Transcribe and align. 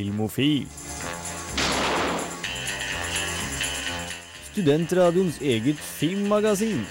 Filmofil. 0.00 0.64
Studentradioens 4.48 5.36
eget 5.44 5.76
filmmagasin. 5.76 6.86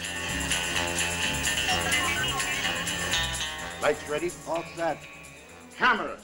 Lights 3.81 4.05
ready, 4.11 4.29
all 4.45 4.61
set. 4.75 5.07
Cameras. 5.79 6.21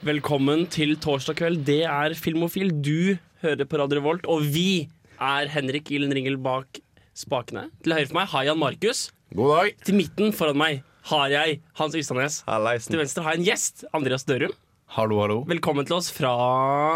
Velkommen 0.00 0.64
til 0.72 0.96
torsdag 0.96 1.36
kveld. 1.42 1.60
Det 1.68 1.82
er 1.84 2.16
Filmofil. 2.16 2.72
Du 2.72 3.18
hører 3.44 3.68
på 3.68 3.82
Radio 3.82 4.00
Revolt, 4.00 4.24
og 4.24 4.48
vi 4.48 4.88
er 5.20 5.52
Henrik 5.52 5.92
Ilen 5.92 6.16
Ringel 6.16 6.40
bak 6.40 6.80
spakene. 7.12 7.68
Til 7.84 7.98
høyre 7.98 8.08
for 8.08 8.22
meg 8.22 8.32
Hayan 8.32 8.64
Markus. 8.64 9.10
God 9.36 9.58
dag. 9.58 9.76
Til 9.84 10.00
midten 10.00 10.32
foran 10.32 10.56
meg 10.64 10.80
har 11.10 11.32
jeg 11.32 11.58
Hans 11.78 11.96
Ystadnes. 11.98 12.42
Til 12.88 13.00
venstre 13.00 13.24
har 13.24 13.34
jeg 13.34 13.42
en 13.42 13.48
gjest, 13.48 13.84
Andreas 13.96 14.24
Dørum. 14.28 14.54
Hallo, 14.94 15.18
hallo. 15.24 15.36
Velkommen 15.50 15.86
til 15.88 15.96
oss 15.96 16.10
fra 16.14 16.30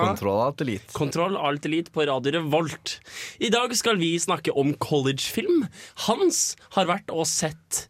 Kontroll 0.04 0.38
alt 0.44 0.60
elite. 0.62 0.92
Kontroll 0.94 1.34
Alt 1.34 1.64
Elite 1.66 1.90
på 1.90 2.04
Radio 2.06 2.36
Revolt. 2.36 2.98
I 3.42 3.50
dag 3.50 3.72
skal 3.74 3.98
vi 3.98 4.12
snakke 4.22 4.54
om 4.54 4.70
collegefilm. 4.78 5.64
Hans 6.06 6.54
har 6.76 6.86
vært 6.88 7.10
og 7.10 7.26
sett 7.26 7.88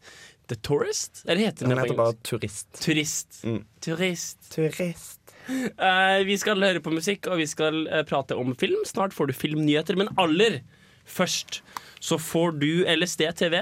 The 0.48 0.56
Tourist? 0.64 1.26
Eller 1.26 1.50
heter 1.50 1.66
den 1.66 1.74
Den 1.74 1.82
heter 1.82 1.98
bare? 1.98 2.16
Turist. 2.24 2.70
Turist. 2.80 3.42
Mm. 3.44 3.60
Turist. 3.84 4.40
Turist. 4.54 5.34
Uh, 5.48 6.24
vi 6.28 6.38
skal 6.40 6.64
høre 6.64 6.80
på 6.84 6.92
musikk, 6.94 7.28
og 7.28 7.42
vi 7.42 7.48
skal 7.50 7.84
uh, 7.90 8.00
prate 8.08 8.38
om 8.38 8.54
film. 8.56 8.80
Snart 8.88 9.12
får 9.16 9.28
du 9.28 9.36
filmnyheter, 9.36 9.98
men 10.00 10.08
aller 10.16 10.62
først 11.08 11.60
så 12.00 12.16
får 12.20 12.56
du 12.62 12.70
LSD 12.88 13.28
TV 13.42 13.60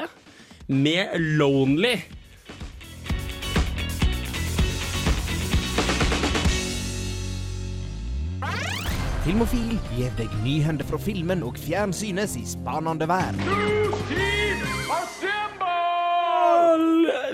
med 0.70 1.10
Lonely. 1.40 1.96
Filmofil 9.26 9.72
gir 9.90 10.12
deg 10.14 10.30
nyhender 10.44 10.86
fra 10.86 11.00
filmen 11.02 11.40
og 11.42 11.56
fjernsynets 11.58 12.36
i 12.38 12.44
spanende 12.46 13.08
vær. 13.10 13.34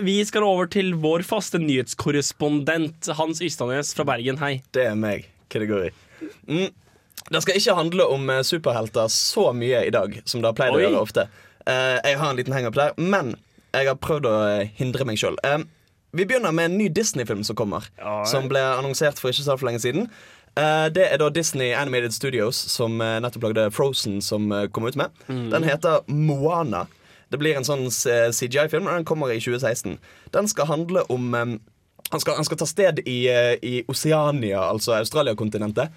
Vi 0.00 0.14
skal 0.24 0.46
over 0.46 0.70
til 0.72 0.94
vår 1.02 1.20
faste 1.28 1.60
nyhetskorrespondent 1.60 3.10
Hans 3.18 3.44
Ystadnes 3.44 3.92
fra 3.92 4.08
Bergen. 4.08 4.40
Hei. 4.40 4.62
Det 4.72 4.86
er 4.88 4.96
meg. 4.96 5.28
Hva 5.52 5.60
det 5.60 5.68
går 5.68 5.86
i. 5.90 5.92
Mm. 6.48 6.72
Det 7.28 7.44
skal 7.44 7.60
ikke 7.60 7.76
handle 7.82 8.08
om 8.16 8.24
eh, 8.38 8.40
superhelter 8.40 9.12
så 9.12 9.50
mye 9.52 9.84
i 9.84 9.92
dag 9.92 10.16
som 10.24 10.40
det 10.40 10.48
har 10.48 10.56
pleid 10.56 10.80
å 10.80 10.82
gjøre 10.86 11.06
ofte. 11.10 11.28
Eh, 11.68 12.00
jeg 12.00 12.22
har 12.24 12.32
en 12.32 12.40
liten 12.40 12.56
hangup 12.56 12.80
der, 12.80 12.96
men 12.96 13.34
jeg 13.76 13.92
har 13.92 14.00
prøvd 14.00 14.32
å 14.32 14.36
eh, 14.48 14.68
hindre 14.80 15.04
meg 15.04 15.20
sjøl. 15.20 15.36
vi 16.16 16.24
begynner 16.24 16.56
med 16.56 16.72
en 16.72 16.78
ny 16.80 16.88
Disney-film 16.88 17.44
som 17.44 17.56
kommer. 17.56 17.84
Ja. 18.00 18.22
Som 18.24 18.48
ble 18.48 18.64
annonsert 18.64 19.20
for 19.20 19.28
ikke 19.28 19.44
så 19.44 19.60
lenge 19.60 19.84
siden. 19.84 20.08
Eh, 20.58 20.88
det 20.92 21.06
er 21.08 21.20
da 21.20 21.30
Disney 21.32 21.72
Animated 21.72 22.12
Studios 22.12 22.58
som 22.68 23.00
eh, 23.00 23.18
nettopp 23.24 23.48
lagde 23.48 23.70
Frozen, 23.72 24.20
som 24.20 24.50
eh, 24.52 24.68
kom 24.68 24.84
ut 24.84 24.98
med. 25.00 25.14
Den 25.28 25.64
heter 25.64 26.04
Moana. 26.06 26.86
Det 27.32 27.40
blir 27.40 27.56
en 27.56 27.64
sånn 27.64 27.86
CGI-film, 27.88 28.84
og 28.84 28.98
den 28.98 29.06
kommer 29.08 29.32
i 29.32 29.40
2016. 29.40 29.96
Den 30.34 30.48
skal 30.52 30.68
handle 30.68 31.06
om 31.08 31.32
han 32.12 32.20
skal, 32.20 32.34
han 32.36 32.44
skal 32.44 32.58
ta 32.60 32.66
sted 32.68 32.98
i, 33.08 33.24
i 33.64 33.78
Oceania, 33.88 34.60
altså 34.68 34.92
Australia-kontinentet, 34.98 35.94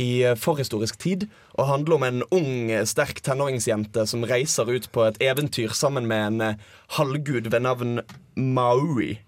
i 0.00 0.22
eh, 0.24 0.36
forhistorisk 0.38 0.96
tid. 1.02 1.26
Og 1.58 1.68
handle 1.68 1.98
om 1.98 2.06
en 2.06 2.22
ung, 2.32 2.72
sterk 2.88 3.20
tenåringsjente 3.20 4.06
som 4.08 4.24
reiser 4.24 4.70
ut 4.72 4.88
på 4.94 5.04
et 5.04 5.20
eventyr 5.28 5.76
sammen 5.76 6.08
med 6.08 6.24
en 6.30 6.62
halvgud 6.96 7.50
ved 7.52 7.66
navn 7.66 8.00
Maui. 8.32 9.18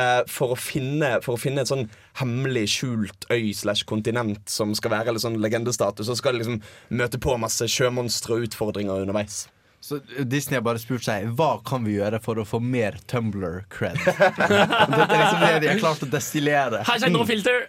Eh, 0.00 0.24
for, 0.30 0.54
å 0.54 0.58
finne, 0.58 1.12
for 1.24 1.36
å 1.36 1.40
finne 1.40 1.64
et 1.64 1.70
sånn 1.70 1.86
hemmelig 2.20 2.66
skjult 2.74 3.28
øy 3.32 3.52
slash 3.56 3.86
kontinent 3.88 4.50
som 4.50 4.74
skal 4.76 4.96
være 4.96 5.14
litt 5.14 5.24
sånn 5.26 5.40
legendestatus. 5.42 6.08
Og 6.08 6.12
så 6.14 6.20
skal 6.22 6.36
de 6.36 6.44
liksom 6.44 6.60
møte 6.96 7.20
på 7.22 7.36
masse 7.40 7.68
sjømonstre 7.70 8.38
og 8.38 8.48
utfordringer 8.48 9.04
underveis. 9.04 9.44
Så 9.80 9.96
Disney 10.28 10.58
har 10.58 10.64
bare 10.64 10.80
spurt 10.82 11.06
seg 11.06 11.30
hva 11.38 11.54
kan 11.64 11.86
vi 11.86 11.94
gjøre 11.96 12.18
for 12.20 12.36
å 12.36 12.44
få 12.44 12.58
mer 12.60 12.98
Tumblr-cred. 13.08 13.96
Dette 14.06 15.06
er 15.06 15.14
liksom 15.14 15.40
det 15.40 15.52
de 15.64 15.70
har 15.70 15.80
klart 15.80 16.04
å 16.04 16.08
destillere. 16.12 16.82
Hashtag 16.84 17.14
no 17.14 17.24
filter. 17.28 17.64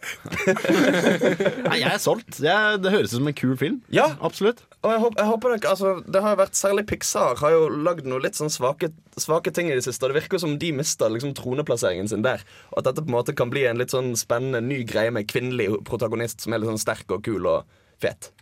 Nei, 1.69 1.77
jeg 1.79 1.87
er 1.87 2.01
solgt. 2.03 2.41
Jeg, 2.43 2.81
det 2.83 2.91
høres 2.91 3.13
ut 3.13 3.21
som 3.21 3.31
en 3.31 3.37
kul 3.37 3.55
film. 3.59 3.79
Ja, 3.95 4.09
Absolutt. 4.19 4.65
Og 4.81 4.89
jeg 4.89 5.01
håper, 5.03 5.19
jeg 5.21 5.29
håper 5.29 5.53
det, 5.53 5.57
altså, 5.69 5.89
det 6.09 6.21
har 6.25 6.33
jo 6.33 6.39
vært 6.39 6.57
Særlig 6.57 6.83
Pixar 6.89 7.37
har 7.37 7.53
jo 7.53 7.67
lagd 7.85 8.07
noe 8.09 8.21
litt 8.23 8.37
sånn 8.37 8.49
svake, 8.49 8.89
svake 9.13 9.53
ting 9.53 9.69
i 9.69 9.75
det 9.77 9.85
siste. 9.85 10.03
Og 10.03 10.11
det 10.11 10.23
virker 10.23 10.41
som 10.41 10.55
de 10.61 10.71
mister 10.73 11.13
liksom 11.13 11.35
troneplasseringen 11.37 12.09
sin 12.09 12.25
der. 12.25 12.41
Og 12.73 12.81
at 12.81 12.89
dette 12.89 13.05
på 13.05 13.11
en 13.11 13.17
måte 13.19 13.37
kan 13.37 13.53
bli 13.53 13.67
en 13.69 13.79
litt 13.81 13.93
sånn 13.93 14.15
spennende 14.19 14.63
ny 14.65 14.81
greie 14.89 15.13
med 15.13 15.29
kvinnelig 15.29 15.69
protagonist 15.87 16.43
som 16.43 16.57
er 16.57 16.63
litt 16.63 16.73
sånn 16.73 16.81
sterk 16.81 17.13
og 17.13 17.23
kul 17.29 17.45
og 17.53 17.79
fet. 18.01 18.33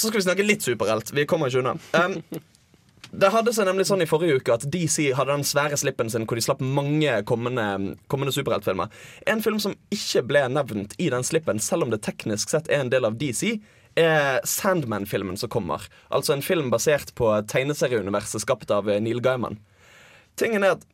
Så 0.00 0.08
skal 0.08 0.20
vi 0.20 0.26
snakke 0.28 0.46
litt 0.46 0.64
superhelt. 0.64 1.12
Vi 1.12 1.26
kommer 1.28 1.50
ikke 1.50 1.60
unna. 1.60 1.76
Um, 1.92 2.16
det 3.10 3.32
hadde 3.34 3.52
seg 3.52 3.66
nemlig 3.66 3.88
sånn 3.88 4.04
i 4.04 4.08
forrige 4.08 4.38
uke 4.38 4.54
at 4.54 4.64
DC 4.70 5.10
hadde 5.18 5.34
den 5.34 5.46
svære 5.46 5.78
slippen 5.80 6.12
sin 6.12 6.26
hvor 6.30 6.38
de 6.38 6.44
slapp 6.44 6.60
mange 6.62 7.16
kommende, 7.26 7.96
kommende 8.12 8.34
superheltfilmer. 8.34 8.92
En 9.30 9.42
film 9.42 9.58
som 9.62 9.74
ikke 9.92 10.22
ble 10.28 10.44
nevnt 10.54 10.94
i 11.02 11.10
den 11.10 11.26
slippen, 11.26 11.58
selv 11.62 11.86
om 11.86 11.92
det 11.92 12.04
teknisk 12.06 12.52
sett 12.52 12.70
er 12.70 12.84
en 12.84 12.92
del 12.92 13.08
av 13.08 13.18
DC, 13.20 13.58
er 13.98 14.38
Sandman-filmen 14.46 15.40
som 15.40 15.50
kommer. 15.50 15.82
Altså 16.14 16.36
en 16.36 16.46
film 16.46 16.70
basert 16.70 17.10
på 17.18 17.32
tegneserieuniverset 17.50 18.44
skapt 18.44 18.70
av 18.70 18.86
Neil 19.02 19.18
Gaiman. 19.24 19.58
Tingen 20.38 20.62
er 20.64 20.78
at 20.78 20.86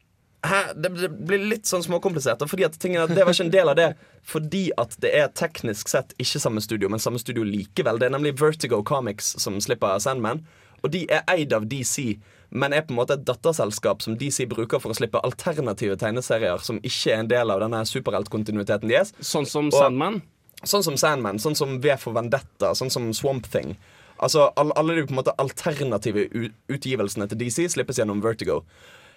det, 0.74 0.90
det 1.00 1.08
blir 1.26 1.42
litt 1.50 1.68
sånn 1.68 1.84
småkomplisert. 1.84 2.42
Fordi 2.50 2.64
at 2.66 2.78
tingen 2.82 3.02
er 3.02 3.12
Det 3.12 3.24
var 3.26 3.34
ikke 3.34 3.46
en 3.48 3.54
del 3.54 3.72
av 3.72 3.76
det 3.78 3.88
fordi 4.26 4.64
at 4.74 4.96
det 4.98 5.12
er 5.14 5.28
teknisk 5.38 5.86
sett 5.88 6.10
ikke 6.18 6.40
samme 6.42 6.60
studio, 6.64 6.88
men 6.90 6.98
samme 6.98 7.20
studio 7.22 7.44
likevel. 7.46 8.00
Det 8.02 8.08
er 8.08 8.14
nemlig 8.16 8.32
Vertigo 8.40 8.80
Comics 8.82 9.36
som 9.38 9.60
slipper 9.62 10.00
Sandman. 10.02 10.40
Og 10.82 10.90
de 10.90 11.04
er 11.10 11.22
eid 11.30 11.54
av 11.54 11.68
DC, 11.70 12.16
men 12.50 12.74
er 12.74 12.82
på 12.82 12.90
en 12.94 12.98
måte 12.98 13.14
et 13.14 13.24
datterselskap 13.26 14.02
som 14.02 14.16
DC 14.18 14.48
bruker 14.50 14.82
for 14.82 14.90
å 14.90 14.98
slippe 14.98 15.22
alternative 15.22 15.94
tegneserier 16.00 16.58
som 16.62 16.80
ikke 16.82 17.14
er 17.14 17.22
en 17.22 17.30
del 17.30 17.54
av 17.54 17.62
denne 17.62 17.84
superheltkontinuiteten 17.86 18.90
deres. 18.90 19.14
Sånn 19.20 19.46
som 19.46 19.70
Og- 19.70 19.78
Sandman. 19.78 20.22
Sånn 20.64 20.82
som 20.82 20.96
Sandman, 20.96 21.38
sånn 21.38 21.54
som 21.56 21.80
V 21.80 21.96
for 21.96 22.12
Vendetta, 22.16 22.72
sånn 22.74 22.90
som 22.90 23.12
Swamp 23.12 23.46
Thing. 23.46 23.76
Altså 24.18 24.50
all, 24.56 24.72
Alle 24.76 24.94
de 24.96 25.06
på 25.06 25.12
en 25.14 25.22
måte 25.22 25.34
alternative 25.38 26.28
utgivelsene 26.68 27.28
til 27.28 27.38
DC 27.38 27.68
slippes 27.68 27.98
gjennom 28.00 28.22
Vertigo. 28.24 28.62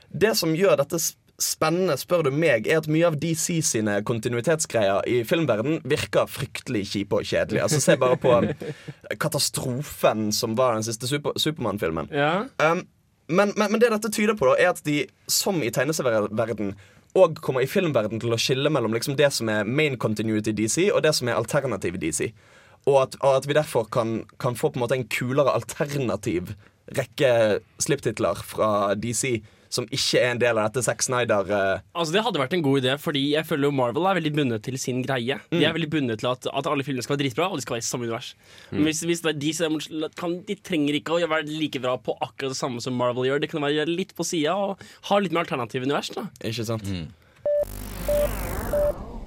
Det 0.10 0.36
som 0.38 0.56
gjør 0.58 0.80
dette 0.80 1.00
spennende, 1.40 1.96
spør 1.98 2.28
du 2.28 2.32
meg, 2.36 2.68
er 2.68 2.82
at 2.82 2.90
mye 2.92 3.08
av 3.08 3.18
DC 3.22 3.60
sine 3.66 4.00
kontinuitetsgreier 4.08 5.08
i 5.10 5.22
filmverden 5.28 5.80
virker 5.88 6.30
fryktelig 6.30 6.86
kjipe 6.92 7.22
og 7.22 7.28
kjedelige. 7.28 7.64
Altså 7.66 7.82
Se 7.84 7.96
bare 8.00 8.20
på 8.20 8.36
katastrofen 9.24 10.30
som 10.36 10.58
var 10.60 10.78
den 10.78 10.88
siste 10.88 11.08
super 11.10 11.38
Supermann-filmen. 11.40 12.12
Ja. 12.12 12.46
Um, 12.62 12.86
men, 13.30 13.54
men, 13.56 13.72
men 13.72 13.82
det 13.82 13.92
dette 13.94 14.12
tyder 14.12 14.38
på, 14.38 14.50
da 14.50 14.58
er 14.58 14.72
at 14.74 14.82
de, 14.86 15.04
som 15.30 15.62
i 15.64 15.72
tegneserieverden, 15.74 16.74
og 17.18 17.40
kommer 17.42 17.64
i 17.66 17.70
filmverden 17.70 18.22
til 18.22 18.34
å 18.34 18.40
skille 18.42 18.70
mellom 18.74 18.94
liksom 18.94 19.16
det 19.18 19.32
som 19.34 19.50
er 19.50 19.68
main 19.68 19.98
continuity 20.02 20.54
DC, 20.58 20.90
og 20.94 21.04
det 21.06 21.14
som 21.18 21.30
er 21.30 21.38
alternativ 21.38 21.98
DC. 22.02 22.28
Og 22.90 23.00
at, 23.04 23.16
og 23.22 23.40
at 23.40 23.48
vi 23.50 23.58
derfor 23.58 23.88
kan, 23.92 24.24
kan 24.42 24.58
få 24.58 24.72
på 24.72 24.80
en 24.80 24.86
måte 24.86 24.98
en 24.98 25.08
kulere 25.12 25.54
alternativ 25.54 26.54
rekke 26.98 27.60
slipptitler 27.82 28.40
fra 28.50 28.96
DC 28.98 29.40
som 29.70 29.86
ikke 29.94 30.22
er 30.22 30.34
en 30.34 30.42
del 30.42 30.58
av 30.58 30.70
dette 30.70 30.84
Zack 30.86 31.04
Snyder 31.06 31.50
uh... 31.54 31.82
Altså 31.94 32.16
Det 32.16 32.24
hadde 32.26 32.42
vært 32.42 32.56
en 32.58 32.64
god 32.66 32.82
idé, 32.82 32.96
Fordi 33.02 33.24
jeg 33.36 33.46
føler 33.46 33.70
jo 33.70 33.76
Marvel 33.78 34.08
er 34.10 34.20
veldig 34.20 34.34
bundet 34.36 34.66
til 34.66 34.80
sin 34.82 35.04
greie. 35.06 35.40
De 35.54 35.62
er 35.62 35.76
veldig 35.76 35.92
bundet 35.94 36.24
til 36.24 36.32
at, 36.32 36.50
at 36.50 36.70
alle 36.70 36.86
filmene 36.86 37.06
skal 37.06 37.16
være 37.16 37.24
dritbra, 37.26 37.50
og 37.50 37.60
de 37.60 37.66
skal 37.66 37.78
være 37.78 37.86
i 37.86 37.90
samme 37.90 38.08
univers. 38.08 38.34
Men 38.74 38.88
hvis, 38.90 39.04
hvis 39.06 39.24
de, 39.24 39.54
kan, 40.18 40.36
de 40.48 40.58
trenger 40.66 41.00
ikke 41.00 41.18
å 41.18 41.30
være 41.30 41.48
like 41.50 41.82
bra 41.84 41.96
på 42.02 42.18
akkurat 42.18 42.56
det 42.56 42.60
samme 42.60 42.82
som 42.84 42.98
Marvel 42.98 43.30
gjør. 43.30 43.44
Det 43.44 43.52
kan 43.52 43.64
være 43.64 43.88
litt 43.90 44.16
på 44.18 44.26
sida 44.28 44.56
og 44.58 44.84
ha 45.10 45.22
litt 45.22 45.36
mer 45.36 45.46
alternative 45.46 45.88
univers. 45.88 46.12
da 46.16 46.28
Ikke 46.50 46.66
sant? 46.68 46.90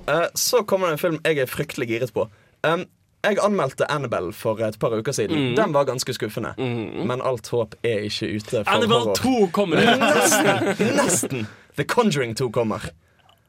Eh, 0.08 0.28
så 0.34 0.62
kommer 0.66 0.90
det 0.90 0.98
en 0.98 1.04
film 1.04 1.20
jeg 1.22 1.44
er 1.44 1.50
fryktelig 1.50 1.88
giret 1.92 2.14
på. 2.14 2.26
Um, 2.66 2.86
jeg 3.22 3.38
anmeldte 3.42 3.86
Annabelle 3.90 4.32
for 4.34 4.58
et 4.66 4.78
par 4.82 4.94
uker 4.98 5.14
siden. 5.14 5.52
Den 5.56 5.74
var 5.74 5.86
ganske 5.86 6.14
skuffende. 6.14 6.54
Men 6.58 7.22
alt 7.22 7.48
håp 7.54 7.76
er 7.82 8.08
ikke 8.08 8.32
ute 8.36 8.64
for 8.64 8.72
Annabelle 8.72 9.12
horror. 9.12 9.14
2 9.22 9.50
kommer! 9.54 9.76
Nesten! 10.02 10.96
Nesten! 10.96 11.46
The 11.76 11.84
Conjuring 11.88 12.34
2 12.36 12.50
kommer. 12.52 12.90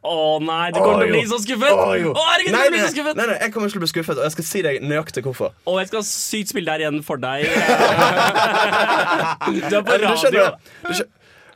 Å 0.03 0.39
nei, 0.43 0.67
du 0.75 0.81
kommer 0.81 0.97
oh, 0.97 1.01
til 1.05 1.13
å 1.13 1.15
bli 1.15 1.27
så 1.31 1.37
skuffet! 1.39 1.71
Oh, 1.79 1.93
jo. 1.95 2.11
herregud, 2.17 2.55
nei, 2.57 2.79
så 2.81 2.89
skuffet! 2.91 3.15
nei, 3.15 3.27
nei, 3.29 3.37
jeg 3.39 3.53
kommer 3.53 3.69
ikke 3.69 3.77
til 3.77 3.79
å 3.79 3.83
bli 3.85 3.91
skuffet, 3.93 4.19
og 4.19 4.25
jeg 4.27 4.33
skal 4.33 4.45
si 4.49 4.63
deg 4.65 4.79
nøyaktig 4.83 5.23
hvorfor. 5.23 5.53
Og 5.71 5.77
jeg 5.79 5.89
skal 5.93 6.03
sykt 6.09 6.51
spille 6.51 6.73
der 6.73 6.83
igjen 6.83 6.99
for 7.07 7.23
deg. 7.23 7.47
Du 9.71 9.77
er 9.79 9.85
på 9.87 9.95
radio. 9.95 10.43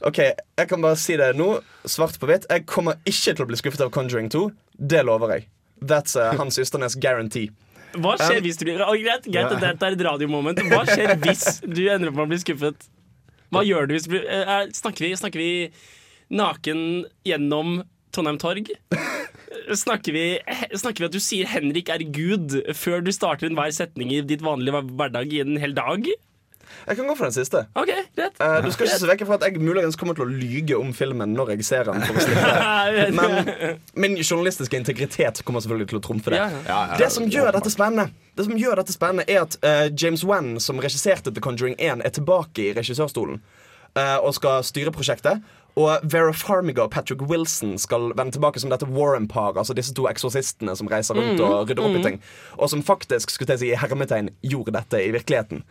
OK, 0.08 0.20
jeg 0.24 0.70
kan 0.70 0.84
bare 0.86 0.96
si 1.02 1.18
det 1.20 1.34
nå, 1.36 1.50
svart 1.90 2.16
på 2.22 2.30
hvitt. 2.30 2.48
Jeg 2.48 2.64
kommer 2.70 3.00
ikke 3.04 3.34
til 3.34 3.44
å 3.44 3.50
bli 3.52 3.60
skuffet 3.60 3.84
av 3.84 3.92
Conjuring 3.92 4.32
2. 4.32 4.46
Det 4.96 5.04
lover 5.04 5.36
jeg. 5.36 5.48
That's 5.84 6.16
uh, 6.16 6.32
Hans 6.40 6.60
Ysternes 6.62 6.96
guarantee. 6.96 7.52
Hva 7.96 8.16
skjer 8.20 8.42
hvis 8.44 8.60
du 8.60 8.66
blir 8.68 8.82
Greit, 8.82 9.28
greit 9.28 9.52
at 9.54 9.62
dette 9.64 9.88
er 9.88 9.96
et 9.96 10.06
radiomoment. 10.10 10.60
Hva 10.70 10.84
skjer 10.90 11.16
hvis 11.24 11.62
du 11.64 11.84
ender 11.88 12.12
opp 12.12 12.20
med 12.20 12.26
å 12.28 12.32
bli 12.34 12.42
skuffet? 12.44 12.90
Hva 13.54 13.64
gjør 13.64 13.88
du 13.88 13.96
hvis 13.96 14.08
du 14.08 14.16
blir 14.16 14.26
eh, 14.28 14.68
Snakker 14.76 15.08
vi, 15.08 15.14
snakker 15.20 15.42
vi 15.42 15.52
naken 16.36 17.06
gjennom 17.28 17.82
Trondheim 18.12 18.40
Torg? 18.42 18.74
snakker 19.76 20.16
vi, 20.16 20.26
snakker 20.76 21.04
vi 21.04 21.08
at 21.08 21.16
du 21.16 21.22
sier 21.24 21.50
'Henrik 21.50 21.90
er 21.92 22.04
Gud' 22.04 22.56
før 22.76 23.04
du 23.04 23.12
starter 23.12 23.50
enhver 23.50 23.72
setning 23.76 24.14
i 24.16 24.22
ditt 24.24 24.44
vanlige 24.46 24.84
hverdag 24.96 25.34
i 25.34 25.42
en 25.44 25.58
hel 25.62 25.76
dag? 25.78 26.08
Jeg 26.88 27.00
kan 27.00 27.10
gå 27.10 27.16
for 27.18 27.28
den 27.28 27.36
siste. 27.36 27.64
OK, 27.78 27.92
greit. 28.18 28.40
uh, 28.42 28.58
du 28.64 28.70
skal 28.74 28.88
ikke 28.88 29.00
se 29.02 29.10
vekk 29.12 29.24
fra 29.30 29.38
at 29.40 29.48
jeg 29.48 29.62
muligens 29.64 30.00
kommer 30.00 30.18
til 30.18 30.26
å 30.26 30.30
lyge 30.32 30.78
om 30.80 30.94
filmen 30.96 31.36
når 31.36 31.54
jeg 31.56 31.68
ser 31.68 31.90
den. 31.90 32.04
For 32.08 32.18
å. 32.18 33.10
Men 33.20 33.38
min 33.98 34.18
journalistiske 34.22 34.80
integritet 34.80 35.44
kommer 35.48 35.64
selvfølgelig 35.64 35.92
til 35.94 36.02
å 36.02 36.04
trumfe 36.08 36.34
det. 36.34 36.42
Ja, 36.68 36.80
Det 37.00 37.12
som 37.14 37.28
gjør 37.32 37.54
dette 37.58 37.72
spennende 37.74 38.10
Det 38.38 38.46
som 38.46 38.58
gjør 38.60 38.82
dette 38.82 38.96
spennende 38.96 39.26
er 39.28 39.44
at 39.46 39.58
uh, 39.64 39.88
James 39.92 40.24
Wan, 40.28 40.58
som 40.64 40.82
regisserte 40.84 41.34
The 41.34 41.44
Conjuring 41.44 41.78
1, 41.80 42.04
er 42.06 42.14
tilbake 42.14 42.70
i 42.70 42.74
regissørstolen 42.78 43.42
uh, 43.98 44.18
og 44.22 44.34
skal 44.38 44.64
styre 44.68 44.94
prosjektet. 44.96 45.42
Og 45.78 46.04
Vera 46.10 46.34
Farmiga 46.34 46.88
og 46.88 46.92
Patrick 46.96 47.22
Wilson 47.30 47.76
skal 47.78 48.10
vende 48.18 48.34
tilbake 48.34 48.60
som 48.60 48.72
dette 48.74 48.88
Warren-paret. 48.90 49.60
Altså 49.62 49.76
disse 49.78 49.94
to 49.98 50.08
eksorsistene 50.10 50.74
som 50.80 50.90
reiser 50.90 51.18
rundt 51.20 51.42
og 51.46 51.70
rydder 51.70 51.86
opp 51.86 52.00
i 52.00 52.04
ting. 52.04 52.22
Og 52.58 52.72
som 52.74 52.82
faktisk 52.86 53.30
skulle 53.30 53.54
jeg 53.54 53.62
si, 53.62 53.70
i 53.72 53.78
hermetegn 53.78 54.32
gjorde 54.42 54.74
dette 54.74 55.04
i 55.06 55.12
virkeligheten. 55.14 55.62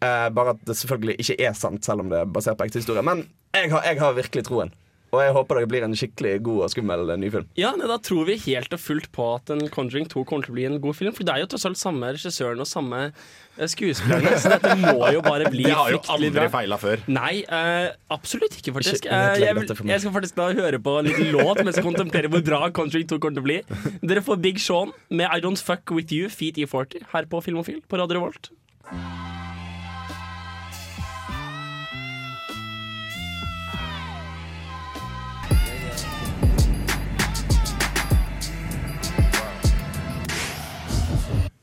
Eh, 0.00 0.28
bare 0.32 0.56
at 0.56 0.62
det 0.64 0.78
selvfølgelig 0.80 1.18
ikke 1.20 1.36
er 1.44 1.52
sant, 1.58 1.84
selv 1.84 2.00
om 2.06 2.08
det 2.12 2.22
er 2.22 2.30
basert 2.32 2.56
på 2.56 2.64
ekte 2.70 2.80
historie. 2.80 3.04
Men 3.04 3.26
jeg 3.52 3.70
har, 3.74 3.84
jeg 3.84 4.00
har 4.00 4.16
virkelig 4.16 4.46
troen. 4.48 4.72
Og 5.10 5.18
jeg 5.24 5.32
håper 5.34 5.58
det 5.58 5.68
blir 5.72 5.82
en 5.82 5.94
skikkelig 5.98 6.36
god 6.46 6.60
og 6.64 6.70
skummel 6.70 7.08
eh, 7.10 7.16
ny 7.18 7.30
film. 7.34 7.46
Ja, 7.58 7.72
nei, 7.74 7.88
Da 7.90 7.96
tror 7.98 8.28
vi 8.28 8.36
helt 8.44 8.72
og 8.76 8.78
fullt 8.78 9.08
på 9.16 9.24
at 9.34 9.50
en 9.50 9.64
Conjuring 9.74 10.06
2 10.06 10.22
kommer 10.28 10.46
til 10.46 10.52
å 10.52 10.58
bli 10.60 10.66
en 10.68 10.76
god 10.84 10.94
film. 10.94 11.12
For 11.16 11.26
det 11.26 11.34
er 11.34 11.42
jo 11.42 11.48
tross 11.50 11.66
alt 11.66 11.80
samme 11.80 12.12
regissøren 12.14 12.62
og 12.62 12.68
samme 12.70 13.00
eh, 13.10 13.66
skuespillerne, 13.72 14.36
så 14.38 14.52
dette 14.54 14.76
må 14.78 14.94
jo 15.16 15.24
bare 15.26 15.50
bli 15.50 15.64
De 15.68 15.74
har 15.74 15.90
jo 15.96 15.98
aldri 16.14 16.30
bra. 16.36 16.46
feila 16.54 16.78
før. 16.78 17.02
Nei, 17.10 17.40
uh, 17.50 17.90
absolutt 18.14 18.54
ikke, 18.60 18.76
faktisk. 18.78 19.02
Ikke 19.02 19.10
Eh, 19.10 19.26
ødelegg 19.32 19.48
jeg, 19.48 19.58
vil- 19.82 19.90
jeg 19.96 20.04
skal 20.04 20.14
faktisk 20.20 20.38
da 20.38 20.46
høre 20.60 20.78
på 20.86 20.94
en 21.00 21.10
liten 21.10 21.32
låt 21.34 21.64
mens 21.66 21.80
jeg 21.80 21.88
kontemplerer 21.88 22.30
hvor 22.30 22.46
bra 22.46 22.62
Conjuring 22.70 23.10
2 23.10 23.18
kommer 23.18 23.40
til 23.40 23.42
å 23.42 23.48
bli. 23.50 23.98
Dere 24.06 24.22
får 24.22 24.38
Big 24.46 24.62
Sean 24.62 24.94
med 25.10 25.26
I 25.26 25.42
Don't 25.42 25.58
Fuck 25.58 25.90
With 25.90 26.14
You, 26.14 26.30
Feet 26.30 26.62
E40, 26.62 27.08
her 27.16 27.26
på 27.26 27.42
Filmofil 27.48 27.82
på 27.90 27.98
Radio 27.98 28.20
Revolt. 28.20 28.52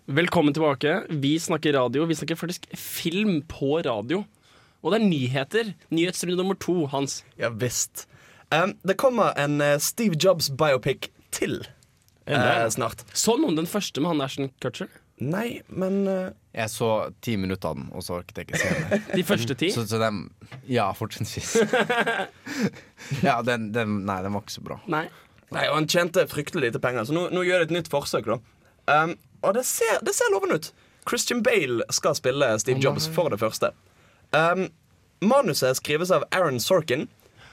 Velkommen 0.09 0.53
tilbake. 0.53 1.03
Vi 1.09 1.39
snakker 1.39 1.73
radio. 1.73 2.05
Vi 2.05 2.15
snakker 2.15 2.35
faktisk 2.35 2.67
film 2.77 3.41
på 3.41 3.81
radio. 3.81 4.21
Og 4.79 4.93
det 4.93 5.01
er 5.01 5.03
nyheter. 5.03 5.73
Nyhetsrunde 5.91 6.37
nummer 6.39 6.55
to, 6.55 6.85
Hans. 6.87 7.25
Ja 7.35 7.49
visst. 7.51 8.05
Um, 8.47 8.77
det 8.87 8.95
kommer 8.95 9.35
en 9.35 9.59
uh, 9.59 9.75
Steve 9.83 10.15
Jobs 10.15 10.47
biopic 10.47 11.09
til 11.35 11.59
uh, 12.23 12.63
snart. 12.71 13.03
Så 13.11 13.35
noen 13.35 13.59
den 13.59 13.67
første 13.67 13.99
med 13.99 14.13
han 14.13 14.23
Ashton 14.23 14.47
Cutcher? 14.63 14.87
Nei, 15.19 15.59
men 15.67 16.05
uh, 16.07 16.31
Jeg 16.55 16.71
så 16.71 17.11
ti 17.19 17.35
minutter 17.35 17.73
av 17.73 17.81
den, 17.81 17.91
og 17.91 18.07
så 18.07 18.21
orket 18.21 18.39
jeg 18.39 18.47
ikke 18.47 18.63
se 18.63 18.73
den. 18.79 19.07
De 19.19 19.27
første 19.27 19.59
ti? 19.59 19.75
Så, 19.75 19.83
så 19.91 19.99
den 19.99 20.29
Ja, 20.71 20.87
fortrinnsvis. 20.95 21.57
ja, 23.27 23.41
den, 23.43 23.73
den 23.75 24.05
Nei, 24.07 24.21
den 24.23 24.39
var 24.39 24.47
ikke 24.47 24.55
så 24.55 24.69
bra. 24.71 24.79
Nei. 24.87 25.09
Nei, 25.51 25.67
og 25.67 25.81
han 25.81 25.91
tjente 25.91 26.29
fryktelig 26.31 26.69
lite 26.69 26.79
penger, 26.79 27.11
så 27.11 27.15
nå, 27.15 27.27
nå 27.35 27.43
gjør 27.43 27.65
jeg 27.65 27.73
et 27.73 27.81
nytt 27.81 27.91
forsøk. 27.91 28.37
da 28.37 28.45
um, 28.87 29.17
Og 29.43 29.53
det 29.57 29.65
ser, 29.69 29.99
det 30.05 30.13
ser 30.17 30.31
lovende 30.33 30.55
ut. 30.61 30.71
Christian 31.07 31.43
Bale 31.45 31.85
skal 31.93 32.15
spille 32.17 32.49
Steve 32.59 32.79
Jobs 32.83 33.07
for 33.13 33.29
det 33.31 33.39
første. 33.39 33.69
Um, 34.35 34.67
manuset 35.23 35.77
skrives 35.79 36.11
av 36.11 36.25
Aaron 36.35 36.59
Sorkin, 36.59 37.05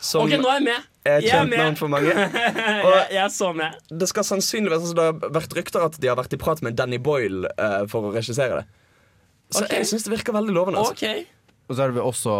som 0.04 0.24
OK, 0.26 0.34
nå 0.40 0.48
er 0.50 0.58
jeg 0.58 0.64
med. 0.66 0.88
er 1.06 1.20
Jeg 1.20 1.28
er 1.30 1.36
kjent 1.38 1.54
navn 1.56 1.68
med. 1.70 1.78
for 1.78 1.88
mange. 1.92 2.10
Jeg, 2.84 3.04
jeg 3.14 3.30
så 3.32 3.52
med. 3.56 3.76
Det 3.88 4.08
skal 4.10 4.24
sannsynligvis 4.26 4.82
altså, 4.82 4.94
Det 4.98 5.04
har 5.06 5.36
vært 5.38 5.54
rykter 5.56 5.84
at 5.86 5.96
de 6.02 6.10
har 6.10 6.18
vært 6.18 6.34
i 6.36 6.40
prat 6.40 6.60
med 6.66 6.74
Danny 6.76 6.98
Boyle 7.00 7.48
eh, 7.56 7.84
for 7.88 8.10
å 8.10 8.12
regissere 8.12 8.58
det. 8.62 8.66
Så 9.54 9.62
Ok. 9.64 9.72
jeg 9.78 9.86
syns 9.92 10.04
det 10.08 10.12
virker 10.12 10.34
veldig 10.36 10.52
lovende. 10.56 10.82
Altså. 10.82 10.92
OK. 10.92 11.30
Og 11.70 11.76
så 11.78 11.86
er 11.86 11.94
det 11.96 12.02
også 12.04 12.34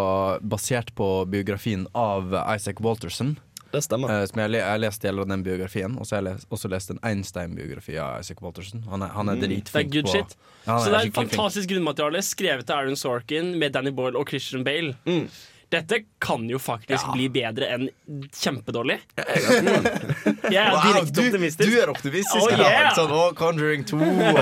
basert 0.44 0.90
på 0.98 1.08
biografien 1.32 1.86
av 1.96 2.34
Isaac 2.52 2.82
Walterson. 2.84 3.36
Det 3.74 3.82
stemmer. 3.84 4.12
Uh, 4.12 4.24
som 4.30 4.42
jeg, 4.44 4.54
jeg 4.56 4.66
har 4.68 4.82
lest 4.82 5.04
deler 5.04 5.26
av 5.26 5.32
den 5.32 5.46
biografien, 5.46 5.96
og 5.98 6.06
så 6.06 6.16
har 6.16 6.22
jeg 6.22 6.28
lest, 6.30 6.50
også 6.54 6.70
lest 6.72 6.92
en 6.94 7.00
Einstein-biografi 7.10 7.96
av 7.98 8.20
Isaac 8.22 8.44
Walterson. 8.44 8.84
Han 8.92 9.02
er, 9.02 9.14
han 9.16 9.32
er 9.32 9.40
Det 9.40 9.48
er 9.48 9.54
dritflink 9.56 9.96
good 9.96 10.12
på. 10.12 10.22
Ja, 10.64 10.78
Så 10.78 10.92
det 10.92 11.00
er 11.00 11.10
fantastisk 11.16 11.72
grunnmateriale 11.74 12.22
skrevet 12.24 12.70
av 12.70 12.84
Aaron 12.84 12.96
Sorkin 12.96 13.58
med 13.58 13.74
Danny 13.74 13.92
Boyle 13.94 14.16
og 14.20 14.30
Christian 14.30 14.64
Bale. 14.64 14.94
Mm. 15.08 15.26
Dette 15.74 15.98
kan 16.22 16.44
jo 16.46 16.58
faktisk 16.62 17.08
bli 17.16 17.26
bedre 17.32 17.66
enn 17.74 17.88
kjempedårlig. 18.36 19.00
Jeg 19.18 20.60
er 20.60 20.76
direkte 20.84 21.24
optimistisk. 21.24 21.66
du 21.66 21.78
er 21.80 21.90
optimistisk 21.90 22.44
Oh, 22.44 22.52
yeah! 22.52 22.92
Sånn, 22.94 23.10
oh, 23.10 23.32
Conjuring 23.34 23.82
2 23.88 23.98
og 23.98 24.38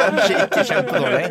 Kanskje 0.00 0.40
ikke 0.46 0.64
kjempedårlig. 0.72 1.26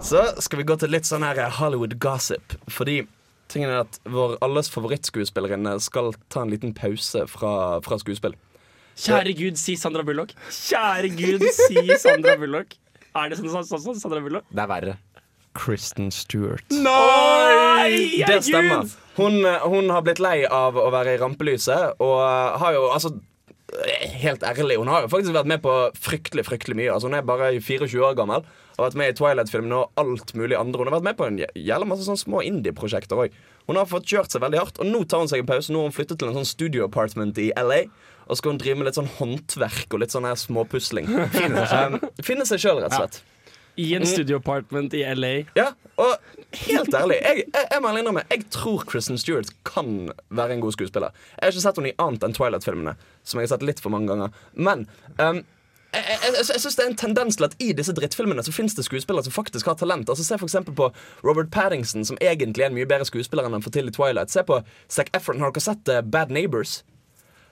Så 0.00 0.22
skal 0.40 0.62
vi 0.62 0.68
gå 0.70 0.76
til 0.80 0.94
litt 0.94 1.08
sånn 1.08 1.26
her 1.26 1.42
Hollywood 1.58 1.98
gossip. 2.00 2.56
Fordi 2.72 3.02
tingen 3.50 3.72
er 3.72 3.82
at 3.84 3.98
vår 4.08 4.36
alles 4.44 4.70
favorittskuespillerinne 4.72 5.76
skal 5.82 6.12
ta 6.32 6.44
en 6.44 6.52
liten 6.52 6.74
pause 6.76 7.26
fra, 7.30 7.52
fra 7.84 8.00
skuespill. 8.00 8.36
Kjære 9.00 9.32
Gud, 9.38 9.58
si 9.60 9.76
Sandra 9.80 10.04
Bullock. 10.06 10.34
Kjære 10.52 11.12
Gud, 11.16 11.44
si 11.56 11.84
Sandra 12.00 12.36
Bullock. 12.40 12.76
Er 13.16 13.30
det 13.30 13.38
sånn, 13.40 13.50
sånn, 13.52 13.66
sånn, 13.66 13.84
sånn 13.88 14.02
Sandra 14.02 14.20
Bullock? 14.24 14.46
Det 14.52 14.62
er 14.64 14.70
verre. 14.70 14.98
Kristen 15.56 16.12
Stewart. 16.14 16.66
Nei! 16.70 18.22
Det 18.22 18.38
stemmer. 18.46 18.86
Hun, 19.16 19.40
hun 19.42 19.90
har 19.90 20.04
blitt 20.06 20.22
lei 20.22 20.44
av 20.46 20.78
å 20.78 20.86
være 20.94 21.16
i 21.16 21.20
rampelyset, 21.20 21.98
og 22.02 22.22
har 22.62 22.76
jo 22.78 22.86
altså 22.92 23.16
Helt 24.18 24.42
ærlig, 24.42 24.80
hun 24.80 24.88
har 24.90 25.04
jo 25.04 25.10
faktisk 25.12 25.30
vært 25.30 25.46
med 25.46 25.60
på 25.62 25.72
fryktelig 25.94 26.42
fryktelig 26.48 26.74
mye. 26.74 26.88
Altså 26.90 27.06
Hun 27.06 27.14
er 27.14 27.22
bare 27.22 27.52
24 27.54 28.00
år 28.02 28.16
gammel. 28.18 28.42
Har 28.80 28.88
vært 28.88 28.98
med 29.00 29.12
i 29.12 29.16
Twilight-filmene 29.18 29.76
og 29.76 30.00
alt 30.00 30.34
mulig 30.38 30.56
andre. 30.56 30.80
Hun 30.80 30.88
har 30.88 30.96
vært 30.98 31.08
med 31.10 31.16
på 31.20 31.26
en 31.28 31.38
jæ- 31.42 31.50
jævla 31.68 31.88
masse 31.90 32.06
sånne 32.08 32.22
små 32.24 32.40
indie-prosjekter 32.48 33.20
òg. 33.20 33.34
Hun 33.68 33.76
har 33.76 33.86
fått 33.90 34.08
kjørt 34.08 34.32
seg 34.32 34.40
veldig 34.42 34.58
hardt, 34.62 34.80
og 34.80 34.88
nå 34.88 35.02
tar 35.06 35.20
hun 35.22 35.28
seg 35.30 35.42
en 35.44 35.50
pause. 35.50 35.68
Nå 35.70 35.82
har 35.82 35.90
hun 35.90 35.94
flyttet 35.94 36.18
til 36.22 36.30
en 36.30 36.38
sånn 36.40 36.48
studio 36.48 36.86
apartment 36.88 37.36
i 37.38 37.50
LA. 37.60 37.82
Og 38.30 38.38
skal 38.38 38.54
hun 38.54 38.60
drive 38.62 38.78
med 38.80 38.86
litt 38.88 38.96
sånn 38.96 39.10
håndverk 39.18 39.92
og 39.92 40.00
litt 40.00 40.14
sånn 40.14 40.24
her 40.26 40.38
småpusling. 40.40 41.06
Finne 41.34 41.66
seg, 41.68 42.00
Finne 42.24 42.46
sjøl, 42.48 42.80
rett 42.80 42.94
og 42.94 43.04
slett. 43.04 43.20
I 43.80 43.92
en 43.96 44.04
studio 44.08 44.40
apartment 44.40 44.92
i 44.98 45.04
LA. 45.14 45.30
Ja, 45.56 45.68
og 46.00 46.16
helt 46.66 46.94
ærlig, 46.96 47.20
jeg, 47.22 47.44
jeg, 47.54 47.66
jeg 47.70 47.80
må 47.84 47.92
innrømme 47.94 48.24
Jeg 48.32 48.42
tror 48.52 48.82
Kristen 48.88 49.16
Stewart 49.20 49.48
kan 49.68 50.10
være 50.34 50.56
en 50.56 50.60
god 50.64 50.74
skuespiller. 50.74 51.14
Jeg 51.38 51.44
har 51.46 51.54
ikke 51.54 51.62
sett 51.68 51.78
henne 51.80 51.92
i 51.92 51.96
annet 52.02 52.26
enn 52.26 52.34
Twilight-filmene, 52.36 52.96
som 53.22 53.40
jeg 53.40 53.46
har 53.48 53.52
sett 53.54 53.66
litt 53.68 53.80
for 53.84 53.94
mange 53.94 54.10
ganger. 54.10 54.34
Men 54.58 54.86
um, 55.22 55.42
jeg, 55.94 56.04
jeg, 56.08 56.18
jeg, 56.22 56.44
jeg 56.52 56.60
synes 56.60 56.76
det 56.76 56.84
er 56.84 56.90
en 56.90 56.96
tendens 56.96 57.36
til 57.36 57.46
at 57.48 57.56
i 57.58 57.72
disse 57.76 57.94
drittfilmene 57.96 58.44
så 58.46 58.52
finnes 58.54 58.76
det 58.78 58.84
skuespillere 58.86 59.26
som 59.26 59.34
faktisk 59.34 59.66
har 59.66 59.74
talent. 59.74 60.08
Altså 60.08 60.24
Se 60.24 60.38
eksempel 60.38 60.74
på 60.74 60.90
Robert 61.26 61.50
Paddington, 61.50 62.04
som 62.04 62.18
egentlig 62.20 62.62
er 62.62 62.70
en 62.70 62.78
mye 62.78 62.86
bedre 62.86 63.08
skuespiller 63.08 63.46
enn 63.46 63.56
han 63.58 63.64
får 63.64 63.74
til 63.78 63.90
i 63.90 63.94
Twilight. 63.94 64.30
Se 64.30 64.44
på 64.46 64.60
Zac 64.88 65.10
Efron. 65.16 65.40
Har 65.42 65.50
dere 65.50 65.64
sett 65.64 65.88
eh, 65.88 66.02
Bad 66.02 66.30
Neighbors? 66.30 66.84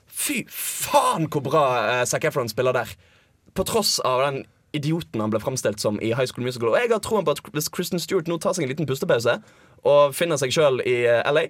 Fy 0.07 0.45
faen 0.49 1.27
hvor 1.29 1.43
bra 1.45 1.65
uh, 1.85 2.05
Zac 2.07 2.23
Efron 2.25 2.49
spiller 2.49 2.73
der. 2.73 2.95
På 3.53 3.65
tross 3.67 3.99
av 4.07 4.23
den 4.25 4.43
idioten 4.75 5.21
han 5.21 5.31
ble 5.33 5.41
framstilt 5.41 5.81
som 5.81 5.97
i 6.01 6.13
High 6.13 6.29
School 6.29 6.45
Musical. 6.45 6.71
Og 6.71 6.79
jeg 6.79 6.91
har 6.91 7.01
troen 7.03 7.25
på 7.25 7.35
at 7.35 7.41
hvis 7.53 7.69
Kristen 7.73 8.01
Stewart 8.01 8.29
nå 8.29 8.37
tar 8.41 8.55
seg 8.55 8.65
en 8.65 8.71
liten 8.71 8.89
pustepause 8.89 9.39
og 9.87 10.15
finner 10.15 10.39
seg 10.39 10.53
sjøl 10.53 10.81
i 10.83 11.01
eh, 11.09 11.25
LA, 11.29 11.47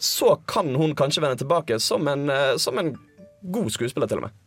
så 0.00 0.34
kan 0.50 0.74
hun 0.76 0.96
kanskje 0.98 1.22
vende 1.24 1.40
tilbake 1.40 1.78
som 1.82 2.08
en, 2.10 2.28
eh, 2.32 2.56
som 2.60 2.78
en 2.80 2.94
god 3.52 3.70
skuespiller, 3.72 4.08
til 4.10 4.20
og 4.20 4.28
med. 4.28 4.38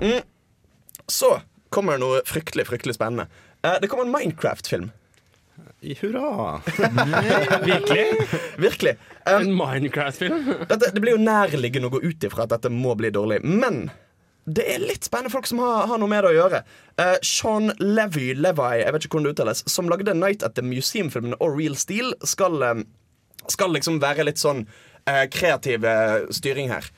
Mm. 0.00 0.22
Så 1.06 1.40
kommer 1.68 1.96
det 1.96 2.04
noe 2.04 2.22
fryktelig, 2.28 2.66
fryktelig 2.68 2.96
spennende. 2.96 3.28
Eh, 3.62 3.76
det 3.80 3.90
kommer 3.90 4.06
en 4.06 4.14
Minecraft-film. 4.14 4.90
Hurra. 6.00 6.60
Virkelig? 7.64 8.06
Virkelig. 8.56 8.96
Um, 9.26 9.34
En 9.40 9.54
Minecraft-film? 9.56 10.54
det 10.68 11.00
blir 11.00 11.14
jo 11.16 11.22
nærliggende 11.22 11.88
å 11.88 11.94
gå 11.96 12.02
ut 12.02 12.26
ifra 12.26 12.44
at 12.46 12.54
dette 12.56 12.72
må 12.72 12.96
bli 12.98 13.10
dårlig. 13.14 13.42
Men 13.44 13.88
det 14.46 14.66
er 14.70 14.82
litt 14.82 15.06
spennende 15.06 15.32
folk 15.32 15.48
som 15.48 15.60
har, 15.62 15.86
har 15.90 16.00
noe 16.00 16.10
med 16.10 16.24
det 16.24 16.32
å 16.32 16.36
gjøre. 16.36 16.62
Uh, 17.00 17.16
Sean 17.24 17.72
Levy, 17.82 18.32
Levi, 18.38 18.72
jeg 18.82 18.94
vet 18.94 19.06
ikke 19.06 19.18
hvordan 19.18 19.28
det 19.28 19.36
uttales, 19.36 19.64
som 19.70 19.90
lagde 19.90 20.14
Night 20.16 20.46
at 20.46 20.56
the 20.58 20.64
Museum-filmene 20.66 21.38
og 21.40 21.58
Real 21.58 21.76
Steel, 21.78 22.12
skal, 22.26 22.58
eh, 22.62 22.82
skal 23.52 23.74
liksom 23.76 24.00
være 24.02 24.26
litt 24.28 24.42
sånn 24.42 24.64
uh, 24.66 25.24
kreativ 25.32 25.86
styring 26.34 26.72
her. 26.72 26.88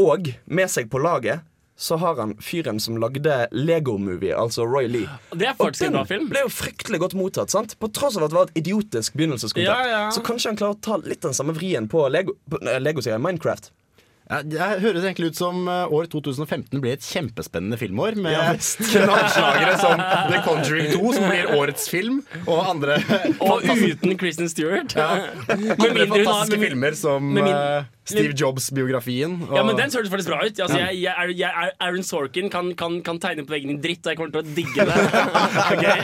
Og 0.00 0.32
med 0.46 0.70
seg 0.70 0.90
på 0.90 1.02
laget 1.02 1.46
så 1.76 1.96
har 1.96 2.16
han 2.16 2.36
fyren 2.38 2.80
som 2.80 2.98
lagde 3.02 3.48
Lego 3.50 3.96
Movie, 3.98 4.34
altså 4.36 4.66
Roy 4.66 4.86
Lee. 4.88 5.08
Det 5.34 5.48
er 5.48 5.56
faktisk 5.58 5.88
en 5.88 5.96
bra 5.98 6.04
film. 6.06 6.28
ble 6.30 6.44
jo 6.44 6.50
fryktelig 6.52 7.00
godt 7.02 7.16
mottatt. 7.18 7.50
sant? 7.50 7.74
På 7.78 7.90
tross 7.90 8.16
av 8.16 8.26
at 8.26 8.30
det 8.30 8.38
var 8.38 8.50
et 8.50 8.60
idiotisk 8.62 9.16
begynnelseskontakt. 9.18 9.86
Ja, 9.86 9.88
ja. 9.90 10.10
Så 10.14 10.22
kanskje 10.22 10.52
han 10.52 10.60
klarer 10.60 10.78
å 10.78 10.80
ta 10.80 11.00
litt 11.02 11.22
den 11.26 11.34
samme 11.34 11.54
vrien 11.56 11.88
på 11.90 12.06
Lego, 12.08 12.36
på, 12.50 12.62
eh, 12.62 12.80
Lego 12.80 13.02
Minecraft. 13.18 13.72
Ja, 14.24 14.38
det 14.40 14.56
høres 14.80 15.04
egentlig 15.04 15.26
ut 15.34 15.36
som 15.36 15.66
eh, 15.68 15.90
år 15.92 16.06
2015 16.08 16.80
blir 16.80 16.94
et 16.96 17.04
kjempespennende 17.04 17.76
filmår. 17.76 18.16
Med 18.24 18.56
knallslagere 18.88 19.74
som 19.82 20.00
The 20.30 20.38
Conjuring 20.46 20.88
2, 20.94 21.12
som 21.18 21.26
blir 21.28 21.50
årets 21.58 21.84
film, 21.92 22.22
og 22.46 22.62
andre, 22.70 22.96
Og 23.44 23.60
uten 23.68 24.16
Kristen 24.16 24.48
Stewart. 24.48 24.94
Ja. 24.96 25.10
andre 25.52 25.76
mindre 25.76 26.06
har- 26.08 26.24
fantastiske 26.24 26.56
med- 26.56 26.68
filmer 26.70 26.96
som 26.96 27.28
min- 27.36 27.50
eh, 27.52 27.84
Steve 28.08 28.32
Jobs-biografien. 28.36 29.42
og- 29.48 29.56
Ja, 29.58 29.62
men 29.68 29.76
Den 29.76 29.92
høres 29.92 30.08
faktisk 30.12 30.28
bra 30.32 30.40
ut. 30.46 30.56
Altså, 30.60 30.78
jeg, 30.78 31.02
jeg, 31.04 31.36
jeg, 31.44 31.70
Aaron 31.80 32.02
Sorkin 32.02 32.48
kan, 32.50 32.72
kan, 32.80 33.02
kan 33.04 33.20
tegne 33.20 33.44
på 33.44 33.52
veggen 33.58 33.74
din 33.76 33.82
dritt, 33.84 34.06
og 34.06 34.12
jeg 34.12 34.16
kommer 34.16 34.32
til 34.32 34.40
å 34.40 34.54
digge 34.56 34.88
det. 34.88 34.96
okay. 35.72 36.00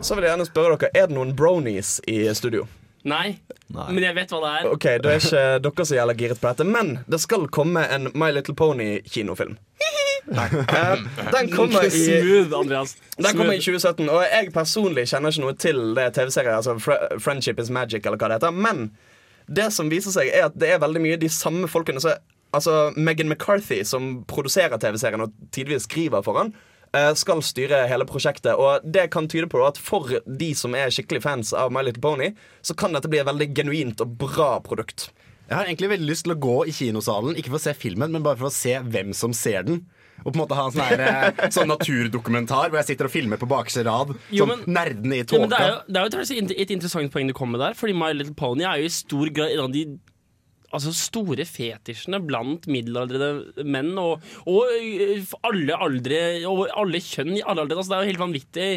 Så 0.00 0.14
vil 0.14 0.24
jeg 0.24 0.32
gjerne 0.32 0.46
spørre 0.48 0.78
dere 0.80 0.90
Er 0.96 1.10
det 1.10 1.16
noen 1.18 1.34
bronies 1.36 1.98
i 2.08 2.22
studio? 2.34 2.66
Nei. 3.02 3.38
men 3.70 4.02
jeg 4.02 4.14
vet 4.14 4.32
hva 4.34 4.40
det 4.42 4.52
er. 4.58 4.66
Ok, 4.74 4.86
Det 5.00 5.12
er 5.12 5.20
ikke 5.24 5.44
dere 5.64 5.86
som 5.88 5.96
gjelder 5.96 6.18
giret 6.20 6.40
på 6.42 6.50
dette. 6.50 6.66
Men 6.68 6.98
det 7.08 7.20
skal 7.22 7.46
komme 7.48 7.84
en 7.88 8.10
My 8.14 8.30
Little 8.34 8.54
Pony-kinofilm. 8.58 9.56
Eh, 10.30 10.98
den 11.32 11.50
kommer 11.56 11.86
i 11.86 11.90
Smooth, 11.90 12.52
Andreas. 12.58 12.96
Den 13.16 13.36
kommer 13.36 13.56
i 13.56 13.62
2017, 13.62 14.04
og 14.08 14.20
jeg 14.26 14.52
personlig 14.54 15.06
kjenner 15.10 15.32
ikke 15.32 15.44
noe 15.46 15.56
til 15.58 15.80
det 15.96 16.10
TV-serien. 16.18 16.58
Altså 16.60 16.76
Friendship 17.18 17.60
is 17.62 17.70
Magic, 17.72 18.04
eller 18.04 18.20
hva 18.20 18.30
det 18.30 18.40
heter. 18.40 18.54
Men 18.54 18.90
det 19.50 19.70
som 19.74 19.90
viser 19.90 20.14
seg, 20.14 20.30
er 20.30 20.50
at 20.50 20.58
det 20.60 20.74
er 20.74 20.82
veldig 20.82 21.02
mye 21.02 21.18
de 21.20 21.30
samme 21.32 21.70
folkene. 21.70 22.02
Så, 22.02 22.14
altså 22.54 22.90
Megan 22.96 23.30
McCarthy, 23.32 23.80
som 23.88 24.20
produserer 24.30 24.78
TV-serien 24.82 25.24
og 25.24 25.32
tidvis 25.56 25.88
skriver 25.88 26.22
for 26.26 26.38
han, 26.38 26.52
skal 27.14 27.38
styre 27.46 27.84
hele 27.86 28.06
prosjektet. 28.08 28.58
Og 28.58 28.82
det 28.82 29.08
kan 29.14 29.28
tyde 29.30 29.46
på 29.50 29.60
at 29.66 29.78
for 29.78 30.10
de 30.26 30.50
som 30.58 30.74
er 30.74 30.90
skikkelig 30.90 31.22
fans 31.22 31.52
av 31.54 31.70
My 31.70 31.84
Little 31.86 32.02
Pony, 32.02 32.32
så 32.66 32.74
kan 32.74 32.96
dette 32.96 33.10
bli 33.10 33.20
et 33.22 33.28
veldig 33.28 33.50
genuint 33.54 34.02
og 34.02 34.16
bra 34.18 34.56
produkt. 34.64 35.12
Jeg 35.50 35.58
har 35.58 35.66
egentlig 35.66 35.88
veldig 35.90 36.06
lyst 36.06 36.26
til 36.26 36.36
å 36.36 36.38
gå 36.38 36.58
i 36.70 36.74
kinosalen, 36.74 37.34
ikke 37.38 37.50
for 37.50 37.58
å 37.58 37.64
se 37.64 37.72
filmen, 37.74 38.12
men 38.14 38.22
bare 38.22 38.38
for 38.38 38.50
å 38.50 38.54
se 38.54 38.76
hvem 38.86 39.10
som 39.16 39.32
ser 39.34 39.64
den. 39.66 39.80
Og 40.20 40.28
på 40.28 40.36
en 40.36 40.42
måte 40.42 40.54
ha 40.58 40.66
en 40.68 40.74
sånn, 40.74 40.84
her, 40.84 41.00
eh, 41.00 41.48
sånn 41.54 41.70
naturdokumentar 41.72 42.68
hvor 42.68 42.78
jeg 42.78 42.90
sitter 42.90 43.08
og 43.08 43.14
filmer 43.14 43.40
på 43.40 43.48
bakerste 43.50 43.82
rad. 43.86 44.12
Jo, 44.30 44.46
Sånn 44.46 44.66
nerdene 44.68 45.16
i 45.16 45.24
Ja, 45.24 45.46
det 45.48 45.58
er 45.58 45.72
jo, 45.72 45.78
det 45.88 46.02
er 46.02 46.06
jo 46.06 46.22
et, 46.44 46.54
et 46.66 46.74
interessant 46.76 47.10
poeng 47.14 47.30
du 47.30 47.34
kommer 47.34 47.56
med 47.56 47.64
der, 47.64 47.78
fordi 47.78 47.96
My 47.96 48.12
Little 48.12 48.36
Pony 48.36 48.66
er 48.68 48.82
jo 48.82 48.90
i 48.90 48.94
stor 48.94 49.32
grad 49.34 49.54
en 49.56 49.64
av 49.64 49.74
de 49.74 49.86
altså, 50.74 50.92
store 50.96 51.46
fetisjene 51.48 52.20
blant 52.24 52.68
middelaldrende 52.70 53.64
menn, 53.66 53.92
og, 54.00 54.24
og 54.50 54.74
øh, 54.76 55.36
alle 55.46 55.78
aldre 55.86 56.20
og 56.48 56.66
alle 56.78 57.02
kjønn 57.04 57.36
i 57.38 57.44
alle 57.44 57.64
aldre. 57.64 57.78
Altså, 57.80 57.92
det 57.92 57.98
er 57.98 58.04
jo 58.04 58.12
helt 58.12 58.24
vanvittig 58.24 58.68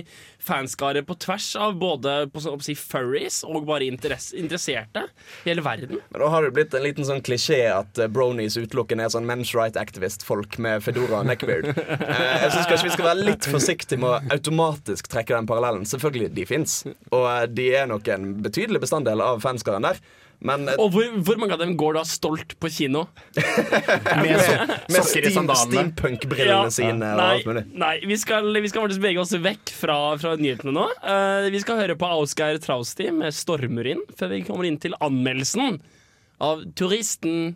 fanskare 0.44 1.04
på 1.08 1.16
tvers 1.24 1.56
av 1.56 1.78
både 1.80 2.16
på, 2.34 2.42
på 2.44 2.66
si, 2.66 2.76
furries 2.76 3.42
og 3.48 3.64
bare 3.68 3.88
interesserte 3.88 5.06
i 5.06 5.50
hele 5.50 5.64
verden. 5.66 6.02
Men 6.12 6.24
da 6.24 6.32
har 6.34 6.46
det 6.46 6.54
blitt 6.58 6.76
en 6.76 6.86
liten 6.86 7.08
sånn 7.08 7.24
klisjé 7.26 7.62
at 7.72 8.00
eh, 8.02 8.12
bronies 8.12 8.58
utelukkende 8.60 9.08
er 9.08 9.14
sånn 9.14 9.28
men's 9.30 9.54
right 9.58 9.80
activist-folk 9.80 10.60
med 10.64 10.84
fedora 10.86 11.22
og 11.22 11.30
neckbeard. 11.32 11.72
Eh, 12.04 12.44
jeg 12.44 12.52
synes 12.52 12.68
kanskje 12.68 12.88
vi 12.88 12.94
skal 12.94 13.06
være 13.06 13.26
litt 13.28 13.46
forsiktige 13.48 14.02
med 14.02 14.10
å 14.10 14.34
automatisk 14.36 15.08
trekke 15.12 15.36
den 15.36 15.48
parallellen. 15.50 15.86
Selvfølgelig, 15.88 16.32
de 16.36 16.46
fins, 16.48 16.76
og 17.14 17.26
eh, 17.30 17.46
de 17.50 17.68
er 17.80 17.88
nok 17.90 18.08
en 18.12 18.28
betydelig 18.44 18.82
bestanddel 18.84 19.24
av 19.24 19.42
fanskaren 19.44 19.86
der. 19.86 20.02
Men 20.48 20.68
eh, 20.70 20.80
Og 20.82 20.92
hvor, 20.94 21.08
hvor 21.26 21.40
mange 21.42 21.56
av 21.56 21.62
dem 21.64 21.76
går 21.80 21.98
da 21.98 22.04
stolt 22.08 22.56
på 22.60 22.72
kino? 22.74 23.06
Med, 24.24 24.40
so 24.40 24.54
med 24.92 25.06
steam, 25.08 25.30
sandalene. 25.36 25.72
steampunk-brillene 25.72 26.72
sine 26.74 27.10
og 27.16 27.48
nei, 27.56 27.64
nei 27.80 27.94
vi, 28.08 28.18
skal, 28.20 28.48
vi 28.54 28.70
skal 28.72 28.88
bevege 28.92 29.22
oss 29.24 29.34
vekk 29.36 29.74
fra, 29.76 29.98
fra 30.22 30.36
nyhetene 30.40 30.76
nå. 30.76 30.88
Uh, 31.04 31.50
vi 31.54 31.62
skal 31.64 31.82
høre 31.82 31.98
på 32.00 32.10
Ausgeir 32.20 32.60
Trausti 32.64 33.10
med 33.12 33.36
'Stormer 33.36 33.90
inn', 33.96 34.06
før 34.20 34.36
vi 34.36 34.44
kommer 34.48 34.70
inn 34.70 34.80
til 34.82 34.98
anmeldelsen 35.04 35.80
av 36.44 36.66
'Turisten'. 36.76 37.56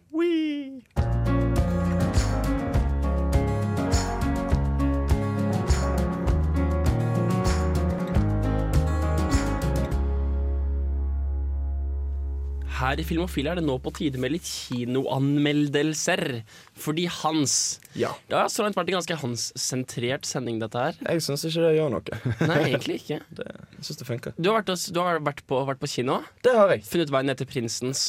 Her 12.77 12.99
i 13.01 13.05
Filmofil 13.07 13.47
er 13.49 13.57
det 13.57 13.63
nå 13.65 13.75
på 13.81 13.89
tide 13.97 14.19
med 14.21 14.31
litt 14.35 14.45
kinoanmeldelser. 14.45 16.43
Fordi 16.77 17.05
Hans 17.21 17.79
Ja. 17.97 18.11
Det 18.29 18.37
har 18.37 18.47
så 18.53 18.63
langt 18.65 18.75
vært 18.77 18.89
en 18.91 18.99
ganske 18.99 19.17
Hans-sentrert 19.21 20.25
sending, 20.29 20.59
dette 20.61 20.77
her. 20.77 20.93
Jeg 21.07 21.21
syns 21.25 21.45
ikke 21.47 21.63
det 21.65 21.73
gjør 21.79 21.89
noe. 21.95 22.21
Nei, 22.47 22.59
egentlig 22.69 22.99
ikke. 23.01 23.19
Jeg 23.77 23.83
synes 23.87 23.97
det 24.03 24.07
funker. 24.09 24.33
Du 24.37 24.49
har 24.51 24.59
vært, 24.61 24.69
hos- 24.73 24.91
du 24.93 24.99
har 25.01 25.19
vært, 25.25 25.41
på, 25.49 25.59
vært 25.67 25.81
på 25.81 25.89
kino. 25.89 26.19
Det 26.45 26.53
har 26.57 26.69
jeg. 26.75 26.83
Funnet 26.89 27.11
veien 27.13 27.27
ned 27.29 27.37
til 27.41 27.49
Prinsens. 27.49 28.05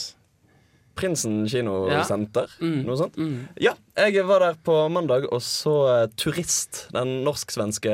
Prinsen 0.99 1.45
kinosenter. 1.47 2.51
Mm. 2.59 2.81
Noe 2.89 2.97
sånt. 2.99 3.19
Ja, 3.63 3.75
jeg 4.01 4.25
var 4.27 4.43
der 4.43 4.57
på 4.67 4.75
mandag 4.91 5.29
og 5.31 5.39
så 5.47 5.75
eh, 5.93 6.07
Turist. 6.19 6.87
Den 6.97 7.21
norsk-svenske 7.27 7.93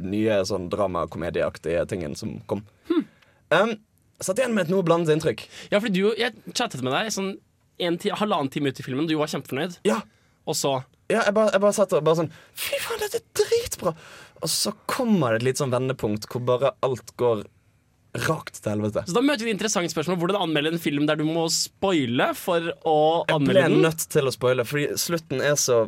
nye 0.00 0.38
sånn 0.48 0.70
dramakomedieaktige 0.72 1.82
tingen 1.90 2.16
som 2.16 2.38
kom. 2.48 2.62
Um, 3.52 3.74
satt 4.24 4.38
igjen 4.40 4.54
med 4.56 4.66
et 4.66 4.72
noe 4.72 4.84
blandet 4.86 5.14
inntrykk. 5.16 5.44
Ja, 5.72 5.80
fordi 5.80 6.00
du, 6.02 6.14
Jeg 6.18 6.34
chattet 6.54 6.82
med 6.82 6.94
deg 6.96 7.10
sånn 7.14 7.34
en 7.78 7.98
ti, 8.02 8.10
halvannen 8.10 8.50
time 8.50 8.72
ut 8.72 8.80
i 8.80 8.84
filmen. 8.86 9.06
Du 9.06 9.14
var 9.20 9.30
kjempefornøyd. 9.30 9.78
Ja, 9.86 10.00
Og 10.48 10.56
så 10.58 10.80
ja 11.08 11.22
jeg, 11.24 11.32
bare, 11.36 11.52
jeg 11.54 11.62
bare 11.62 11.72
satt 11.76 11.92
og 11.96 12.02
bare 12.04 12.18
sånn 12.18 12.32
Fy 12.52 12.76
faen, 12.84 12.98
dette 13.00 13.20
er 13.22 13.28
dritbra! 13.40 13.94
Og 14.44 14.50
så 14.52 14.74
kommer 14.90 15.32
det 15.32 15.38
et 15.40 15.46
litt 15.46 15.60
sånn 15.62 15.72
vendepunkt 15.72 16.26
hvor 16.30 16.42
bare 16.46 16.74
alt 16.84 17.14
går 17.18 17.46
rakt 18.26 18.58
til 18.62 18.72
helvete. 18.72 19.02
Så 19.06 19.14
da 19.16 19.22
møter 19.24 19.44
vi 19.44 19.50
et 19.52 19.56
interessant 19.56 19.90
spørsmål. 19.92 20.18
Hvordan 20.20 20.44
anmelde 20.46 20.72
en 20.74 20.82
film 20.82 21.06
der 21.08 21.18
du 21.20 21.24
må 21.28 21.44
spoile 21.52 22.30
for 22.38 22.70
å 22.88 22.96
anmelde 23.28 23.54
den. 23.54 23.62
Jeg 23.62 23.74
ble 23.78 23.82
nødt 23.84 24.04
til 24.14 24.30
å 24.30 24.34
spoile, 24.34 24.66
fordi 24.68 24.86
slutten 25.00 25.42
er 25.44 25.58
så 25.60 25.80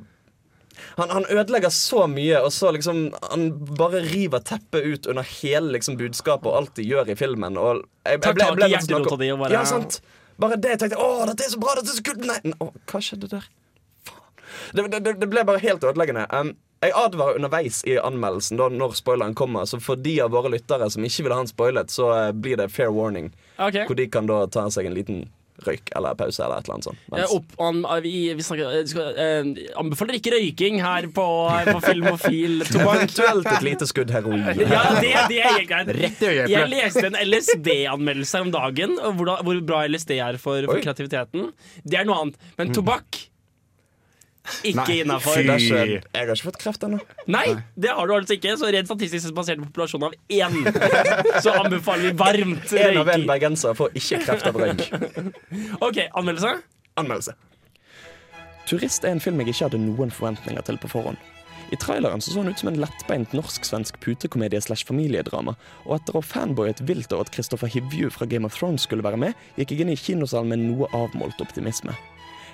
han, 1.00 1.10
han 1.10 1.26
ødelegger 1.30 1.72
så 1.75 2.06
mye, 2.10 2.40
og 2.44 2.52
så 2.54 2.70
liksom 2.75 3.02
Han 3.30 3.50
bare 3.78 4.02
river 4.06 4.42
teppet 4.46 4.87
ut 4.87 5.06
under 5.10 5.26
hele 5.40 5.76
liksom 5.76 5.99
budskapet 6.00 6.49
og 6.50 6.56
alt 6.62 6.75
de 6.78 6.87
gjør 6.87 7.12
i 7.12 7.18
filmen. 7.18 7.58
Og 7.60 7.82
jeg, 8.06 8.18
jeg 8.18 8.22
ble, 8.22 8.32
tak 8.32 8.50
i 8.50 8.54
ble 8.56 9.18
di 9.20 9.30
og 9.32 9.44
bare- 9.44 9.52
Ja, 9.54 9.64
sant. 9.68 10.00
Bare 10.40 10.56
det 10.56 10.75
jeg 10.75 10.80
tenkte 10.84 11.00
Å, 11.00 11.26
dette 11.28 11.44
er 11.44 11.52
så 11.52 11.60
bra, 11.60 11.76
dette 11.76 11.92
er 11.92 11.99
så 12.00 12.06
kult! 12.06 12.25
Nei, 12.25 12.54
å, 12.56 12.70
hva 12.90 13.02
skjedde 13.04 13.28
der? 13.28 13.46
Faen. 14.08 14.26
Det, 14.72 14.87
det, 14.96 15.14
det, 15.20 15.28
ble 15.28 15.44
bare 15.44 15.60
helt 15.62 15.84
ødeleggende. 15.84 16.25
Um, 16.32 16.54
jeg 16.80 16.94
advarer 16.96 17.37
underveis 17.37 17.82
i 17.84 17.99
anmeldelsen 18.00 18.56
da 18.56 18.70
når 18.72 18.94
spoileren 18.96 19.37
kommer, 19.37 19.66
så 19.68 19.76
for 19.84 20.00
de 20.00 20.14
av 20.25 20.32
våre 20.32 20.49
lyttere 20.54 20.88
som 20.92 21.04
ikke 21.04 21.26
vil 21.26 21.34
ha 21.34 21.42
den 21.42 21.50
spoilet, 21.50 21.92
så 21.92 22.08
eh, 22.14 22.30
blir 22.32 22.56
det 22.56 22.70
fair 22.72 22.88
warning. 22.96 23.28
Okay. 23.58 23.84
Hvor 23.84 23.99
de 23.99 24.06
kan 24.08 24.30
da 24.30 24.46
ta 24.49 24.64
seg 24.72 24.88
en 24.88 24.96
liten 24.96 25.26
røyk 25.67 25.93
eller 25.97 26.17
pause 26.19 26.43
eller 26.45 26.61
et 26.61 26.69
eller 26.69 26.76
annet 26.76 26.88
sånt. 26.88 27.02
Eh, 27.17 27.35
opp, 27.37 27.55
an, 27.67 27.81
eh, 27.85 28.00
vi, 28.05 28.12
vi 28.38 28.47
snakker, 28.47 28.75
eh, 28.79 28.85
skal, 28.90 29.11
eh, 29.21 29.50
anbefaler 29.81 30.19
ikke 30.19 30.35
røyking 30.37 30.81
her 30.85 31.09
på, 31.17 31.26
på 31.71 31.76
Filmofil. 31.87 32.61
Eventuelt 32.81 33.50
et 33.55 33.67
lite 33.67 33.88
skudd 33.90 34.14
heroin. 34.14 34.47
Ja, 34.71 34.85
det, 35.00 35.14
det 35.33 35.40
er 35.40 35.57
helt 35.57 35.71
greit. 35.71 35.90
Rett 36.00 36.23
i 36.26 36.35
Jeg 36.52 36.71
leste 36.71 37.07
en 37.09 37.19
LSD-anmeldelse 37.25 38.45
om 38.47 38.52
dagen, 38.55 38.97
og 39.00 39.19
hvor, 39.19 39.35
hvor 39.47 39.61
bra 39.67 39.83
LSD 39.88 40.17
er 40.19 40.38
for, 40.43 40.64
for 40.69 40.83
kreativiteten. 40.85 41.50
Det 41.85 42.00
er 42.00 42.09
noe 42.09 42.25
annet. 42.25 42.40
Men 42.61 42.75
tobakk 42.76 43.25
ikke 44.71 45.00
innafor. 45.02 45.40
jeg 45.40 46.02
har 46.14 46.33
ikke 46.35 46.47
fått 46.49 46.61
kreft 46.62 46.87
ennå. 46.87 47.00
Nei, 47.30 47.47
det 47.75 47.92
har 47.97 48.09
du 48.09 48.14
altså 48.16 48.37
ikke. 48.37 48.57
Så 48.61 48.71
rent 48.75 48.90
statistisk 48.90 49.35
basert 49.37 49.62
på 49.62 49.69
populasjonen 49.71 50.11
av 50.11 50.16
én, 50.28 50.57
så 51.45 51.54
anbefaler 51.61 52.11
vi 52.11 52.14
varmt 52.21 52.73
En 52.80 53.02
av 53.02 53.12
en 53.14 53.26
bergenser 53.28 53.76
får 53.78 53.97
ikke 54.00 54.23
kreft 54.26 54.50
av 54.50 54.61
røyk. 54.61 54.87
OK, 55.87 56.04
anmeldelse. 56.09 56.57
Anmeldelse. 57.00 57.37
Turist 58.71 59.04
er 59.04 59.16
en 59.16 59.23
film 59.23 59.40
jeg 59.42 59.54
ikke 59.54 59.69
hadde 59.69 59.83
noen 59.83 60.12
forventninger 60.14 60.66
til 60.66 60.78
på 60.80 60.90
forhånd. 60.92 61.19
I 61.71 61.78
traileren 61.78 62.21
så, 62.21 62.33
så 62.33 62.42
han 62.42 62.50
ut 62.50 62.59
som 62.59 62.69
en 62.73 62.80
lettbeint 62.83 63.35
norsk-svensk 63.35 64.00
putekomedie 64.02 64.59
slash 64.62 64.87
familiedrama, 64.88 65.54
og 65.87 65.97
etter 65.97 66.16
å 66.16 66.23
ha 66.23 66.26
fanboyet 66.26 66.83
vilt 66.87 67.12
over 67.14 67.28
at 67.28 67.33
Kristoffer 67.35 67.71
Hivju 67.71 68.11
fra 68.11 68.26
Game 68.30 68.49
of 68.49 68.57
Thrones 68.59 68.87
skulle 68.88 69.07
være 69.07 69.21
med, 69.23 69.38
gikk 69.59 69.75
jeg 69.75 69.85
inn 69.85 69.92
i 69.95 69.99
kinosalen 69.99 70.50
med 70.50 70.64
noe 70.64 70.90
avmålt 70.97 71.42
optimisme. 71.42 71.95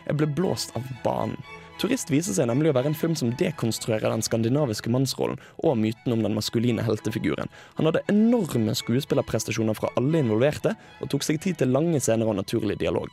Jeg 0.07 0.21
ble 0.21 0.29
blåst 0.37 0.77
av 0.77 0.85
banen. 1.05 1.41
Turist 1.77 2.09
viser 2.09 2.33
seg 2.33 2.47
nemlig 2.49 2.71
å 2.73 2.77
være 2.79 2.89
en 2.89 2.97
film 2.97 3.13
som 3.21 3.35
dekonstruerer 3.37 4.09
den 4.09 4.25
skandinaviske 4.25 4.89
mannsrollen 4.93 5.37
og 5.61 5.77
myten 5.77 6.15
om 6.15 6.23
den 6.25 6.33
maskuline 6.37 6.81
heltefiguren. 6.87 7.51
Han 7.77 7.91
hadde 7.91 8.01
enorme 8.09 8.73
skuespillerprestasjoner 8.81 9.77
fra 9.77 9.91
alle 10.01 10.23
involverte, 10.25 10.73
og 11.05 11.11
tok 11.13 11.27
seg 11.27 11.43
tid 11.45 11.61
til 11.61 11.75
lange 11.77 12.01
scener 12.01 12.33
og 12.33 12.39
naturlig 12.39 12.79
dialog. 12.81 13.13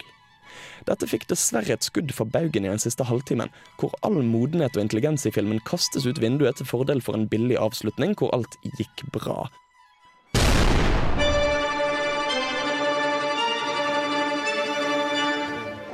Dette 0.87 1.09
fikk 1.11 1.25
dessverre 1.27 1.75
et 1.75 1.83
skudd 1.83 2.13
for 2.15 2.29
baugen 2.29 2.63
i 2.63 2.71
den 2.71 2.79
siste 2.79 3.03
halvtimen, 3.07 3.51
hvor 3.81 3.91
all 4.07 4.21
modenhet 4.23 4.77
og 4.77 4.85
intelligens 4.85 5.27
i 5.27 5.33
filmen 5.35 5.59
kastes 5.67 6.07
ut 6.07 6.23
vinduet 6.23 6.55
til 6.59 6.69
fordel 6.69 7.03
for 7.03 7.19
en 7.19 7.27
billig 7.27 7.59
avslutning 7.59 8.15
hvor 8.19 8.31
alt 8.37 8.55
gikk 8.79 9.03
bra. 9.11 9.49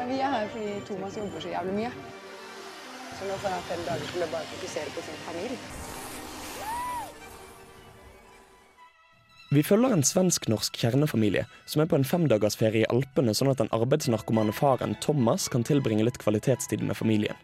Vi 0.10 0.22
er 0.22 0.32
her 0.38 0.48
fordi 0.54 0.80
Thomas 0.86 1.18
jobber 1.18 1.42
så 1.42 1.54
jævlig 1.58 1.78
mye. 1.82 2.09
Så 3.20 3.28
nå 3.28 3.36
får 3.44 3.52
han 3.52 3.64
fem 3.68 3.82
dager 3.84 4.12
til 4.14 4.24
å 4.24 4.28
bare 4.32 4.48
fokusere 4.54 4.92
på 4.96 5.02
sin 5.04 5.18
familie. 5.26 5.58
Vi 9.50 9.64
følger 9.66 9.92
en 9.92 10.06
svensk-norsk 10.06 10.76
kjernefamilie 10.78 11.42
som 11.68 11.82
er 11.82 11.90
på 11.90 11.98
en 11.98 12.06
femdagersferie 12.06 12.86
i 12.86 12.90
Alpene, 12.94 13.34
sånn 13.34 13.50
at 13.52 13.60
den 13.60 13.72
arbeidsnarkomane 13.76 14.54
faren 14.54 14.94
Thomas 15.04 15.48
kan 15.50 15.66
tilbringe 15.66 16.06
litt 16.06 16.20
kvalitetstid 16.22 16.86
med 16.86 16.96
familien. 16.96 17.36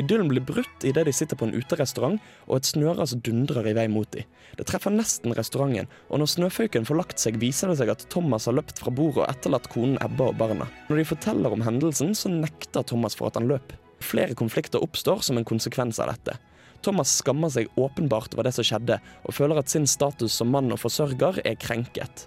Idyllen 0.00 0.30
blir 0.32 0.42
brutt 0.48 0.86
idet 0.88 1.04
de 1.04 1.12
sitter 1.12 1.36
på 1.36 1.44
en 1.44 1.52
uterestaurant, 1.52 2.16
og 2.48 2.56
et 2.56 2.70
snøras 2.70 3.12
dundrer 3.20 3.68
i 3.68 3.76
vei 3.76 3.86
mot 3.92 4.08
dem. 4.16 4.24
Det 4.56 4.64
treffer 4.72 4.96
nesten 4.96 5.36
restauranten, 5.36 5.92
og 6.08 6.22
når 6.22 6.32
snøføyken 6.32 6.88
får 6.88 6.98
lagt 6.98 7.20
seg, 7.20 7.36
viser 7.38 7.68
det 7.68 7.78
seg 7.82 7.92
at 7.92 8.08
Thomas 8.10 8.48
har 8.48 8.56
løpt 8.56 8.80
fra 8.80 8.90
bordet 8.90 9.26
og 9.26 9.28
etterlatt 9.28 9.68
konen 9.70 10.00
Ebba 10.02 10.32
og 10.32 10.40
barna. 10.40 10.70
Når 10.88 11.02
de 11.02 11.08
forteller 11.12 11.52
om 11.52 11.68
hendelsen, 11.68 12.16
så 12.16 12.32
nekter 12.32 12.88
Thomas 12.88 13.18
for 13.18 13.28
at 13.28 13.36
han 13.38 13.52
løp. 13.52 13.76
Flere 14.02 14.34
konflikter 14.38 14.82
oppstår 14.82 15.22
som 15.22 15.38
en 15.38 15.46
konsekvens 15.46 16.00
av 16.02 16.10
dette. 16.12 16.38
Thomas 16.82 17.12
skammer 17.20 17.52
seg 17.54 17.70
åpenbart 17.78 18.34
over 18.34 18.48
det 18.48 18.56
som 18.56 18.66
skjedde, 18.66 18.96
og 19.22 19.36
føler 19.36 19.60
at 19.60 19.70
sin 19.70 19.86
status 19.86 20.34
som 20.34 20.50
mann 20.50 20.72
og 20.74 20.80
forsørger 20.82 21.38
er 21.46 21.60
krenket. 21.62 22.26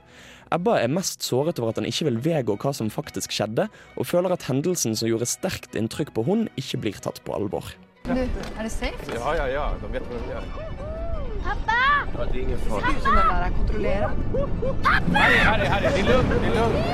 Ebba 0.56 0.78
er 0.80 0.94
mest 0.94 1.26
såret 1.26 1.60
over 1.60 1.74
at 1.74 1.82
han 1.82 1.90
ikke 1.90 2.08
vil 2.08 2.22
vedgå 2.24 2.56
hva 2.62 2.72
som 2.76 2.94
faktisk 2.94 3.34
skjedde, 3.36 3.68
og 4.00 4.08
føler 4.08 4.32
at 4.32 4.46
hendelsen 4.48 4.96
som 4.96 5.10
gjorde 5.10 5.28
sterkt 5.28 5.76
inntrykk 5.76 6.14
på 6.16 6.24
hun, 6.28 6.48
ikke 6.56 6.80
blir 6.86 7.04
tatt 7.04 7.20
på 7.26 7.36
alvor. 7.36 7.68
Du, 8.06 8.14
er 8.14 8.62
det 8.62 8.72
safe? 8.72 9.12
Ja, 9.12 9.34
ja, 9.42 9.48
ja. 9.50 9.66
De 9.82 9.92
vet 9.92 10.08
hva 10.08 10.22
de 10.22 10.36
gjør. 10.36 10.46
Pappa! 11.46 11.82
Ja, 12.18 12.26
det 12.32 12.40
är 12.40 12.42
ingen 12.42 12.58
fara. 12.58 12.82
Sluta 12.82 13.12
med 13.12 13.26
det 15.96 16.04
lugnt, 16.04 16.32
är 16.32 16.56
lugnt. 16.56 16.86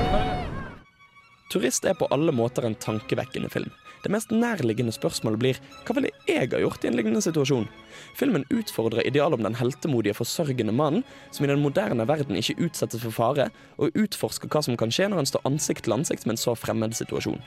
Turist 1.52 1.84
er 1.84 1.94
på 1.94 2.06
alle 2.06 2.32
måter 2.32 2.64
en 2.64 2.74
tankevekkende 2.74 3.48
film. 3.52 3.70
Det 4.02 4.10
mest 4.10 4.32
nærliggende 4.34 4.92
spørsmålet 4.94 5.38
blir 5.38 5.58
hva 5.86 5.94
ville 5.94 6.10
jeg 6.26 6.48
ha 6.50 6.58
gjort 6.58 6.82
i 6.82 6.88
en 6.90 6.96
lignende 6.98 7.22
situasjon? 7.22 7.68
Filmen 8.18 8.44
utfordrer 8.50 9.06
idealet 9.06 9.38
om 9.38 9.46
den 9.46 9.58
heltemodige, 9.60 10.16
forsørgende 10.18 10.74
mannen 10.74 11.04
som 11.30 11.46
i 11.46 11.50
den 11.50 11.62
moderne 11.62 12.06
verden 12.08 12.38
ikke 12.38 12.56
utsettes 12.66 13.04
for 13.04 13.14
fare, 13.14 13.50
og 13.78 13.94
utforsker 13.94 14.50
hva 14.50 14.64
som 14.66 14.78
kan 14.80 14.90
skje 14.90 15.06
når 15.10 15.22
han 15.22 15.30
står 15.30 15.46
ansikt 15.46 15.86
til 15.86 15.94
ansikt 15.94 16.26
med 16.26 16.34
en 16.34 16.42
så 16.42 16.56
fremmed 16.58 16.96
situasjon. 16.98 17.38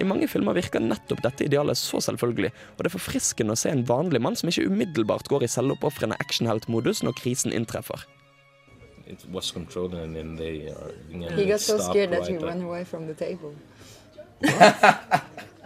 I 0.00 0.08
mange 0.08 0.30
filmer 0.32 0.56
virker 0.56 0.80
nettopp 0.80 1.20
dette 1.26 1.44
idealet 1.44 1.76
så 1.76 2.00
selvfølgelig, 2.00 2.54
og 2.76 2.80
det 2.80 2.88
er 2.88 2.96
forfriskende 2.96 3.52
å 3.52 3.60
se 3.60 3.74
en 3.74 3.84
vanlig 3.88 4.22
mann 4.24 4.38
som 4.38 4.48
ikke 4.48 4.68
umiddelbart 4.70 5.28
går 5.28 5.44
i 5.44 5.52
selvoppofrende 5.52 6.16
actionheltmodus 6.24 7.04
når 7.04 7.18
krisen 7.20 7.52
inntreffer. 7.52 8.06
It 9.08 9.24
was 9.32 9.50
controlled 9.50 9.94
and 9.94 10.14
then 10.14 10.36
they 10.36 10.68
are 10.68 10.92
being 11.08 11.22
He 11.32 11.46
got 11.46 11.60
so 11.60 11.78
scared 11.78 12.10
right 12.10 12.20
that 12.20 12.28
he 12.28 12.36
ran 12.36 12.60
away 12.62 12.84
from 12.84 13.06
the 13.06 13.14
table. 13.14 13.54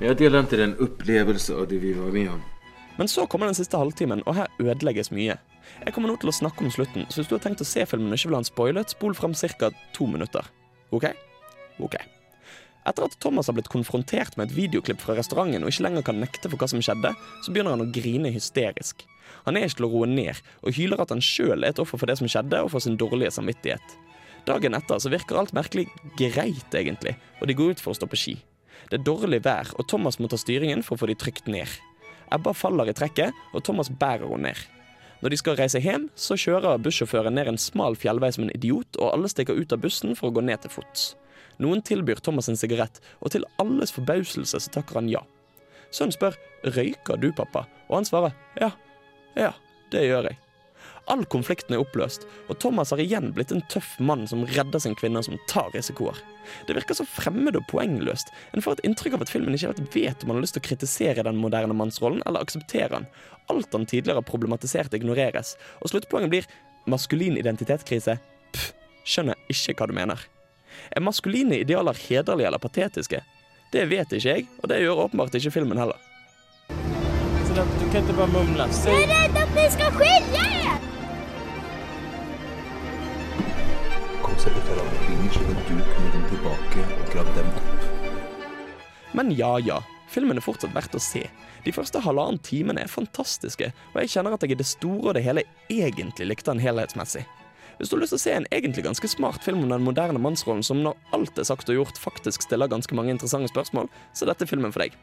Men 0.00 0.16
deler 0.16 0.38
den 0.38 0.48
til 0.48 0.62
den 0.62 0.78
opplevelsen 0.80 1.58
av 1.60 1.66
det 1.68 1.78
vi 1.82 1.92
var 1.92 2.12
med 2.14 2.30
om. 2.32 2.44
Men 2.96 3.08
så 3.08 3.26
kommer 3.28 3.50
den 3.50 3.56
siste 3.56 3.76
halvtimen, 3.76 4.22
og 4.24 4.38
her 4.38 4.48
ødelegges 4.60 5.12
mye. 5.12 5.36
Jeg 5.84 5.92
kommer 5.94 6.10
nå 6.10 6.16
til 6.20 6.30
å 6.32 6.34
snakke 6.34 6.64
om 6.64 6.72
slutten, 6.72 7.04
så 7.08 7.20
hvis 7.20 7.28
du 7.28 7.36
har 7.36 7.42
tenkt 7.44 7.60
å 7.60 7.68
se 7.68 7.84
filmen 7.88 8.08
og 8.08 8.16
ikke 8.16 8.30
vil 8.30 8.38
ha 8.38 8.40
den 8.40 8.48
spoilet, 8.48 8.94
spol 8.94 9.14
fram 9.16 9.36
ca. 9.36 9.70
to 9.92 10.08
minutter. 10.08 10.48
OK? 10.90 11.06
OK. 11.84 11.96
Etter 12.88 13.04
at 13.04 13.16
Thomas 13.20 13.46
har 13.46 13.54
blitt 13.54 13.68
konfrontert 13.68 14.36
med 14.40 14.48
et 14.48 14.56
videoklipp 14.56 15.02
fra 15.04 15.14
restauranten 15.18 15.62
og 15.62 15.72
ikke 15.72 15.84
lenger 15.84 16.06
kan 16.08 16.20
nekte 16.20 16.48
for 16.48 16.56
hva 16.56 16.68
som 16.72 16.80
skjedde, 16.80 17.12
så 17.44 17.52
begynner 17.52 17.76
han 17.76 17.84
å 17.84 17.92
grine 17.92 18.32
hysterisk. 18.32 19.04
Han 19.44 19.56
er 19.56 19.68
ikke 19.68 19.82
til 19.82 19.88
å 19.90 19.92
roe 19.92 20.08
ned, 20.08 20.40
og 20.64 20.76
hyler 20.80 21.04
at 21.04 21.12
han 21.12 21.20
sjøl 21.24 21.60
er 21.60 21.74
et 21.74 21.82
offer 21.82 22.00
for 22.00 22.08
det 22.08 22.16
som 22.20 22.28
skjedde, 22.28 22.64
og 22.64 22.72
for 22.72 22.84
sin 22.84 22.96
dårlige 23.00 23.36
samvittighet. 23.36 23.96
Dagen 24.48 24.76
etter 24.76 25.00
så 25.00 25.12
virker 25.12 25.36
alt 25.36 25.52
merkelig 25.56 25.90
greit, 26.16 26.72
egentlig, 26.72 27.18
og 27.40 27.48
de 27.48 27.56
går 27.56 27.76
ut 27.76 27.84
for 27.84 27.92
å 27.92 28.00
stå 28.00 28.08
på 28.08 28.20
ski. 28.20 28.40
Det 28.90 28.98
er 28.98 29.06
dårlig 29.06 29.44
vær, 29.46 29.70
og 29.78 29.86
Thomas 29.86 30.18
må 30.18 30.26
ta 30.26 30.38
styringen 30.40 30.82
for 30.82 30.96
å 30.96 31.04
få 31.04 31.08
de 31.10 31.14
trygt 31.14 31.46
ned. 31.46 31.70
Ebba 32.34 32.52
faller 32.54 32.90
i 32.90 32.94
trekket, 32.94 33.36
og 33.54 33.62
Thomas 33.66 33.90
bærer 33.90 34.26
henne 34.26 34.50
ned. 34.50 34.66
Når 35.20 35.30
de 35.30 35.38
skal 35.38 35.58
reise 35.58 35.82
hjem, 35.84 36.08
så 36.18 36.34
kjører 36.40 36.80
bussjåføren 36.82 37.36
ned 37.36 37.52
en 37.52 37.60
smal 37.60 37.94
fjellvei 37.98 38.32
som 38.34 38.46
en 38.46 38.52
idiot, 38.56 38.98
og 38.98 39.12
alle 39.12 39.30
stikker 39.30 39.58
ut 39.58 39.74
av 39.76 39.82
bussen 39.84 40.16
for 40.18 40.30
å 40.30 40.34
gå 40.34 40.42
ned 40.42 40.64
til 40.64 40.74
fots. 40.74 41.12
Noen 41.60 41.84
tilbyr 41.86 42.22
Thomas 42.24 42.48
en 42.48 42.58
sigarett, 42.58 42.98
og 43.20 43.34
til 43.34 43.46
alles 43.62 43.92
forbauselse 43.94 44.58
så 44.64 44.74
takker 44.74 44.98
han 44.98 45.12
ja. 45.12 45.22
Sønnen 45.94 46.16
spør 46.16 46.38
'Røyker 46.64 47.20
du, 47.20 47.30
pappa?' 47.32 47.66
og 47.88 48.00
han 48.00 48.08
svarer 48.08 48.32
'Ja, 48.56 48.70
ja, 49.36 49.52
det 49.92 50.06
gjør 50.08 50.30
jeg'. 50.30 50.49
All 51.10 51.24
konflikten 51.26 51.74
er 51.74 51.82
oppløst, 51.82 52.26
og 52.46 52.58
Thomas 52.62 52.92
har 52.94 53.00
igjen 53.02 53.32
blitt 53.34 53.50
en 53.50 53.64
tøff 53.72 53.96
mann 53.98 54.28
som 54.30 54.44
redder 54.46 54.82
sin 54.82 54.94
kvinne, 54.98 55.22
som 55.26 55.38
tar 55.50 55.72
risikoer. 55.74 56.18
Det 56.68 56.76
virker 56.76 56.94
så 56.94 57.06
fremmed 57.08 57.58
og 57.58 57.66
poengløst. 57.70 58.30
En 58.54 58.62
får 58.62 58.78
et 58.78 58.84
inntrykk 58.86 59.16
av 59.18 59.24
at 59.26 59.32
filmen 59.32 59.56
ikke 59.56 59.72
helt 59.72 59.96
vet 59.96 60.22
om 60.22 60.30
han 60.30 60.38
har 60.38 60.46
lyst 60.46 60.54
til 60.58 60.62
å 60.62 60.68
kritisere 60.68 61.24
den 61.26 61.40
moderne 61.42 61.74
mannsrollen, 61.74 62.22
eller 62.30 62.46
akseptere 62.46 63.00
han. 63.00 63.08
Alt 63.50 63.74
han 63.74 63.88
tidligere 63.90 64.22
har 64.22 64.28
problematisert, 64.28 64.94
ignoreres. 64.94 65.56
Og 65.82 65.90
sluttpoenget 65.90 66.30
blir 66.30 66.50
maskulin 66.90 67.38
identitetskrise. 67.40 68.20
Pff, 68.54 68.70
skjønner 69.02 69.40
ikke 69.50 69.80
hva 69.80 69.90
du 69.90 69.96
mener. 69.98 70.22
Er 70.94 71.02
maskuline 71.02 71.58
idealer 71.64 71.98
hederlige 72.06 72.52
eller 72.52 72.62
patetiske? 72.62 73.24
Det 73.74 73.86
vet 73.90 74.14
ikke 74.14 74.36
jeg, 74.36 74.46
og 74.62 74.70
det 74.70 74.80
gjør 74.82 75.06
åpenbart 75.08 75.34
ikke 75.38 75.54
filmen 75.58 75.78
heller. 75.78 75.98
Du 77.50 77.86
kan 77.90 78.04
ikke 78.04 78.14
bare 78.14 78.30
mumle. 78.30 78.70
Jeg 78.70 79.02
er 79.02 79.10
redd 79.10 79.42
at 79.42 79.50
vi 79.58 79.66
skal 79.74 79.90
ska 79.98 80.89
dem 86.14 86.22
tilbake 86.30 86.84
og 87.20 87.32
dem 87.36 87.48
opp. 87.50 87.88
Men 89.12 89.32
ja 89.36 89.58
ja, 89.58 89.80
filmen 90.08 90.38
er 90.38 90.44
fortsatt 90.44 90.72
verdt 90.74 90.96
å 90.96 91.02
se. 91.02 91.26
De 91.66 91.74
første 91.74 92.00
halvannen 92.00 92.40
timene 92.46 92.84
er 92.84 92.92
fantastiske, 92.92 93.68
og 93.92 93.98
jeg 94.00 94.12
kjenner 94.14 94.36
at 94.36 94.46
jeg 94.46 94.54
i 94.54 94.60
det 94.60 94.68
store 94.70 95.10
og 95.10 95.18
det 95.18 95.24
hele 95.26 95.44
egentlig 95.68 96.30
likte 96.30 96.54
den 96.54 96.62
helhetsmessig. 96.62 97.26
Hvis 97.76 97.92
du 97.92 97.96
har 97.96 98.02
lyst 98.02 98.12
til 98.14 98.20
å 98.20 98.24
se 98.24 98.32
en 98.36 98.48
egentlig 98.52 98.84
ganske 98.84 99.08
smart 99.08 99.44
film 99.44 99.62
om 99.64 99.70
den 99.72 99.84
moderne 99.84 100.20
mannsrollen 100.20 100.64
som 100.64 100.82
når 100.84 100.98
alt 101.16 101.38
er 101.40 101.48
sagt 101.48 101.68
og 101.72 101.78
gjort 101.78 102.00
faktisk 102.00 102.44
stiller 102.44 102.68
ganske 102.68 102.96
mange 102.96 103.12
interessante 103.14 103.52
spørsmål, 103.52 103.88
så 104.12 104.24
er 104.24 104.32
dette 104.34 104.48
filmen 104.48 104.72
for 104.72 104.84
deg. 104.84 104.96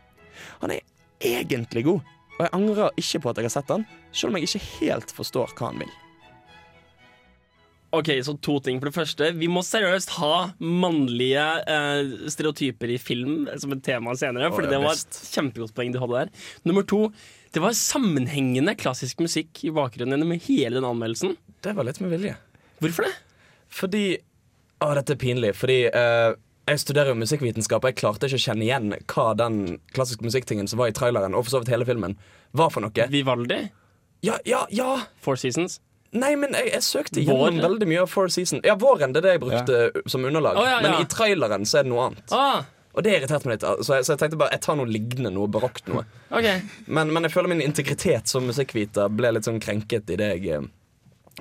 Han 0.61 0.73
er 0.73 0.85
egentlig 1.25 1.87
god, 1.87 2.11
og 2.37 2.43
jeg 2.45 2.53
angrer 2.53 3.01
ikke 3.01 3.21
på 3.23 3.31
at 3.31 3.41
jeg 3.41 3.49
har 3.49 3.55
sett 3.59 3.71
den, 3.73 3.87
selv 4.13 4.33
om 4.33 4.37
jeg 4.37 4.49
ikke 4.49 4.67
helt 4.77 5.15
forstår 5.21 5.57
hva 5.57 5.71
han 5.71 5.81
vil. 5.85 5.95
Ok, 7.97 8.11
så 8.23 8.35
to 8.43 8.59
ting. 8.61 8.77
For 8.81 8.91
det 8.91 8.97
første, 8.97 9.29
vi 9.39 9.47
må 9.49 9.63
seriøst 9.65 10.11
ha 10.19 10.33
mannlige 10.61 11.45
eh, 11.65 12.11
stereotyper 12.29 12.93
i 12.93 12.99
film 13.01 13.47
som 13.57 13.73
et 13.73 13.83
tema 13.85 14.13
senere. 14.19 14.51
For 14.53 14.67
ja, 14.67 14.75
det 14.75 14.81
var 14.83 14.97
et 14.99 15.19
kjempegodt 15.33 15.73
poeng 15.77 15.95
du 15.95 15.99
hadde 16.03 16.19
der. 16.25 16.49
Nummer 16.67 16.85
to, 16.85 17.07
det 17.55 17.63
var 17.63 17.77
sammenhengende 17.77 18.75
klassisk 18.77 19.23
musikk 19.23 19.63
i 19.65 19.73
bakgrunnen 19.73 20.17
gjennom 20.17 20.35
hele 20.45 20.77
den 20.77 20.89
anmeldelsen. 20.89 21.37
Det 21.65 21.73
var 21.77 21.87
litt 21.87 22.01
med 22.03 22.13
vilje. 22.13 22.35
Hvorfor 22.83 23.07
det? 23.07 23.15
Fordi 23.73 24.03
Å, 24.77 24.91
dette 24.93 25.15
er 25.15 25.21
pinlig. 25.23 25.55
Fordi 25.57 25.79
eh, 25.89 26.35
jeg 26.69 26.83
studerer 26.83 27.09
jo 27.09 27.17
musikkvitenskap, 27.17 27.81
og 27.81 27.89
jeg 27.89 27.97
klarte 28.03 28.29
ikke 28.29 28.37
å 28.37 28.43
kjenne 28.43 28.65
igjen 28.67 28.93
hva 29.09 29.31
den 29.39 29.79
klassiske 29.95 30.27
musikktingen 30.27 30.69
som 30.69 30.77
var 30.83 30.91
i 30.91 30.95
traileren, 30.95 31.33
og 31.33 31.47
for 31.47 31.55
så 31.55 31.63
vidt 31.63 31.73
hele 31.73 31.87
filmen, 31.87 32.13
var 32.53 32.69
for 32.73 32.85
noe. 32.85 33.09
Vivaldi? 33.09 33.63
Ja, 34.25 34.37
ja, 34.45 34.65
ja! 34.73 34.91
Four 35.23 35.39
Seasons? 35.41 35.79
Nei, 36.15 36.35
men 36.39 36.53
jeg, 36.55 36.69
jeg 36.71 36.83
søkte 36.87 37.19
gjennom 37.23 37.59
veldig 37.63 37.87
mye 37.89 38.01
av 38.05 38.09
Four 38.11 38.29
Seasons. 38.31 38.63
Ja, 38.65 38.77
Våren 38.79 39.11
det 39.13 39.19
er 39.23 39.25
det 39.27 39.33
jeg 39.35 39.41
brukte 39.43 40.07
som 40.09 40.23
underlag. 40.25 40.55
Oh, 40.57 40.63
ja, 40.67 40.77
ja. 40.77 40.81
Men 40.85 41.01
i 41.03 41.09
traileren 41.11 41.65
så 41.67 41.81
er 41.81 41.87
det 41.87 41.91
noe 41.91 42.05
annet. 42.09 42.31
Ah, 42.35 42.63
Og 42.97 43.03
det 43.05 43.11
irriterte 43.17 43.45
meg 43.49 43.57
litt. 43.59 43.65
Så 43.85 43.97
jeg, 43.99 44.05
så 44.07 44.15
jeg 44.15 44.21
tenkte 44.23 44.39
bare 44.41 44.55
jeg 44.55 44.63
tar 44.65 44.77
noe 44.79 44.87
lignende, 44.89 45.29
noe 45.35 45.51
barokt 45.51 45.85
noe. 45.91 46.05
Okay. 46.31 46.63
Men, 46.87 47.11
men 47.13 47.27
jeg 47.27 47.33
føler 47.35 47.51
min 47.51 47.61
integritet 47.61 48.31
som 48.31 48.47
musikkviter 48.49 49.11
ble 49.13 49.35
litt 49.35 49.45
sånn 49.45 49.59
krenket 49.61 50.09
idet 50.15 50.31
jeg, 50.37 50.47
eh, 50.55 50.65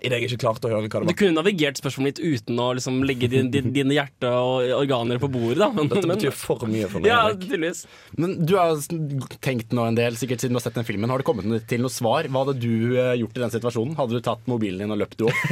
i 0.03 0.11
det 0.13 0.19
jeg 0.19 0.29
ikke 0.29 0.43
klarte 0.45 0.69
å 0.69 0.71
høre 0.71 0.83
hva 0.85 0.89
det 0.91 1.01
var. 1.01 1.09
Du 1.09 1.19
kunne 1.19 1.37
navigert 1.39 1.79
spørsmålet 1.81 2.19
litt 2.21 2.41
uten 2.43 2.61
å 2.61 2.69
liksom 2.77 2.99
legge 3.09 3.31
din, 3.33 3.49
din, 3.53 3.71
dine 3.75 3.97
hjerte 3.97 4.29
og 4.29 4.73
organer 4.77 5.21
på 5.23 5.31
bordet, 5.33 5.59
da. 5.63 5.71
Men, 5.73 5.89
Dette 5.93 6.11
betyr 6.11 6.37
for 6.37 6.69
mye 6.69 6.89
for 6.93 7.01
meg. 7.01 7.11
Ja, 7.11 7.23
tydeligvis. 7.33 7.85
Men 8.21 8.35
du 8.45 8.57
har 8.61 8.77
tenkt 9.45 9.73
nå 9.77 9.87
en 9.89 9.97
del, 9.99 10.19
sikkert 10.21 10.45
siden 10.45 10.57
du 10.57 10.61
har 10.61 10.67
sett 10.67 10.77
den 10.77 10.89
filmen. 10.89 11.13
Har 11.13 11.23
det 11.23 11.29
kommet 11.29 11.69
til 11.71 11.85
noe 11.85 11.93
svar? 11.93 12.29
Hva 12.29 12.45
hadde 12.45 12.59
du 12.61 12.99
eh, 12.99 13.15
gjort 13.23 13.39
i 13.39 13.45
den 13.47 13.55
situasjonen? 13.57 13.97
Hadde 13.97 14.19
du 14.19 14.27
tatt 14.27 14.45
mobilen 14.51 14.85
din 14.85 14.93
og 14.93 15.01
løpt 15.01 15.17
du 15.23 15.31
opp? 15.31 15.47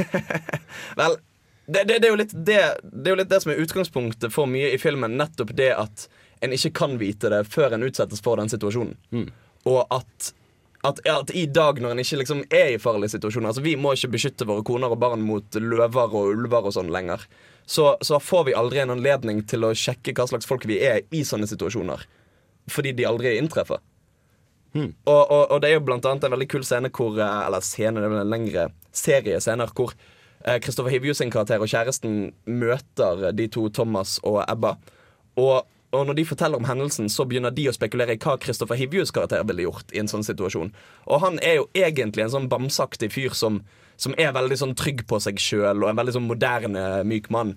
Vel, 1.01 1.17
det, 1.65 1.83
det, 1.89 1.97
det, 1.97 2.05
er 2.05 2.11
jo 2.11 2.19
litt 2.21 2.33
det, 2.35 2.59
det 2.85 3.09
er 3.09 3.15
jo 3.15 3.19
litt 3.23 3.31
det 3.31 3.41
som 3.41 3.53
er 3.53 3.61
utgangspunktet 3.63 4.33
for 4.33 4.49
mye 4.49 4.75
i 4.75 4.81
filmen. 4.81 5.17
Nettopp 5.17 5.55
det 5.57 5.71
at 5.73 6.07
en 6.45 6.53
ikke 6.53 6.73
kan 6.77 6.99
vite 7.01 7.31
det 7.33 7.45
før 7.49 7.73
en 7.73 7.85
utsettes 7.87 8.21
for 8.21 8.37
den 8.37 8.51
situasjonen. 8.51 9.29
Og 9.65 9.81
at, 9.93 10.33
at, 10.85 11.01
at 11.09 11.33
i 11.35 11.45
dag 11.49 11.79
når 11.81 11.95
en 11.95 12.03
ikke 12.03 12.19
liksom 12.21 12.43
er 12.53 12.75
i 12.75 12.79
farlige 12.81 13.15
situasjoner 13.15 13.51
Altså 13.51 13.63
Vi 13.65 13.75
må 13.79 13.93
ikke 13.95 14.13
beskytte 14.15 14.47
våre 14.47 14.65
koner 14.67 14.93
og 14.93 15.01
barn 15.01 15.23
mot 15.25 15.57
løver 15.59 16.15
og 16.15 16.31
ulver 16.35 16.69
og 16.69 16.75
sånn 16.75 16.91
lenger. 16.93 17.23
Så, 17.65 17.95
så 18.05 18.19
får 18.21 18.49
vi 18.49 18.55
aldri 18.57 18.83
en 18.83 18.93
anledning 18.93 19.41
til 19.49 19.65
å 19.65 19.73
sjekke 19.73 20.13
hva 20.17 20.27
slags 20.29 20.47
folk 20.49 20.67
vi 20.69 20.77
er 20.85 21.01
i 21.15 21.23
sånne 21.25 21.49
situasjoner. 21.49 22.05
Fordi 22.71 22.93
de 22.97 23.07
aldri 23.09 23.35
inntreffer. 23.39 23.81
Og, 25.07 25.31
og, 25.31 25.43
og 25.53 25.61
det 25.63 25.69
er 25.69 25.77
jo 25.77 25.85
blant 25.87 26.05
annet 26.07 26.25
en 26.27 26.33
veldig 26.35 26.49
kul 26.51 26.65
scene 26.67 26.91
hvor 26.91 27.15
eh, 27.15 27.37
Eller 27.45 27.63
scene, 27.63 28.01
det 28.01 28.09
er 28.09 28.11
vel 28.11 28.25
en 28.25 28.33
lengre 28.33 28.65
serie 28.95 29.39
scener 29.43 29.71
hvor 29.75 29.93
eh, 29.95 30.57
Kristoffer 30.63 30.91
Hivju 30.91 31.15
sin 31.15 31.31
karakter 31.31 31.63
og 31.63 31.71
kjæresten 31.71 32.33
møter 32.45 33.29
de 33.35 33.47
to, 33.51 33.69
Thomas 33.71 34.17
og 34.27 34.41
Ebba. 34.43 34.75
Og, 35.39 35.63
og 35.99 36.07
når 36.09 36.15
de 36.19 36.25
forteller 36.29 36.57
om 36.61 36.65
hendelsen, 36.67 37.07
så 37.09 37.25
begynner 37.27 37.53
de 37.55 37.67
å 37.69 37.73
spekulere 37.75 38.15
i 38.15 38.19
hva 38.21 38.37
Kristoffer 38.41 38.77
Hivjus 38.79 39.11
karakter 39.15 39.43
ville 39.47 39.65
gjort 39.67 39.93
i 39.95 39.99
en 40.01 40.07
sånn 40.11 40.23
situasjon. 40.25 40.71
Og 41.07 41.21
han 41.23 41.39
er 41.45 41.59
jo 41.61 41.69
egentlig 41.77 42.23
en 42.25 42.33
sånn 42.35 42.49
bamseaktig 42.51 43.11
fyr 43.13 43.33
som, 43.37 43.61
som 43.97 44.15
er 44.17 44.31
veldig 44.35 44.57
sånn 44.61 44.75
trygg 44.75 45.05
på 45.07 45.19
seg 45.23 45.39
sjøl 45.41 45.83
og 45.83 45.89
en 45.91 45.99
veldig 46.01 46.15
sånn 46.17 46.27
moderne, 46.29 46.85
myk 47.07 47.29
mann. 47.33 47.55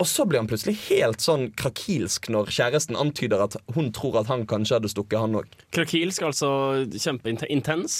Og 0.00 0.08
så 0.08 0.24
blir 0.24 0.40
han 0.40 0.48
plutselig 0.48 0.78
helt 0.88 1.20
sånn 1.20 1.50
krakilsk 1.60 2.30
når 2.32 2.48
kjæresten 2.56 2.96
antyder 2.96 3.42
at 3.44 3.58
hun 3.76 3.90
tror 3.92 4.22
at 4.22 4.30
han 4.32 4.46
kanskje 4.48 4.78
hadde 4.78 4.88
stukket 4.88 5.20
han 5.20 5.36
òg. 5.42 5.50
Krakilsk, 5.76 6.22
altså 6.30 6.48
kjempeintens. 6.94 7.98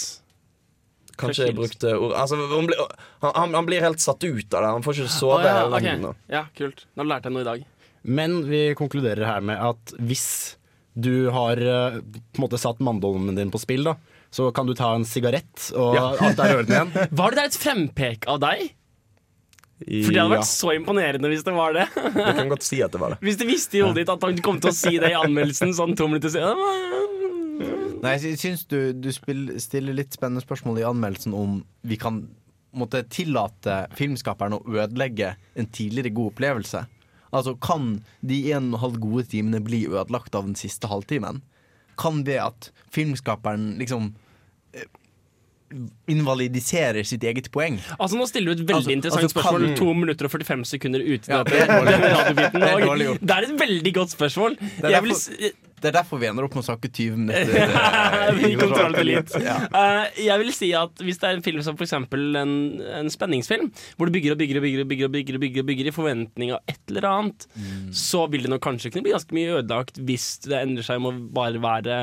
Kanskje 1.21 1.49
jeg 1.51 1.55
brukte 1.57 1.91
ord 1.99 2.15
altså, 2.17 2.37
han, 2.49 2.65
blir, 2.69 2.79
han, 3.21 3.53
han- 3.53 3.67
blir 3.67 3.83
helt 3.83 4.01
satt 4.01 4.23
ut 4.23 4.53
av 4.57 4.63
det. 4.63 4.71
Han 4.71 4.85
får 4.85 4.97
ikke 5.03 5.11
sove. 5.13 5.37
Ah, 5.37 5.45
ja, 5.45 5.53
hele 5.59 5.75
ok. 5.77 5.83
natten, 5.85 6.05
og- 6.09 6.33
ja, 6.33 6.43
kult. 6.57 6.85
Nå 6.97 7.05
lærte 7.05 7.29
jeg 7.29 7.35
noe 7.35 7.41
i 7.45 7.49
dag. 7.51 7.65
Men 8.03 8.39
vi 8.49 8.63
konkluderer 8.77 9.25
her 9.27 9.41
med 9.45 9.59
at 9.61 9.93
hvis 10.01 10.57
du 10.97 11.29
har 11.31 11.59
eh, 11.61 11.99
på 12.01 12.39
en 12.41 12.43
måte 12.43 12.59
satt 12.59 12.81
manndommen 12.83 13.37
din 13.37 13.51
på 13.53 13.59
spill, 13.61 13.85
da, 13.87 13.95
så 14.33 14.49
kan 14.55 14.67
du 14.67 14.73
ta 14.75 14.93
en 14.95 15.05
sigarett, 15.07 15.69
og 15.75 15.95
Ja. 15.95 16.05
alt 16.27 16.39
er 16.39 16.51
i 16.53 16.57
orden 16.61 16.75
igjen. 16.75 16.93
Var 17.21 17.31
det 17.35 17.39
der 17.41 17.49
et 17.51 17.59
frempek 17.61 18.27
av 18.31 18.39
deg? 18.43 18.69
For 19.81 20.13
det 20.13 20.19
hadde 20.21 20.35
vært 20.35 20.45
så 20.45 20.73
imponerende 20.77 21.29
hvis 21.31 21.41
det 21.47 21.53
var 21.57 21.73
det. 21.73 21.87
Jeg 21.97 22.35
kan 22.37 22.51
godt 22.51 22.65
si 22.67 22.81
at 22.85 22.93
det 22.93 22.99
var 23.01 23.15
det. 23.15 23.21
Hvis 23.25 23.39
du 23.39 23.45
visste 23.49 23.79
i 23.79 23.81
hodet 23.81 24.03
ditt 24.03 24.11
at 24.13 24.25
han 24.27 24.37
kom 24.45 24.59
til 24.61 24.69
å 24.69 24.75
si 24.77 24.93
det 25.01 25.09
i 25.09 25.17
anmeldelsen 25.17 25.73
sånn 25.73 25.95
to 25.97 26.05
minutter 26.11 26.29
siden. 26.33 26.59
Nei, 28.01 28.15
jeg 28.17 28.37
syns 28.41 28.63
du, 28.69 28.93
du 28.97 29.09
stiller 29.13 29.93
litt 29.93 30.15
spennende 30.17 30.41
spørsmål 30.41 30.79
i 30.81 30.85
anmeldelsen 30.87 31.33
om 31.37 31.59
vi 31.85 31.97
kan 32.01 32.23
måtte 32.73 33.03
tillate 33.13 33.83
filmskaperen 33.97 34.55
å 34.57 34.61
ødelegge 34.73 35.35
en 35.59 35.67
tidligere 35.69 36.09
god 36.17 36.31
opplevelse. 36.31 36.81
Altså, 37.33 37.55
Kan 37.63 38.03
de 38.21 38.51
en 38.51 38.73
og 38.73 38.77
en 38.77 38.79
halv 38.81 38.99
gode 38.99 39.23
timene 39.31 39.61
bli 39.63 39.85
ødelagt 39.87 40.35
av 40.35 40.45
den 40.49 40.55
siste 40.59 40.87
halvtimen? 40.91 41.41
Kan 41.97 42.23
det 42.27 42.39
at 42.43 42.71
filmskaperen 42.91 43.77
liksom 43.79 44.13
eh, 44.73 44.87
invalidiserer 46.11 47.03
sitt 47.07 47.23
eget 47.23 47.47
poeng? 47.53 47.79
Altså 47.99 48.17
Nå 48.19 48.27
stiller 48.27 48.55
du 48.55 48.63
et 48.63 48.67
veldig 48.67 48.75
Altså- 48.81 48.91
interessant 48.91 49.23
altså, 49.23 49.41
kan- 49.41 49.61
spørsmål. 49.61 49.77
To 49.77 49.93
minutter 49.93 50.25
og 50.25 50.31
45 50.31 50.65
sekunder 50.65 50.99
uten 50.99 51.31
Ja, 51.31 51.43
det 51.43 51.61
er 51.61 51.65
Det 51.85 51.93
er. 51.93 53.17
Det 53.21 53.31
er 53.37 53.43
et 53.47 53.59
veldig 53.59 53.93
godt 53.93 54.09
spørsmål. 54.11 54.57
Det 54.59 54.83
er, 54.85 54.89
Jeg 54.89 55.03
vil 55.03 55.15
det 55.81 55.89
er 55.89 55.95
derfor 55.97 56.19
vi 56.21 56.27
ender 56.29 56.45
opp 56.45 56.53
med 56.55 56.61
å 56.63 56.67
snakke 56.67 56.89
20 56.91 57.17
minutter. 57.17 58.59
kontroll 58.61 58.97
litt. 59.07 59.33
Ja. 59.41 59.57
Eh, 59.65 60.21
jeg 60.27 60.41
vil 60.43 60.51
si 60.55 60.69
at 60.77 61.01
Hvis 61.01 61.19
det 61.21 61.29
er 61.29 61.37
en 61.37 61.45
film 61.45 61.61
som 61.65 61.79
eksempel 61.81 62.37
en, 62.37 62.53
en 63.01 63.09
spenningsfilm, 63.11 63.71
hvor 63.97 64.09
du 64.09 64.15
bygger 64.15 64.35
og 64.35 64.41
bygger 64.41 64.59
og 64.59 64.65
bygger, 64.65 64.83
og 64.83 64.91
bygger, 64.91 65.07
og 65.09 65.15
bygger, 65.15 65.37
og 65.37 65.43
bygger, 65.45 65.63
og 65.63 65.69
bygger 65.71 65.89
i 65.89 65.95
forventning 65.95 66.53
av 66.55 66.61
et 66.69 66.93
eller 66.93 67.07
annet, 67.09 67.47
så 67.95 68.27
vil 68.31 68.45
det 68.45 68.53
nok 68.53 68.63
kanskje 68.63 68.91
kunne 68.93 69.07
bli 69.07 69.15
ganske 69.15 69.37
mye 69.37 69.57
ødelagt 69.57 69.99
hvis 70.05 70.27
det 70.45 70.59
endrer 70.59 70.85
seg 70.85 71.01
med 71.01 71.17
å 71.17 71.25
bare 71.33 71.61
være 71.63 71.99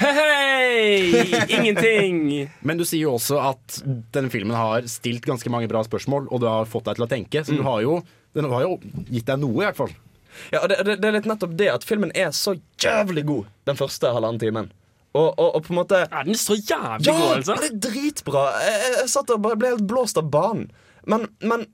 Hei, 0.00 0.12
hei! 0.18 1.40
Ingenting! 1.58 2.20
Men 2.66 2.80
du 2.80 2.86
sier 2.88 3.06
jo 3.06 3.14
også 3.16 3.38
at 3.42 3.80
denne 4.14 4.32
filmen 4.32 4.56
har 4.58 4.86
stilt 4.90 5.26
ganske 5.26 5.52
mange 5.52 5.70
bra 5.70 5.84
spørsmål, 5.86 6.28
og 6.30 6.42
det 6.42 6.50
har 6.50 6.70
fått 6.70 6.90
deg 6.90 6.98
til 6.98 7.06
å 7.06 7.10
tenke. 7.10 7.44
Så 7.46 7.56
du 7.56 7.64
har 7.66 7.82
jo, 7.86 8.00
den 8.36 8.50
har 8.50 8.66
jo 8.66 8.78
gitt 9.06 9.28
deg 9.30 9.42
noe, 9.42 9.60
i 9.60 9.68
hvert 9.68 9.78
fall. 9.78 9.94
Ja, 10.52 10.62
og 10.62 10.70
det, 10.72 10.80
det, 10.86 10.98
det 11.02 11.08
er 11.08 11.16
litt 11.18 11.28
nettopp 11.30 11.56
det 11.58 11.70
at 11.72 11.86
filmen 11.86 12.12
er 12.16 12.30
så 12.36 12.56
jævlig 12.82 13.26
god 13.28 13.50
den 13.70 13.78
første 13.78 14.12
halvannen 14.14 14.40
timen. 14.42 14.70
Og, 15.10 15.32
og, 15.34 15.48
og 15.58 15.64
på 15.66 15.72
en 15.72 15.80
måte 15.80 16.04
Er 16.06 16.26
den 16.26 16.36
så 16.38 16.54
jævlig 16.54 17.08
ja, 17.08 17.16
god, 17.16 17.32
altså? 17.40 17.56
Ja, 17.56 17.64
det 17.64 17.70
er 17.70 17.80
dritbra. 17.90 18.44
Jeg, 18.62 18.76
jeg, 18.84 18.96
jeg 19.00 19.12
satt 19.14 19.32
og 19.34 19.42
bare 19.42 19.58
ble 19.58 19.72
helt 19.74 19.88
blåst 19.90 20.20
av 20.20 20.28
banen. 20.30 20.68
Men, 21.08 21.26
men 21.42 21.66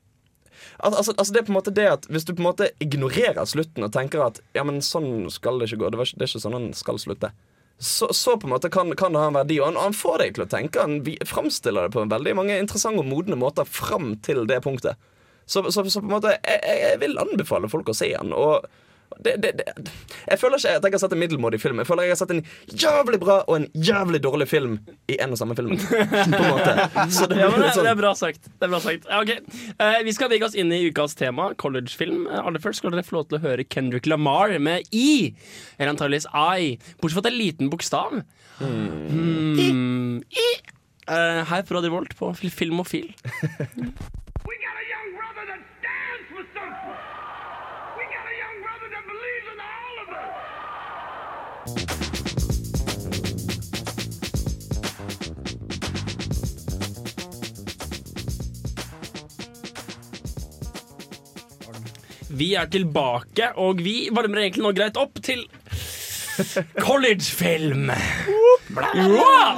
altså, 0.78 1.12
altså 1.12 1.32
det 1.34 1.42
er 1.42 1.48
på 1.48 1.52
en 1.52 1.58
måte 1.58 1.74
det 1.74 1.88
at 1.90 2.06
hvis 2.12 2.24
du 2.24 2.32
på 2.32 2.40
en 2.40 2.48
måte 2.48 2.70
ignorerer 2.82 3.44
slutten 3.48 3.84
og 3.84 3.92
tenker 3.92 4.24
at 4.24 4.40
ja, 4.56 4.64
men 4.64 4.80
sånn 4.84 5.28
skal 5.32 5.60
det 5.60 5.68
ikke 5.68 5.82
gå, 5.82 5.92
det, 5.92 6.00
var 6.00 6.12
det 6.14 6.24
er 6.24 6.30
ikke 6.30 6.42
sånn 6.46 6.56
han 6.56 6.70
skal 6.78 7.00
slutte, 7.02 7.32
så, 7.78 8.08
så 8.16 8.38
på 8.40 8.48
en 8.48 8.54
måte 8.54 8.70
kan, 8.72 8.94
kan 8.96 9.12
det 9.12 9.20
ha 9.20 9.28
en 9.28 9.36
verdi. 9.36 9.58
Og 9.60 9.68
han, 9.68 9.80
han 9.80 9.96
får 9.96 10.22
deg 10.22 10.36
til 10.36 10.46
å 10.46 10.48
tenke. 10.48 10.80
Han 10.80 11.28
framstiller 11.28 11.86
det 11.86 11.92
på 11.96 12.06
en 12.06 12.12
veldig 12.12 12.32
mange 12.38 12.56
interessante 12.62 13.04
og 13.04 13.10
modne 13.10 13.36
måter 13.36 13.68
fram 13.68 14.14
til 14.24 14.46
det 14.48 14.62
punktet. 14.64 14.96
Så, 15.46 15.62
så, 15.70 15.84
så 15.86 16.02
på 16.02 16.08
en 16.08 16.16
måte 16.16 16.34
jeg, 16.34 16.58
jeg 16.82 16.98
vil 17.04 17.16
anbefale 17.22 17.70
folk 17.70 17.88
å 17.92 17.94
se 17.96 18.10
den. 18.12 18.34
Og 18.34 18.66
det, 19.22 19.36
det, 19.40 19.52
det, 19.56 19.92
jeg 20.26 20.38
føler 20.40 20.58
ikke 20.58 20.72
at 20.76 20.84
jeg 20.84 20.92
har 20.96 21.00
sett 21.00 21.12
en 21.14 21.20
middelmådig 21.22 21.60
film. 21.62 21.78
Jeg 21.80 21.88
føler 21.88 22.08
jeg 22.08 22.12
har 22.16 22.18
sett 22.20 22.32
en 22.34 22.42
jævlig 22.82 23.20
bra 23.22 23.36
og 23.46 23.54
en 23.60 23.66
jævlig 23.86 24.18
dårlig 24.24 24.48
film 24.50 24.74
i 25.08 25.16
en 25.22 25.32
og 25.32 25.38
samme 25.40 25.56
film. 25.56 25.76
På 25.78 25.94
en 26.02 26.50
måte. 26.50 26.74
Så 27.14 27.28
det 27.30 27.38
Ja, 27.40 27.48
men 27.52 27.62
det, 27.62 27.70
sånn 27.76 27.86
det 27.86 27.92
er 27.94 28.00
bra 28.02 28.12
sagt. 28.18 28.50
Det 28.50 28.66
er 28.66 28.72
bra 28.74 28.80
sagt. 28.82 29.06
Ja, 29.08 29.22
okay. 29.22 29.38
uh, 29.78 30.00
vi 30.04 30.12
skal 30.16 30.28
bevege 30.28 30.50
oss 30.50 30.58
inn 30.58 30.74
i 30.74 30.82
ukas 30.90 31.16
tema, 31.16 31.52
collegefilm. 31.62 32.26
Uh, 32.28 32.42
aller 32.42 32.60
først 32.62 32.82
skal 32.82 32.92
dere 32.92 33.06
få 33.06 33.20
lov 33.20 33.30
til 33.30 33.38
å 33.38 33.44
høre 33.46 33.64
Kendrick 33.72 34.10
Lamar 34.10 34.52
med 34.58 34.90
I. 34.90 35.32
Eller 35.78 35.94
antakeligvis 35.94 36.28
I. 36.34 36.74
Bortsett 37.00 37.16
fra 37.16 37.24
at 37.24 37.30
det 37.30 37.32
er 37.32 37.38
en 37.38 37.42
liten 37.46 37.72
bokstav. 37.72 38.20
Hmm. 38.58 40.20
I. 40.28 40.48
Eh, 41.06 41.42
her 41.46 41.62
på 41.62 41.76
Radio 41.76 41.92
Volt 41.94 42.16
på 42.18 42.32
Fil- 42.34 42.50
Filmofil. 42.50 43.12
Vi 62.36 62.52
er 62.58 62.68
tilbake, 62.68 63.52
og 63.56 63.80
vi 63.80 64.08
varmer 64.12 64.42
egentlig 64.42 64.64
nå 64.66 64.72
greit 64.76 64.98
opp 65.00 65.20
til 65.24 65.44
collegefilm. 66.84 67.88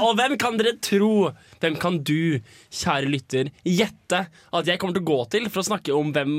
Og 0.04 0.12
hvem 0.18 0.36
kan 0.38 0.58
dere 0.60 0.76
tro, 0.84 1.30
hvem 1.58 1.78
kan 1.80 1.98
du, 2.06 2.38
kjære 2.70 3.10
lytter, 3.10 3.50
gjette 3.66 4.20
at 4.28 4.70
jeg 4.70 4.78
kommer 4.78 4.98
til 4.98 5.02
å 5.06 5.10
gå 5.10 5.20
til 5.34 5.48
for 5.50 5.64
å 5.64 5.68
snakke 5.72 5.96
om 5.96 6.12
hvem 6.14 6.34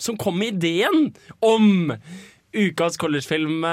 som 0.00 0.16
kom 0.16 0.38
med 0.40 0.56
ideen 0.56 1.10
om 1.44 1.92
ukas 2.56 2.96
collegefilm? 3.00 3.66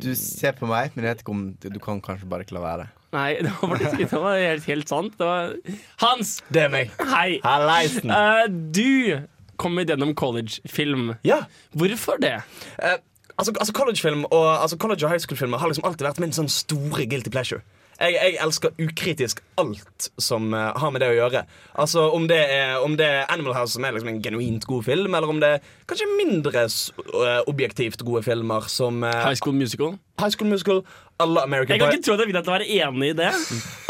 Du 0.00 0.10
ser 0.18 0.52
på 0.58 0.68
meg, 0.68 0.92
men 0.94 1.06
jeg 1.06 1.14
vet 1.14 1.22
ikke 1.24 1.32
om 1.34 1.44
du, 1.56 1.78
kan 1.82 2.02
kanskje 2.04 2.28
bare 2.28 2.44
ikke 2.44 2.56
la 2.58 2.64
være. 2.64 2.86
Nei, 3.14 3.28
det 3.40 3.52
var, 3.60 3.76
faktisk, 3.78 4.10
det 4.10 4.20
var 4.20 4.40
helt, 4.42 4.66
helt 4.68 4.90
sant. 4.90 5.14
Det 5.18 5.28
var 5.28 5.54
Hans! 6.02 6.34
Det 6.52 6.64
er 6.66 6.72
meg. 6.72 6.92
Hei. 7.14 7.38
Halleisen. 7.44 8.12
Eh, 8.12 8.44
du 8.50 9.24
kom 9.60 9.78
gjennom 9.80 10.12
collegefilm. 10.18 11.14
Ja. 11.24 11.44
Hvorfor 11.78 12.18
det? 12.20 12.34
Eh, 12.82 12.98
altså, 13.38 13.54
altså 13.54 13.72
collegefilm 13.76 14.26
og 14.30 14.48
altså 14.50 14.76
college- 14.76 15.06
og 15.06 15.14
high 15.14 15.22
school-filmer 15.22 15.62
har 15.62 15.70
liksom 15.70 15.86
alltid 15.88 16.08
vært 16.08 16.20
min 16.24 16.34
sånn 16.34 16.50
store 16.52 17.06
guilty 17.06 17.32
pleasure. 17.32 17.62
Jeg, 18.00 18.14
jeg 18.16 18.36
elsker 18.42 18.74
ukritisk 18.82 19.40
alt 19.60 20.08
som 20.18 20.50
uh, 20.54 20.72
har 20.80 20.90
med 20.94 21.04
det 21.04 21.12
å 21.12 21.16
gjøre. 21.16 21.44
Altså 21.78 22.08
Om 22.16 22.26
det 22.30 22.40
er, 22.40 22.74
om 22.82 22.96
det 22.98 23.06
er 23.06 23.30
Animal 23.32 23.54
House, 23.54 23.76
som 23.76 23.86
er 23.86 23.94
liksom 23.94 24.10
en 24.10 24.22
genuint 24.24 24.66
god 24.66 24.84
film, 24.86 25.14
eller 25.14 25.30
om 25.30 25.40
det 25.42 25.52
er 25.56 25.70
kanskje 25.88 26.08
mindre 26.18 26.64
eh, 26.64 27.40
objektivt 27.50 28.02
gode 28.06 28.24
filmer 28.26 28.66
som 28.72 29.02
uh, 29.04 29.12
High 29.22 29.38
School 29.38 29.54
Musical? 29.54 29.94
High 30.20 30.34
School 30.34 30.50
Musical, 30.50 30.82
alle 31.22 31.42
American 31.42 31.74
Jeg 31.74 31.80
kan 31.80 31.90
Pie. 31.90 31.98
ikke 31.98 32.06
tro 32.06 32.14
at 32.14 32.22
jeg 32.22 32.30
vil 32.30 32.38
at 32.38 32.46
du 32.46 32.52
er 32.54 32.66
enig 32.66 33.08
i 33.12 33.16
det. 33.18 33.30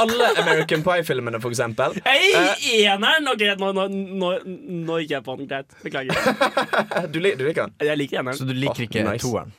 Alle 0.04 0.30
American 0.42 0.84
Pie-filmene, 0.84 1.40
for 1.40 1.54
eksempel. 1.54 1.96
Hey, 2.08 2.84
eneren! 2.84 3.28
Ok, 3.32 3.44
nå, 3.60 3.72
nå, 3.76 3.88
nå, 4.20 4.32
nå 4.84 5.00
gikk 5.02 5.16
jeg 5.16 5.26
på 5.26 5.36
den. 5.40 5.48
Greit. 5.50 5.76
Beklager. 5.84 6.16
du, 7.12 7.20
lik, 7.20 7.38
du 7.40 7.44
liker 7.48 7.68
den? 7.68 7.76
Jeg 7.88 8.00
liker 8.00 8.20
eneren. 8.20 8.40
Så 8.40 8.48
du 8.48 8.56
liker 8.56 8.86
ikke 8.86 9.00
ikke 9.00 9.12
nice. 9.12 9.24
toeren? 9.24 9.52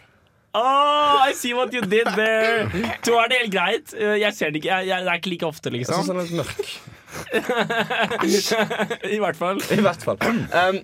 Oh, 0.55 1.19
I 1.29 1.33
see 1.35 1.53
what 1.53 1.73
you 1.75 1.81
did 1.81 2.07
there. 2.15 2.69
To 3.03 3.17
er 3.19 3.27
det 3.31 3.37
helt 3.41 3.53
greit. 3.53 3.93
Eh, 3.97 4.15
Jeg 4.21 4.33
ser 4.37 4.53
det 4.55 4.61
ikke. 4.63 4.71
Jeg, 4.77 4.87
jeg, 4.87 5.03
det 5.03 5.11
er 5.11 5.19
ikke 5.19 5.29
like 5.33 5.45
ofte, 5.49 5.69
Jeg 5.73 5.85
synes 5.85 6.07
liksom. 6.07 6.17
den 6.17 6.25
er 6.25 6.35
mørk. 6.39 6.65
I 9.15 9.19
hvert 9.19 9.35
fall. 9.39 9.59
I 9.71 9.81
hvert 9.83 10.01
fall. 10.03 10.17
Um, 10.21 10.79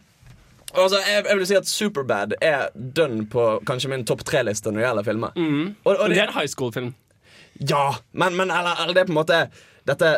altså, 0.76 1.00
jeg, 1.08 1.26
jeg 1.30 1.38
vil 1.40 1.48
si 1.50 1.56
at 1.60 1.68
Superbad 1.72 2.36
er 2.42 2.68
dønn 2.76 3.26
på 3.32 3.48
kanskje 3.68 3.92
min 3.94 4.06
topp 4.08 4.24
tre-liste 4.28 4.72
når 4.72 4.80
det 4.82 4.88
gjelder 4.88 5.08
filmer. 5.10 5.36
Og, 5.40 5.92
og 5.98 6.10
det 6.10 6.16
det, 6.18 6.22
er 6.24 6.28
en 6.32 6.38
high 6.38 6.52
school-film. 6.52 6.94
ja, 7.70 7.88
men, 8.14 8.36
men 8.40 8.52
eller, 8.52 8.80
eller 8.84 8.94
det 8.98 9.02
er 9.06 9.10
på 9.12 9.16
en 9.16 9.20
måte 9.22 9.42
dette 9.88 10.10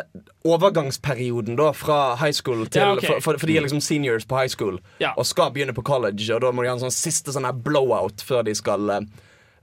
overgangsperioden 0.44 1.56
da 1.56 1.70
fra 1.72 1.98
high 2.20 2.34
school 2.36 2.66
til 2.68 2.82
Ja, 2.82 2.90
okay. 2.92 3.06
for, 3.14 3.20
for, 3.24 3.38
for 3.40 3.48
de 3.48 3.54
er 3.56 3.64
liksom 3.64 3.80
seniors 3.80 4.26
på 4.28 4.36
high 4.36 4.50
school 4.52 4.76
Ja. 5.00 5.14
og 5.16 5.24
skal 5.26 5.50
begynne 5.54 5.72
på 5.76 5.82
college, 5.82 6.26
og 6.34 6.42
da 6.44 6.50
må 6.52 6.62
de 6.62 6.68
ha 6.68 6.74
en 6.76 6.82
sånn 6.84 6.92
siste 6.92 7.32
sånn 7.32 7.46
her 7.48 7.56
blowout 7.56 8.20
før 8.28 8.42
de 8.44 8.52
skal 8.54 8.90
eh, 8.92 9.06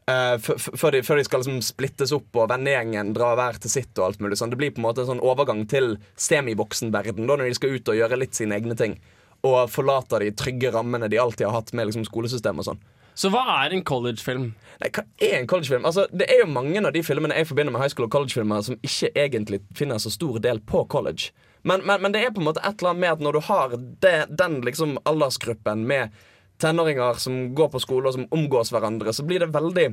f- 0.09 0.69
før, 0.75 0.91
de, 0.95 1.01
de 1.05 1.23
skal 1.27 1.43
liksom 1.43 1.59
splittes 1.63 2.11
opp 2.15 2.35
og 2.41 2.49
vennegjengen 2.51 3.13
dra 3.13 3.33
hver 3.37 3.59
til 3.61 3.69
sitt. 3.69 3.91
og 3.99 4.05
alt 4.09 4.21
mulig 4.23 4.37
sånn. 4.39 4.49
Det 4.53 4.57
blir 4.59 4.71
på 4.73 4.81
en 4.81 4.87
måte 4.87 5.03
en 5.05 5.11
sånn 5.13 5.21
overgang 5.23 5.65
til 5.69 5.97
semivoksenverden 6.17 7.27
da, 7.27 7.35
når 7.37 7.51
de 7.51 7.57
skal 7.59 7.75
ut 7.77 7.91
og 7.93 7.99
gjøre 7.99 8.19
litt 8.21 8.37
sine 8.37 8.57
egne 8.57 8.75
ting. 8.77 8.97
Og 9.45 9.69
forlater 9.73 10.21
de 10.25 10.31
trygge 10.37 10.71
rammene 10.73 11.09
de 11.09 11.17
alltid 11.21 11.47
har 11.47 11.55
hatt 11.61 11.71
med 11.77 11.89
liksom, 11.89 12.05
skolesystem 12.05 12.59
og 12.61 12.67
sånn. 12.71 12.81
Så 13.17 13.27
hva 13.33 13.41
er 13.65 13.73
en 13.75 13.83
collegefilm? 13.85 14.51
Nei, 14.81 14.89
hva 14.95 15.03
er 15.19 15.33
en 15.41 15.47
collegefilm? 15.49 15.83
Altså, 15.85 16.05
det 16.15 16.29
er 16.31 16.43
jo 16.45 16.51
mange 16.53 16.79
av 16.79 16.93
de 16.95 17.01
filmene 17.03 17.35
jeg 17.37 17.49
forbinder 17.49 17.73
med 17.75 17.81
high 17.83 17.91
school 17.91 18.07
og 18.07 18.13
collegefilmer 18.13 18.63
som 18.65 18.77
ikke 18.81 19.09
egentlig 19.19 19.59
finner 19.77 19.99
så 20.01 20.09
stor 20.13 20.39
del 20.41 20.61
på 20.63 20.85
college. 20.89 21.33
Men, 21.67 21.83
men, 21.85 22.01
men 22.01 22.13
det 22.15 22.23
er 22.23 22.31
på 22.33 22.41
en 22.41 22.47
måte 22.47 22.63
et 22.65 22.79
eller 22.79 22.93
annet 22.93 23.03
med 23.03 23.11
at 23.11 23.25
når 23.25 23.35
du 23.37 23.41
har 23.49 23.75
det, 24.01 24.15
den 24.39 24.61
liksom 24.65 24.95
aldersgruppen 25.05 25.83
med 25.89 26.15
tenåringer 26.61 27.19
som 27.21 27.41
går 27.57 27.71
på 27.73 27.81
skole 27.83 28.09
og 28.09 28.17
som 28.17 28.27
omgås 28.31 28.71
hverandre, 28.73 29.13
så 29.13 29.25
blir 29.27 29.43
det 29.43 29.51
veldig 29.53 29.87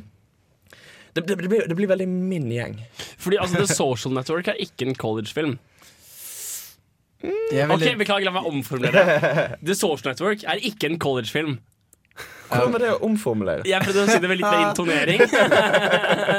det, 1.16 1.24
det, 1.24 1.34
det, 1.34 1.48
blir, 1.48 1.64
det 1.68 1.74
blir 1.74 1.88
veldig 1.90 2.06
min 2.08 2.50
gjeng. 2.52 2.76
Fordi 3.18 3.40
altså, 3.40 3.62
The 3.64 3.74
Social 3.74 4.14
Network 4.14 4.50
er 4.52 4.60
ikke 4.62 4.90
en 4.90 4.98
collegefilm. 4.98 5.56
Er 7.24 7.72
Ok, 7.74 7.86
Beklager, 7.98 8.28
la 8.28 8.34
meg 8.36 8.46
omformulere. 8.46 9.56
The 9.66 9.74
Social 9.74 10.12
Network 10.12 10.44
er 10.46 10.60
ikke 10.68 10.92
en 10.92 11.00
collegefilm. 11.02 11.58
Hvordan 12.48 12.72
med 12.72 12.82
det 12.82 12.90
å 12.94 12.98
omformulere? 13.04 13.64
Jeg 13.68 13.84
prøvde 13.84 14.04
å 14.04 14.08
si 14.08 14.20
det 14.22 14.28
med 14.30 14.40
litt 14.40 14.48
mer 14.48 14.70
intonering. 14.70 15.24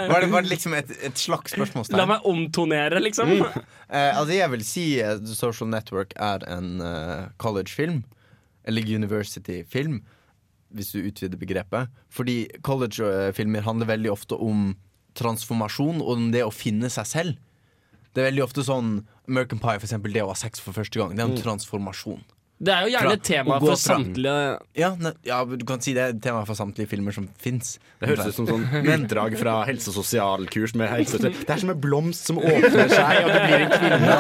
Var 0.10 0.24
det, 0.24 0.30
var 0.32 0.46
det 0.46 0.50
liksom 0.50 0.74
et, 0.78 0.89
et 1.06 1.20
slags 1.22 1.54
spørsmålstegn? 1.54 2.00
La 2.00 2.08
meg 2.10 2.26
omtonere, 2.28 3.02
liksom. 3.04 3.36
Eh, 3.89 4.13
altså 4.13 4.36
jeg 4.36 4.52
vil 4.52 4.63
si 4.65 4.86
uh, 5.02 5.15
The 5.18 5.34
Social 5.34 5.70
Network 5.70 6.12
er 6.22 6.44
en 6.50 6.82
uh, 6.82 7.30
college-film. 7.42 8.04
Eller 8.70 8.86
university-film, 8.86 10.02
hvis 10.74 10.92
du 10.94 11.00
utvider 11.02 11.38
begrepet. 11.42 11.90
Fordi 12.10 12.48
college-filmer 12.64 13.62
handler 13.66 13.88
veldig 13.90 14.12
ofte 14.12 14.38
om 14.40 14.76
transformasjon 15.18 16.02
og 16.02 16.12
om 16.16 16.28
det 16.32 16.44
å 16.46 16.52
finne 16.54 16.90
seg 16.94 17.08
selv. 17.10 17.38
Det 18.14 18.22
er 18.24 18.32
veldig 18.32 18.44
ofte 18.46 18.64
sånn 18.66 19.04
American 19.28 19.60
Pie, 19.62 19.78
for 19.80 19.86
eksempel, 19.88 20.14
det 20.14 20.24
å 20.26 20.32
ha 20.32 20.38
sex 20.38 20.60
for 20.64 20.74
første 20.74 20.98
gang. 21.00 21.16
Det 21.16 21.20
er 21.24 21.30
en 21.30 21.36
Mm. 21.38 21.44
transformasjon. 21.44 22.24
Det 22.60 22.74
er 22.74 22.82
jo 22.84 22.89
gjerne 22.91 23.12
et 23.15 23.22
tema 23.24 23.56
for 23.63 23.80
samtlige 23.80 24.32
Ja, 24.76 24.89
ne, 25.00 25.13
ja, 25.24 25.38
du 25.48 25.62
kan 25.67 25.80
si 25.80 25.93
det 25.95 26.02
er 26.04 26.17
tema 26.19 26.41
for 26.43 26.60
samtlige 26.60 26.89
filmer 26.91 27.15
som 27.15 27.30
fins. 27.39 27.78
Det 28.02 28.10
høres 28.10 28.28
ut 28.34 28.36
som 28.36 28.50
sånn 28.50 28.65
utdrag 28.95 29.38
fra 29.39 29.54
helse- 29.69 29.88
og 29.93 29.95
sosialkurs. 30.02 30.74
Med 30.76 30.91
helse 30.91 31.22
det 31.24 31.32
er 31.48 31.62
som 31.62 31.72
en 31.72 31.80
blomst 31.80 32.28
som 32.28 32.41
åpner 32.41 32.91
seg, 32.91 33.22
og 33.24 33.32
det 33.32 33.45
blir 33.45 33.63
en 33.63 33.72
kvinne. 33.78 34.17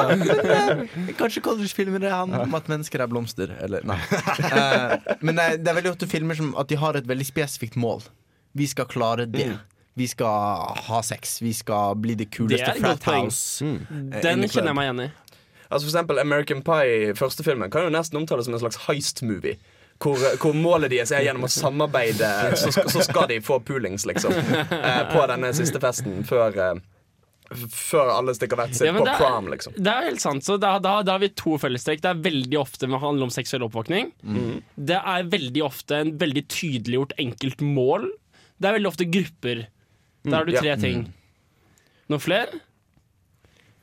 eh, 0.55 1.11
Kanskje 1.19 1.43
collegefilmer 1.43 2.07
han 2.13 2.31
om 2.45 2.55
at 2.55 2.71
mennesker 2.71 3.03
er 3.03 3.11
blomster. 3.11 3.51
Eller, 3.59 3.83
nei. 3.83 3.99
Eh, 4.47 4.95
men 5.19 5.35
det 5.35 5.43
er, 5.49 5.59
det 5.59 5.73
er 5.73 5.79
veldig 5.81 5.93
ofte 5.97 6.07
filmer 6.07 6.39
som 6.39 6.53
at 6.59 6.71
de 6.71 6.79
har 6.79 6.95
et 6.95 7.11
veldig 7.11 7.27
spesifikt 7.27 7.75
mål. 7.75 8.07
Vi 8.55 8.69
skal 8.71 8.87
klare 8.89 9.27
det. 9.27 9.49
Vi 9.99 10.07
skal 10.07 10.79
ha 10.87 11.01
sex. 11.03 11.41
Vi 11.43 11.51
skal 11.53 11.97
bli 11.99 12.15
det 12.15 12.29
Det 12.29 12.37
kuleste 12.39 12.71
er 12.71 12.79
frat 12.79 13.03
house. 13.11 13.65
Mm. 13.67 13.81
eh, 14.13 14.21
Den 14.23 14.47
kjenner 14.47 14.71
jeg 14.71 14.79
meg 14.79 14.87
igjen 14.87 15.03
i. 15.09 15.09
Altså 15.69 15.85
for 15.85 15.91
eksempel 15.93 16.19
American 16.19 16.61
Pie, 16.65 17.13
første 17.15 17.43
filmen, 17.45 17.69
kan 17.69 17.83
jo 17.85 17.91
nesten 17.93 18.17
omtales 18.17 18.45
som 18.49 18.55
en 18.57 18.61
slags 18.63 18.79
heist-movie. 18.87 19.57
Hvor, 19.99 20.15
hvor 20.39 20.53
målet 20.55 20.89
deres 20.93 21.11
er 21.11 21.25
gjennom 21.27 21.43
å 21.43 21.49
samarbeide, 21.51 22.27
så, 22.57 22.71
så 22.87 23.01
skal 23.03 23.27
de 23.29 23.41
få 23.43 23.57
poolings, 23.67 24.05
liksom. 24.07 24.31
Eh, 24.31 25.01
på 25.11 25.25
denne 25.27 25.49
siste 25.57 25.81
festen 25.83 26.21
før 26.25 26.55
eh, 26.55 26.79
Før 27.73 28.11
alle 28.13 28.31
stikker 28.37 28.55
hvert 28.61 28.75
sitt 28.77 28.87
Ja, 28.87 28.93
på 28.95 29.03
er- 29.03 29.17
prom, 29.19 29.49
liksom. 29.51 29.73
Det 29.75 29.91
er 29.91 30.07
helt 30.07 30.21
sant, 30.23 30.45
så 30.47 30.55
da, 30.61 30.75
da, 30.79 30.95
da 31.03 31.17
har 31.17 31.21
vi 31.25 31.29
to 31.35 31.57
fellestrekk. 31.59 31.99
Det 32.05 32.13
er 32.13 32.23
veldig 32.29 32.59
ofte 32.61 32.87
med 32.87 32.95
å 32.99 33.03
handle 33.07 33.27
om 33.27 33.33
seksuell 33.35 33.65
oppvåkning. 33.67 34.11
Mm. 34.23 34.61
Det 34.89 35.01
er 35.03 35.27
veldig 35.35 35.63
ofte 35.67 35.99
en 36.05 36.15
veldig 36.21 36.45
tydeliggjort 36.55 37.17
enkelt 37.19 37.61
mål. 37.65 38.07
Det 38.57 38.69
er 38.71 38.77
veldig 38.79 38.91
ofte 38.93 39.09
grupper. 39.11 39.65
Der 40.29 40.35
har 40.39 40.47
du 40.47 40.53
Mm, 40.55 40.59
tre 40.61 40.69
ja. 40.71 40.79
ting. 40.79 41.03
Noen 42.09 42.21
flere? 42.23 42.63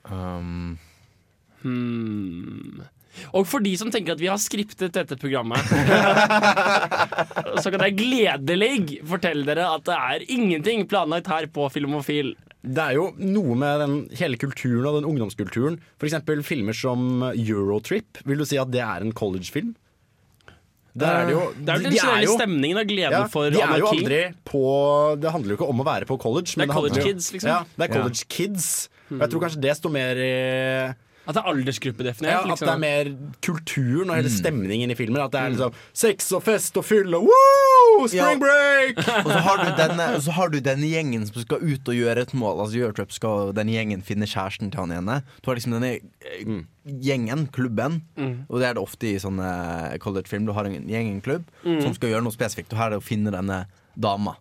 Um, 0.06 0.78
Hmm. 1.66 2.84
Og 3.32 3.46
for 3.48 3.64
de 3.64 3.72
som 3.80 3.88
tenker 3.92 4.12
at 4.12 4.20
vi 4.20 4.28
har 4.28 4.36
skriptet 4.40 4.92
dette 4.92 5.16
programmet, 5.16 5.62
så 7.62 7.70
kan 7.72 7.84
jeg 7.86 7.96
gledelig 7.96 8.98
fortelle 9.08 9.46
dere 9.48 9.70
at 9.72 9.86
det 9.88 9.96
er 9.96 10.26
ingenting 10.36 10.84
planlagt 10.90 11.30
her 11.32 11.48
på 11.52 11.68
Filmofil. 11.72 12.34
Det 12.66 12.82
er 12.82 12.96
jo 12.98 13.08
noe 13.22 13.54
med 13.58 13.80
den 13.82 13.96
hele 14.18 14.38
kulturen 14.42 14.88
og 14.90 14.98
den 14.98 15.08
ungdomskulturen. 15.08 15.78
Eksempel 16.02 16.42
filmer 16.46 16.76
som 16.76 17.22
Eurotrip. 17.32 18.20
Vil 18.26 18.42
du 18.42 18.46
si 18.48 18.58
at 18.60 18.72
det 18.74 18.82
er 18.84 19.06
en 19.06 19.14
collegefilm? 19.16 19.72
Det 20.96 21.04
er 21.06 21.26
det 21.28 21.32
jo 21.34 21.40
Det 21.60 21.68
er 21.68 21.76
jo 21.76 21.82
den 21.84 21.92
de 21.92 21.98
er 21.98 22.00
generelle 22.00 22.26
jo- 22.26 22.36
stemningen 22.38 22.78
og 22.80 22.86
gleden 22.88 23.12
Ja, 23.12 23.24
for 23.28 23.50
de 23.52 23.60
er 23.60 23.80
jo 23.82 23.88
aldri 23.90 24.20
på 24.48 24.62
Det 25.20 25.32
handler 25.34 25.52
jo 25.52 25.56
ikke 25.58 25.68
om 25.68 25.82
å 25.82 25.84
være 25.86 26.08
på 26.08 26.16
college. 26.22 26.54
Det 26.54 26.56
er 26.56 26.62
men 26.64 26.72
college 26.72 26.96
handler 26.96 27.12
kids, 27.12 27.32
liksom. 27.34 27.50
Ja, 27.52 27.58
det 27.76 27.84
er 27.84 27.92
college 27.92 28.24
kids. 28.32 28.68
Og 29.10 29.20
jeg 29.20 29.30
tror 29.30 29.44
kanskje 29.44 29.60
det 29.62 29.74
står 29.76 29.92
mer 29.92 30.22
i 30.24 30.32
At 31.26 31.34
det 31.34 31.42
er 31.42 31.48
aldersgruppedefinert. 31.50 32.30
ja, 32.30 32.40
At 32.40 32.46
liksom. 32.46 32.66
det 32.66 32.74
er 32.74 32.78
mer 32.78 33.08
kulturen 33.42 34.10
og 34.10 34.16
hele 34.16 34.28
Mm. 34.30 34.36
stemningen 34.36 34.90
i 34.90 34.94
filmen. 34.94 35.20
At 35.24 35.32
det 35.32 35.40
er 35.40 35.50
liksom 35.50 35.72
sex 35.92 36.32
og 36.32 36.42
fest 36.44 36.76
og 36.76 36.84
fyll 36.84 37.14
og 37.14 37.24
woo! 37.26 38.06
Spring 38.06 38.20
Ja. 38.20 38.38
break! 38.38 38.98
og, 39.26 39.30
så 39.32 39.40
har 39.42 39.56
du 39.64 39.70
denne, 39.76 40.06
og 40.14 40.22
så 40.22 40.30
har 40.32 40.48
du 40.50 40.60
denne 40.60 40.86
gjengen 40.86 41.26
som 41.26 41.42
skal 41.42 41.58
ut 41.64 41.88
og 41.88 41.94
gjøre 41.94 42.18
et 42.22 42.34
mål. 42.34 42.60
Altså 42.62 42.78
Eurotrip 42.78 43.10
skal 43.12 43.52
denne 43.56 43.72
gjengen 43.74 44.02
finne 44.06 44.26
kjæresten 44.28 44.70
til 44.70 44.80
han 44.80 44.92
ene. 44.92 45.22
Du 45.42 45.50
har 45.50 45.56
liksom 45.58 45.72
denne 45.76 45.94
eh, 45.98 46.62
gjengen, 46.86 47.48
klubben. 47.50 48.02
Mm. 48.16 48.46
Og 48.48 48.60
det 48.60 48.68
er 48.70 48.74
det 48.78 48.82
ofte 48.82 49.10
i 49.10 49.18
sånne 49.18 49.98
collegefilm. 49.98 50.46
Du 50.46 50.52
har 50.52 50.64
en 50.68 50.86
gjeng, 50.86 51.10
en 51.16 51.20
klubb, 51.20 51.44
Mm. 51.64 51.82
som 51.82 51.94
skal 51.94 52.10
gjøre 52.10 52.22
noe 52.22 52.32
spesifikt. 52.32 52.70
Og 52.72 52.78
her 52.78 52.86
er 52.86 52.90
det 52.90 53.02
å 53.02 53.06
finne 53.08 53.32
denne 53.34 53.64
dama. 53.98 54.36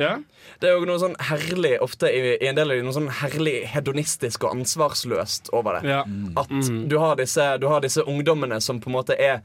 Ja. 0.00 0.16
Det 0.60 0.68
er 0.70 0.78
jo 0.78 0.86
noe 0.88 0.98
sånn 0.98 1.14
herlig 1.28 1.74
Ofte 1.84 2.08
i, 2.10 2.34
i 2.40 2.48
en 2.48 2.56
del 2.58 2.70
av 2.72 2.76
de 2.80 2.82
noe 2.86 2.96
sånn 2.96 3.10
herlig 3.20 3.66
hedonistisk 3.70 4.44
og 4.48 4.54
ansvarsløst 4.56 5.50
over 5.52 5.78
det. 5.80 5.88
Ja. 5.90 6.00
At 6.40 6.48
Mhm. 6.50 6.88
du, 6.88 6.98
har 6.98 7.16
disse, 7.16 7.58
du 7.60 7.66
har 7.68 7.80
disse 7.84 8.02
ungdommene 8.02 8.60
som 8.60 8.80
på 8.80 8.88
en 8.90 8.96
måte 8.96 9.16
er 9.18 9.42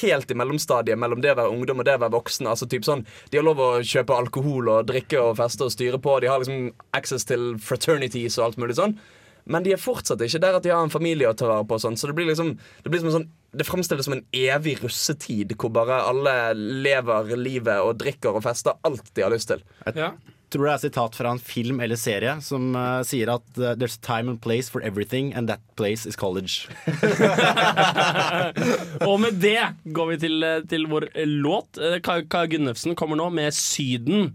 helt 0.00 0.30
i 0.30 0.34
mellomstadiet 0.34 0.96
mellom 0.98 1.20
det 1.20 1.34
å 1.34 1.36
være 1.36 1.52
ungdom 1.52 1.78
og 1.80 1.84
det 1.84 1.96
å 1.98 2.00
være 2.00 2.14
voksen. 2.16 2.46
Altså 2.48 2.66
typ 2.68 2.84
sånn, 2.86 3.04
De 3.30 3.36
har 3.38 3.44
lov 3.44 3.58
å 3.60 3.80
kjøpe 3.84 4.16
alkohol 4.16 4.68
og 4.68 4.86
drikke 4.86 5.20
og 5.20 5.36
feste 5.36 5.64
og 5.64 5.72
styre 5.72 5.98
på. 6.00 6.20
De 6.20 6.26
har 6.28 6.38
liksom 6.40 6.72
access 6.94 7.24
til 7.24 7.56
fraternities 7.58 8.38
og 8.38 8.44
alt 8.46 8.56
mulig 8.56 8.76
sånn. 8.76 8.98
Men 9.44 9.64
de 9.64 9.74
er 9.74 9.80
fortsatt 9.80 10.22
ikke 10.24 10.40
der 10.40 10.58
at 10.58 10.64
de 10.64 10.72
har 10.72 10.84
en 10.84 10.92
familie 10.92 11.28
å 11.28 11.36
ta 11.36 11.48
vare 11.50 11.66
på. 11.68 11.76
og 11.76 11.84
Sånn. 11.84 11.98
Så 12.00 12.08
det 12.08 12.16
blir 12.16 12.30
liksom 12.30 12.54
Det, 12.82 12.90
blir 12.90 13.02
som 13.02 13.10
en 13.10 13.18
sånn, 13.18 13.30
det 13.52 13.68
fremstilles 13.68 14.08
som 14.08 14.16
en 14.16 14.24
evig 14.32 14.78
russetid 14.82 15.52
hvor 15.60 15.72
bare 15.74 16.00
alle 16.08 16.36
lever 16.56 17.36
livet 17.36 17.84
og 17.84 17.98
drikker 18.00 18.34
og 18.34 18.44
fester 18.46 18.78
alt 18.84 19.12
de 19.14 19.24
har 19.24 19.34
lyst 19.34 19.52
til. 19.52 19.60
Ja. 19.94 20.14
tror 20.54 20.68
det 20.68 20.72
er 20.72 20.82
sitat 20.84 21.16
fra 21.18 21.32
en 21.34 21.40
film 21.42 21.80
eller 21.82 21.98
serie 21.98 22.36
som 22.44 22.76
uh, 22.78 23.02
sier 23.06 23.32
at 23.32 23.58
eh, 23.58 23.74
There's 23.74 23.96
time 23.98 24.30
and 24.30 24.40
place 24.40 24.70
for 24.70 24.82
everything, 24.82 25.34
and 25.34 25.48
that 25.48 25.60
place 25.76 26.06
is 26.06 26.16
college. 26.16 26.68
Og 29.08 29.18
med 29.20 29.40
det 29.42 29.58
går 29.96 30.06
vi 30.12 30.16
til, 30.22 30.42
eh, 30.46 30.62
til 30.70 30.86
vår 30.90 31.08
låt. 31.26 31.80
Kaja 32.06 32.46
Gunnufsen 32.46 32.94
kommer 32.94 33.18
nå 33.18 33.30
med 33.34 33.50
'Syden'. 33.50 34.30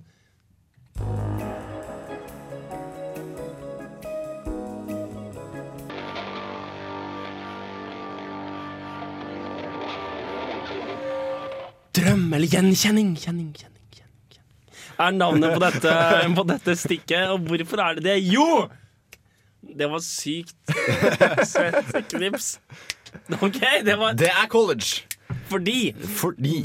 Drøm 11.97 12.28
eller 12.36 12.47
gjenkjenning, 12.52 13.15
kjenning, 13.17 13.49
kjenning, 13.58 13.86
kjenning, 13.95 14.25
kjenning. 14.36 14.73
Er 14.99 15.15
navnet 15.17 15.56
på 15.56 15.62
dette, 15.63 15.93
på 16.39 16.45
dette 16.52 16.75
stikket. 16.78 17.32
Og 17.34 17.47
hvorfor 17.49 17.82
er 17.86 17.99
det 17.99 18.06
det? 18.06 18.17
Jo! 18.30 18.67
Det 19.60 19.89
var 19.91 20.02
sykt 20.06 20.56
svett 21.52 22.13
knips. 22.13 22.54
OK, 23.41 23.60
det 23.86 23.95
var 23.99 24.13
Det 24.17 24.30
er 24.32 24.47
college! 24.52 25.04
Fordi, 25.49 25.91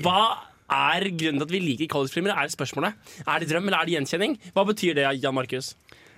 Hva 0.04 0.20
er 0.74 1.04
grunnen 1.12 1.40
til 1.40 1.46
at 1.46 1.52
vi 1.52 1.60
liker 1.60 1.88
collegefilmer? 1.92 2.32
Er 2.32 2.48
det 2.48 2.54
spørsmålet. 2.54 2.96
Er 3.26 3.40
det 3.42 3.48
drøm 3.50 3.66
eller 3.68 3.80
er 3.80 3.88
det 3.88 3.96
gjenkjenning? 3.98 4.36
Hva 4.56 4.64
betyr 4.68 4.96
det, 4.96 5.04
Jan 5.22 5.36
Markus? 5.36 5.74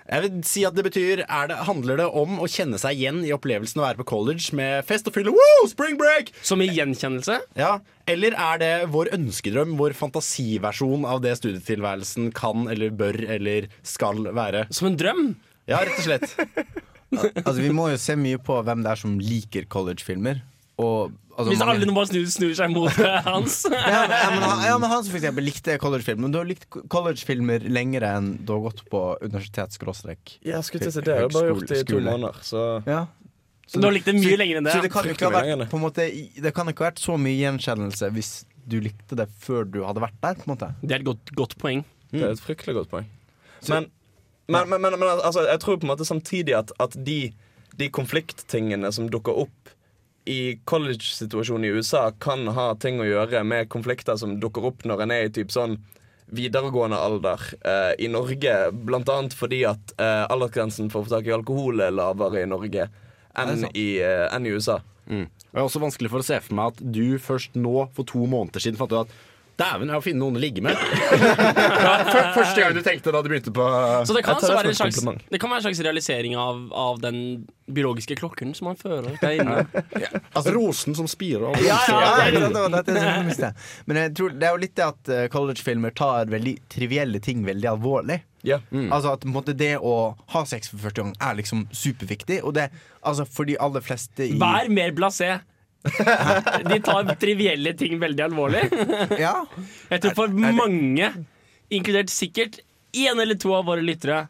Jeg 0.06 0.22
vil 0.22 0.36
si 0.46 0.62
at 0.68 0.76
det 0.76 0.84
betyr 0.86 1.24
er 1.24 1.48
det, 1.50 1.56
Handler 1.66 1.98
det 1.98 2.06
om 2.14 2.38
å 2.42 2.46
kjenne 2.50 2.78
seg 2.78 2.98
igjen 3.00 3.24
i 3.26 3.32
opplevelsen 3.34 3.80
å 3.82 3.86
være 3.88 4.00
på 4.00 4.06
college 4.12 4.54
med 4.56 4.86
fest 4.86 5.08
og 5.10 5.16
fylle? 5.16 5.34
Woo! 5.34 5.66
Spring 5.70 5.98
break! 5.98 6.30
Som 6.46 6.62
i 6.62 6.68
gjenkjennelse? 6.70 7.40
Ja, 7.58 7.80
Eller 8.06 8.36
er 8.38 8.60
det 8.62 8.72
vår 8.94 9.10
ønskedrøm, 9.16 9.74
vår 9.80 9.96
fantasiversjon 9.98 11.06
av 11.10 11.24
det 11.24 11.34
studietilværelsen 11.40 12.30
kan 12.36 12.68
eller 12.70 12.94
bør 12.94 13.18
eller 13.38 13.66
skal 13.82 14.28
være? 14.30 14.68
Som 14.70 14.92
en 14.92 15.00
drøm? 15.00 15.24
Ja, 15.66 15.82
rett 15.82 15.98
og 15.98 16.06
slett. 16.06 16.36
Altså 17.16 17.60
Vi 17.62 17.70
må 17.70 17.84
jo 17.92 17.98
se 18.02 18.16
mye 18.18 18.38
på 18.42 18.56
hvem 18.66 18.80
det 18.82 18.90
er 18.90 18.98
som 18.98 19.12
liker 19.22 19.68
collegefilmer. 19.70 20.40
Og 20.82 21.14
altså, 21.36 21.50
Hvis 21.52 21.60
mange- 21.60 21.74
alle 21.84 21.94
bare 21.96 22.08
snur, 22.10 22.26
snur 22.32 22.54
seg 22.58 22.72
mot 22.72 22.90
hans. 23.28 23.58
ja, 23.68 23.70
men, 23.76 24.14
ja, 24.16 24.30
men, 24.32 24.42
han- 24.48 24.64
ja, 24.66 24.78
men 24.82 24.90
han 24.90 25.04
for 25.04 25.18
eksempel 25.20 25.44
likte 25.46 25.76
collegefilm 25.82 26.20
Men 26.24 26.32
du 26.34 26.38
har 26.40 26.48
likt 26.48 26.66
collegefilmer 26.88 27.68
lenger 27.68 28.02
enn 28.08 28.32
du 28.46 28.52
har 28.56 28.64
gått 28.70 28.82
på 28.90 29.02
universitets-skråstrek. 29.22 30.38
Ja, 30.46 30.62
skulle 30.66 30.86
til 30.86 30.92
å 30.92 30.96
si 30.96 31.04
det. 31.06 31.14
Jeg 31.16 31.28
har 31.28 31.34
bare 31.36 31.52
gjort 31.52 31.68
det 31.68 31.80
i 31.82 31.86
to 31.92 32.00
måneder, 32.00 32.40
så 32.46 32.64
ja. 32.86 33.04
Så 33.66 33.80
du 33.82 33.86
har 33.88 33.94
likt 33.96 34.06
det 34.06 34.14
mye 34.14 34.36
lenger 34.38 34.60
enn 34.60 34.64
det, 34.68 34.72
Så 34.76 34.82
det 34.84 34.92
kan, 34.94 35.02
ikke 35.10 35.26
ha 35.26 35.32
vært, 35.42 35.64
på 35.72 35.74
en 35.80 35.82
måte, 35.82 36.04
det 36.38 36.52
kan 36.54 36.68
ikke 36.70 36.84
ha 36.84 36.90
vært 36.92 37.00
så 37.02 37.16
mye 37.18 37.34
gjenkjennelse 37.40 38.10
hvis 38.14 38.28
du 38.66 38.76
likte 38.80 39.16
det 39.18 39.26
før 39.42 39.64
du 39.66 39.80
hadde 39.82 40.02
vært 40.04 40.14
der. 40.22 40.34
på 40.38 40.46
en 40.46 40.52
måte 40.54 40.68
Det 40.82 40.92
er 40.94 41.00
et 41.02 41.06
godt, 41.08 41.32
godt 41.34 41.56
poeng. 41.58 41.82
Det 42.12 42.22
er 42.22 42.30
et 42.36 42.42
fryktelig 42.44 42.76
godt 42.78 42.90
poeng. 42.92 43.08
Men, 43.68 43.88
men, 44.46 44.68
men, 44.70 44.80
men, 44.86 44.94
men 45.02 45.08
altså, 45.18 45.42
jeg 45.50 45.58
tror 45.64 45.80
på 45.82 45.88
en 45.88 45.90
måte 45.96 46.06
samtidig 46.06 46.54
at, 46.54 46.70
at 46.78 46.94
de, 47.04 47.32
de 47.76 47.88
konflikttingene 47.90 48.92
som 48.94 49.08
dukker 49.10 49.34
opp 49.42 49.72
i 50.26 50.58
college-situasjonen 50.66 51.64
i 51.68 51.74
USA, 51.78 52.08
kan 52.18 52.48
ha 52.56 52.72
ting 52.82 52.98
å 53.00 53.06
gjøre 53.06 53.44
med 53.46 53.70
konflikter 53.70 54.18
som 54.18 54.36
dukker 54.42 54.66
opp 54.72 54.86
når 54.88 55.04
en 55.04 55.14
er 55.14 55.28
i 55.28 55.32
typ 55.34 55.54
sånn 55.54 55.78
videregående 56.34 56.98
alder 56.98 57.42
eh, 57.62 57.92
i 58.02 58.10
Norge. 58.10 58.56
Blant 58.72 59.10
annet 59.12 59.36
fordi 59.38 59.62
at 59.70 59.94
eh, 60.02 60.24
aldersgrensen 60.26 60.90
for 60.90 61.02
å 61.04 61.06
få 61.06 61.14
tak 61.14 61.30
i 61.30 61.34
alkohol 61.36 61.84
er 61.84 61.94
lavere 61.94 62.42
i 62.42 62.50
Norge 62.50 62.88
enn 63.36 63.68
i, 63.70 63.88
eh, 64.02 64.26
enn 64.32 64.48
i 64.48 64.54
USA. 64.56 64.80
Mm. 65.06 65.28
Og 65.28 65.52
Det 65.52 65.62
er 65.62 65.68
også 65.68 65.84
vanskelig 65.84 66.10
for 66.10 66.24
å 66.24 66.26
se 66.26 66.40
for 66.42 66.58
meg 66.58 66.74
at 66.74 66.82
du 66.98 67.18
først 67.22 67.54
nå, 67.54 67.86
for 67.94 68.08
to 68.08 68.26
måneder 68.26 68.62
siden, 68.64 68.80
fant 68.80 68.92
ut 68.92 69.04
at 69.04 69.14
Dæven, 69.56 69.88
jeg 69.88 69.96
må 69.96 70.02
finne 70.04 70.20
noen 70.20 70.36
å 70.36 70.40
ligge 70.42 70.60
med. 70.64 70.76
Ja, 71.86 71.92
før- 72.04 72.26
Første 72.36 72.60
gang 72.60 72.74
du 72.76 72.82
tenkte 72.84 73.12
da 73.14 73.22
du 73.24 73.28
begynte 73.30 73.52
på 73.56 73.64
Så 74.04 74.12
det 74.16 74.22
kan, 74.26 74.34
altså 74.36 74.52
være 74.52 74.68
en 74.72 74.76
slags, 74.76 74.98
det 75.32 75.38
kan 75.40 75.48
være 75.52 75.62
en 75.62 75.64
slags 75.64 75.80
realisering 75.86 76.34
av, 76.36 76.58
av 76.76 76.98
den 77.00 77.18
biologiske 77.72 78.18
klokken 78.20 78.52
som 78.54 78.68
man 78.68 78.76
fører 78.76 79.16
der 79.22 79.38
inne. 79.40 79.56
Altså, 80.36 80.52
Rosen 80.54 80.94
som 80.98 81.08
spirer. 81.08 81.46
og- 81.48 81.62
Ja, 81.64 81.78
ja. 81.88 83.52
Men 83.86 83.96
jeg 84.02 84.14
tror 84.18 84.36
det 84.36 84.46
er 84.48 84.52
jo 84.54 84.60
litt 84.62 84.76
det 84.76 84.84
at 84.86 85.08
eh, 85.12 85.24
collegefilmer 85.32 85.94
tar 85.96 86.28
veldig 86.32 86.56
trivielle 86.72 87.20
ting 87.24 87.44
veldig 87.46 87.70
alvorlig. 87.76 88.20
Mm. 88.46 88.90
Altså 88.94 89.14
at 89.16 89.24
på 89.24 89.30
en 89.30 89.34
måte 89.34 89.56
det 89.58 89.72
å 89.82 89.94
ha 90.36 90.44
sex 90.46 90.68
for 90.70 90.78
første 90.84 91.02
gang 91.02 91.14
er 91.18 91.34
liksom 91.40 91.64
superviktig. 91.74 92.42
Og 92.46 92.54
det, 92.58 92.68
altså 93.02 93.26
for 93.26 93.48
de 93.48 93.56
aller 93.58 93.82
fleste 93.82 94.28
i 94.28 94.36
Vær 94.38 94.68
mer 94.70 94.92
blasé! 94.96 95.38
De 96.70 96.78
tar 96.84 97.12
trivielle 97.20 97.74
ting 97.78 97.98
veldig 98.02 98.26
alvorlig. 98.30 98.64
Ja. 99.26 99.34
Jeg 99.90 100.02
tror 100.02 100.14
for 100.22 100.28
mange, 100.36 101.12
inkludert 101.72 102.10
sikkert 102.12 102.60
én 102.96 103.18
eller 103.20 103.36
to 103.38 103.52
av 103.56 103.66
våre 103.68 103.82
lyttere, 103.84 104.26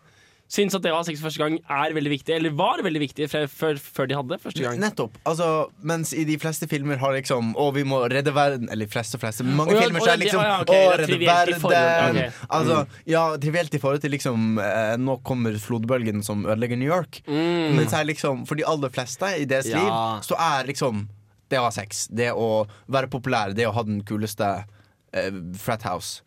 syns 0.46 0.76
at 0.78 0.82
det 0.84 0.92
å 0.94 0.98
ha 1.00 1.02
sex 1.02 1.18
første 1.18 1.40
gang 1.42 1.56
er 1.58 1.90
veldig 1.96 2.10
viktig, 2.12 2.30
eller 2.36 2.52
var 2.54 2.78
veldig 2.86 3.00
viktig 3.02 3.26
før, 3.32 3.48
før, 3.50 4.06
de 4.06 4.14
hadde 4.14 4.36
første 4.38 4.62
gang. 4.62 4.76
Nettopp. 4.78 5.16
Altså, 5.26 5.48
mens 5.82 6.12
i 6.14 6.22
de 6.28 6.36
fleste 6.38 6.68
filmer 6.70 7.00
har 7.02 7.16
liksom 7.16 7.48
Å, 7.58 7.64
vi 7.74 7.82
må 7.88 7.98
redde 8.12 8.30
verden 8.36 8.70
Eller 8.70 8.86
fleste 8.90 9.18
og 9.18 9.24
fleste. 9.24 9.42
Mange 9.42 9.74
ja, 9.74 9.82
filmer 9.82 10.04
så 10.04 10.12
er 10.12 10.20
liksom 10.22 10.38
å, 10.38 10.44
ja, 10.46 10.60
okay. 10.62 10.86
Å, 10.86 10.94
redde 11.02 11.18
verden. 11.26 11.66
Okay. 11.66 12.30
Altså, 12.46 12.76
Mm. 12.86 12.94
ja, 13.10 13.24
trivielt 13.42 13.74
i 13.74 13.82
forhold 13.82 14.04
til 14.06 14.14
liksom 14.14 14.46
eh, 14.62 14.94
Nå 15.02 15.18
kommer 15.26 15.58
flodbølgen 15.62 16.22
som 16.26 16.46
ødelegger 16.46 16.78
New 16.78 16.90
York. 16.94 17.22
Mm. 17.26 17.74
Men 17.80 17.90
så 17.90 18.00
er 18.04 18.10
liksom 18.12 18.46
for 18.46 18.54
de 18.58 18.66
aller 18.70 18.94
fleste 18.94 19.32
i 19.42 19.46
deres 19.50 19.66
Ja. 19.74 19.82
liv, 19.82 20.22
så 20.30 20.38
er 20.38 20.70
liksom 20.70 21.08
det 21.50 21.58
å 21.60 21.66
ha 21.68 21.70
sex, 21.74 22.06
det 22.10 22.32
å 22.34 22.66
være 22.90 23.08
populær, 23.12 23.52
det 23.54 23.66
å 23.68 23.74
ha 23.76 23.82
den 23.86 24.00
kuleste 24.06 24.64
eh, 25.12 25.30
frat 25.56 25.82
house 25.86 26.22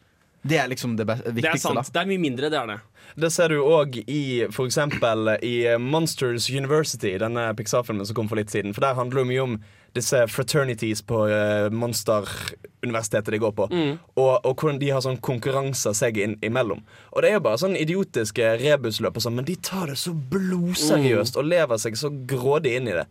Det 0.47 0.55
er 0.61 0.69
liksom 0.71 0.93
det 0.95 1.03
viktigste 1.09 1.33
Det 1.35 1.47
er 1.49 1.57
sant. 1.59 1.75
sant. 1.81 1.93
Det 1.93 1.99
er 1.99 2.07
mye 2.13 2.21
mindre, 2.23 2.49
det 2.49 2.55
er 2.61 2.67
det. 2.71 2.77
Det 3.19 3.31
ser 3.33 3.49
du 3.51 3.57
òg 3.59 3.97
i 4.07 4.45
for 4.55 4.69
eksempel 4.69 5.33
i 5.43 5.55
Monsters 5.81 6.45
University, 6.49 7.17
denne 7.19 7.49
Pixar-filmen 7.57 8.05
som 8.07 8.15
kom 8.15 8.29
for 8.31 8.39
litt 8.39 8.49
siden. 8.53 8.71
For 8.73 8.85
der 8.85 8.95
handler 8.95 9.23
det 9.25 9.27
mye 9.33 9.43
om 9.43 9.57
disse 9.97 10.21
fraternities 10.29 11.01
på 11.09 11.23
uh, 11.27 11.67
monsteruniversitetet 11.73 13.31
de 13.33 13.39
går 13.41 13.51
på. 13.57 13.67
Mm. 13.73 13.95
Og, 14.15 14.45
og 14.45 14.53
hvordan 14.61 14.79
de 14.79 14.91
har 14.93 15.01
sånn 15.03 15.17
konkurranser 15.25 15.95
seg 15.97 16.19
inn, 16.21 16.35
imellom. 16.45 16.83
Og 17.11 17.23
det 17.25 17.31
er 17.31 17.39
jo 17.39 17.43
bare 17.47 17.59
sånn 17.61 17.75
idiotiske 17.79 18.51
rebusløp 18.61 19.17
og 19.19 19.25
sånn, 19.25 19.35
men 19.39 19.47
de 19.49 19.57
tar 19.65 19.89
det 19.91 19.97
så 19.99 20.13
blodseriøst 20.13 21.35
Mm. 21.35 21.41
og 21.43 21.49
lever 21.49 21.77
seg 21.81 21.97
så 21.99 22.09
grådig 22.29 22.75
inn 22.79 22.87
i 22.93 22.95
det. 23.01 23.07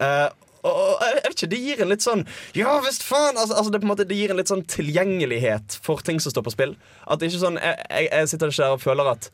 Eh, 0.00 0.28
og, 0.64 0.80
og 0.96 1.04
jeg 1.04 1.16
vet 1.20 1.34
ikke, 1.36 1.50
Det 1.52 1.60
gir 1.62 1.82
en 1.84 1.92
litt 1.92 2.04
sånn 2.04 2.24
Ja 2.56 2.78
visst 2.84 3.04
faen! 3.06 3.36
Altså, 3.36 3.56
altså 3.58 3.74
det, 3.74 3.82
måte, 3.86 4.06
det 4.08 4.18
gir 4.18 4.32
en 4.32 4.40
litt 4.40 4.52
sånn 4.52 4.64
tilgjengelighet 4.70 5.78
for 5.84 6.04
ting 6.04 6.20
som 6.22 6.34
står 6.34 6.46
på 6.46 6.54
spill. 6.54 6.76
At 7.04 7.20
det 7.20 7.30
ikke 7.30 7.42
sånn 7.44 7.60
Jeg, 7.60 7.80
jeg, 7.90 8.10
jeg 8.10 8.32
sitter 8.32 8.52
ikke 8.54 8.68
her 8.68 8.78
og 8.78 8.84
føler 8.84 9.12
at 9.14 9.30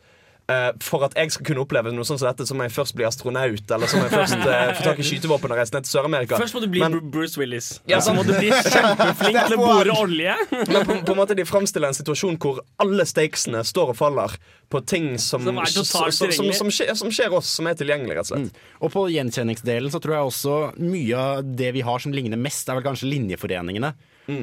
for 0.84 1.04
at 1.06 1.14
jeg 1.18 1.32
skal 1.34 1.46
kunne 1.50 1.62
oppleve 1.64 1.92
noe 1.94 2.06
sånn 2.08 2.18
som 2.20 2.28
dette, 2.28 2.46
så 2.48 2.56
må 2.56 2.66
jeg 2.66 2.74
først 2.74 2.96
bli 2.98 3.06
astronaut. 3.08 3.74
Eller 3.76 3.90
så 3.90 4.00
må 4.00 4.06
jeg 4.06 4.14
først 4.14 4.38
uh, 4.44 4.72
få 4.78 4.86
tak 4.86 5.02
i 5.02 5.06
skytevåpen 5.10 5.54
og 5.54 5.60
reise 5.60 5.74
ned 5.76 5.86
til 5.86 5.94
Sør-Amerika. 5.94 6.38
Først 6.40 6.56
må 6.56 6.62
du 6.64 6.68
bli 6.72 6.82
Men- 6.84 7.10
Bruce 7.12 7.40
Willis. 7.40 7.68
Ja, 7.90 8.00
så 8.04 8.14
må 8.16 8.24
du 8.26 8.32
bli 8.36 8.50
kjempeflink 8.74 9.40
til 9.50 9.56
å 9.56 9.60
bore 9.60 9.96
olje. 10.02 10.34
Men 10.72 10.88
på, 10.88 10.96
på 11.06 11.14
en 11.14 11.20
måte 11.20 11.36
de 11.38 11.46
framstiller 11.48 11.92
en 11.92 11.98
situasjon 11.98 12.40
hvor 12.42 12.62
alle 12.82 13.06
stakesene 13.08 13.62
står 13.66 13.94
og 13.94 13.98
faller 14.00 14.36
på 14.70 14.82
ting 14.86 15.12
som, 15.18 15.42
Som 15.42 15.62
som, 15.84 16.10
som, 16.14 16.52
som, 16.54 16.70
skjer, 16.70 16.92
som 16.98 17.10
skjer 17.14 17.34
oss, 17.34 17.48
som 17.58 17.66
er 17.66 17.78
tilgjengelig, 17.78 18.18
rett 18.20 18.28
og 18.28 18.32
slett. 18.34 18.60
Og 18.80 18.92
på 18.94 19.06
gjenkjenningsdelen 19.10 19.90
så 19.90 19.98
tror 20.02 20.16
jeg 20.16 20.28
også 20.30 20.58
mye 20.78 21.18
av 21.18 21.48
det 21.58 21.72
vi 21.74 21.82
har 21.86 22.02
som 22.02 22.14
ligner 22.14 22.38
mest, 22.38 22.68
er 22.70 22.78
vel 22.78 22.86
kanskje 22.86 23.10
linjeforeningene. 23.10 23.94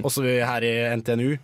Også 0.04 0.26
her 0.26 0.66
i 0.68 0.74
NTNU. 1.00 1.38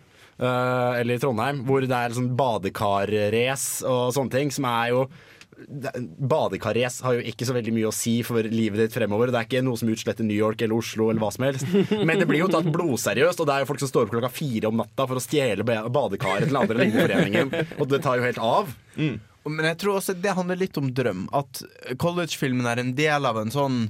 Eh, 0.43 1.01
eller 1.01 1.15
i 1.15 1.21
Trondheim, 1.21 1.63
hvor 1.67 1.85
det 1.85 1.99
er 1.99 2.15
sånn 2.15 2.33
badekarrace 2.39 3.87
og 3.89 4.11
sånne 4.15 4.35
ting, 4.35 4.51
som 4.53 4.67
er 4.69 4.91
jo 4.93 5.05
Badekarrace 5.53 7.03
har 7.05 7.17
jo 7.17 7.23
ikke 7.29 7.45
så 7.47 7.53
veldig 7.55 7.73
mye 7.75 7.89
å 7.89 7.93
si 7.95 8.15
for 8.25 8.43
livet 8.49 8.81
ditt 8.81 8.95
fremover. 8.95 9.31
Det 9.31 9.39
er 9.39 9.47
ikke 9.47 9.61
noe 9.65 9.79
som 9.79 9.91
utsletter 9.93 10.25
New 10.25 10.35
York 10.35 10.63
eller 10.65 10.75
Oslo 10.81 11.09
eller 11.11 11.21
hva 11.23 11.29
som 11.31 11.45
helst. 11.47 11.67
Men 11.93 12.19
det 12.19 12.27
blir 12.29 12.41
jo 12.41 12.49
tatt 12.51 12.67
blodseriøst, 12.73 13.39
og 13.39 13.47
det 13.47 13.55
er 13.55 13.63
jo 13.63 13.69
folk 13.69 13.83
som 13.83 13.91
står 13.91 14.07
opp 14.07 14.15
klokka 14.15 14.31
fire 14.33 14.71
om 14.71 14.81
natta 14.81 15.05
for 15.09 15.19
å 15.19 15.23
stjele 15.23 15.63
badekaret 15.63 16.47
til 16.47 16.55
den 16.55 16.61
andre 16.63 16.79
linjeforeningen, 16.81 17.53
og 17.77 17.85
det 17.91 18.01
tar 18.03 18.19
jo 18.19 18.27
helt 18.27 18.41
av. 18.43 18.73
Men 18.97 19.69
jeg 19.69 19.79
tror 19.83 19.99
også 19.99 20.15
det 20.23 20.35
handler 20.37 20.59
litt 20.59 20.79
om 20.79 20.91
drøm. 20.95 21.25
At 21.35 21.63
collegefilmen 22.01 22.67
er 22.69 22.81
en 22.81 22.93
del 22.97 23.27
av 23.29 23.39
en 23.41 23.51
sånn 23.53 23.85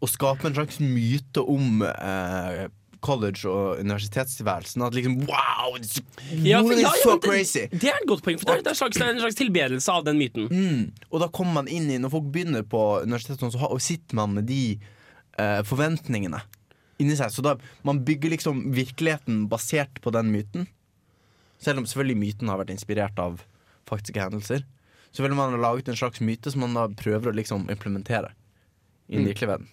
Å 0.00 0.08
skape 0.08 0.46
en 0.48 0.54
slags 0.56 0.78
myte 0.80 1.42
om 1.44 1.82
eh, 1.84 2.62
college 3.00 3.44
og 3.48 3.80
universitetstilværelsen. 3.82 4.82
At 4.86 4.94
liksom 4.94 5.16
wow! 5.28 5.74
It's, 5.78 6.00
Ja, 6.44 6.60
for- 6.62 6.78
ja, 6.78 6.90
so 7.02 7.16
det- 7.18 7.24
crazy! 7.24 7.66
Det 7.72 7.88
er 7.90 7.98
et 8.00 8.08
godt 8.08 8.22
poeng, 8.22 8.38
for 8.38 8.46
det 8.50 8.58
er, 8.58 8.62
det 8.62 8.66
er, 8.66 8.70
en 8.70 8.80
slags, 8.82 9.00
en 9.00 9.20
slags 9.20 9.34
tilbedelse 9.40 9.88
av 9.92 10.04
den 10.04 10.18
myten. 10.18 10.48
Mm. 10.50 10.92
Og 11.10 11.20
da 11.20 11.28
kommer 11.28 11.52
man 11.62 11.68
inn 11.68 11.90
i 11.90 11.98
Når 11.98 12.10
folk 12.10 12.30
begynner 12.32 12.62
på 12.62 13.02
universitetet, 13.02 13.52
så 13.52 13.80
sitter 13.80 14.14
man 14.14 14.34
med 14.34 14.46
de 14.46 14.78
eh, 15.38 15.62
forventningene 15.62 16.42
inni 17.00 17.16
seg. 17.16 17.30
Så 17.32 17.42
da 17.42 17.56
man 17.82 18.02
bygger 18.04 18.30
liksom 18.34 18.66
virkeligheten 18.76 19.48
basert 19.48 20.00
på 20.04 20.12
den 20.12 20.30
myten. 20.32 20.66
Selv 21.60 21.78
om 21.78 21.84
selvfølgelig 21.88 22.16
myten 22.20 22.48
har 22.48 22.58
vært 22.60 22.70
inspirert 22.72 23.18
av 23.18 23.40
faktiske 23.88 24.20
hendelser. 24.20 24.64
Så 25.12 25.22
vil 25.24 25.34
man 25.34 25.50
ha 25.52 25.58
laget 25.58 25.88
en 25.88 25.96
slags 25.96 26.20
myte 26.20 26.52
som 26.52 26.60
man 26.60 26.74
da 26.76 26.86
prøver 26.88 27.32
å 27.32 27.34
liksom 27.34 27.68
implementere 27.72 28.30
i 29.08 29.16
den 29.16 29.24
Mm. 29.24 29.28
virkelige 29.32 29.48
verden. 29.48 29.68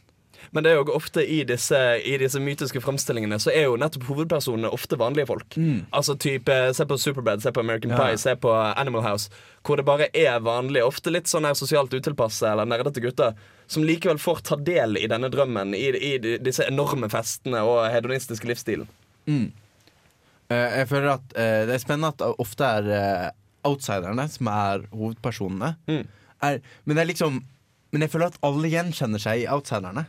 Men 0.51 0.63
det 0.63 0.71
er 0.71 0.79
jo 0.79 0.95
ofte 0.95 1.23
i 1.23 1.41
disse, 1.47 1.79
i 1.99 2.15
disse 2.21 2.39
mytiske 2.39 2.81
framstillingene 2.83 3.39
så 3.41 3.51
er 3.51 3.67
jo 3.67 3.77
nettopp 3.79 4.07
hovedpersonene 4.07 4.71
ofte 4.73 4.99
vanlige 4.99 5.27
folk. 5.29 5.57
Altså 5.91 6.15
type, 6.15 6.55
Se 6.77 6.85
på 6.87 6.97
Superbad, 6.97 7.43
se 7.43 7.51
på 7.51 7.63
American 7.63 7.91
Ja. 7.91 7.99
Pie, 7.99 8.17
se 8.17 8.35
på 8.35 8.51
Animal 8.51 9.03
House. 9.03 9.29
Hvor 9.67 9.77
det 9.77 9.85
bare 9.85 10.07
er 10.13 10.39
vanlige, 10.39 10.85
ofte 10.87 11.11
litt 11.11 11.27
sånn 11.27 11.45
her 11.45 11.57
sosialt 11.57 11.93
utilpasse 11.93 12.47
eller 12.47 12.65
nerdete 12.65 13.03
gutter 13.03 13.35
som 13.67 13.83
likevel 13.83 14.19
får 14.19 14.43
ta 14.47 14.55
del 14.55 14.97
i 14.97 15.07
denne 15.11 15.29
drømmen, 15.29 15.73
i, 15.75 15.89
i 15.91 16.37
disse 16.39 16.63
enorme 16.67 17.09
festene 17.11 17.61
og 17.67 17.89
hedonistiske 17.91 18.47
livsstilen. 18.47 18.87
Mm. 19.27 19.51
Eh, 20.47 20.77
jeg 20.79 20.87
føler 20.87 21.17
at 21.17 21.35
eh, 21.35 21.63
det 21.67 21.75
er 21.75 21.83
spennende 21.83 22.13
at 22.13 22.21
det 22.21 22.29
ofte 22.39 22.71
er 22.79 22.89
eh, 22.95 23.29
outsiderne 23.67 24.27
som 24.31 24.49
er 24.51 24.85
hovedpersonene. 24.93 25.73
Er, 26.41 26.59
men 26.85 26.99
det 26.99 27.07
liksom 27.09 27.43
Men 27.91 28.03
jeg 28.03 28.11
føler 28.11 28.27
at 28.27 28.39
alle 28.43 28.67
gjenkjenner 28.67 29.21
seg 29.21 29.41
i 29.41 29.47
outsiderne. 29.47 30.03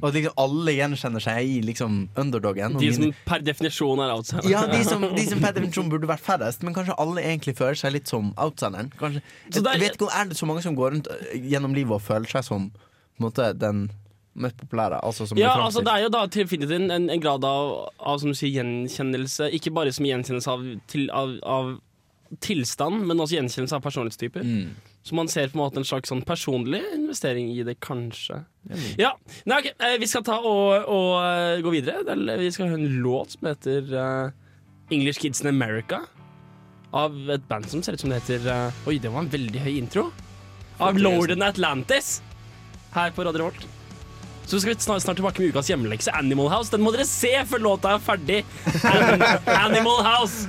Og 0.00 0.04
at 0.08 0.14
liksom 0.14 0.34
alle 0.38 0.72
gjenkjenner 0.76 1.20
seg 1.24 1.42
i 1.42 1.60
liksom 1.66 2.08
underdogen. 2.16 2.76
De 2.78 2.92
som 2.94 3.02
mine- 3.04 3.14
per 3.26 3.40
definisjon 3.42 3.98
er 4.04 4.12
outsidere. 4.14 4.50
ja, 4.50 4.60
de 4.70 4.84
som, 4.84 5.02
de 5.02 5.24
som 5.26 5.40
per 5.42 5.52
definisjon 5.56 5.90
burde 5.90 6.06
vært 6.06 6.20
færrest, 6.22 6.62
men 6.62 6.74
kanskje 6.74 6.94
alle 6.98 7.20
egentlig 7.22 7.56
føler 7.58 7.74
seg 7.74 7.92
litt 7.92 8.06
som 8.08 8.32
outsideren. 8.38 8.92
Kanskje, 9.00 9.22
er- 9.50 9.72
jeg 9.72 9.80
vet 9.80 9.96
ikke 9.98 10.06
om 10.06 10.14
Er 10.20 10.24
det 10.30 10.36
så 10.38 10.46
mange 10.46 10.62
som 10.62 10.76
går 10.76 10.90
rundt 10.94 11.08
øh, 11.10 11.34
gjennom 11.50 11.74
livet 11.74 11.92
og 11.98 12.02
føler 12.02 12.26
seg 12.30 12.44
som 12.44 12.70
måte, 13.20 13.52
den 13.58 13.90
mest 14.34 14.56
populære? 14.56 15.02
Altså 15.02 15.26
som 15.26 15.36
Ja, 15.38 15.56
altså? 15.58 15.80
Det 15.82 15.92
er 15.92 16.02
jo 16.04 16.08
da 16.14 16.26
definitivt 16.26 16.70
en, 16.78 16.90
en, 16.90 17.10
en 17.10 17.20
grad 17.20 17.44
av, 17.44 17.88
av 17.98 18.18
som 18.22 18.30
du 18.30 18.34
sier, 18.38 18.62
gjenkjennelse. 18.62 19.50
Ikke 19.52 19.72
bare 19.74 19.92
som 19.92 20.06
gjenkjennelse 20.06 20.48
av, 20.48 20.62
til, 20.86 21.10
av, 21.10 21.34
av 21.42 21.78
tilstand, 22.38 23.02
men 23.08 23.18
også 23.18 23.34
gjenkjennelse 23.40 23.74
av 23.74 23.82
personlighetstyper. 23.82 24.44
Mm. 24.46 24.76
Så 25.02 25.14
man 25.18 25.28
ser 25.32 25.48
på 25.50 25.58
en 25.58 25.62
måte 25.64 25.80
en 25.80 25.88
slags 25.88 26.12
sånn 26.12 26.22
personlig 26.22 26.82
investering 26.94 27.48
i 27.50 27.64
det, 27.66 27.74
kanskje. 27.82 28.44
Ja, 29.00 29.14
Nei, 29.48 29.58
ok, 29.62 29.68
eh, 29.80 29.96
Vi 29.98 30.06
skal 30.06 30.22
ta 30.22 30.36
og, 30.38 30.86
og 30.86 31.10
eh, 31.24 31.62
gå 31.64 31.72
videre. 31.74 32.04
Det 32.06 32.14
er- 32.14 32.38
Vi 32.38 32.50
skal 32.54 32.68
høre 32.70 32.78
en 32.84 33.02
låt 33.02 33.34
som 33.34 33.48
heter 33.50 33.90
eh, 34.04 34.30
English 34.94 35.18
Kids 35.20 35.40
in 35.42 35.48
America. 35.48 36.02
Av 36.92 37.14
et 37.30 37.42
band 37.48 37.66
som 37.70 37.82
ser 37.82 37.94
ut 37.94 38.00
som 38.00 38.10
det 38.10 38.20
heter 38.22 38.46
eh, 38.50 38.86
Oi, 38.86 38.98
det 38.98 39.10
var 39.10 39.22
en 39.26 39.30
veldig 39.32 39.60
høy 39.66 39.74
intro. 39.78 40.10
Av 40.80 40.96
Lorden 40.98 41.42
Atlantis. 41.42 42.20
Her 42.94 43.10
på 43.14 43.24
Radio 43.26 43.44
Revolt. 43.44 43.66
Så 44.46 44.58
skal 44.58 44.74
vi 44.74 44.80
snart, 44.82 45.02
snart 45.04 45.16
tilbake 45.20 45.38
med 45.42 45.52
ukas 45.52 45.68
hjemmelekse, 45.70 46.10
Animal 46.18 46.48
House. 46.50 46.70
Den 46.72 46.82
må 46.82 46.90
dere 46.94 47.04
se 47.06 47.30
før 47.46 47.60
låta 47.62 47.92
er 47.94 48.00
ferdig. 48.02 48.40
An 48.84 49.22
Animal 49.46 50.02
House. 50.02 50.48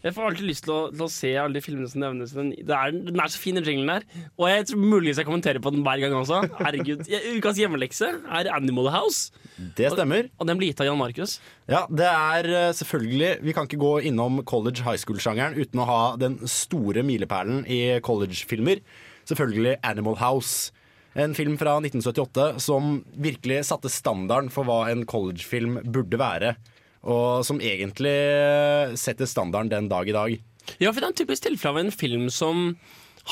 Jeg 0.00 0.14
får 0.16 0.26
alltid 0.30 0.46
lyst 0.48 0.64
til 0.64 0.72
å, 0.72 0.78
til 0.94 1.02
å 1.04 1.08
se 1.12 1.30
alle 1.36 1.52
de 1.58 1.60
filmene 1.60 1.88
som 1.92 2.00
nevnes. 2.00 2.30
Den, 2.32 2.54
det 2.56 2.72
er, 2.76 2.94
den 3.10 3.20
er 3.20 3.28
så 3.32 3.36
fin, 3.42 3.58
den 3.58 3.66
jinglen 3.68 3.90
der. 3.92 4.06
Og 4.40 4.46
jeg 4.48 4.64
tror 4.70 4.80
muligens 4.80 5.18
jeg 5.20 5.28
kommenterer 5.28 5.60
på 5.60 5.72
den 5.74 5.82
hver 5.84 6.00
gang 6.00 6.14
også. 6.16 6.38
Herregud, 6.56 7.02
jeg- 7.10 7.34
Ukas 7.36 7.60
hjemmelekse 7.60 8.08
er 8.24 8.48
Animal 8.56 8.88
House. 8.94 9.28
Det 9.76 9.90
stemmer. 9.92 10.30
Og, 10.32 10.40
og 10.40 10.48
den 10.48 10.60
blir 10.62 10.70
gitt 10.72 10.80
av 10.80 10.88
Jan 10.88 10.96
Markus. 11.02 11.36
Ja, 11.68 11.82
det 11.92 12.08
er 12.08 12.48
eh, 12.48 12.70
selvfølgelig 12.80 13.34
Vi 13.44 13.52
kan 13.58 13.68
ikke 13.68 13.80
gå 13.84 13.92
innom 14.08 14.40
college 14.48 14.86
high 14.88 14.96
school-sjangeren 15.00 15.60
uten 15.60 15.84
å 15.84 15.88
ha 15.92 16.00
den 16.20 16.38
store 16.48 17.04
milepælen 17.04 17.66
i 17.68 17.80
college-filmer. 18.00 18.80
Selvfølgelig 19.28 19.76
Animal 19.84 20.16
House. 20.24 20.72
En 21.18 21.34
film 21.36 21.56
fra 21.60 21.76
1978 21.82 22.60
som 22.62 23.00
virkelig 23.20 23.64
satte 23.68 23.90
standarden 23.92 24.48
for 24.54 24.64
hva 24.64 24.84
en 24.92 25.04
college-film 25.10 25.80
burde 25.92 26.16
være. 26.20 26.54
Og 27.04 27.44
som 27.48 27.60
egentlig 27.64 28.12
eh, 28.12 28.94
setter 29.00 29.28
standarden 29.30 29.70
den 29.72 29.88
dag 29.88 30.08
i 30.08 30.12
dag. 30.16 30.34
Ja, 30.80 30.90
for 30.92 31.00
det 31.00 31.06
er 31.08 31.12
en 31.14 31.20
typisk 31.22 31.46
tilfelle 31.46 31.72
av 31.72 31.78
en 31.86 31.94
film 31.94 32.26
som 32.30 32.74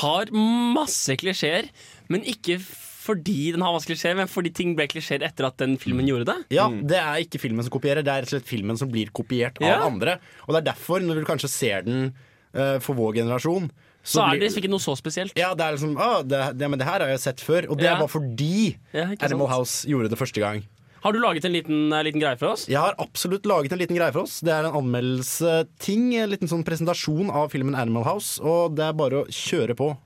har 0.01 0.29
masse 0.33 1.15
klisjeer, 1.19 1.69
men 2.09 2.23
ikke 2.27 2.57
fordi 2.99 3.51
den 3.55 3.63
har 3.65 3.73
masse 3.73 3.89
klisjeer, 3.89 4.15
men 4.17 4.29
fordi 4.29 4.51
ting 4.53 4.73
ble 4.77 4.85
klisjeer 4.91 5.23
etter 5.25 5.47
at 5.47 5.57
den 5.61 5.77
filmen 5.81 6.05
gjorde 6.09 6.27
det. 6.29 6.35
Ja, 6.53 6.67
Det 6.69 6.97
er 6.99 7.21
ikke 7.23 7.39
filmen 7.41 7.65
som 7.65 7.73
kopierer, 7.73 8.03
det 8.05 8.11
er 8.13 8.21
rett 8.25 8.29
og 8.29 8.35
slett 8.37 8.49
filmen 8.49 8.77
som 8.77 8.89
blir 8.91 9.09
kopiert 9.15 9.57
av 9.61 9.67
Ja. 9.67 9.77
andre. 9.87 10.17
Og 10.47 10.53
det 10.53 10.61
er 10.61 10.67
derfor, 10.73 10.99
når 11.01 11.21
du 11.21 11.25
kanskje 11.25 11.49
ser 11.49 11.81
den 11.87 12.11
uh, 12.55 12.77
for 12.79 12.93
vår 12.97 13.13
generasjon 13.21 13.69
Så 14.03 14.21
er 14.23 14.37
det 14.37 14.47
liksom 14.49 14.61
ikke 14.63 14.71
noe 14.73 14.83
så 14.83 14.95
spesielt. 14.97 15.33
Ja, 15.37 15.53
det 15.53 15.65
er 15.65 15.75
liksom 15.77 15.97
ah, 15.97 16.21
det, 16.23 16.57
det, 16.57 16.69
Men 16.69 16.79
det 16.79 16.87
her 16.87 16.99
har 17.03 17.09
jeg 17.09 17.19
sett 17.19 17.41
før. 17.41 17.69
Og 17.69 17.77
det 17.77 17.85
Ja. 17.85 17.95
er 17.95 17.99
bare 17.99 18.13
fordi 18.13 18.77
Ja, 18.93 19.05
Animal 19.21 19.47
sant? 19.47 19.55
House 19.57 19.87
gjorde 19.89 20.09
det 20.09 20.17
første 20.17 20.39
gang. 20.39 20.63
Har 21.01 21.13
du 21.13 21.19
laget 21.19 21.45
en 21.45 21.53
liten, 21.53 21.93
eh, 21.93 22.03
liten 22.03 22.19
greie 22.19 22.37
for 22.37 22.47
oss? 22.47 22.67
Jeg 22.67 22.79
har 22.79 22.95
absolutt 22.97 23.45
laget 23.45 23.71
en 23.71 23.79
liten 23.79 23.95
greie 23.95 24.11
for 24.11 24.21
oss. 24.23 24.41
Det 24.41 24.51
er 24.51 24.65
en 24.65 24.75
anmeldelse-ting. 24.75 26.15
En 26.15 26.29
liten 26.29 26.47
sånn 26.47 26.65
presentasjon 26.65 27.31
av 27.31 27.51
filmen 27.51 27.75
Animal 27.75 28.03
House. 28.03 28.39
Og 28.41 28.75
det 28.75 28.83
er 28.83 28.93
bare 28.93 29.23
å 29.23 29.27
kjøre 29.27 29.75
på. 29.75 29.97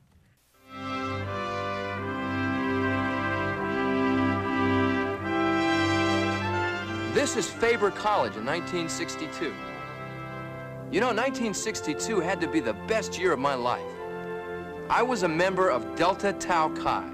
This 7.16 7.38
is 7.38 7.50
Faber 7.50 7.90
College 7.90 8.38
in 8.38 8.46
1962. 8.46 9.54
You 10.92 11.00
know, 11.00 11.10
1962 11.10 12.20
had 12.20 12.40
to 12.42 12.48
be 12.48 12.60
the 12.60 12.74
best 12.88 13.18
year 13.18 13.34
of 13.34 13.40
my 13.40 13.56
life. 13.56 13.82
I 14.90 15.02
was 15.02 15.24
a 15.24 15.28
member 15.28 15.70
of 15.70 15.96
Delta 15.96 16.34
Tau 16.34 16.70
Chi. 16.70 17.13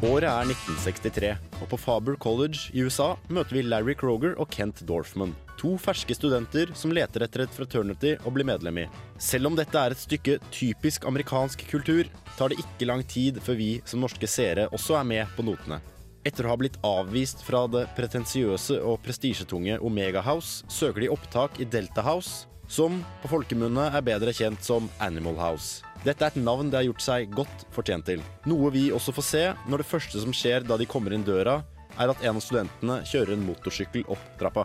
Året 0.00 0.24
er 0.24 0.46
1963, 0.48 1.30
og 1.60 1.66
på 1.68 1.76
Faber 1.76 2.14
College 2.16 2.70
i 2.72 2.80
USA 2.86 3.10
møter 3.28 3.58
vi 3.58 3.64
Larry 3.66 3.92
Kroger 4.00 4.32
og 4.40 4.48
Kent 4.48 4.78
Dorfman. 4.88 5.34
To 5.60 5.74
ferske 5.76 6.16
studenter 6.16 6.72
som 6.72 6.94
leter 6.96 7.26
etter 7.26 7.44
et 7.44 7.52
fraternity 7.52 8.14
å 8.24 8.32
bli 8.32 8.46
medlem 8.48 8.78
i. 8.80 8.86
Selv 9.20 9.50
om 9.50 9.58
dette 9.58 9.76
er 9.76 9.92
et 9.92 10.00
stykke 10.00 10.38
typisk 10.56 11.04
amerikansk 11.04 11.66
kultur, 11.68 12.08
tar 12.38 12.48
det 12.48 12.62
ikke 12.62 12.88
lang 12.88 13.04
tid 13.04 13.42
før 13.44 13.60
vi 13.60 13.68
som 13.84 14.00
norske 14.00 14.24
seere 14.24 14.70
også 14.72 14.96
er 15.02 15.04
med 15.10 15.36
på 15.36 15.44
notene. 15.44 15.82
Etter 16.24 16.48
å 16.48 16.54
ha 16.54 16.56
blitt 16.62 16.80
avvist 16.80 17.44
fra 17.44 17.66
det 17.68 17.84
pretensiøse 17.98 18.80
og 18.80 19.02
prestisjetunge 19.04 19.76
Omega 19.84 20.24
House, 20.24 20.64
søker 20.72 21.04
de 21.04 21.12
opptak 21.12 21.60
i 21.60 21.68
Delta 21.68 22.08
House, 22.08 22.48
som 22.72 23.02
på 23.20 23.34
folkemunne 23.36 23.90
er 23.92 24.08
bedre 24.08 24.32
kjent 24.32 24.64
som 24.64 24.88
Animal 24.96 25.36
House. 25.36 25.89
Dette 26.00 26.24
er 26.24 26.32
et 26.32 26.40
navn 26.40 26.70
det 26.72 26.78
har 26.78 26.86
gjort 26.86 27.02
seg 27.04 27.32
godt 27.36 27.66
fortjent 27.74 28.06
til. 28.08 28.22
Noe 28.48 28.70
vi 28.72 28.86
også 28.88 29.12
får 29.12 29.26
se 29.26 29.42
når 29.68 29.82
det 29.82 29.88
første 29.90 30.22
som 30.22 30.32
skjer 30.32 30.64
da 30.64 30.78
de 30.80 30.86
kommer 30.88 31.12
inn 31.12 31.26
døra, 31.26 31.58
er 32.00 32.12
at 32.12 32.22
en 32.24 32.38
av 32.38 32.44
studentene 32.44 33.02
kjører 33.04 33.34
en 33.34 33.44
motorsykkel 33.44 34.06
opp 34.08 34.22
trappa. 34.40 34.64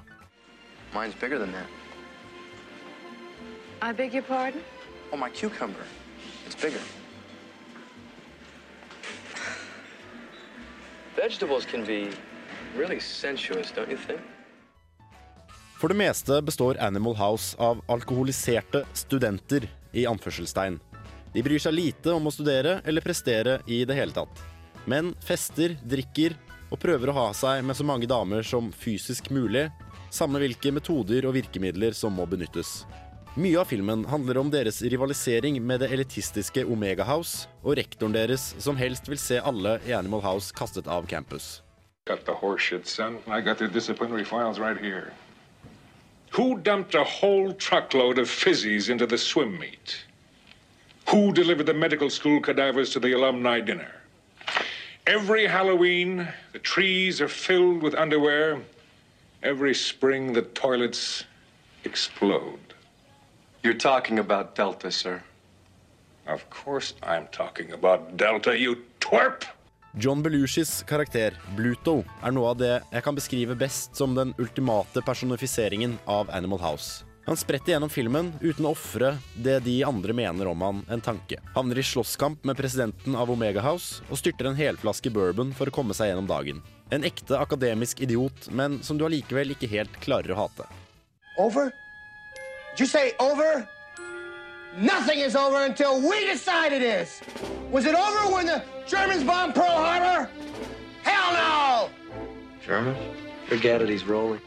Mine's 0.93 1.17
bigger 1.19 1.39
than 1.39 1.51
that. 1.51 1.67
I 3.81 3.91
beg 3.91 4.13
your 4.13 4.23
pardon? 4.23 4.63
Oh, 5.11 5.17
my 5.17 5.29
cucumber. 5.29 5.83
It's 6.47 6.55
bigger. 6.55 6.79
Vegetables 11.17 11.65
can 11.65 11.83
be 11.83 12.11
really 12.77 12.99
sensuous, 12.99 13.71
don't 13.71 13.91
you 13.91 13.97
think? 13.97 14.21
For 15.75 15.91
det 15.91 15.97
meste 15.99 16.41
består 16.41 16.79
Animal 16.79 17.15
House 17.19 17.57
av 17.59 17.83
alkoholiserte 17.91 18.85
studenter, 18.93 19.67
i 19.91 20.05
anførselstegn. 20.07 20.79
De 21.35 21.43
bryr 21.43 21.59
seg 21.59 21.73
lite 21.75 22.13
om 22.15 22.29
å 22.29 22.31
studere 22.31 22.77
eller 22.87 23.03
prestere 23.03 23.57
i 23.67 23.81
det 23.83 23.95
hele 23.97 24.15
tatt. 24.15 24.39
Men 24.87 25.11
fester, 25.19 25.73
drikker 25.83 26.37
og 26.71 26.79
prøver 26.79 27.11
å 27.11 27.15
ha 27.17 27.25
seg 27.35 27.59
med 27.67 27.75
så 27.75 27.83
mange 27.83 28.07
damer 28.07 28.45
som 28.47 28.69
fysisk 28.71 29.27
mulig, 29.35 29.65
samme 30.15 30.39
hvilke 30.39 30.71
metoder 30.71 31.27
og 31.27 31.35
virkemidler 31.35 31.97
som 31.97 32.15
må 32.15 32.23
benyttes. 32.29 32.85
Mye 33.35 33.59
av 33.59 33.67
filmen 33.67 34.05
handler 34.07 34.39
om 34.39 34.47
deres 34.53 34.79
rivalisering 34.79 35.59
med 35.59 35.83
det 35.83 35.91
elitistiske 35.91 36.63
Omega 36.71 37.03
House, 37.03 37.49
og 37.67 37.75
rektoren 37.81 38.15
deres 38.15 38.53
som 38.63 38.79
helst 38.79 39.11
vil 39.11 39.19
se 39.19 39.41
alle 39.43 39.75
i 39.83 39.91
Animal 39.91 40.23
House 40.23 40.55
kastet 40.55 40.87
av 40.87 41.03
campus. 41.11 41.59
Got 42.07 42.23
the 42.23 42.31
horseshit, 42.31 42.87
son. 42.87 43.19
I 43.27 43.41
got 43.41 43.57
their 43.57 43.67
disciplinary 43.67 44.23
files 44.23 44.57
right 44.57 44.79
here. 44.79 45.11
Who 46.31 46.59
dumped 46.59 46.95
a 46.95 47.03
whole 47.03 47.51
truckload 47.51 48.19
of 48.19 48.29
fizzies 48.29 48.89
into 48.89 49.05
the 49.05 49.17
swim 49.17 49.59
meet? 49.59 50.04
Who 51.09 51.31
delivered 51.31 51.67
the 51.67 51.73
medical 51.73 52.09
school 52.09 52.41
cadavers 52.41 52.89
to 52.91 52.99
the 52.99 53.13
alumni 53.13 53.59
dinner? 53.59 53.91
Every 55.05 55.45
Halloween, 55.45 56.27
the 56.51 56.59
trees 56.59 57.21
are 57.21 57.27
filled 57.27 57.83
with 57.83 57.93
underwear. 57.93 58.59
Every 59.43 59.75
spring, 59.75 60.33
the 60.33 60.41
toilets 60.41 61.25
explode. 61.83 62.73
You're 63.61 63.75
talking 63.75 64.17
about 64.17 64.55
Delta, 64.55 64.89
sir. 64.89 65.21
Of 66.27 66.49
course 66.49 66.95
I'm 67.03 67.27
talking 67.31 67.71
about 67.71 68.17
Delta, 68.17 68.57
you 68.57 68.77
twerp! 68.99 69.43
John 69.97 70.23
Belushis 70.23 70.83
karakter, 70.83 71.37
Bluto, 71.55 72.01
er 72.19 72.33
noe 72.35 72.49
av 72.51 72.57
det 72.59 72.73
jeg 72.91 73.03
kan 73.05 73.15
beskrive 73.15 73.55
best 73.55 73.95
som 73.95 74.17
den 74.17 74.33
ultimate 74.41 75.05
personifiseringen 75.05 75.99
av 76.09 76.33
Animal 76.33 76.59
House. 76.59 77.04
Han 77.25 77.37
spretter 77.37 77.71
gjennom 77.71 77.89
filmen 77.89 78.33
uten 78.41 78.67
å 78.67 78.71
ofre 78.75 79.15
det 79.33 79.59
de 79.65 79.79
andre 79.83 80.13
mener 80.13 80.45
om 80.47 80.61
han, 80.61 80.83
en 80.89 81.01
tanke. 81.01 81.39
Havner 81.55 81.79
i 81.81 81.83
slåsskamp 81.83 82.43
med 82.45 82.57
presidenten 82.57 83.15
av 83.17 83.31
Omega 83.33 83.63
House 83.65 84.05
og 84.13 84.19
styrter 84.21 84.51
en 84.51 84.59
helflaske 84.59 85.09
bourbon 85.09 85.53
for 85.57 85.65
å 85.65 85.73
komme 85.73 85.97
seg 85.97 86.11
gjennom 86.11 86.27
dagen. 86.29 86.61
En 86.93 87.03
ekte 87.07 87.39
akademisk 87.41 88.03
idiot, 88.05 88.45
men 88.53 88.77
som 88.85 88.99
du 88.99 89.07
allikevel 89.07 89.55
ikke 89.55 89.71
helt 89.71 89.97
klarer 90.05 90.35
å 90.35 90.43
hate. 90.43 90.69
Over? 91.41 91.73
Did 92.75 92.85
you 92.85 92.85
say 92.85 93.15
over? 93.19 93.65
Nothing 94.77 95.19
is 95.25 95.35
over 95.35 95.65
until 95.65 96.01
we 96.01 96.25
decide 96.29 96.73
it 96.73 96.83
is. 96.83 97.21
Was 97.71 97.85
it 97.85 97.95
over 97.95 98.35
when 98.35 98.45
the 98.45 98.61
Germans 98.85 99.23
bombed 99.23 99.55
Pearl 99.55 99.81
Harbor? 99.81 100.29
Hell 101.01 101.33
no! 101.33 101.89
Germans? 102.61 102.99
Forget 103.47 103.81
it, 103.81 103.89
he's 103.89 104.05
rolling. 104.05 104.41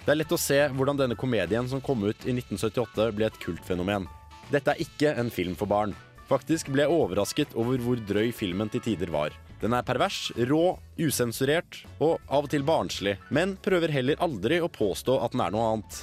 Det 0.00 0.14
er 0.14 0.16
lett 0.22 0.32
å 0.32 0.40
se 0.40 0.56
hvordan 0.72 0.96
denne 0.96 1.16
komedien 1.18 1.66
som 1.68 1.82
kom 1.84 2.06
ut 2.06 2.24
i 2.24 2.32
1978 2.32 3.10
ble 3.16 3.28
et 3.28 3.36
kultfenomen. 3.42 4.06
Dette 4.50 4.72
er 4.72 4.80
ikke 4.80 5.12
en 5.20 5.28
film 5.30 5.52
for 5.58 5.68
barn. 5.68 5.92
Faktisk 6.30 6.70
ble 6.72 6.86
jeg 6.86 6.94
overrasket 6.94 7.52
over 7.58 7.82
hvor 7.84 8.00
drøy 8.08 8.30
filmen 8.32 8.70
til 8.72 8.82
tider 8.84 9.12
var. 9.12 9.36
Den 9.60 9.74
er 9.76 9.84
pervers, 9.84 10.30
rå, 10.48 10.78
usensurert 10.96 11.82
og 11.98 12.16
av 12.32 12.46
og 12.46 12.52
til 12.52 12.64
barnslig, 12.64 13.18
men 13.28 13.58
prøver 13.60 13.92
heller 13.92 14.22
aldri 14.24 14.62
å 14.64 14.72
påstå 14.72 15.18
at 15.20 15.36
den 15.36 15.44
er 15.44 15.52
noe 15.52 15.66
annet. 15.74 15.98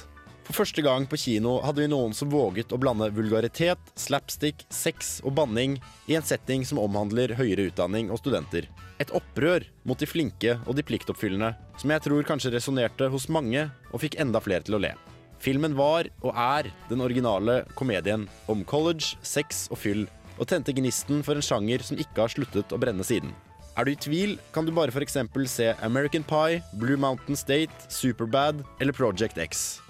For 0.48 0.62
første 0.62 0.80
gang 0.80 1.04
på 1.04 1.18
kino 1.20 1.58
hadde 1.60 1.82
vi 1.82 1.90
noen 1.92 2.14
som 2.16 2.30
våget 2.32 2.70
å 2.72 2.78
blande 2.80 3.10
vulgaritet, 3.12 3.90
slapstick, 4.00 4.62
sex 4.72 5.18
og 5.20 5.34
banning 5.36 5.74
i 6.08 6.14
en 6.16 6.24
setting 6.24 6.62
som 6.64 6.80
omhandler 6.80 7.34
høyere 7.36 7.66
utdanning 7.68 8.08
og 8.08 8.22
studenter. 8.22 8.64
Et 8.96 9.10
opprør 9.12 9.66
mot 9.84 10.00
de 10.00 10.08
flinke 10.08 10.54
og 10.64 10.78
de 10.78 10.84
pliktoppfyllende, 10.88 11.50
som 11.76 11.92
jeg 11.92 12.00
tror 12.06 12.24
kanskje 12.30 12.54
resonnerte 12.54 13.10
hos 13.12 13.28
mange 13.28 13.66
og 13.92 14.00
fikk 14.00 14.16
enda 14.24 14.40
flere 14.40 14.64
til 14.64 14.78
å 14.78 14.80
le. 14.86 14.94
Filmen 15.38 15.76
var, 15.76 16.08
og 16.24 16.32
er, 16.32 16.70
den 16.88 17.04
originale 17.04 17.58
komedien 17.76 18.24
om 18.48 18.64
college, 18.64 19.18
sex 19.20 19.66
og 19.68 19.82
fyll, 19.82 20.06
og 20.38 20.48
tente 20.48 20.72
gnisten 20.72 21.20
for 21.26 21.36
en 21.36 21.44
sjanger 21.44 21.84
som 21.84 22.00
ikke 22.00 22.24
har 22.24 22.32
sluttet 22.32 22.72
å 22.72 22.78
brenne 22.80 23.04
siden. 23.04 23.36
Er 23.76 23.84
du 23.84 23.92
i 23.92 24.00
tvil, 24.00 24.38
kan 24.56 24.64
du 24.64 24.72
bare 24.72 24.96
f.eks. 24.96 25.20
se 25.52 25.68
American 25.84 26.24
Pie, 26.24 26.62
Blue 26.80 26.96
Mountain 26.96 27.36
State, 27.36 27.92
Superbad 27.92 28.64
eller 28.80 28.96
Project 28.96 29.36
X. 29.36 29.82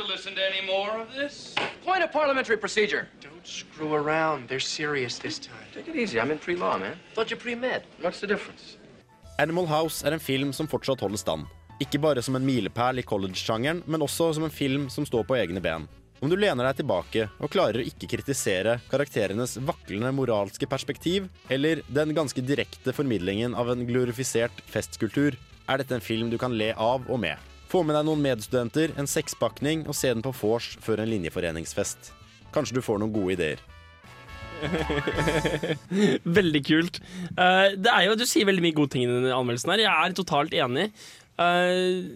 to 0.00 0.12
listen 0.12 0.34
to 0.34 0.42
any 0.52 0.62
more 0.66 1.00
of 1.02 1.08
this? 1.14 1.54
Point 1.84 2.02
of 2.02 2.10
parliamentary 2.12 2.56
procedure. 2.56 3.08
Don't 3.20 3.46
screw 3.46 3.94
around. 3.94 4.48
They're 4.48 4.68
serious 4.80 5.18
this 5.18 5.38
time. 5.38 5.66
Take 5.74 5.88
it 5.88 5.96
easy. 5.96 6.20
I'm 6.20 6.30
in 6.30 6.38
pre-law, 6.38 6.78
man. 6.78 6.96
Thought 7.14 7.30
you're 7.30 7.40
pre-med. 7.40 7.82
What's 8.00 8.20
the 8.20 8.26
difference? 8.26 8.76
Animal 9.38 9.66
House 9.66 10.04
er 10.04 10.12
en 10.12 10.20
film 10.20 10.52
som 10.52 10.68
fortsatt 10.68 11.00
holder 11.00 11.20
stand. 11.20 11.46
Ikke 11.80 11.98
bare 11.98 12.22
som 12.22 12.36
en 12.36 12.44
milepæl 12.44 13.00
i 13.00 13.02
college-sjangeren, 13.02 13.82
men 13.86 14.04
også 14.04 14.34
som 14.36 14.44
en 14.44 14.52
film 14.52 14.88
som 14.92 15.06
står 15.08 15.24
på 15.24 15.36
egne 15.36 15.60
ben. 15.64 15.88
Om 16.20 16.28
du 16.28 16.36
lener 16.36 16.66
deg 16.68 16.82
tilbake 16.82 17.28
og 17.40 17.52
klarer 17.52 17.80
å 17.80 17.86
ikke 17.88 18.10
kritisere 18.12 18.76
karakterenes 18.90 19.56
vaklende 19.64 20.12
moralske 20.12 20.68
perspektiv, 20.68 21.30
eller 21.48 21.80
den 21.88 22.12
ganske 22.16 22.44
direkte 22.44 22.92
formidlingen 22.92 23.56
av 23.56 23.72
en 23.72 23.86
glorifisert 23.88 24.60
festkultur, 24.68 25.38
er 25.64 25.80
dette 25.80 25.96
en 25.96 26.04
film 26.04 26.28
du 26.28 26.36
kan 26.36 26.52
le 26.52 26.74
av 26.76 27.08
og 27.08 27.22
med. 27.24 27.49
Få 27.70 27.84
med 27.86 27.94
deg 27.94 28.06
noen 28.08 28.22
medstudenter, 28.24 28.94
en 28.98 29.06
sekspakning 29.10 29.84
og 29.86 29.94
se 29.94 30.10
den 30.10 30.24
på 30.24 30.32
vors 30.40 30.72
før 30.82 31.04
en 31.04 31.10
linjeforeningsfest. 31.12 32.10
Kanskje 32.54 32.80
du 32.80 32.82
får 32.82 32.98
noen 32.98 33.12
gode 33.14 33.36
ideer. 33.36 33.62
veldig 36.40 36.62
kult. 36.66 36.98
Uh, 37.38 37.70
det 37.78 37.92
er 37.92 38.08
jo, 38.08 38.16
du 38.18 38.26
sier 38.28 38.48
veldig 38.48 38.64
mye 38.64 38.76
gode 38.76 38.92
ting 38.94 39.06
i 39.06 39.10
denne 39.10 39.32
anmeldelsen 39.36 39.72
her. 39.74 39.84
Jeg 39.86 39.92
er 40.10 40.16
totalt 40.18 40.56
enig. 40.58 40.88
Uh, 41.40 42.10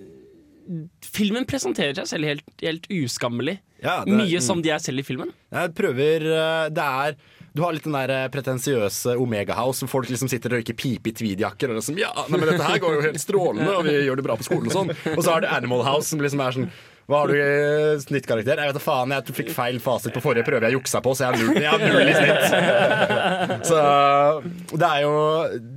filmen 1.14 1.46
presenterer 1.48 1.96
seg 2.00 2.10
selv 2.10 2.30
helt, 2.32 2.50
helt 2.64 2.90
uskammelig. 2.92 3.58
Ja, 3.84 4.00
det 4.04 4.14
er- 4.14 4.20
Mye 4.24 4.40
som 4.42 4.62
de 4.64 4.70
er 4.72 4.82
selv 4.82 5.02
i 5.02 5.06
filmen. 5.06 5.30
Jeg 5.52 5.74
prøver 5.76 6.24
eh, 6.24 6.68
Det 6.72 6.84
er 6.84 7.16
Du 7.54 7.62
har 7.62 7.74
litt 7.74 7.84
den 7.86 7.94
der 7.94 8.10
eh, 8.10 8.24
pretensiøse 8.34 9.14
Omega 9.22 9.54
House 9.54 9.84
hvor 9.84 9.92
folk 10.00 10.08
liksom 10.10 10.30
sitter 10.30 10.50
og 10.56 10.58
røyker 10.58 10.74
pipe 10.74 11.12
i 11.12 11.14
tweedjakker 11.14 11.70
og 11.70 11.78
liksom 11.78 12.00
Ja, 12.00 12.10
nei, 12.26 12.40
men 12.40 12.50
dette 12.50 12.66
her 12.66 12.80
går 12.82 12.96
jo 12.96 13.04
helt 13.04 13.22
strålende, 13.22 13.70
og 13.78 13.86
vi 13.86 13.94
gjør 14.08 14.18
det 14.18 14.26
bra 14.26 14.34
på 14.40 14.46
skolen 14.46 14.72
og 14.72 14.74
sånn. 14.74 14.90
Og 15.14 15.22
så 15.22 15.36
har 15.36 15.44
du 15.44 15.52
Animal 15.54 15.84
House 15.86 16.10
som 16.10 16.22
liksom 16.24 16.42
er 16.42 16.58
sånn 16.58 16.68
hva 17.04 17.18
har 17.20 17.28
du 17.28 17.36
i 17.36 17.96
snittkarakter? 18.00 18.56
Jeg 18.56 18.70
vet 18.70 18.76
da 18.78 18.80
faen, 18.80 19.12
jeg 19.12 19.34
fikk 19.36 19.50
feil 19.52 19.76
fasit 19.82 20.14
på 20.16 20.22
forrige 20.24 20.46
prøve 20.46 20.70
jeg 20.70 20.78
juksa 20.78 21.02
på, 21.04 21.12
så 21.12 21.26
jeg 21.26 21.66
har 21.68 21.82
null 21.84 22.08
i 22.08 22.14
snitt. 22.16 23.66
Så 23.68 23.80
det 24.72 24.88
er 24.88 25.02
jo 25.04 25.12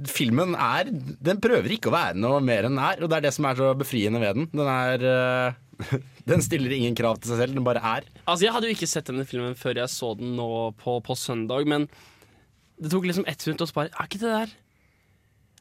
Filmen 0.07 0.55
er 0.55 0.87
Den 0.87 1.41
prøver 1.43 1.73
ikke 1.75 1.91
å 1.91 1.97
være 1.97 2.15
noe 2.23 2.39
mer 2.39 2.69
enn 2.69 2.77
den 2.77 2.83
er, 2.93 3.03
og 3.03 3.11
det 3.11 3.19
er 3.19 3.27
det 3.27 3.33
som 3.35 3.49
er 3.49 3.59
så 3.59 3.73
befriende 3.75 4.23
ved 4.23 4.39
den. 4.39 4.47
Den 4.55 4.71
er 4.71 5.03
eh, 5.11 5.59
Den 6.27 6.41
stiller 6.43 6.73
ingen 6.75 6.95
krav 6.97 7.19
til 7.21 7.31
seg 7.31 7.43
selv, 7.43 7.55
den 7.57 7.65
bare 7.67 7.81
er. 7.85 8.05
Altså, 8.25 8.45
Jeg 8.47 8.53
hadde 8.55 8.69
jo 8.69 8.75
ikke 8.77 8.89
sett 8.89 9.09
denne 9.09 9.25
filmen 9.29 9.55
før 9.57 9.77
jeg 9.83 9.91
så 9.93 10.13
den 10.19 10.35
nå 10.37 10.47
på, 10.81 10.97
på 11.05 11.15
søndag, 11.17 11.67
men 11.69 11.85
det 12.77 12.91
tok 12.93 13.05
liksom 13.09 13.25
ett 13.29 13.45
minutt 13.47 13.63
å 13.65 13.69
spare. 13.69 13.93
Er 13.93 14.09
ikke 14.09 14.21
det 14.21 14.31
der 14.33 14.51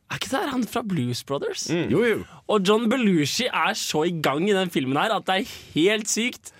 Er 0.06 0.18
ikke 0.20 0.30
det 0.32 0.40
der 0.40 0.52
han 0.52 0.66
fra 0.70 0.82
Blues 0.86 1.22
Brothers? 1.26 1.66
Jo, 1.90 2.02
jo. 2.06 2.18
Og 2.52 2.66
John 2.68 2.88
Belushi 2.92 3.48
er 3.50 3.74
så 3.78 4.04
i 4.06 4.14
gang 4.22 4.44
i 4.48 4.54
den 4.56 4.70
filmen 4.70 4.98
her 5.00 5.14
at 5.16 5.26
det 5.28 5.40
er 5.42 5.54
helt 5.74 6.10
sykt. 6.12 6.52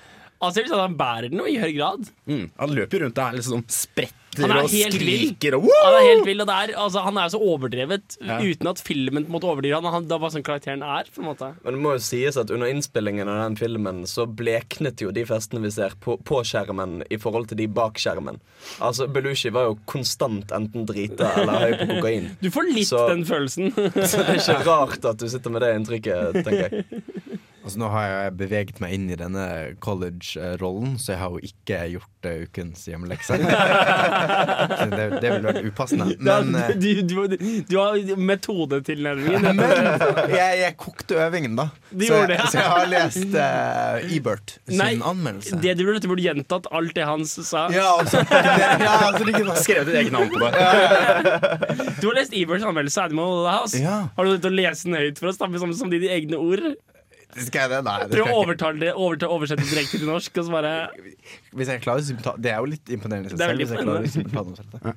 Altså, 0.43 0.61
at 0.67 0.71
Han 0.77 0.97
bærer 0.99 1.31
den 1.33 1.39
jo 1.41 1.47
i 1.49 1.57
høy 1.59 1.73
grad. 1.79 2.09
Mm. 2.29 2.51
Han 2.61 2.71
løper 2.77 3.01
rundt 3.07 3.19
og 3.19 3.25
er 3.33 3.37
liksom 3.41 3.63
spretter 3.73 4.17
er 4.45 4.53
og 4.61 4.69
skriker 4.69 5.55
og 5.57 5.65
Han 5.65 5.95
er 5.97 6.03
helt 6.11 6.27
vill, 6.29 6.43
og 6.45 6.51
er, 6.53 6.73
altså, 6.77 7.01
han 7.07 7.17
er 7.17 7.31
så 7.33 7.39
overdrevet 7.41 8.19
Ja. 8.21 8.37
uten 8.45 8.69
at 8.69 8.83
filmen 8.85 9.25
på 9.25 9.33
en 9.39 9.47
overdriver 9.49 9.81
han. 9.81 9.93
han. 9.95 10.05
Det 10.05 10.13
er 10.13 10.19
bare 10.21 10.35
sånn 10.35 10.45
karakteren 10.45 10.83
er. 10.85 11.09
på 11.09 11.23
en 11.23 11.29
måte 11.31 11.49
Men 11.65 11.73
det 11.79 11.81
må 11.81 11.95
jo 11.97 12.03
sies 12.05 12.37
at 12.37 12.51
under 12.53 12.69
innspillingen 12.69 13.29
av 13.33 13.39
den 13.47 13.57
filmen 13.57 14.03
så 14.05 14.27
bleknet 14.29 15.01
jo 15.01 15.11
de 15.11 15.25
festene 15.25 15.63
vi 15.65 15.71
ser 15.71 15.97
på, 16.05 16.19
på 16.23 16.43
skjermen 16.45 17.03
i 17.09 17.17
forhold 17.17 17.49
til 17.49 17.57
de 17.63 17.67
bak 17.67 17.97
skjermen. 17.97 18.37
Altså, 18.79 19.09
Belushi 19.09 19.49
var 19.57 19.71
jo 19.71 19.79
konstant 19.87 20.53
enten 20.53 20.85
drita 20.85 21.33
eller 21.41 21.65
høy 21.65 21.79
på 21.81 21.89
kokain. 21.95 22.29
Du 22.43 22.51
får 22.51 22.69
litt 22.75 22.89
Så- 22.93 23.09
den 23.09 23.25
følelsen. 23.25 23.73
Så 24.11 24.21
det 24.21 24.37
er 24.37 24.43
ikke 24.45 24.67
rart 24.69 25.05
at 25.09 25.17
du 25.17 25.29
sitter 25.33 25.49
med 25.51 25.63
det 25.65 25.73
inntrykket, 25.81 26.45
tenker 26.45 26.69
jeg. 26.69 26.85
Altså, 27.67 27.81
nå 27.83 27.89
har 27.91 28.05
jeg 28.07 28.35
beveget 28.39 28.77
meg 28.79 28.93
inn 28.95 29.09
i 29.11 29.17
denne 29.19 29.45
college-rollen, 29.83 30.93
så 31.03 31.17
jeg 31.17 31.19
har 31.19 31.33
jo 31.35 31.41
ikke 31.49 31.79
gjort 31.97 32.29
uh, 32.29 32.35
ukens 32.47 32.85
hjemmelekse. 32.87 33.39
Det, 34.87 35.07
det 35.21 35.31
ville 35.31 35.49
vært 35.49 35.65
upassende. 35.67 36.07
Men, 36.23 36.53
Ja, 36.55 36.69
eh, 36.71 36.77
du, 36.79 37.01
du, 37.03 37.15
du, 37.33 37.37
du 37.67 37.75
har 37.81 37.99
metodetilnærmingen. 38.21 39.59
men 39.59 40.31
jeg, 40.31 40.61
jeg 40.61 40.77
kokte 40.79 41.19
øvingen, 41.25 41.57
da. 41.59 41.67
Så, 41.91 42.05
jeg, 42.05 42.29
det, 42.31 42.39
ja. 42.39 42.47
så 42.53 42.61
jeg 42.61 42.71
har 42.71 42.89
lest 42.93 43.35
uh, 43.35 44.15
Ebert 44.17 44.57
sin 44.61 44.79
Nei, 44.79 44.91
anmeldelse. 45.01 45.59
det 45.65 45.75
du 45.81 45.85
burde, 45.89 46.03
du 46.05 46.09
burde 46.13 46.27
gjentatt 46.27 46.71
alt 46.71 46.95
det 46.97 47.07
han 47.09 47.27
sa. 47.27 47.67
Ja, 47.75 47.89
altså, 47.99 48.23
ja, 48.31 48.97
altså, 49.11 49.27
det 49.27 49.59
Skrevet 49.67 49.91
ditt 49.91 50.01
eget 50.05 50.15
navn 50.15 50.31
på 50.31 50.39
det. 50.45 50.53
Du 51.99 52.09
har 52.13 52.21
lest 52.21 52.37
Eberts 52.37 52.67
anmeldelse 52.67 53.03
av 53.03 53.11
Animal 53.11 53.49
House. 53.51 53.83
Ja. 53.83 54.05
Har 54.15 54.29
du 54.29 54.37
lyst 54.37 54.47
til 54.47 54.55
å 54.55 54.61
lese 54.61 54.87
den 54.87 55.01
høyt 55.01 55.23
for 55.23 55.33
oss? 55.33 55.41
da, 55.43 55.51
med 55.51 55.63
Som, 55.63 55.75
som 55.75 55.91
dine 55.93 56.13
egne 56.15 56.39
ord? 56.39 56.77
Skal 57.37 57.67
jeg 57.67 57.71
det? 57.73 57.81
Nei, 57.85 57.97
det 58.07 58.17
Prøv 58.17 58.31
å 58.33 58.37
overtale 58.41 58.81
det, 58.81 58.91
overta, 58.95 59.29
oversette 59.33 59.65
det 59.65 59.71
direkte 59.73 60.01
til 60.01 60.09
norsk. 60.09 60.39
Og 60.41 60.47
så 60.47 60.55
bare 60.55 60.73
Hvis 61.57 61.71
jeg 61.73 61.83
klarer 61.85 62.41
Det 62.41 62.53
er 62.53 62.59
jo 62.63 62.71
litt 62.73 62.93
imponerende 62.97 63.29
i 63.29 63.35
seg 63.35 63.39
Det 63.41 63.45
er 63.47 63.53
selv. 63.53 63.59
veldig 63.59 63.67
Hvis 63.67 63.75
jeg 63.77 63.87
klarer 63.87 64.11
simultanoversette. 64.15 64.95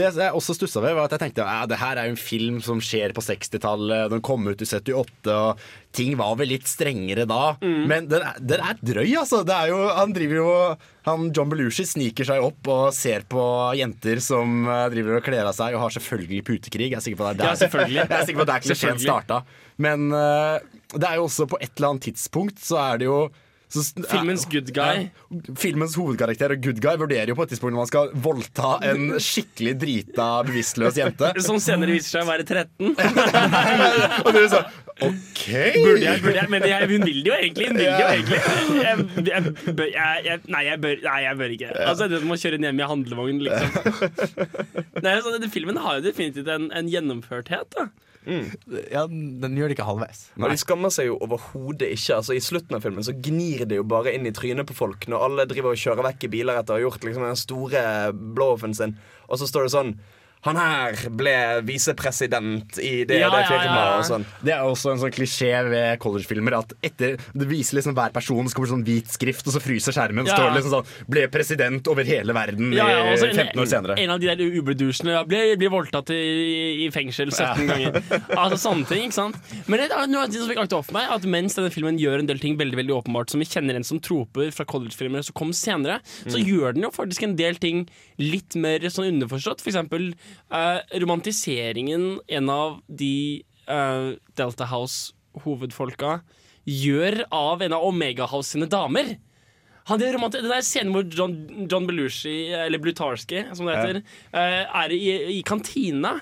Det 0.00 0.06
jeg 0.20 0.38
også 0.40 0.56
stussa 0.60 0.84
ved, 0.84 0.94
var 0.98 1.08
at 1.10 1.16
jeg 1.16 1.24
tenkte 1.24 1.46
ja, 1.46 1.66
det 1.70 1.80
her 1.80 2.00
er 2.00 2.10
jo 2.10 2.14
en 2.16 2.22
film 2.22 2.60
som 2.64 2.80
skjer 2.84 3.14
på 3.16 3.24
60-tallet. 3.26 4.10
Den 4.14 4.22
kom 4.24 4.46
ut 4.46 4.62
i 4.62 4.68
78, 4.68 5.34
og 5.34 5.66
ting 5.96 6.14
var 6.20 6.36
vel 6.38 6.52
litt 6.52 6.68
strengere 6.70 7.26
da. 7.30 7.56
Men 7.62 8.06
den 8.10 8.22
er, 8.22 8.38
den 8.38 8.62
er 8.70 8.78
drøy, 8.80 9.10
altså. 9.24 9.42
Det 9.46 9.56
er 9.56 9.72
jo, 9.72 9.82
han 9.96 10.14
driver 10.14 10.40
jo 10.42 10.50
han 11.08 11.30
John 11.34 11.48
Belushi 11.48 11.86
sniker 11.88 12.26
seg 12.28 12.42
opp 12.44 12.68
og 12.70 12.90
ser 12.92 13.24
på 13.30 13.40
jenter 13.78 14.20
som 14.20 14.66
eh, 14.68 14.82
driver 14.92 15.16
og 15.16 15.24
kler 15.24 15.48
av 15.48 15.56
seg, 15.56 15.72
og 15.74 15.86
har 15.86 15.94
selvfølgelig 15.96 16.42
putekrig. 16.44 16.90
Jeg 16.92 16.98
er 17.00 17.04
sikker 17.06 17.20
på 17.22 17.30
det 17.30 17.32
er 17.32 17.40
Ja, 17.40 17.54
der, 17.54 17.60
selvfølgelig. 17.62 18.00
jeg 18.04 18.18
er 18.18 18.28
sikker 18.28 18.42
på 18.42 18.46
at 18.46 18.52
der 18.52 18.64
klisjeen 18.66 18.98
Selvfølgelig. 19.00 19.08
starta. 19.08 19.40
Men 19.80 20.10
eh, 20.16 20.56
det 20.96 21.06
er 21.06 21.20
jo 21.20 21.28
også 21.28 21.48
på 21.50 21.60
et 21.60 21.72
eller 21.76 21.94
annet 21.94 22.10
tidspunkt 22.10 22.60
så 22.64 22.80
er 22.82 23.00
det 23.02 23.08
jo 23.10 23.22
så, 23.70 23.84
Filmens 24.10 24.42
good 24.50 24.72
guy. 24.74 25.04
Ja, 25.06 25.40
filmens 25.54 25.92
hovedkarakter 25.94 26.56
og 26.56 26.62
good 26.64 26.80
guy 26.82 26.96
vurderer 26.98 27.30
jo 27.30 27.36
på 27.38 27.44
et 27.46 27.52
tidspunkt 27.52 27.76
når 27.76 27.84
man 27.84 27.90
skal 27.90 28.08
voldta 28.24 28.72
en 28.88 29.12
skikkelig 29.22 29.76
drita, 29.78 30.26
bevisstløs 30.48 30.98
jente. 30.98 31.30
Som 31.46 31.60
senere 31.62 31.94
viser 31.94 32.16
seg 32.16 32.26
å 32.26 32.30
være 32.32 32.46
13. 32.48 32.96
Og 34.24 34.30
du 34.34 34.40
sånn 34.50 34.66
OK! 35.00 35.44
Burde 35.78 36.02
jeg, 36.02 36.20
burde 36.20 36.34
jeg, 36.36 36.48
men 36.52 36.66
jeg, 36.66 36.88
hun 36.90 37.06
vil 37.06 37.22
det 37.22 37.30
jo 37.30 37.36
egentlig. 37.38 37.68
Hun 37.70 37.78
vil 37.78 37.86
det 37.86 38.02
jo 38.02 38.10
egentlig. 38.10 38.40
Jeg, 39.30 39.54
bør, 39.78 39.94
nei, 40.50 40.64
bør, 40.82 41.00
nei, 41.06 41.20
jeg 41.24 41.38
bør 41.38 41.54
ikke. 41.54 41.70
Altså, 41.86 42.08
det 42.10 42.20
må 42.26 42.36
kjøre 42.42 42.60
hjem 42.60 42.82
i 42.82 42.88
handlevogn, 42.90 43.40
liksom. 43.46 43.78
Nei, 45.06 45.14
så, 45.22 45.32
denne 45.32 45.48
filmen 45.54 45.80
har 45.80 46.00
jo 46.00 46.04
definitivt 46.10 46.50
en, 46.52 46.68
en 46.76 46.90
gjennomførthet. 46.90 47.78
Da. 47.78 47.86
Ja, 48.26 49.06
den 49.08 49.56
gjør 49.56 49.70
det 49.70 49.78
ikke 49.78 49.88
halvveis. 49.88 50.26
Og 50.36 50.52
de 50.52 50.58
skammer 50.60 50.92
seg 50.92 51.08
jo 51.08 51.16
overhodet 51.24 51.88
ikke. 51.94 52.18
Altså 52.18 52.36
I 52.36 52.42
slutten 52.44 52.76
av 52.76 52.84
filmen 52.84 53.06
så 53.06 53.14
gnir 53.16 53.64
det 53.70 53.78
jo 53.80 53.86
bare 53.88 54.12
inn 54.16 54.28
i 54.28 54.34
trynet 54.36 54.68
på 54.68 54.76
folk 54.76 55.06
når 55.08 55.24
alle 55.26 55.46
driver 55.48 55.72
og 55.72 55.80
kjører 55.80 56.04
vekk 56.10 56.28
i 56.28 56.32
biler 56.36 56.60
etter 56.60 56.76
å 56.76 56.78
ha 56.78 56.84
gjort 56.84 57.06
liksom 57.06 57.24
den 57.24 57.40
store 57.40 57.84
blow-offen 58.12 58.76
sin, 58.76 58.96
og 59.30 59.40
så 59.40 59.48
står 59.48 59.66
det 59.66 59.74
sånn 59.76 59.94
han 60.42 60.56
her 60.56 60.96
ble 61.10 61.34
visepresident 61.68 62.78
i 62.80 63.04
det 63.04 63.18
Ja, 63.20 63.28
det 63.30 63.44
firmaet. 63.46 63.64
ja, 63.66 63.84
ja. 63.90 63.98
Og 63.98 64.04
sånn. 64.08 64.24
Det 64.42 64.52
er 64.54 64.62
også 64.64 64.92
en 64.94 65.00
sånn 65.02 65.12
klisjé 65.12 65.50
ved 65.68 65.98
collegefilmer 66.00 66.56
at 66.60 66.72
etter, 66.86 67.18
det 67.36 67.48
viser 67.50 67.76
liksom 67.78 67.94
hver 67.96 68.12
person, 68.14 68.48
så 68.48 68.54
kommer 68.56 68.68
det 68.70 68.74
sånn 68.74 68.84
hvit 68.86 69.08
skrift, 69.12 69.46
og 69.46 69.52
så 69.56 69.60
fryser 69.60 69.92
skjermen. 69.96 70.26
Ja. 70.26 70.36
står 70.36 70.50
det 70.50 70.56
liksom 70.62 70.74
sånn 70.76 70.86
'Ble 71.10 71.26
president 71.28 71.88
over 71.88 72.04
hele 72.04 72.32
verden' 72.32 72.72
Ja, 72.74 72.88
ja, 72.88 73.04
i 73.10 73.14
også 73.16 73.34
15 73.34 73.60
år 73.60 73.66
senere. 73.68 73.98
En 73.98 74.10
av 74.10 74.20
de 74.20 74.26
der 74.26 74.36
uberdusjene 74.40 75.12
ja, 75.12 75.24
blir, 75.24 75.56
blir 75.56 75.70
voldtatt 75.70 76.10
i, 76.10 76.86
i 76.86 76.90
fengsel 76.90 77.30
17 77.30 77.66
Ja. 77.68 77.74
ganger. 77.74 78.02
Altså 78.40 78.56
sånne 78.70 78.86
ting, 78.88 79.04
ikke 79.10 79.12
sant? 79.14 79.36
Men 79.68 79.80
det 79.80 79.90
er 79.92 80.06
noe 80.06 80.24
som 80.32 80.48
fikk 80.48 80.58
akte 80.64 80.76
opp 80.76 80.86
for 80.86 80.94
meg, 80.94 81.10
at 81.10 81.22
mens 81.24 81.54
denne 81.54 81.70
filmen 81.70 81.98
gjør 81.98 82.20
en 82.20 82.26
del 82.26 82.38
ting 82.38 82.56
veldig 82.56 82.76
veldig 82.80 82.94
åpenbart 83.04 83.28
som 83.30 83.40
vi 83.40 83.46
kjenner 83.46 83.74
en 83.76 83.84
som 83.84 84.00
troper 84.00 84.50
fra 84.52 84.64
collegefilmer 84.64 85.22
som 85.24 85.34
kom 85.34 85.52
senere, 85.52 86.00
så 86.26 86.38
Mm. 86.40 86.46
gjør 86.46 86.74
den 86.74 86.82
jo 86.84 86.90
faktisk 86.90 87.22
en 87.24 87.36
del 87.36 87.54
ting 87.56 87.88
litt 88.18 88.54
mer 88.56 88.78
sånn 88.80 89.10
underforstått. 89.20 89.60
For 89.60 89.70
eksempel 89.70 90.14
eh, 90.52 90.98
romantiseringen 91.02 92.20
en 92.26 92.52
av 92.52 92.78
de 92.86 93.42
uh, 93.70 94.16
Delta 94.38 94.68
House-hovedfolka 94.70 96.20
gjør 96.70 97.24
av 97.34 97.64
en 97.64 97.74
av 97.76 97.84
Omega 97.86 98.28
House 98.30 98.54
sine 98.54 98.68
damer. 98.70 99.16
Han, 99.88 99.98
det, 99.98 100.12
den 100.14 100.50
der 100.50 100.64
scenen 100.64 100.92
hvor 100.94 101.06
John, 101.08 101.36
John 101.70 101.86
Belushi, 101.88 102.52
eller 102.54 102.82
Blutarski, 102.82 103.46
som 103.56 103.66
det 103.66 103.78
heter, 103.78 104.02
eh, 104.36 104.60
er 104.82 104.92
i, 104.94 105.06
i 105.38 105.40
kantina. 105.46 106.18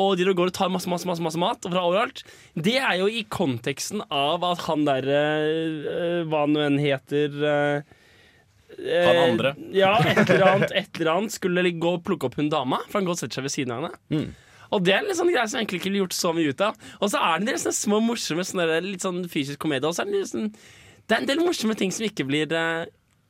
Og 0.00 0.16
de 0.16 0.24
går 0.24 0.50
og 0.50 0.56
tar 0.56 0.70
masse 0.72 0.88
masse, 0.88 1.06
masse, 1.08 1.22
masse 1.22 1.40
mat 1.40 1.64
fra 1.66 1.84
overalt. 1.84 2.22
Det 2.54 2.76
er 2.78 3.00
jo 3.00 3.08
i 3.10 3.24
konteksten 3.28 4.04
av 4.06 4.44
at 4.46 4.62
han 4.68 4.86
derre 4.86 6.24
Hva 6.30 6.46
nå 6.48 6.62
enn 6.64 6.78
heter 6.80 7.34
eh, 8.80 9.06
Han 9.06 9.22
andre. 9.24 9.54
Ja, 9.76 9.94
et 10.00 10.22
eller 10.24 10.46
annet, 10.48 10.76
et 10.76 11.00
eller 11.00 11.12
annet 11.16 11.34
skulle 11.34 11.64
gå 11.70 11.96
og 11.98 12.04
plukke 12.06 12.30
opp 12.30 12.38
hun 12.40 12.52
dama, 12.52 12.80
for 12.88 13.00
han 13.00 13.08
går 13.08 13.18
og 13.18 13.22
setter 13.22 13.40
seg 13.40 13.48
ved 13.48 13.54
siden 13.56 13.74
av 13.76 13.88
henne. 13.88 14.30
Og 14.70 14.84
det 14.86 14.94
er 14.94 15.02
litt 15.06 15.18
sånn 15.18 15.32
greier 15.32 15.50
som 15.50 15.58
egentlig 15.58 15.80
ikke 15.80 15.90
blir 15.90 16.04
gjort 16.04 16.16
så 16.16 16.30
mye 16.34 16.52
ut 16.52 16.62
av. 16.62 16.78
Og 17.00 17.10
så 17.10 17.18
er 17.18 17.40
det 17.40 17.42
en 17.42 17.50
del 17.50 17.74
små 17.74 17.98
morsomme 18.04 18.46
sånne 18.46 18.68
der, 18.70 18.86
litt 18.86 19.02
sånn 19.02 19.24
fysisk 19.30 19.62
komedie. 19.64 19.88
Og 19.88 19.96
så 19.96 20.04
er 20.04 20.12
det, 20.12 20.22
sånn, 20.30 20.50
det 21.06 21.16
er 21.16 21.22
en 21.24 21.30
del 21.30 21.42
morsomme 21.42 21.76
ting 21.78 21.90
som 21.94 22.06
ikke 22.06 22.26
blir 22.28 22.52
eh, 22.54 22.84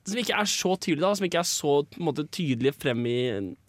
Som 0.09 0.21
ikke 0.21 0.37
er 0.37 0.49
så 0.49 0.75
tydelige, 0.77 1.05
da, 1.07 1.15
som 1.17 1.27
ikke 1.29 1.41
er 1.41 1.49
så 1.49 1.75
måte, 2.01 2.27
tydelig 2.33 2.75
frem 2.77 3.05
i 3.09 3.19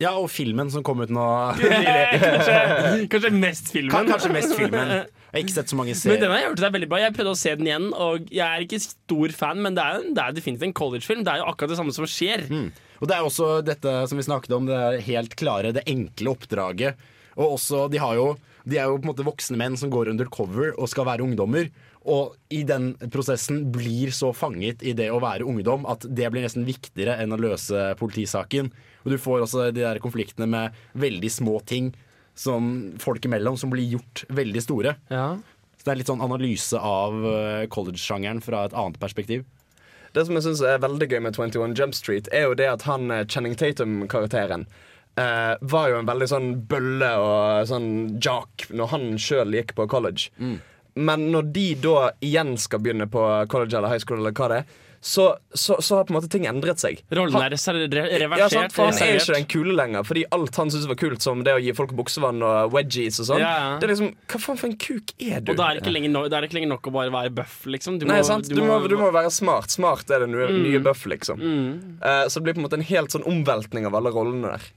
Ja, 0.02 0.16
og 0.18 0.32
filmen 0.34 0.72
som 0.74 0.82
kom 0.86 1.04
ut 1.04 1.12
nå. 1.14 1.24
kanskje, 1.62 3.08
kanskje 3.12 3.32
mest 3.36 3.72
filmen. 3.74 3.92
Kan- 3.94 4.10
kanskje 4.10 4.32
mest 4.34 4.56
filmen. 4.58 4.94
Jeg 5.32 5.38
har 5.38 5.44
ikke 5.46 5.54
sett 5.56 5.72
så 5.72 5.78
mange 5.80 5.94
serier. 5.96 6.18
Men 6.18 6.24
den 6.26 6.32
har 6.34 6.42
jeg 6.42 6.50
hørt 6.50 6.64
er 6.68 6.74
veldig 6.76 6.90
bra. 6.92 6.98
Jeg 7.06 7.14
prøvde 7.16 7.32
å 7.36 7.40
se 7.40 7.54
den 7.56 7.70
igjen, 7.70 7.86
og 7.96 8.26
jeg 8.34 8.44
er 8.48 8.66
ikke 8.66 8.80
stor 8.84 9.36
fan, 9.38 9.62
men 9.64 9.78
det 9.78 9.86
er, 9.86 10.08
det 10.18 10.24
er 10.26 10.36
definitivt 10.36 10.68
en 10.68 10.74
collegefilm. 10.82 11.22
Det 11.28 11.32
er 11.36 11.40
jo 11.44 11.46
akkurat 11.54 11.72
det 11.72 11.78
samme 11.80 11.96
som 11.96 12.08
skjer. 12.10 12.44
Og 13.02 13.08
det 13.10 13.16
er 13.16 13.26
også 13.30 13.52
dette 13.66 13.94
som 14.12 14.20
vi 14.20 14.26
snakket 14.28 14.58
om, 14.58 14.68
det 14.68 14.76
er 14.90 15.00
helt 15.08 15.38
klare, 15.40 15.72
det 15.78 15.86
enkle 15.90 16.34
oppdraget. 16.36 17.00
Og 17.38 17.56
også, 17.56 17.86
de 17.94 18.02
har 18.04 18.18
jo 18.20 18.34
De 18.68 18.76
er 18.78 18.86
jo 18.92 19.00
på 19.00 19.08
en 19.08 19.10
måte 19.10 19.24
voksne 19.26 19.58
menn 19.58 19.74
som 19.80 19.90
går 19.90 20.12
undercover 20.12 20.76
og 20.78 20.86
skal 20.92 21.08
være 21.08 21.24
ungdommer. 21.26 21.72
Og 22.06 22.36
i 22.54 22.60
den 22.68 22.92
prosessen 23.10 23.64
blir 23.74 24.12
så 24.14 24.30
fanget 24.38 24.84
i 24.86 24.92
det 24.94 25.08
å 25.10 25.18
være 25.24 25.48
ungdom 25.50 25.88
at 25.90 26.06
det 26.06 26.28
blir 26.30 26.44
nesten 26.46 26.68
viktigere 26.68 27.16
enn 27.24 27.34
å 27.34 27.40
løse 27.42 27.88
politisaken. 27.98 28.70
Og 29.04 29.12
du 29.14 29.18
får 29.22 29.46
også 29.46 29.70
de 29.72 29.84
der 29.84 30.00
konfliktene 30.04 30.48
med 30.50 30.78
veldig 30.94 31.32
små 31.32 31.60
ting 31.66 31.92
som 32.38 32.94
folk 33.02 33.26
imellom 33.28 33.58
som 33.60 33.72
blir 33.74 33.98
gjort 33.98 34.24
veldig 34.30 34.62
store. 34.64 34.96
Så 35.78 35.88
det 35.88 35.92
er 35.96 36.00
litt 36.04 36.12
sånn 36.12 36.22
analyse 36.22 36.78
av 36.78 37.16
eh, 37.26 37.66
college-sjangeren 37.74 38.42
fra 38.46 38.68
et 38.68 38.76
annet 38.78 39.00
perspektiv. 39.02 39.44
Det 40.14 40.26
som 40.28 40.36
jeg 40.38 40.46
synes 40.46 40.62
er 40.68 40.82
veldig 40.84 41.08
gøy 41.10 41.22
med 41.26 41.38
21 41.38 41.74
Jump 41.80 41.96
Street, 41.98 42.28
er 42.36 42.50
jo 42.50 42.58
det 42.60 42.68
at 42.70 42.86
han 42.86 43.10
eh, 43.12 43.24
Channing 43.26 43.56
Tatum-karakteren 43.58 44.68
eh, 45.18 45.54
var 45.74 45.90
jo 45.90 45.98
en 46.02 46.10
veldig 46.10 46.28
sånn 46.30 46.52
bølle 46.70 47.12
og 47.24 47.66
sånn 47.72 47.90
jock 48.22 48.68
når 48.70 48.94
han 48.94 49.08
sjøl 49.22 49.58
gikk 49.58 49.74
på 49.80 49.88
college. 49.92 50.30
Men 50.94 51.30
når 51.32 51.50
de 51.56 51.68
da 51.82 51.98
igjen 52.20 52.58
skal 52.60 52.82
begynne 52.84 53.08
på 53.10 53.24
college 53.50 53.78
eller 53.78 53.94
high 53.94 54.04
school, 54.04 54.20
eller 54.20 54.36
hva 54.36 54.50
det 54.52 54.62
er, 54.62 54.80
så, 55.02 55.24
så, 55.58 55.80
så 55.82 55.96
har 55.98 56.06
på 56.06 56.14
en 56.14 56.20
måte 56.20 56.30
ting 56.30 56.44
endret 56.46 56.78
seg. 56.82 57.00
Rollen 57.10 57.34
er 57.42 57.50
reversert. 57.50 58.38
ja, 58.38 58.48
sant, 58.54 58.74
for 58.76 58.86
han 58.92 59.00
er 59.02 59.16
ikke 59.18 59.34
den 59.34 59.48
kule 59.50 59.74
lenger. 59.74 60.06
Fordi 60.06 60.24
alt 60.38 60.60
han 60.62 60.70
syntes 60.70 60.86
var 60.92 61.00
kult, 61.02 61.24
som 61.26 61.42
det 61.46 61.56
å 61.58 61.62
gi 61.64 61.74
folk 61.74 61.96
buksevann 61.98 62.44
og 62.46 62.76
wedgies 62.76 63.18
og 63.24 63.32
sånn, 63.32 63.42
Ja, 63.42 63.50
ja. 63.58 63.72
det 63.82 63.88
er 63.90 63.94
liksom 63.96 64.12
Hva 64.30 64.42
faen 64.46 64.60
for 64.62 64.70
en 64.70 64.78
kuk 64.78 65.16
er 65.18 65.42
du? 65.42 65.52
Og 65.52 65.58
da 65.58 65.72
er 65.72 65.80
det 65.80 65.84
ikke 65.84 65.96
lenger, 65.96 66.14
no, 66.14 66.22
det 66.30 66.44
ikke 66.46 66.60
lenger 66.60 66.74
nok 66.76 66.92
å 66.92 66.94
bare 67.00 67.14
være 67.18 67.34
bøff, 67.42 67.56
liksom. 67.66 67.98
Du 67.98 68.06
Nei, 68.06 68.22
sant? 68.28 68.46
Du, 68.52 68.62
må, 68.62 68.78
du 68.88 68.96
må 69.02 69.10
være 69.16 69.34
smart. 69.34 69.74
Smart 69.74 70.06
er 70.14 70.28
det 70.28 70.30
nye, 70.36 70.50
Mm. 70.52 70.62
nye 70.70 70.80
buff, 70.86 71.06
liksom. 71.10 71.42
Mm. 71.42 71.98
Uh, 72.04 72.28
så 72.30 72.38
det 72.38 72.44
blir 72.46 72.54
på 72.58 72.62
en 72.62 72.68
måte 72.70 72.78
en 72.78 72.86
helt 72.94 73.14
sånn 73.14 73.26
omveltning 73.26 73.86
av 73.90 73.96
alle 73.98 74.14
rollene 74.14 74.54
der. 74.54 74.70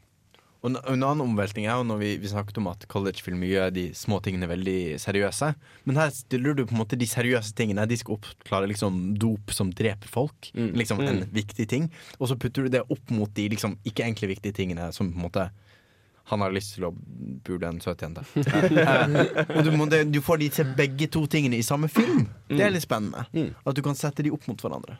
Og 0.64 0.70
en 0.70 0.78
en 0.80 1.02
annen 1.04 1.20
omveltning 1.26 1.66
er 1.68 1.76
jo 1.76 1.84
når 1.84 1.98
vi, 2.00 2.10
vi 2.22 2.28
snakket 2.32 2.56
om 2.62 2.70
at 2.70 2.86
collegefilmer 2.88 3.50
gjør 3.50 3.72
de 3.76 3.82
små 3.94 4.16
tingene 4.24 4.48
veldig 4.48 4.96
seriøse. 5.02 5.50
Men 5.84 5.98
her 6.00 6.08
stiller 6.16 6.56
du 6.56 6.62
på 6.64 6.72
en 6.72 6.80
måte 6.80 6.96
de 6.96 7.04
seriøse 7.10 7.52
tingene. 7.58 7.84
De 7.90 7.98
skal 8.00 8.16
oppklare 8.16 8.70
liksom 8.70 8.96
dop 9.20 9.52
som 9.52 9.68
dreper 9.76 10.08
folk. 10.08 10.48
Liksom 10.56 11.02
En 11.04 11.20
Mm. 11.20 11.28
viktig 11.36 11.68
ting. 11.68 11.90
Og 12.18 12.28
så 12.32 12.38
putter 12.40 12.64
du 12.64 12.68
det 12.72 12.80
opp 12.88 13.10
mot 13.12 13.28
de 13.36 13.48
liksom 13.52 13.76
ikke 13.84 14.06
egentlig 14.08 14.32
viktige 14.38 14.56
tingene 14.56 14.88
som 14.96 15.12
på 15.12 15.16
en 15.20 15.26
måte 15.28 15.50
han 16.32 16.40
har 16.40 16.50
lyst 16.56 16.78
til 16.78 16.86
å 16.88 16.94
pule 17.44 17.68
en 17.68 17.80
søt 17.84 18.00
jente. 18.00 18.24
Eh, 18.34 19.56
og 19.58 19.64
du, 19.66 19.70
må, 19.76 19.84
du 19.86 20.20
får 20.24 20.38
de 20.40 20.48
til 20.48 20.64
begge 20.78 21.06
to 21.12 21.26
tingene 21.28 21.58
i 21.60 21.62
samme 21.62 21.90
film. 21.92 22.24
Det 22.48 22.64
er 22.64 22.72
litt 22.72 22.86
spennende. 22.86 23.26
At 23.66 23.76
du 23.76 23.82
kan 23.84 23.94
sette 23.94 24.24
de 24.24 24.32
opp 24.32 24.48
mot 24.48 24.56
hverandre. 24.64 24.96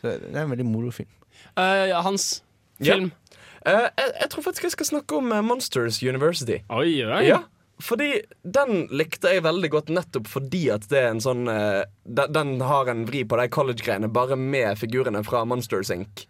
Så 0.00 0.14
det 0.16 0.32
er 0.32 0.46
en 0.46 0.50
veldig 0.56 0.64
moro 0.64 0.90
film. 0.90 1.10
Ja, 1.58 2.00
hans 2.00 2.38
film. 2.80 3.10
Eh, 3.12 3.27
jeg, 3.64 4.10
jeg 4.20 4.30
tror 4.32 4.44
faktisk 4.46 4.68
jeg 4.68 4.76
skal 4.76 4.90
snakke 4.92 5.16
om 5.18 5.32
eh, 5.32 5.44
Monsters 5.44 6.02
University. 6.02 6.60
Oi, 6.70 7.00
oi. 7.04 7.22
Ja, 7.26 7.42
fordi 7.82 8.22
den 8.42 8.86
likte 8.90 9.30
jeg 9.34 9.44
veldig 9.46 9.70
godt 9.70 9.90
nettopp 9.94 10.26
fordi 10.30 10.64
at 10.74 10.88
det 10.90 10.98
er 10.98 11.12
en 11.12 11.22
sånn 11.22 11.46
eh, 11.52 11.84
den, 12.04 12.32
den 12.34 12.54
har 12.66 12.90
en 12.90 13.04
vri 13.08 13.24
på 13.28 13.38
de 13.38 13.48
college-greiene, 13.54 14.10
bare 14.10 14.38
med 14.38 14.78
figurene 14.80 15.22
fra 15.26 15.44
Monsters 15.46 15.92
Inc. 15.94 16.26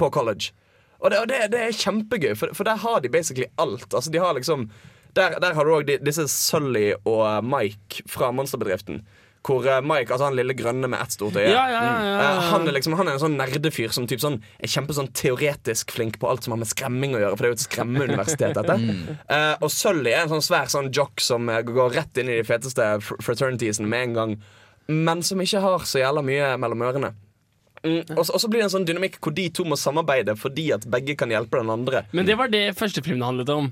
på 0.00 0.10
college. 0.14 0.54
Og 0.98 1.12
det, 1.12 1.20
og 1.20 1.28
det, 1.28 1.42
det 1.52 1.60
er 1.60 1.76
kjempegøy, 1.76 2.32
for, 2.40 2.52
for 2.56 2.64
der 2.64 2.80
har 2.80 3.02
de 3.04 3.12
basically 3.12 3.48
alt. 3.60 3.90
Altså 3.92 4.10
de 4.12 4.22
har 4.22 4.36
liksom 4.36 4.70
Der, 5.16 5.38
der 5.40 5.54
har 5.56 5.64
du 5.64 5.70
òg 5.72 5.88
disse 6.04 6.26
Sully 6.28 6.90
og 7.08 7.44
Mike 7.44 8.02
fra 8.04 8.28
monsterbedriften. 8.36 8.98
Hvor 9.46 9.66
eh, 9.70 9.78
Mike, 9.84 10.10
altså 10.10 10.26
han 10.26 10.34
lille 10.38 10.56
grønne 10.58 10.88
med 10.90 10.98
ett 10.98 11.14
stort 11.14 11.36
øye 11.38 11.46
Ja, 11.46 11.62
ja, 11.70 11.80
ja, 11.86 11.96
ja. 12.02 12.14
eh, 12.24 12.48
Han 12.50 12.66
er 12.66 12.74
liksom 12.74 12.96
Han 12.98 13.06
er 13.06 13.14
en 13.16 13.22
sånn 13.22 13.36
nerdefyr 13.38 13.92
som 13.94 14.08
typ 14.10 14.22
sånn, 14.24 14.40
er 14.58 14.72
kjempe 14.72 14.96
sånn 14.96 15.12
teoretisk 15.14 15.94
flink 15.94 16.18
på 16.22 16.28
alt 16.30 16.46
som 16.46 16.56
har 16.56 16.60
med 16.64 16.70
skremming 16.70 17.14
å 17.14 17.20
gjøre. 17.22 17.36
For 17.36 17.44
det 17.44 17.48
er 17.48 17.54
jo 17.54 17.58
et 17.60 17.66
skremmeuniversitet, 17.66 18.58
dette. 18.58 18.78
uh, 19.30 19.54
og 19.62 19.70
Sully 19.70 20.10
er 20.14 20.24
en 20.24 20.32
sånn 20.34 20.44
svær 20.44 20.70
sånn 20.72 20.90
jock 20.94 21.22
som 21.22 21.46
går 21.46 21.94
rett 21.94 22.18
inn 22.22 22.32
i 22.32 22.40
de 22.40 22.46
feteste 22.48 22.88
fr 23.04 23.22
fraternitiesene 23.22 23.88
med 23.90 24.08
en 24.08 24.18
gang. 24.18 24.34
Men 24.90 25.22
som 25.26 25.40
ikke 25.42 25.62
har 25.62 25.86
så 25.88 26.02
jævla 26.02 26.22
mye 26.26 26.50
mellom 26.62 26.84
ørene. 26.88 27.12
Mm, 27.86 28.16
og 28.18 28.24
så 28.26 28.48
blir 28.50 28.62
det 28.62 28.66
en 28.68 28.74
sånn 28.78 28.86
dynamikk 28.88 29.18
hvor 29.22 29.34
de 29.36 29.46
to 29.54 29.66
må 29.68 29.76
samarbeide 29.78 30.34
fordi 30.40 30.70
at 30.74 30.86
begge 30.90 31.14
kan 31.18 31.30
hjelpe 31.30 31.60
den 31.60 31.70
andre. 31.70 32.04
Men 32.16 32.26
det 32.26 32.34
var 32.40 32.50
det 32.50 32.64
første 32.78 33.02
filmen 33.04 33.26
handlet 33.26 33.52
om. 33.54 33.70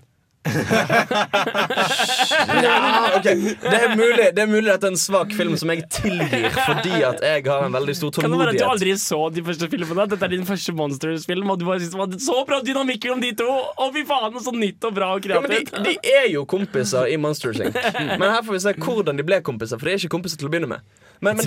Ja, 2.64 3.16
okay. 3.18 3.34
det, 3.60 3.78
er 3.78 3.96
mulig, 3.96 4.26
det 4.36 4.42
er 4.42 4.48
mulig 4.50 4.70
at 4.72 4.82
det 4.82 4.88
er 4.90 4.92
en 4.92 5.00
svak 5.00 5.32
film 5.36 5.56
som 5.60 5.70
jeg 5.72 5.86
tilgir 5.92 6.50
fordi 6.52 7.00
at 7.06 7.22
jeg 7.24 7.44
har 7.46 7.64
en 7.66 7.76
veldig 7.76 7.94
stor 7.96 8.10
tålmodighet. 8.14 8.24
Kan 8.24 8.32
det 8.34 8.40
være 8.42 8.52
at 8.54 8.60
du 8.60 8.66
aldri 8.68 8.92
så 9.00 9.20
de 9.32 9.44
første 9.46 9.68
filmene? 9.72 10.06
Dette 10.12 10.28
er 10.28 10.34
din 10.34 10.46
første 10.48 10.74
Monsters-film, 10.76 11.50
og 11.54 11.60
du 11.60 11.66
bare 11.68 11.80
synes 11.80 11.94
det 11.94 12.00
var 12.02 12.08
så 12.26 12.44
bra 12.48 12.60
dynamikk 12.66 13.08
mellom 13.08 13.24
de 13.24 13.32
to! 13.40 13.48
Å, 13.48 13.88
fy 13.94 14.04
faen, 14.08 14.38
så 14.44 14.54
nytt 14.56 14.88
og 14.88 14.92
bra 14.98 15.10
og 15.16 15.30
Ja, 15.30 15.40
de, 15.40 15.48
kreativt. 15.48 15.80
de 15.86 15.94
er 16.12 16.28
jo 16.34 16.44
kompiser 16.48 17.08
i 17.10 17.16
Monsters 17.20 17.62
Inc. 17.64 17.80
Men 18.20 18.28
her 18.28 18.42
får 18.44 18.52
vi 18.58 18.62
se 18.66 18.76
hvordan 18.84 19.20
de 19.20 19.26
ble 19.26 19.40
kompiser, 19.46 19.80
for 19.80 19.88
de 19.88 19.96
er 19.96 20.02
ikke 20.02 20.14
kompiser 20.18 20.40
til 20.40 20.50
å 20.50 20.52
begynne 20.52 20.70
med. 20.76 20.84
Men, 21.24 21.38
men, 21.38 21.46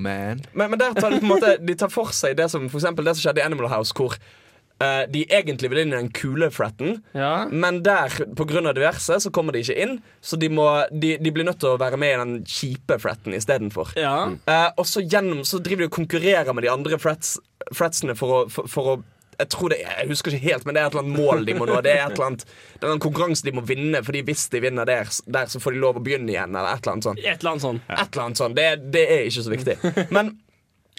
man. 0.00 0.42
men, 0.54 0.70
men 0.70 0.80
der 0.80 0.94
tar 0.96 1.10
de 1.12 1.18
på 1.18 1.26
en 1.26 1.32
måte 1.32 1.56
De 1.60 1.74
tar 1.76 1.90
for 1.92 2.14
seg 2.16 2.36
det 2.38 2.46
som, 2.48 2.68
for 2.70 2.80
det 2.80 3.16
som 3.18 3.20
skjedde 3.20 3.42
i 3.42 3.44
Animal 3.44 3.68
House, 3.68 3.92
hvor 3.92 4.14
eh, 4.82 5.02
de 5.10 5.24
egentlig 5.26 5.70
vil 5.72 5.82
inn 5.82 5.92
i 5.92 5.98
den 5.98 6.10
kule 6.14 6.50
fratten, 6.54 7.00
men 7.50 7.82
der, 7.86 8.14
av 8.28 8.74
diverse, 8.76 9.20
så 9.20 9.32
kommer 9.34 9.54
de 9.54 9.62
ikke 9.64 9.78
inn. 9.82 9.98
Så 10.20 10.38
de, 10.40 10.50
må, 10.52 10.66
de, 10.92 11.16
de 11.22 11.34
blir 11.34 11.46
nødt 11.48 11.60
til 11.62 11.74
å 11.74 11.80
være 11.80 11.98
med 12.00 12.14
i 12.14 12.18
den 12.22 12.34
kjipe 12.48 12.98
fretten 13.02 13.36
istedenfor. 13.36 13.94
Ja. 13.98 14.16
Uh, 14.48 14.70
og 14.78 14.86
så, 14.88 15.02
gjennom, 15.04 15.44
så 15.48 15.60
driver 15.62 15.84
de 15.84 15.90
og 15.90 15.96
konkurrerer 15.98 16.56
med 16.56 16.66
de 16.66 16.72
andre 16.72 16.98
frets, 17.00 17.36
fretsene 17.74 18.16
for 18.18 18.34
å, 18.34 18.42
for, 18.52 18.70
for 18.70 18.94
å 18.94 18.98
Jeg 19.38 19.52
tror 19.54 19.70
det 19.70 19.76
er, 19.84 19.92
jeg 20.00 20.08
husker 20.10 20.34
ikke 20.34 20.50
helt, 20.50 20.64
men 20.66 20.74
det 20.74 20.80
er 20.80 20.88
et 20.88 20.94
eller 20.96 21.04
annet 21.04 21.20
mål 21.20 21.44
de 21.46 21.54
må 21.54 21.66
nå. 21.68 21.76
Det 21.86 21.92
er 21.92 22.08
et 22.08 22.16
eller 22.16 22.26
annet 22.26 22.40
Det 22.48 22.88
er 22.88 22.94
en 22.96 23.02
konkurranse 23.04 23.46
de 23.46 23.52
må 23.54 23.62
vinne, 23.62 24.00
Fordi 24.02 24.24
hvis 24.26 24.48
de 24.50 24.60
vinner 24.64 24.88
der, 24.88 25.12
der 25.30 25.52
så 25.52 25.60
får 25.62 25.76
de 25.76 25.82
lov 25.84 26.00
å 26.00 26.02
begynne 26.02 26.32
igjen. 26.32 26.56
Eller 26.58 26.72
et 26.72 26.82
eller 26.82 26.96
annet 26.96 27.06
sånt. 27.06 27.22
Et 27.22 27.38
eller 27.38 27.52
annet 27.52 27.66
sånn. 27.66 27.78
Et 27.86 28.02
eller 28.02 28.24
annet 28.24 28.40
sånt. 28.42 28.58
Det, 28.58 28.66
det 28.96 29.04
er 29.14 29.28
ikke 29.28 29.44
så 29.46 29.54
viktig. 29.54 29.76
Men, 30.16 30.32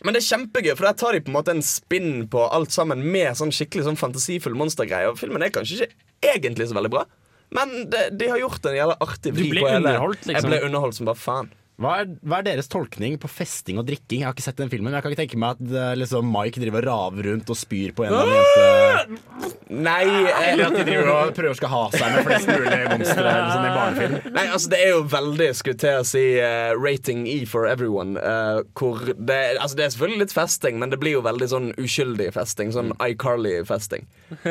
men 0.03 0.13
det 0.15 0.21
er 0.23 0.27
kjempegøy, 0.29 0.75
for 0.77 0.85
der 0.87 0.97
tar 0.99 1.13
de 1.17 1.21
på 1.25 1.31
en 1.31 1.37
måte 1.39 1.51
en 1.55 1.63
spinn 1.65 2.27
på 2.31 2.43
alt 2.55 2.71
sammen 2.71 3.01
med 3.11 3.35
sånn 3.39 3.51
skikkelig 3.51 3.83
sånn 3.89 3.99
fantasifull 3.99 4.55
monstergreie. 4.55 5.09
Og 5.11 5.17
filmen 5.19 5.43
er 5.43 5.49
kanskje 5.55 5.87
ikke 5.87 6.33
egentlig 6.35 6.69
så 6.69 6.77
veldig 6.77 6.91
bra, 6.93 7.05
men 7.51 7.89
de, 7.89 8.05
de 8.15 8.27
har 8.29 8.37
gjort 8.39 8.65
en 8.69 8.77
jævla 8.77 8.95
artig 9.01 9.33
vri 9.35 9.49
på 9.63 9.67
hele- 9.73 9.95
liksom. 10.29 10.35
Jeg 10.35 10.43
ble 10.53 10.61
underholdt 10.69 10.95
som 10.99 11.05
bare 11.09 11.19
faen. 11.19 11.49
Hva 11.79 11.93
er, 12.01 12.09
hva 12.27 12.41
er 12.41 12.45
deres 12.49 12.67
tolkning 12.67 13.13
på 13.21 13.29
festing 13.31 13.77
og 13.79 13.85
drikking? 13.87 14.19
Jeg 14.19 14.27
har 14.27 14.33
ikke 14.35 14.43
sett 14.43 14.57
den 14.59 14.67
filmen, 14.71 14.89
men 14.89 14.97
jeg 14.97 15.05
kan 15.05 15.13
ikke 15.13 15.21
tenke 15.21 15.37
meg 15.39 15.55
at 15.55 15.75
eh, 15.79 15.93
liksom, 16.01 16.27
Mike 16.33 16.59
driver 16.59 16.83
og 16.83 16.89
raver 16.89 17.29
rundt 17.29 17.51
og 17.53 17.55
spyr 17.55 17.93
på 17.95 18.03
en 18.03 18.11
eller 18.11 18.33
annen 18.33 19.13
jente. 19.15 19.55
Nei 19.69 20.01
Eller 20.09 20.65
at 20.65 20.75
de 20.75 20.83
driver 20.89 21.11
og 21.13 21.31
prøver 21.37 21.53
å 21.53 21.57
skal 21.59 21.71
ha 21.71 21.81
seg 21.93 22.15
med 22.17 22.27
flest 22.27 22.49
mulig 22.49 22.79
monstre 22.89 23.23
eller 23.23 23.51
sånn 23.53 23.67
i 23.69 23.71
barnefilm. 23.77 24.17
Nei, 24.35 24.43
altså 24.57 24.71
Det 24.73 24.79
er 24.83 24.91
jo 24.91 25.03
veldig 25.13 25.49
skulle 25.61 25.81
til 25.85 26.01
å 26.01 26.07
si 26.09 26.23
uh, 26.41 26.73
rating 26.75 27.21
E 27.31 27.37
for 27.47 27.69
everyone. 27.69 28.19
Uh, 28.19 28.59
hvor 28.79 28.99
det, 29.15 29.39
altså 29.61 29.79
det 29.79 29.85
er 29.87 29.93
selvfølgelig 29.95 30.23
litt 30.25 30.35
festing, 30.35 30.81
men 30.83 30.91
det 30.91 30.99
blir 30.99 31.15
jo 31.15 31.23
veldig 31.29 31.49
sånn 31.53 31.69
uskyldig 31.79 32.31
festing. 32.35 32.73
Sånn 32.75 32.91
iCarly-festing. 33.07 34.03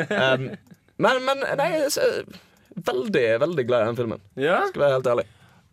Um, 0.09 0.49
men, 0.97 1.21
men 1.29 1.45
nei, 1.61 1.69
så- 1.93 2.09
veldig, 2.89 3.27
veldig 3.45 3.67
glad 3.69 3.83
i 3.85 3.91
den 3.91 4.01
filmen. 4.01 4.25
Skal 4.39 4.81
være 4.87 4.97
helt 4.97 5.13
ærlig. 5.13 5.27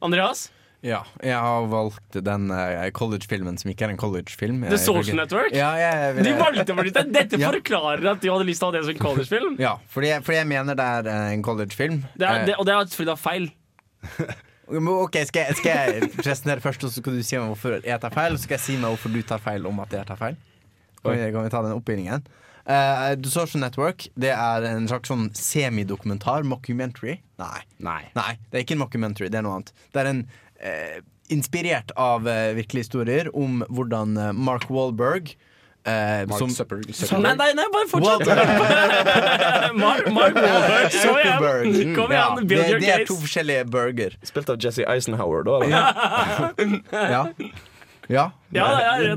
Andreas? 0.05 0.47
Ja, 0.85 1.01
jeg 1.25 1.35
har 1.35 1.65
valgt 1.73 2.19
den 2.27 2.51
eh, 2.53 2.91
college-filmen 2.95 3.57
som 3.59 3.71
ikke 3.73 3.87
er 3.89 3.95
en 3.95 3.99
college-film. 4.01 4.61
The 4.69 4.79
Social 4.79 5.17
Network? 5.19 5.55
Ja, 5.57 5.71
jeg, 5.81 6.17
jeg, 6.19 6.25
Du 6.27 6.43
valgte 6.43 6.77
valgte 6.77 7.05
Dette 7.15 7.41
Ja. 7.43 7.51
forklarer 7.55 8.11
at 8.13 8.21
du 8.23 8.29
hadde 8.31 8.47
lyst 8.47 8.61
til 8.63 8.69
å 8.69 8.71
ha 8.71 8.77
det 8.77 8.85
som 8.87 8.95
en 8.95 9.01
collegefilm. 9.03 9.57
Ja, 9.63 9.77
fordi 9.91 10.13
fordi 10.23 10.39
jeg 10.43 10.51
mener 10.53 10.79
det 10.79 10.87
er 10.99 11.09
eh, 11.11 11.31
en 11.37 11.43
college-film. 11.47 12.03
Det 12.15 12.29
er, 12.29 12.43
Eh, 12.43 12.47
det, 12.51 12.59
og 12.61 12.67
det 12.69 12.75
er 12.77 12.93
fordi 12.93 13.09
det 13.09 13.17
er 13.17 13.23
feil. 13.25 13.49
Ok, 14.67 15.15
skal 15.29 15.45
jeg, 15.47 15.55
skal 15.61 15.77
jeg 15.79 16.09
presentere 16.17 16.59
først, 16.61 16.83
og 16.83 16.91
så 16.91 16.99
skal 16.99 17.15
du 17.15 17.23
si 17.23 17.37
meg 17.39 17.53
hvorfor 17.53 17.77
jeg 17.87 18.01
tar 18.03 18.11
feil? 18.11 18.33
Og 18.35 18.41
så 18.41 18.49
skal 18.49 18.57
jeg 18.57 18.65
si 18.65 18.75
meg 18.83 18.91
hvorfor 18.91 19.13
du 19.15 19.21
tar 19.23 19.39
feil 19.39 19.69
om 19.71 19.79
at 19.85 19.93
jeg 19.95 20.09
tar 20.09 20.19
feil? 20.19 20.35
Vi, 21.07 21.13
kan 21.31 21.45
vi 21.47 21.53
ta 21.53 21.61
den 21.63 21.77
oppbyggingen? 21.77 22.25
Uh, 22.67 23.13
The 23.15 23.31
Social 23.31 23.61
Network 23.63 24.09
Det 24.19 24.33
er 24.35 24.65
en 24.67 24.89
slags 24.91 25.07
sånn 25.13 25.29
semidokumentar. 25.39 26.43
Mockumentary. 26.51 27.21
Nei. 27.39 27.61
Nei. 27.79 28.01
Det 28.17 28.59
er 28.59 28.65
ikke 28.65 28.75
en 28.75 28.83
mockumentary, 28.83 29.31
det 29.31 29.39
er 29.39 29.47
noe 29.47 29.61
annet. 29.61 29.71
Det 29.95 30.03
er 30.03 30.11
en 30.11 30.25
eh, 30.61 31.03
inspirert 31.29 31.91
av 31.97 32.29
eh, 32.29 32.53
virkelige 32.55 32.85
historier 32.87 33.31
om 33.37 33.65
hvordan 33.69 34.17
eh, 34.17 34.33
Mark 34.33 34.69
Wahlberg 34.71 35.33
eh, 35.87 36.23
Mark 36.27 36.39
som, 36.39 36.49
Zucker- 36.55 36.93
som- 36.95 37.23
Nei, 37.23 37.35
nei, 37.39 37.53
nei, 37.59 37.65
bare 37.75 37.89
fortsett. 37.91 38.27
Mark, 39.85 40.09
Mark 40.13 40.35
Wahlberg, 40.35 40.91
så 40.93 41.09
Kom 41.09 41.19
igjen. 41.19 41.95
Kom 41.97 42.13
Ja, 42.13 42.25
igjen, 42.39 42.49
det, 42.49 42.55
your 42.57 42.81
case. 42.81 42.87
det 42.87 42.91
er 42.95 42.99
case. 43.05 43.07
to 43.13 43.21
forskjellige 43.23 43.65
burger. 43.71 44.17
Spilt 44.27 44.51
av 44.51 44.59
Jesse 44.63 44.87
Eisenhower, 44.87 45.43
da? 45.47 45.61
Eller? 45.63 46.83
Ja. 46.93 47.27
Ja, 48.09 48.31
Ja, 48.55 48.67
ja. 49.03 49.17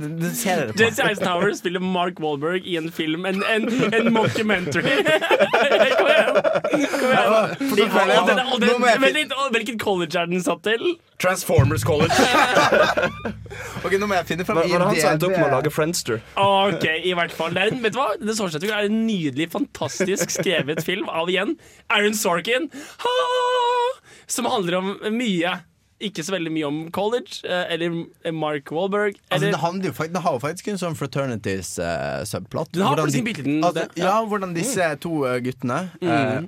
Jesse 0.76 1.04
Eisenhower 1.06 1.52
spiller 1.54 1.80
Mark 1.80 2.18
Wahlberg 2.20 2.66
i 2.66 2.76
en 2.80 2.88
film, 2.92 3.26
en, 3.30 3.44
en, 3.46 3.68
en 3.94 4.08
mockumentary. 4.14 4.90
Kom 7.60 7.78
igjen! 7.78 8.40
Kom 8.50 8.86
igjen. 8.88 9.34
Hvilket 9.54 9.78
college 9.82 10.18
er 10.20 10.26
den 10.32 10.42
satt 10.44 10.64
til? 10.66 10.96
Transformers 11.22 11.84
College. 11.86 12.14
Ok, 13.86 13.96
Nå 14.00 14.08
må 14.10 14.18
jeg 14.18 14.28
finne 14.30 14.46
fram 14.48 14.60
var 14.60 14.84
han 14.90 14.98
endte 15.14 15.30
opp 15.30 15.36
med 15.38 15.46
å 15.48 15.54
lage 15.54 15.72
Friendster? 15.74 16.20
Ok, 16.40 16.86
i 17.10 17.14
hvert 17.18 17.34
fall 17.36 17.54
det 17.56 17.62
er, 17.64 17.72
en- 17.74 17.82
Vet 17.84 17.96
du 17.96 18.00
hva? 18.02 18.10
Det 18.20 18.36
Network 18.36 18.74
er 18.76 18.90
en 18.90 19.00
nydelig, 19.08 19.50
fantastisk 19.54 20.34
skrevet 20.34 20.84
film 20.86 21.08
av 21.10 21.30
igjen 21.32 21.56
Aaron 21.94 22.18
Sorkin. 22.18 22.70
Ha! 23.06 23.16
Som 24.30 24.46
handler 24.50 24.80
om 24.82 24.92
mye. 25.16 25.56
Ikke 26.00 26.24
så 26.24 26.32
veldig 26.32 26.52
mye 26.56 26.68
om 26.68 26.78
college, 26.96 27.42
eh, 27.44 27.74
eller 27.76 28.32
Mark 28.32 28.72
Wahlberg. 28.72 29.18
Altså, 29.30 29.50
det, 29.50 29.90
jo, 29.90 30.08
det 30.14 30.22
har 30.24 30.38
jo 30.38 30.40
faktisk 30.40 30.70
en 30.72 30.78
sånn 30.80 30.96
fraternities 30.96 31.74
uh, 31.84 32.24
subplot. 32.24 32.72
Den 32.72 32.86
har 32.88 32.96
Hvordan 32.96 33.12
de- 33.12 33.24
bitte 33.28 33.44
altså, 33.68 33.84
ja. 34.00 34.14
hvordan 34.24 34.54
disse 34.56 34.88
to 35.04 35.26
eh, 35.28 35.40
guttene 35.44 35.82
uh, 36.02 36.48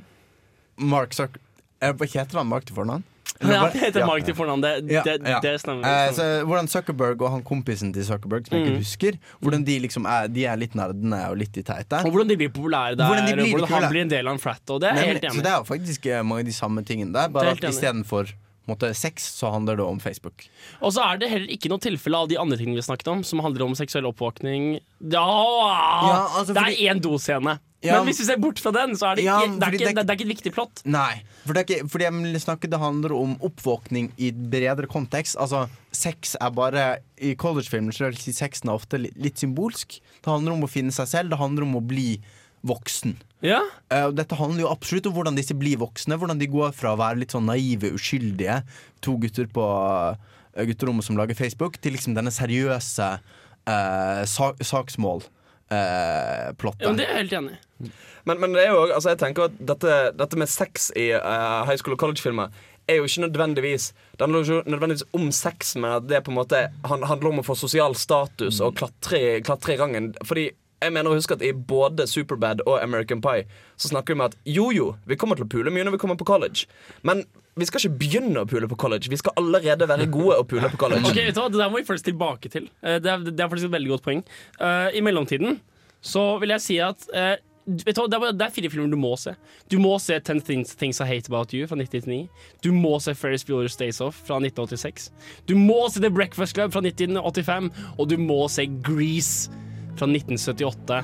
Mark 0.79 1.13
Zuck... 1.13 1.35
eh, 1.81 1.91
Hva 1.91 2.07
heter 2.07 2.39
han 2.39 2.47
Mark 2.47 2.65
til 2.69 2.75
fornavn? 2.79 3.03
Eller 3.41 3.55
ja, 3.57 3.61
det 3.73 3.79
heter 3.81 4.05
Mark 4.05 4.23
til 4.27 4.35
fornavn. 4.37 4.61
Det, 4.61 4.71
Ja, 4.93 5.01
det, 5.03 5.15
ja. 5.25 5.39
det 5.41 5.53
stemmer. 5.63 5.83
Eh, 5.89 6.11
så, 6.13 6.25
hvordan 6.45 6.67
Zuckerberg 6.69 7.21
og 7.25 7.31
han 7.33 7.43
kompisen 7.43 7.91
til 7.95 8.05
Zuckerberg, 8.05 8.45
som 8.47 8.57
jeg 8.59 8.69
Mm. 8.71 8.77
husker, 8.83 9.17
hvordan 9.41 9.63
de 9.65 9.79
liksom 9.81 10.05
er, 10.05 10.27
de 10.29 10.45
er 10.45 10.59
litt 10.61 10.75
nerdene 10.77 11.23
og 11.31 11.39
litt 11.41 11.51
de 11.57 11.63
teite. 11.65 12.03
Og 12.05 12.13
hvordan 12.13 12.29
de 12.29 12.37
blir 12.37 12.51
populære 12.53 12.95
der, 12.99 13.07
Hvordan 13.09 13.27
de 13.27 13.33
blir 13.33 13.43
og 13.55 13.65
hvordan 13.65 13.81
han 13.83 13.91
blir 13.91 14.01
en 14.05 14.13
del 14.13 14.27
av 14.29 14.37
en 14.37 14.39
frat. 14.39 14.61
Og 14.69 14.79
det 14.83 14.89
er 14.91 14.99
Nei, 14.99 15.05
helt 15.11 15.25
Så 15.33 15.41
det 15.41 15.51
er 15.51 15.57
jo 15.57 15.67
faktisk 15.73 16.05
eh, 16.05 16.21
mange 16.23 16.45
av 16.45 16.51
de 16.53 16.55
samme 16.55 16.83
tingene 16.85 17.11
der, 17.17 17.27
bare 17.33 17.55
at 17.57 17.67
istedenfor 17.71 18.31
måte, 18.69 18.91
sex, 18.95 19.25
så 19.39 19.49
handler 19.51 19.77
det 19.79 19.83
om 19.85 19.99
Facebook. 19.99 20.45
Og 20.81 20.93
så 20.93 21.01
er 21.11 21.17
det 21.21 21.29
heller 21.31 21.49
ikke 21.51 21.69
noe 21.71 21.81
tilfelle 21.81 22.17
av 22.21 22.29
de 22.29 22.37
andre 22.37 22.57
tingene 22.59 22.77
vi 22.77 22.85
snakket 22.85 23.07
om, 23.11 23.23
som 23.25 23.39
handler 23.43 23.65
om 23.65 23.73
seksuell 23.75 24.05
oppvåkning. 24.11 24.79
Ja, 25.11 26.27
altså, 26.37 26.53
det 26.53 26.61
er 26.61 26.93
én 26.93 27.01
doscene. 27.01 27.59
Ja, 27.81 27.95
Men 27.97 28.11
hvis 28.11 28.19
vi 28.21 28.25
ser 28.27 28.37
bort 28.37 28.59
fra 28.61 28.69
den, 28.75 28.91
så 28.93 29.07
er 29.09 29.15
det 29.17 29.23
ikke, 29.25 29.57
det 29.57 29.65
er 29.65 29.71
ikke, 29.73 29.95
det- 29.95 30.05
det 30.05 30.09
er 30.13 30.17
ikke 30.19 30.27
et 30.29 30.37
viktig 30.37 30.51
plott. 30.53 30.81
Nei, 30.85 31.23
for 31.47 31.53
det, 31.53 31.63
er 31.63 31.65
ikke, 31.81 31.89
fordi 31.89 32.03
jeg 32.05 32.13
vil 32.13 32.39
snakke, 32.43 32.69
det 32.69 32.79
handler 32.79 33.15
om 33.17 33.31
oppvåkning 33.41 34.11
i 34.21 34.29
bredere 34.31 34.85
kontekst. 34.87 35.35
Altså, 35.41 35.67
Sex 35.91 36.35
er 36.39 36.51
bare 36.51 36.99
I 37.19 37.33
collegefilmer 37.35 37.91
så 37.91 38.05
er 38.07 38.11
sexen 38.13 38.69
er 38.69 38.77
ofte 38.77 38.99
litt, 39.01 39.17
litt 39.17 39.35
symbolsk. 39.41 39.97
Det 40.21 40.29
handler 40.29 40.53
om 40.53 40.61
å 40.61 40.69
finne 40.69 40.91
seg 40.93 41.07
selv, 41.09 41.29
det 41.33 41.39
handler 41.41 41.63
om 41.63 41.73
å 41.75 41.81
bli 41.85 42.21
voksen. 42.63 43.15
Ja. 43.45 43.61
Uh, 43.91 44.09
dette 44.15 44.37
handler 44.37 44.65
jo 44.65 44.71
absolutt 44.71 45.09
om 45.09 45.15
hvordan 45.15 45.37
disse 45.37 45.57
blir 45.57 45.81
voksne. 45.81 46.17
Hvordan 46.19 46.41
de 46.41 46.49
går 46.51 46.73
fra 46.77 46.93
å 46.93 47.01
være 47.01 47.23
litt 47.23 47.35
sånn 47.35 47.49
naive, 47.49 47.93
uskyldige, 47.97 48.61
to 49.03 49.17
gutter 49.21 49.49
på 49.51 49.65
uh, 49.65 50.63
gutterommet 50.69 51.07
som 51.07 51.19
lager 51.19 51.37
Facebook, 51.37 51.79
til 51.81 51.97
liksom 51.97 52.17
denne 52.17 52.33
seriøse 52.33 53.11
uh, 53.17 54.23
sak 54.29 54.61
saksmål. 54.65 55.25
Uh, 55.71 56.51
plottet. 56.59 56.83
Ja, 56.83 56.91
men 56.91 56.99
det 56.99 57.05
er 57.07 57.13
jeg 57.15 57.23
helt 57.23 57.37
enig 57.39 57.57
i. 57.57 57.91
Men, 58.27 58.37
men 58.37 58.53
det 58.53 58.67
er 58.67 58.75
jo, 58.75 58.81
altså 58.93 59.13
jeg 59.13 59.21
tenker 59.21 59.47
at 59.47 59.53
dette, 59.57 59.93
dette 60.13 60.37
med 60.37 60.49
sex 60.51 60.91
i 60.99 61.07
high 61.09 61.79
school 61.79 61.95
og 61.95 62.01
college-filmer 62.03 62.51
er 62.91 62.99
jo 62.99 63.07
ikke 63.07 63.23
nødvendigvis 63.25 63.91
Det 63.93 64.21
handler 64.21 64.43
jo 64.43 64.59
ikke 64.59 64.71
nødvendigvis 64.71 65.03
om 65.17 65.31
sex, 65.31 65.75
men 65.75 65.95
at 65.95 66.09
det 66.09 66.23
på 66.25 66.31
en 66.31 66.37
måte 66.37 66.59
handler 66.85 67.29
om 67.31 67.41
å 67.41 67.45
få 67.45 67.55
sosial 67.57 67.95
status 67.97 68.59
og 68.61 68.75
klatre, 68.77 69.39
klatre 69.45 69.73
i 69.73 69.79
rangen. 69.79 70.11
Fordi 70.27 70.51
jeg 70.81 70.93
mener 70.95 71.11
å 71.11 71.17
huske 71.17 71.35
at 71.37 71.43
i 71.45 71.51
både 71.53 72.07
Superbad 72.09 72.63
og 72.65 72.79
American 72.81 73.21
Pie 73.21 73.45
så 73.77 73.91
snakker 73.91 74.13
vi 74.15 74.17
om 74.19 74.25
at 74.25 74.37
jo 74.49 74.69
jo, 74.73 74.87
vi 75.09 75.17
kommer 75.19 75.37
til 75.37 75.45
å 75.45 75.51
pule 75.51 75.73
mye 75.73 75.85
når 75.85 75.95
vi 75.95 76.01
kommer 76.01 76.17
på 76.17 76.27
college. 76.27 76.65
Men 77.05 77.23
vi 77.59 77.67
skal 77.67 77.83
ikke 77.83 77.99
begynne 77.99 78.41
å 78.41 78.49
pule 78.49 78.69
på 78.71 78.77
college. 78.79 79.11
Vi 79.11 79.19
skal 79.19 79.35
allerede 79.39 79.87
være 79.89 80.07
gode 80.11 80.39
å 80.41 80.47
pule 80.47 80.71
på 80.71 80.79
college. 80.81 81.03
Ok, 81.05 81.19
vet 81.19 81.37
du 81.37 81.41
hva? 81.41 81.49
Det 81.51 81.61
der 81.61 81.71
må 81.73 81.81
vi 81.81 81.87
først 81.87 82.07
tilbake 82.07 82.49
til. 82.53 82.69
Eh, 82.81 82.97
Det 83.03 83.11
er, 83.11 83.23
det 83.27 83.39
er 83.39 83.51
faktisk 83.51 83.69
et 83.69 83.77
veldig 83.77 83.93
godt 83.93 84.05
poeng. 84.07 84.25
Uh, 84.57 84.89
I 84.95 85.01
mellomtiden 85.05 85.59
så 86.01 86.37
vil 86.41 86.55
jeg 86.55 86.63
si 86.63 86.77
at 86.81 87.05
uh, 87.13 87.35
vet 87.67 87.95
du? 87.95 88.05
Det, 88.09 88.17
er, 88.17 88.31
det 88.33 88.45
er 88.47 88.53
fire 88.55 88.71
filmer 88.73 88.89
du 88.89 88.97
må 88.97 89.13
se. 89.19 89.35
Du 89.69 89.77
må 89.83 89.97
se 90.01 90.17
Ten 90.19 90.41
Things, 90.41 90.73
Things 90.75 91.01
I 91.03 91.09
Hate 91.09 91.29
About 91.29 91.53
You 91.53 91.67
fra 91.69 91.77
1999. 91.77 92.29
Du 92.65 92.71
må 92.73 92.97
se 93.03 93.13
Ferris 93.13 93.45
Bueller's 93.45 93.77
Days 93.77 94.01
Off 94.01 94.23
fra 94.25 94.39
1986. 94.41 95.11
Du 95.45 95.53
må 95.59 95.83
se 95.91 96.01
The 96.01 96.09
Breakfast 96.09 96.55
Club 96.57 96.73
fra 96.73 96.81
1985. 96.81 97.69
Og 97.97 98.09
du 98.09 98.17
må 98.17 98.47
se 98.49 98.65
Grease 98.81 99.51
fra 99.99 100.07
1978. 100.09 101.01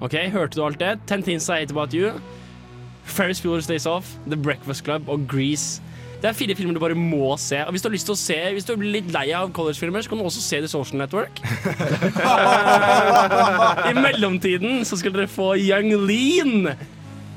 Ok, 0.00 0.14
Hørte 0.32 0.56
du 0.56 0.64
alt 0.64 0.80
det? 0.80 0.94
Ten 1.06 1.22
Things 1.22 1.48
I 1.48 1.60
Hate 1.60 1.76
About 1.76 1.94
You. 1.96 2.14
Ferris 3.04 3.40
Bueller's 3.42 3.66
Days 3.68 3.86
Off, 3.86 4.16
The 4.28 4.36
Breakfast 4.36 4.84
Club 4.84 5.08
og 5.08 5.26
Grease. 5.28 5.80
Det 6.20 6.28
er 6.28 6.36
fire 6.36 6.54
filmer 6.56 6.74
du 6.76 6.80
bare 6.82 6.94
må 6.96 7.32
se. 7.40 7.62
Og 7.64 7.72
Hvis 7.72 7.82
du 7.82 7.88
har 7.88 7.94
lyst 7.94 8.04
til 8.10 8.12
å 8.12 8.20
se 8.20 8.36
Hvis 8.52 8.66
du 8.68 8.74
blir 8.76 8.92
litt 8.98 9.08
lei 9.14 9.30
av 9.32 9.48
collegefilmer, 9.56 10.02
så 10.04 10.10
kan 10.12 10.20
du 10.20 10.26
også 10.28 10.42
se 10.44 10.58
The 10.60 10.68
Social 10.68 11.00
Network. 11.00 11.40
I 13.88 13.94
mellomtiden 13.96 14.84
så 14.84 14.98
skal 15.00 15.14
dere 15.16 15.30
få 15.32 15.54
Young 15.56 15.88
Lean 16.04 16.68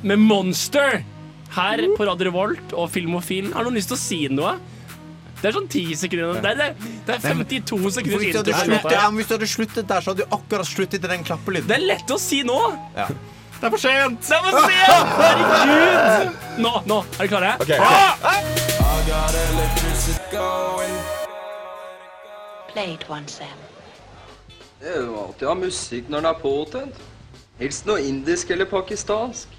med 0.03 0.19
Monster 0.19 0.99
her 1.55 1.85
på 1.95 2.09
Radio 2.09 2.27
Revolt 2.27 2.75
og 2.75 2.91
Filmofil. 2.91 3.53
Har 3.55 3.63
noen 3.63 3.79
lyst 3.79 3.87
til 3.93 3.97
å 3.97 4.03
si 4.03 4.19
noe? 4.33 4.57
Det 5.43 5.49
er 5.49 5.55
sånn 5.57 5.65
ti 5.67 5.81
sekunder. 5.99 6.37
Det 6.39 6.51
er, 6.53 6.55
det, 6.55 6.91
det 7.03 7.15
er 7.17 7.19
52 7.19 7.77
sekunder 7.97 8.21
Hvis 8.21 8.29
du, 8.31 8.37
hadde 8.39 8.53
sluttet, 8.63 8.93
ja, 8.95 9.07
hvis 9.11 9.27
du 9.27 9.33
hadde 9.35 9.49
sluttet 9.51 9.89
der, 9.89 9.99
så 10.05 10.13
hadde 10.13 10.23
du 10.23 10.35
akkurat 10.37 10.69
sluttet 10.69 11.03
i 11.03 11.09
den 11.11 11.25
klappelyden. 11.27 11.67
Det 11.67 11.75
er 11.75 11.83
lett 11.83 12.13
å 12.15 12.17
si 12.21 12.39
nå. 12.47 12.59
Ja. 12.95 13.09
Det 13.57 13.67
er 13.67 13.73
for 13.73 13.83
sent! 13.83 14.23
Det 14.23 14.37
er 14.37 14.41
for 14.47 14.63
sent! 14.71 15.11
Herregud! 15.19 16.39
Nå, 16.63 16.71
nå. 16.87 17.01
Er 17.03 17.19
dere 17.19 17.27
klare? 17.33 17.51
Okay. 17.59 17.75
ok. 17.75 17.83
Ah! 17.83 18.15
Det 24.79 24.95
er 24.95 24.99
jo 25.03 25.19
alltid 25.27 25.47
ha 25.51 25.59
musikk 25.59 26.07
når 26.07 26.23
den 26.23 26.31
er 26.31 26.39
påtent. 26.39 27.03
Helst 27.59 27.83
noe 27.91 27.99
indisk 27.99 28.55
eller 28.55 28.71
pakistansk. 28.71 29.51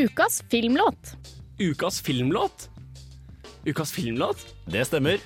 Ukas 0.00 0.40
filmlåt. 0.48 1.12
Ukas 1.60 2.00
filmlåt? 2.00 2.70
Ukas 3.64 3.92
filmlåt? 3.92 4.42
Det 4.68 4.84
stemmer. 4.84 5.22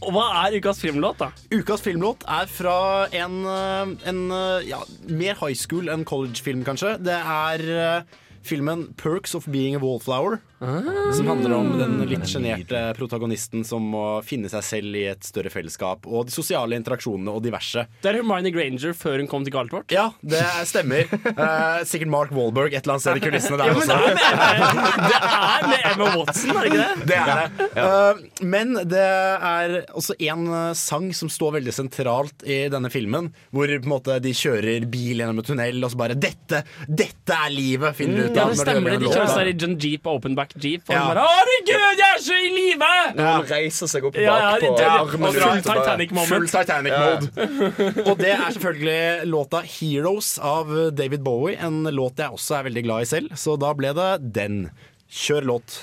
Og 0.00 0.14
hva 0.16 0.26
er 0.46 0.56
ukas 0.56 0.80
filmlåt, 0.80 1.20
da? 1.20 1.30
Ukas 1.52 1.82
filmlåt 1.84 2.24
er 2.28 2.48
fra 2.48 3.06
en, 3.12 3.40
eh, 3.44 3.92
en 4.08 4.20
eh, 4.32 4.68
ja, 4.68 4.80
mer 5.08 5.36
high 5.40 5.56
school 5.56 5.88
enn 5.92 6.04
college-film, 6.08 6.64
kanskje. 6.64 6.96
Det 7.04 7.16
er 7.16 7.64
eh, 7.76 8.02
filmen 8.42 8.94
'Perks 8.96 9.34
of 9.34 9.48
Being 9.48 9.76
a 9.76 9.80
Wallflower'. 9.80 10.40
Som 10.60 11.26
handler 11.30 11.54
om 11.56 11.70
den 11.78 11.94
litt 12.10 12.26
sjenerte 12.28 12.80
protagonisten 12.98 13.62
som 13.64 13.84
må 13.94 14.02
finne 14.26 14.50
seg 14.52 14.64
selv 14.66 14.98
i 14.98 15.06
et 15.08 15.24
større 15.24 15.48
fellesskap. 15.52 16.04
Og 16.04 16.26
de 16.28 16.34
sosiale 16.34 16.76
interaksjonene 16.76 17.32
og 17.32 17.40
diverse. 17.46 17.86
Det 18.04 18.10
er 18.10 18.18
Hermione 18.20 18.52
Granger 18.52 18.92
før 18.96 19.22
hun 19.22 19.30
kom 19.30 19.46
til 19.46 19.54
Galtvort. 19.54 19.88
Ja, 19.94 20.10
det 20.20 20.42
stemmer. 20.68 21.08
Eh, 21.30 21.80
sikkert 21.88 22.10
Mark 22.12 22.34
Wahlberg 22.36 22.74
et 22.76 22.84
eller 22.84 22.98
annet 22.98 23.06
sted 23.06 23.16
i 23.16 23.24
kulissene 23.24 23.56
der 23.60 23.70
Ja, 23.70 23.78
også. 23.80 23.96
det 23.96 24.26
er 24.28 24.60
med, 24.60 25.00
det 25.08 25.20
er 25.30 25.66
med 25.70 25.86
Emma 25.94 26.10
Watson, 26.18 26.52
er 26.52 26.60
det 26.60 26.70
ikke 26.70 26.82
det? 26.84 27.08
Det 27.08 27.18
er 27.20 27.40
det. 27.40 27.68
Uh, 27.80 28.44
men 28.52 28.74
det 28.92 29.06
er 29.06 29.76
også 29.96 30.16
en 30.28 30.44
uh, 30.52 30.58
sang 30.76 31.08
som 31.16 31.32
står 31.32 31.56
veldig 31.56 31.74
sentralt 31.74 32.44
i 32.44 32.60
denne 32.72 32.92
filmen. 32.92 33.30
Hvor 33.54 33.72
på 33.72 33.80
en 33.88 33.94
måte 33.94 34.18
de 34.22 34.34
kjører 34.36 34.84
bil 34.92 35.22
gjennom 35.24 35.40
en 35.40 35.48
tunnel, 35.48 35.80
og 35.86 35.94
så 35.94 36.00
bare 36.04 36.18
'Dette, 36.20 36.62
dette 36.86 37.32
er 37.46 37.50
livet!' 37.54 37.96
finner 37.96 38.16
du 38.20 38.28
ut 38.28 38.36
Ja, 38.36 38.44
av. 38.44 38.52
det 38.52 38.58
når 38.60 38.64
de 38.64 38.70
stemmer. 38.70 38.90
det. 38.90 39.00
De 39.00 39.14
kjører 39.14 39.32
seg 39.34 39.48
i 39.48 39.56
John 39.64 39.76
Jeep 39.80 40.06
openback 40.50 40.64
Jeep. 40.64 40.82
Og 40.88 40.94
Ja. 40.94 41.14
bare, 41.14 41.26
Herregud, 41.28 41.98
jeg 41.98 42.14
er 42.16 42.20
så 42.20 42.32
i 42.34 42.48
live! 42.50 42.80
Ja. 43.16 43.32
han 43.36 43.44
reiser 43.46 43.86
seg 43.88 44.04
opp 44.04 44.14
Ja, 44.16 44.38
ja, 44.38 44.58
det- 44.58 44.80
armen 44.80 45.32
full 45.32 45.62
Titanic-mode. 45.62 46.46
Titanic 46.48 46.92
Ja. 46.92 48.10
Og 48.10 48.18
det 48.18 48.28
er 48.30 48.50
selvfølgelig 48.50 49.26
låta 49.26 49.62
'Heroes' 49.62 50.38
av 50.42 50.94
David 50.94 51.22
Bowie. 51.22 51.56
En 51.60 51.84
låt 51.84 52.16
jeg 52.16 52.30
også 52.30 52.58
er 52.58 52.64
veldig 52.70 52.82
glad 52.84 53.00
i 53.02 53.04
selv, 53.04 53.30
så 53.34 53.58
da 53.58 53.72
ble 53.74 53.92
det 53.94 54.32
den. 54.32 54.70
Kjør 55.10 55.44
låt. 55.44 55.82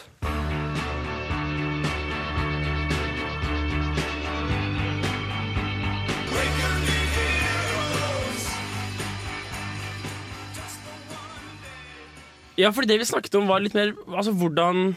Ja, 12.58 12.72
for 12.74 12.88
det 12.90 12.98
vi 13.00 13.06
snakket 13.06 13.36
om 13.38 13.50
var 13.50 13.62
litt 13.62 13.76
mer 13.78 13.92
Altså 14.10 14.34
hvordan 14.34 14.96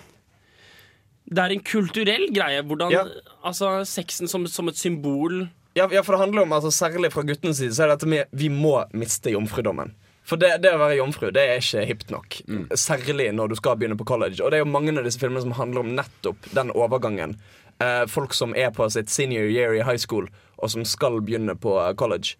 Det 1.28 1.42
er 1.42 1.54
en 1.54 1.62
kulturell 1.62 2.28
greie. 2.34 2.62
Hvordan 2.66 2.92
Ja. 2.94 3.04
Altså 3.44 3.84
sexen 3.84 4.28
som, 4.28 4.46
som 4.46 4.68
et 4.68 4.78
symbol. 4.80 5.48
Ja, 5.76 5.86
ja, 5.92 6.02
for 6.02 6.16
det 6.16 6.24
handler 6.24 6.42
om, 6.42 6.52
altså 6.56 6.72
Særlig 6.74 7.12
fra 7.12 7.22
guttenes 7.22 7.60
side 7.60 7.76
Så 7.76 7.84
er 7.84 7.92
det 7.92 8.00
at 8.00 8.08
vi, 8.08 8.22
vi 8.32 8.48
må 8.48 8.80
miste 8.92 9.30
jomfrudommen. 9.30 9.94
For 10.26 10.38
det, 10.38 10.60
det 10.62 10.72
å 10.74 10.80
være 10.80 10.98
jomfru 11.00 11.30
det 11.34 11.42
er 11.42 11.62
ikke 11.62 11.86
hipt 11.88 12.10
nok. 12.12 12.36
Særlig 12.78 13.30
når 13.34 13.50
du 13.50 13.56
skal 13.58 13.78
begynne 13.78 13.96
på 13.98 14.06
college. 14.06 14.38
Og 14.44 14.50
det 14.52 14.60
er 14.60 14.64
jo 14.64 14.70
mange 14.70 14.92
av 14.94 15.06
disse 15.06 15.18
filmene 15.18 15.42
som 15.42 15.54
handler 15.56 15.82
om 15.82 15.94
nettopp 15.96 16.50
den 16.54 16.70
overgangen. 16.70 17.34
Eh, 17.80 18.04
folk 18.06 18.36
som 18.36 18.52
er 18.54 18.70
på 18.76 18.86
sitt 18.92 19.10
senior 19.10 19.48
year 19.48 19.74
i 19.74 19.82
high 19.82 19.98
school, 19.98 20.28
og 20.60 20.70
som 20.70 20.84
skal 20.84 21.18
begynne 21.24 21.56
på 21.58 21.72
eh, 21.80 21.94
college. 21.98 22.36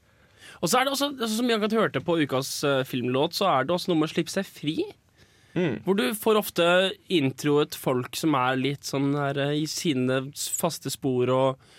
Og 0.61 0.69
så 0.69 0.79
er 0.79 0.85
det 0.85 0.93
også, 0.93 1.15
altså, 1.17 1.33
som 1.39 1.49
Jagat 1.49 1.73
hørte 1.73 2.03
på 2.05 2.19
ukas 2.21 2.51
eh, 2.69 2.83
filmlåt, 2.85 3.35
så 3.39 3.49
er 3.49 3.65
det 3.65 3.75
også 3.75 3.91
noe 3.91 4.03
med 4.03 4.11
å 4.11 4.13
slippe 4.13 4.33
seg 4.33 4.45
fri. 4.45 4.77
Hvor 5.85 5.97
du 5.99 6.07
får 6.15 6.39
ofte 6.41 6.67
introet 7.09 7.75
folk 7.75 8.17
som 8.17 8.35
er 8.39 8.57
litt 8.61 8.85
sånn 8.87 9.13
her 9.19 9.39
eh, 9.49 9.57
i 9.63 9.67
sine 9.71 10.25
faste 10.35 10.91
spor 10.95 11.31
og 11.35 11.71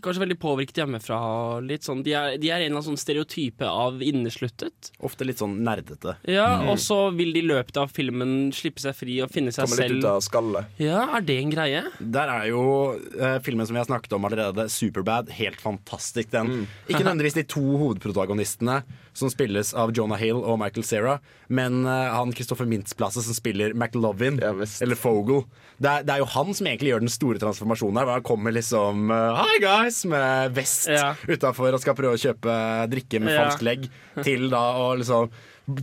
kanskje 0.00 0.22
veldig 0.22 0.36
påvirket 0.40 0.78
hjemmefra. 0.80 1.16
Litt 1.60 1.84
sånn, 1.84 1.98
de, 2.06 2.14
er, 2.16 2.36
de 2.40 2.48
er 2.48 2.62
en 2.62 2.70
eller 2.70 2.78
annen 2.78 2.86
sånn 2.86 3.00
stereotype 3.00 3.66
av 3.68 3.98
innesluttet. 4.00 4.88
Ofte 5.04 5.26
litt 5.28 5.42
sånn 5.42 5.58
nerdete. 5.66 6.14
Ja, 6.24 6.46
Mm. 6.60 6.70
Og 6.72 6.78
så 6.80 6.96
vil 7.12 7.34
de 7.34 7.42
i 7.42 7.48
løpet 7.50 7.76
av 7.76 7.90
filmen 7.92 8.48
slippe 8.56 8.80
seg 8.80 8.94
fri 8.96 9.18
og 9.20 9.28
finne 9.34 9.52
seg 9.52 9.68
Komme 9.68 9.88
litt 9.90 10.00
ut 10.00 10.08
av 10.08 10.22
skallet. 10.24 10.72
Ja, 10.80 11.02
Er 11.18 11.20
det 11.26 11.36
en 11.42 11.52
greie? 11.52 11.82
Der 12.00 12.32
er 12.32 12.46
jo 12.48 12.62
eh, 12.96 13.36
filmen 13.44 13.66
som 13.68 13.76
vi 13.76 13.82
har 13.82 13.90
snakket 13.90 14.14
om 14.16 14.24
allerede, 14.24 14.68
Superbad, 14.72 15.28
helt 15.36 15.60
fantastisk. 15.60 16.30
Den. 16.32 16.64
Ikke 16.88 17.02
nødvendigvis 17.04 17.36
de 17.36 17.44
to 17.44 17.60
hovedprotagonistene, 17.82 18.80
som 19.20 19.30
spilles 19.32 19.70
av 19.76 19.92
Jonah 19.96 20.18
Hill 20.20 20.40
og 20.40 20.56
Michael 20.62 20.86
Cera, 20.88 21.18
men 21.52 21.82
uh, 21.86 22.08
han 22.16 22.32
Christopher 22.36 22.66
Mintz-Plasse 22.70 23.22
som 23.26 23.36
spiller 23.36 23.74
McLovin, 23.76 24.40
eller 24.42 24.96
Fogel. 24.98 25.44
Det 25.80 25.88
er, 25.92 26.04
det 26.08 26.16
er 26.16 26.22
jo 26.24 26.30
han 26.34 26.50
som 26.56 26.66
egentlig 26.70 26.90
gjør 26.94 27.04
den 27.04 27.12
store 27.12 27.40
transformasjonen 27.42 28.00
her. 28.02 28.10
Han 28.16 28.26
kommer 28.26 28.52
liksom 28.56 29.12
uh, 29.12 29.38
Hi 29.40 29.60
guys! 29.62 30.02
med 30.10 30.56
vest 30.56 30.88
Ja. 30.90 31.12
utafor 31.28 31.72
og 31.76 31.80
skal 31.84 31.96
prøve 31.98 32.16
å 32.18 32.20
kjøpe 32.20 32.58
drikke 32.92 33.20
med 33.22 33.34
Ja. 33.36 33.46
falsk 33.46 33.64
legg, 33.68 33.88
til 34.26 34.48
da 34.52 34.64
å 34.80 34.90
liksom 35.00 35.30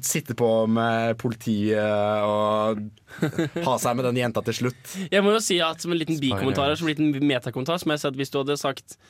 sitte 0.04 0.36
på 0.36 0.48
med 0.68 1.14
politiet 1.22 1.80
og 2.28 2.82
ha 3.64 3.76
seg 3.80 3.96
med 3.96 4.04
den 4.10 4.18
jenta 4.20 4.42
til 4.44 4.58
slutt. 4.58 4.96
Jeg 5.14 5.24
må 5.24 5.32
jo 5.38 5.40
si 5.44 5.62
at 5.64 5.80
Som 5.80 5.94
en 5.96 6.02
liten 6.02 6.20
bikommentar 6.20 6.74
Som 6.76 6.90
en 6.90 6.94
liten 6.96 7.28
metakommentar 7.30 7.80
Som 7.80 7.94
jeg 7.94 8.02
sa 8.02 8.10
at 8.12 8.18
Hvis 8.20 8.34
du 8.34 8.40
hadde 8.42 8.58
sagt 8.60 8.98
eh, 8.98 9.06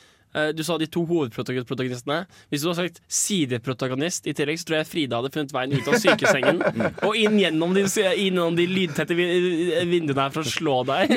Du 0.57 0.61
sa 0.65 0.75
de 0.77 0.85
to 0.91 1.01
hovedprotagonistene. 1.07 2.19
Hvis 2.51 2.61
du 2.61 2.67
hadde 2.69 2.83
sagt 2.83 2.99
sideprotagonist 3.09 4.27
i 4.29 4.33
tillegg, 4.37 4.59
så 4.61 4.69
tror 4.69 4.77
jeg 4.79 4.89
Frida 4.89 5.21
hadde 5.21 5.31
funnet 5.33 5.53
veien 5.55 5.73
ut 5.73 5.87
av 5.89 5.97
sykesengen 6.03 6.61
og 7.07 7.17
inn 7.17 7.39
gjennom 7.41 7.73
de, 7.73 7.85
innom 8.21 8.57
de 8.57 8.67
lydtette 8.69 9.17
vinduene 9.17 10.19
her 10.19 10.35
for 10.35 10.43
å 10.43 10.51
slå 10.51 10.77
deg. 10.89 11.15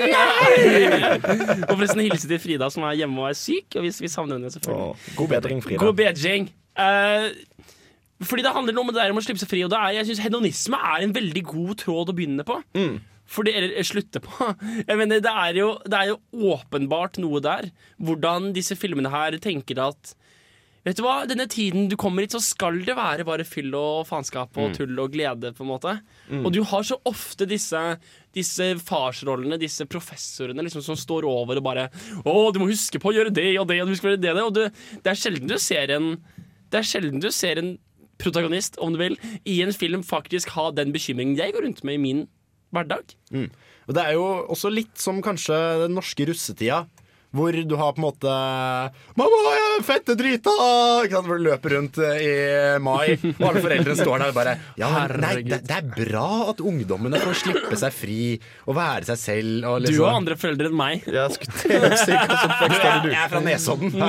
og 1.68 1.74
forresten 1.74 2.04
hilse 2.06 2.30
til 2.30 2.40
Frida, 2.42 2.70
som 2.72 2.86
er 2.88 3.02
hjemme 3.02 3.20
og 3.20 3.30
er 3.32 3.38
syk. 3.38 3.76
Og 3.76 3.86
vi, 3.86 3.92
vi 4.06 4.12
savner 4.12 4.38
henne 4.38 4.52
selvfølgelig. 4.54 5.14
God 5.18 5.32
bedring, 5.34 5.62
Frida. 5.66 5.82
God 5.84 6.00
bedring. 6.00 6.50
Uh, 6.78 7.28
fordi 8.20 8.44
det 8.44 8.52
handler 8.52 8.76
noe 8.76 8.84
om 8.84 8.92
det 8.92 9.00
der 9.00 9.14
om 9.14 9.20
å 9.20 9.24
slippe 9.24 9.40
seg 9.40 9.48
fri. 9.50 9.62
Og 9.64 9.72
det 9.72 9.78
er, 9.80 9.94
jeg 10.00 10.10
synes 10.10 10.24
hedonisme 10.24 10.80
er 10.92 11.06
en 11.06 11.14
veldig 11.16 11.44
god 11.48 11.72
tråd 11.84 12.12
å 12.12 12.16
begynne 12.16 12.44
på. 12.46 12.58
Fordi, 13.30 13.52
eller 13.54 13.76
eh, 13.78 13.86
slutte 13.86 14.22
på. 14.24 14.48
Jeg 14.88 14.96
mener, 14.98 15.20
det 15.22 15.30
er, 15.30 15.60
jo, 15.62 15.68
det 15.86 15.98
er 16.00 16.08
jo 16.14 16.18
åpenbart 16.56 17.20
noe 17.22 17.38
der. 17.44 17.70
Hvordan 18.02 18.50
disse 18.56 18.74
filmene 18.78 19.12
her 19.12 19.38
tenker 19.42 19.78
at 19.90 20.16
Vet 20.80 20.96
du 20.96 21.02
hva, 21.04 21.26
denne 21.28 21.44
tiden 21.52 21.90
du 21.90 21.94
kommer 22.00 22.24
hit, 22.24 22.32
så 22.32 22.38
skal 22.40 22.78
det 22.86 22.94
være 22.96 23.26
bare 23.28 23.44
fyll 23.44 23.74
og 23.76 24.06
faenskap 24.08 24.56
og 24.56 24.70
Mm. 24.70 24.76
tull 24.78 25.02
og 25.02 25.10
glede, 25.12 25.50
på 25.52 25.60
en 25.60 25.68
måte. 25.68 25.92
Mm. 26.30 26.46
Og 26.48 26.54
du 26.56 26.62
har 26.64 26.86
så 26.88 26.96
ofte 27.04 27.44
disse, 27.44 27.82
disse 28.32 28.70
farsrollene, 28.88 29.58
disse 29.60 29.84
professorene, 29.84 30.64
liksom, 30.64 30.80
som 30.86 30.96
står 30.96 31.28
over 31.28 31.60
og 31.60 31.66
bare 31.66 31.84
Å, 32.24 32.32
du 32.56 32.62
må 32.62 32.70
huske 32.72 32.96
på 32.96 33.12
å 33.12 33.14
gjøre 33.18 33.28
det 33.36 33.44
og 33.60 33.68
det, 33.68 33.76
og 33.84 33.92
du 33.92 33.94
skal 34.00 34.14
gjøre 34.14 34.22
det, 34.24 34.32
det. 34.38 34.46
Og 34.48 34.56
du, 34.56 34.96
det 35.04 35.12
er 35.12 35.20
sjelden 35.20 35.52
du 35.52 35.58
ser 35.60 35.92
en 35.98 36.08
Det 36.72 36.80
er 36.80 36.88
sjelden 36.94 37.20
du 37.20 37.28
ser 37.30 37.60
en 37.60 37.74
protagonist, 38.16 38.80
om 38.80 38.96
du 38.96 39.02
vil, 39.04 39.20
i 39.44 39.60
en 39.60 39.76
film 39.76 40.00
faktisk 40.02 40.56
ha 40.56 40.70
den 40.72 40.96
bekymringen 40.96 41.36
jeg 41.36 41.52
går 41.58 41.68
rundt 41.68 41.84
med 41.84 42.00
i 42.00 42.04
min 42.08 42.24
hverdag. 42.74 43.14
Mm. 43.34 43.50
Og 43.88 43.96
det 43.96 44.06
er 44.06 44.16
jo 44.18 44.26
også 44.54 44.70
litt 44.72 44.96
som 45.02 45.22
kanskje 45.24 45.56
den 45.86 45.96
norske 45.98 46.26
russetida. 46.30 46.84
Hvor 47.30 47.54
du 47.54 47.76
har 47.78 47.92
på 47.94 48.00
en 48.00 48.06
måte 48.08 48.26
'Mamma, 49.14 49.40
jeg 49.54 49.66
er 49.78 49.82
fette 49.86 50.14
drita!' 50.18 50.54
Ikke 51.04 51.14
sant? 51.14 51.28
Hvor 51.28 51.38
du 51.38 51.44
løper 51.46 51.76
rundt 51.76 51.98
eh, 52.02 52.24
i 52.26 52.78
mai, 52.82 53.14
og 53.38 53.44
alle 53.46 53.62
foreldrene 53.62 53.94
står 53.94 54.18
der 54.18 54.32
og 54.32 54.34
bare 54.34 54.54
ja, 54.80 54.88
nei, 55.14 55.36
det, 55.46 55.60
det 55.68 55.76
er 55.76 55.86
bra 55.94 56.50
at 56.50 56.58
ungdommene 56.58 57.20
får 57.22 57.38
slippe 57.44 57.78
seg 57.78 57.94
fri 57.94 58.18
og 58.66 58.74
være 58.74 59.06
seg 59.12 59.18
selv. 59.22 59.62
Og 59.70 59.78
Du 59.78 59.86
liksom. 59.86 60.08
har 60.08 60.18
andre 60.18 60.36
foreldre 60.42 60.72
enn 60.72 60.78
meg. 60.80 61.06
Jeg, 61.06 61.30
jeg 61.70 63.14
er 63.14 63.30
fra 63.30 63.44
Nesodden. 63.46 63.94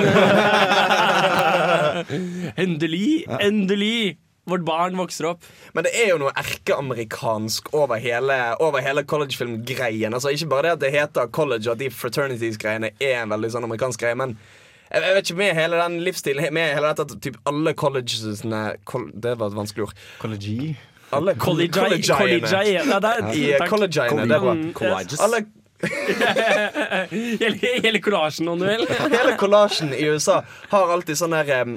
endelig, 2.66 3.22
endelig! 3.38 4.18
Vårt 4.50 4.64
barn 4.66 4.96
vokser 4.98 5.28
opp. 5.28 5.44
Men 5.72 5.84
det 5.86 5.92
er 5.94 6.08
jo 6.10 6.16
noe 6.18 6.32
erkeamerikansk 6.34 7.68
over 7.78 8.00
hele, 8.02 8.38
over 8.58 8.82
hele 8.82 9.04
collegefilm-greien. 9.06 10.12
Altså 10.16 10.32
Ikke 10.34 10.48
bare 10.50 10.62
det 10.62 10.72
at 10.72 10.80
det 10.82 10.90
heter 10.96 11.28
college 11.30 11.68
og 11.68 11.76
at 11.76 11.78
de 11.84 11.90
fraternities-greiene 11.94 12.90
er 12.98 13.20
en 13.22 13.30
veldig 13.30 13.52
sånn 13.54 13.68
amerikansk 13.68 14.02
greie, 14.02 14.18
men 14.18 14.34
jeg, 14.92 15.00
jeg 15.06 15.14
vet 15.16 15.24
ikke, 15.30 15.38
med 15.38 15.54
hele 15.56 15.78
den 15.80 15.94
livsstilen 16.04 16.50
Med 16.52 16.74
hele 16.76 16.90
dette 16.90 17.06
at 17.06 17.14
typ 17.24 17.38
alle 17.48 17.72
collegesene 17.72 18.64
kol, 18.84 19.06
Det 19.14 19.38
var 19.40 19.48
et 19.52 19.56
vanskelig 19.56 19.86
ord. 19.86 19.94
Collegi? 20.20 20.74
Alle 21.12 21.32
Collegi- 21.36 21.72
collegiene. 21.78 22.18
collegiene, 22.18 23.00
det 23.00 24.36
er- 24.36 24.42
bra. 24.42 24.54
Colleges. 24.82 25.20
Alle 25.20 25.44
hele, 27.10 27.56
hele 27.82 27.98
kollasjen, 28.00 28.48
om 28.48 28.58
du 28.60 28.66
vil. 28.68 28.84
Hele 29.10 29.32
kollasjen 29.40 29.94
i 29.94 30.04
USA 30.12 30.42
har 30.70 30.92
alltid 30.94 31.18
sånn 31.18 31.34
der 31.34 31.50
eh, 31.56 31.72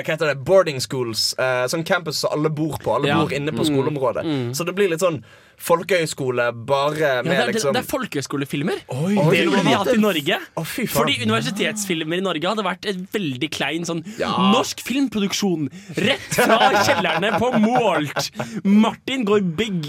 hva 0.00 0.14
heter 0.16 0.26
det? 0.32 0.44
Boarding 0.44 0.80
schools. 0.80 1.34
eh, 1.38 1.66
sånn 1.68 1.84
campus 1.84 2.16
som 2.22 2.30
alle 2.32 2.48
bor 2.50 2.78
på. 2.78 2.94
Alle 2.96 3.08
Ja. 3.08 3.18
bor 3.20 3.32
inne 3.32 3.52
på 3.52 3.62
Mm. 3.64 3.70
skoleområdet. 3.70 4.24
Mm. 4.24 4.50
Så 4.56 4.64
det 4.64 4.74
blir 4.74 4.88
litt 4.88 5.00
sånn 5.00 5.22
folkehøyskole 5.62 6.52
bare 6.66 6.98
Ja, 6.98 7.22
med 7.22 7.30
det, 7.30 7.38
er, 7.38 7.52
liksom 7.52 7.72
det 7.72 7.82
er 7.84 7.88
folkehøyskolefilmer. 7.88 8.78
Det 8.88 9.46
burde 9.46 9.62
vi 9.64 9.72
hatt 9.76 9.92
i 9.94 10.00
Norge. 10.00 10.38
Oh. 10.56 10.64
Fordi 10.64 11.18
universitetsfilmer 11.22 12.18
i 12.18 12.20
Norge 12.24 12.42
hadde 12.48 12.64
vært 12.66 12.88
et 12.90 12.96
veldig 13.14 13.50
klein 13.54 13.84
sånn 13.86 14.02
Ja. 14.18 14.28
norsk 14.52 14.80
filmproduksjon. 14.82 15.68
Rett 15.96 16.34
fra 16.34 16.58
kjellerne 16.82 17.38
på 17.38 17.52
Målt. 17.62 18.30
Martin 18.64 19.24
går 19.24 19.40
big, 19.56 19.86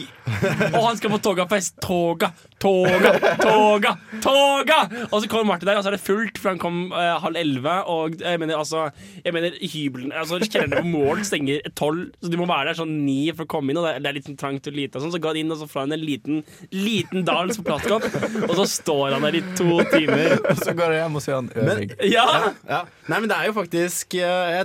og 0.74 0.84
han 0.84 0.98
skal 0.98 1.10
på 1.10 1.22
Togafest. 1.22 1.80
Toga, 1.82 2.32
toga, 2.64 3.14
toga, 3.44 3.94
toga! 4.24 4.80
Og 5.12 5.18
så 5.22 5.30
kommer 5.30 5.52
Martin 5.52 5.70
der, 5.70 5.78
og 5.78 5.86
så 5.86 5.92
er 5.92 5.98
det 5.98 6.04
fullt, 6.06 6.40
for 6.42 6.54
han 6.54 6.62
kom 6.62 6.82
eh, 6.90 7.14
halv 7.22 7.38
elleve. 7.44 7.76
Og 7.94 8.18
jeg 8.24 8.42
mener 8.42 8.58
altså 8.58 8.88
Jeg 9.24 9.36
mener 9.36 9.56
hybelen 9.60 10.14
Altså 10.16 10.40
Kjellerne 10.42 10.82
på 10.82 10.90
Målt 10.94 11.28
stenger 11.28 11.62
tolv, 11.78 12.10
så 12.24 12.32
du 12.32 12.40
må 12.40 12.48
være 12.50 12.72
der 12.72 12.80
sånn 12.82 12.98
ni 13.06 13.20
for 13.36 13.46
å 13.46 13.52
komme 13.54 13.74
inn. 13.74 13.82
Og 13.82 13.88
det 13.88 13.96
er, 13.98 14.04
det 14.04 14.12
er 14.12 14.18
litt 14.18 14.30
sånn 14.32 14.40
trangt 14.40 14.70
og 14.72 14.78
lite, 14.78 14.98
og 14.98 15.06
sånn, 15.06 15.14
så 15.14 15.22
gå 15.22 15.36
inn 15.44 15.54
og 15.54 15.60
så 15.62 15.70
får 15.70 15.84
fra 15.84 15.84
en 15.90 16.06
liten, 16.06 16.44
liten 16.72 17.26
dals 17.28 17.60
på 17.60 17.66
plastkopp, 17.68 18.06
og 18.48 18.56
så 18.60 18.66
står 18.70 19.16
han 19.18 19.28
der 19.28 19.40
i 19.40 19.44
to 19.58 19.80
timer. 19.92 20.38
Og 20.40 20.60
så 20.62 20.76
går 20.78 20.96
jeg 20.96 21.04
hjem 21.04 21.20
og 21.20 21.26
ser 21.26 21.40
han 21.40 21.50
øving. 21.64 21.96
Ja! 22.14 22.28
Ja. 22.70 22.84
Nei, 23.10 23.20
men 23.20 23.32
det 23.32 23.38
er 23.40 23.50
jo 23.50 23.56
faktisk 23.58 24.16
eh, 24.20 24.62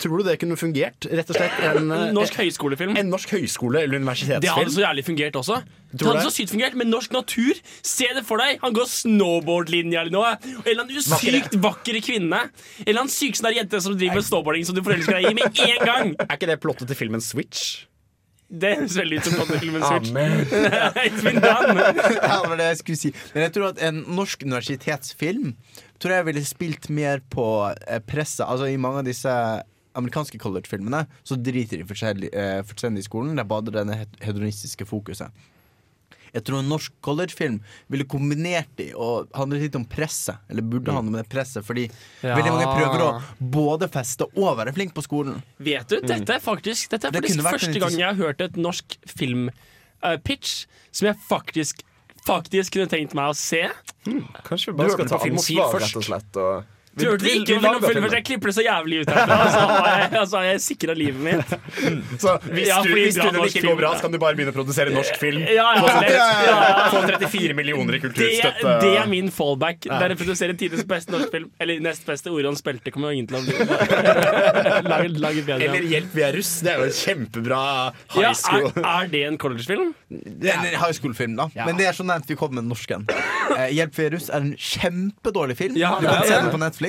Tror 0.00 0.22
du 0.22 0.24
det 0.30 0.38
kunne 0.40 0.56
fungert? 0.56 1.04
Rett 1.10 1.28
og 1.32 1.36
slett 1.36 1.58
en 1.68 1.90
eh, 1.92 2.06
Norsk 2.16 2.38
høyskolefilm. 2.40 2.94
En 2.96 3.10
norsk 3.12 3.34
høyskole- 3.36 3.82
eller 3.84 4.00
universitetsfilm. 4.00 4.44
Det 4.46 4.54
hadde 4.54 4.72
så 4.72 4.84
jævlig 4.86 5.04
fungert 5.04 5.36
også. 5.40 5.58
Det 5.90 6.06
hadde 6.06 6.20
det? 6.20 6.24
så 6.28 6.32
sykt 6.38 6.52
fungert 6.54 6.78
Med 6.78 6.88
norsk 6.88 7.12
natur. 7.12 7.60
Se 7.82 8.08
det 8.16 8.22
for 8.28 8.40
deg! 8.40 8.56
Han 8.62 8.76
går 8.76 8.88
snowboardlinja 8.88 10.04
eller 10.06 10.14
noe. 10.14 10.32
Eller 10.64 10.86
en 10.86 11.04
sykt 11.04 11.58
vakker 11.60 12.00
kvinne. 12.04 12.46
Eller 12.86 13.04
en 13.04 13.12
syk 13.12 13.36
sånn 13.36 13.52
jente 13.58 13.82
som 13.84 13.98
driver 13.98 14.22
med 14.22 14.28
snowboarding 14.30 14.66
som 14.68 14.78
du 14.78 14.82
forelsker 14.86 15.18
deg 15.20 15.30
i 15.30 15.36
med 15.36 15.62
en 15.68 15.86
gang. 15.92 16.16
Er 16.26 16.36
ikke 16.38 16.50
det 16.54 16.60
plottet 16.64 16.90
til 16.90 17.00
filmen 17.04 17.24
Switch? 17.24 17.86
Det 18.50 18.72
høres 18.80 18.96
veldig 18.98 19.18
ut 19.20 19.26
som 19.28 19.50
filmen 19.60 19.84
Switch. 19.84 20.10
Amen. 20.10 20.40
It's 21.06 21.22
been 21.22 21.38
done. 21.38 21.76
Ja, 22.18 22.40
det 22.40 22.48
var 22.50 22.56
det 22.58 22.70
jeg 22.72 22.80
skulle 22.80 22.98
si. 22.98 23.12
Men 23.34 23.44
jeg 23.46 23.52
tror 23.54 23.68
at 23.70 23.82
en 23.86 24.00
norsk 24.16 24.42
universitetsfilm 24.48 25.52
Tror 26.00 26.14
jeg 26.16 26.24
ville 26.30 26.42
spilt 26.48 26.86
mer 26.96 27.20
på 27.28 27.44
eh, 27.68 28.00
presset. 28.00 28.46
Altså 28.48 28.70
I 28.72 28.78
mange 28.80 29.02
av 29.02 29.06
disse 29.06 29.32
amerikanske 29.98 30.38
collegefilmene 30.38 31.04
så 31.26 31.36
driter 31.36 31.82
de 31.82 32.28
eh, 32.32 32.60
fullstendig 32.66 33.02
i 33.04 33.08
skolen. 33.08 33.34
Det 33.36 33.42
er 33.44 33.48
bare 33.50 33.72
denne 33.74 33.96
hed- 34.02 34.20
hedonistiske 34.22 34.86
fokuset. 34.86 35.30
Jeg 36.30 36.44
tror 36.46 36.60
en 36.60 36.68
norsk 36.70 36.92
collegefilm 37.02 37.56
ville 37.90 38.04
kombinert 38.06 38.68
de 38.78 38.92
og 38.94 39.26
handlet 39.34 39.64
litt 39.64 39.74
om 39.74 39.84
presset. 39.84 40.38
Eller 40.48 40.62
burde 40.62 40.92
handle 40.94 41.10
om 41.10 41.18
det 41.18 41.28
presset, 41.32 41.64
fordi 41.66 41.88
Ja. 42.22 42.36
veldig 42.38 42.52
mange 42.54 42.68
prøver 42.76 43.02
å 43.02 43.22
både 43.40 43.88
feste 43.90 44.28
og 44.38 44.56
være 44.60 44.72
flink 44.76 44.94
på 44.94 45.02
skolen. 45.02 45.42
Vet 45.58 45.88
du, 45.90 45.98
dette 46.00 46.30
er 46.30 46.38
faktisk, 46.38 46.88
dette 46.94 47.08
er 47.10 47.12
faktisk 47.18 47.42
første 47.42 47.80
gang 47.82 47.90
jeg 47.98 48.06
har 48.06 48.14
hørt 48.14 48.40
et 48.46 48.54
norsk 48.56 48.94
filmpitch 49.06 50.66
som 50.92 51.06
jeg 51.10 51.16
faktisk 51.28 51.82
Faktisk 52.20 52.74
kunne 52.76 52.84
tenkt 52.86 53.14
meg 53.16 53.30
å 53.32 53.34
se. 53.34 53.62
Kanskje 54.44 54.66
vi 54.66 54.76
bare 54.76 54.90
skal 54.92 55.06
ta 55.08 55.16
ansvar, 55.24 55.78
rett 55.80 55.94
og 55.96 56.04
slett. 56.04 56.36
Og 56.36 56.66
Du 56.98 57.04
hørte 57.06 57.22
det 57.24 57.32
ikke 57.38 57.54
lager 57.62 57.80
film. 57.86 58.04
Jeg 58.10 58.24
klipper 58.26 58.46
det 58.50 58.54
så 58.58 58.62
jævlig 58.66 58.96
ut 59.04 59.08
herfra. 59.14 59.36
Så 59.54 59.60
har 59.70 59.86
jeg, 59.92 60.02
altså 60.20 60.36
jeg 60.46 60.54
sikra 60.64 60.92
livet 60.98 61.20
mitt. 61.22 61.48
Så 62.22 62.30
hvis, 62.50 62.66
Ja, 62.68 62.76
du, 62.82 62.88
hvis 62.92 63.16
ikke 63.16 63.62
går 63.68 63.76
bra, 63.78 63.90
så 63.96 64.02
kan 64.06 64.12
du 64.14 64.18
bare 64.20 64.34
begynne 64.36 64.52
å 64.52 64.54
produsere 64.56 64.90
norsk 64.92 65.14
film. 65.20 65.40
Ja, 65.46 65.52
ja, 65.76 65.80
Få- 65.80 65.88
Ja, 66.10 66.26
ja. 66.48 66.56
Få 66.90 66.98
34 67.06 67.54
millioner 67.56 67.94
i 67.96 68.00
kulturstøtte. 68.02 68.80
det 68.82 68.92
er 68.98 69.06
min 69.10 69.30
fallback. 69.32 69.78
Ja. 69.86 69.98
Der 70.02 70.08
jeg 70.14 70.18
produserer 70.20 70.50
produsere 70.50 70.56
tidenes 70.58 70.84
beste 70.88 71.12
norsk 71.14 71.30
film. 71.32 71.48
Eller 71.60 71.80
nest 71.84 72.06
beste. 72.06 72.30
Orion 72.30 72.56
Spelte 72.58 72.90
kommer 72.94 73.06
jo 73.10 73.14
ingen 73.20 73.28
til 73.30 73.36
å 73.38 73.40
bli. 73.44 73.54
Eller 75.60 75.82
Hjelp, 75.90 76.10
vi 76.14 76.22
er 76.26 76.32
russ. 76.36 76.52
Det 76.64 76.70
er 76.72 76.76
jo 76.82 76.86
en 76.88 76.94
kjempebra 76.96 77.60
high 78.14 78.24
ja, 78.24 78.32
school. 78.36 78.66
er, 78.74 78.82
er 78.92 79.04
det 79.12 79.22
en 79.28 79.38
collegefilm? 79.40 79.88
Det 80.10 80.48
er 80.52 80.56
en 80.60 80.66
high 80.80 80.94
school-film, 80.96 81.34
da. 81.38 81.44
Ja. 81.56 81.64
Men 81.68 81.74
det 81.80 81.86
er 81.90 81.94
så 81.96 82.04
nevnt 82.06 82.26
vi 82.30 82.36
kom 82.40 82.52
med 82.56 82.64
norsken. 82.68 83.02
Eh, 83.10 83.68
'Hjelp 83.74 83.92
vi 83.98 84.02
er 84.06 84.10
russ' 84.16 84.30
er 84.30 84.40
en 84.44 84.54
kjempedårlig 84.56 85.56
film. 85.58 85.74
Ja, 85.80 85.90
du 86.00 86.04
kan 86.06 86.14
det 86.22 86.28
se 86.30 86.36
den 86.38 86.50
på 86.54 86.60
Netflix. 86.62 86.79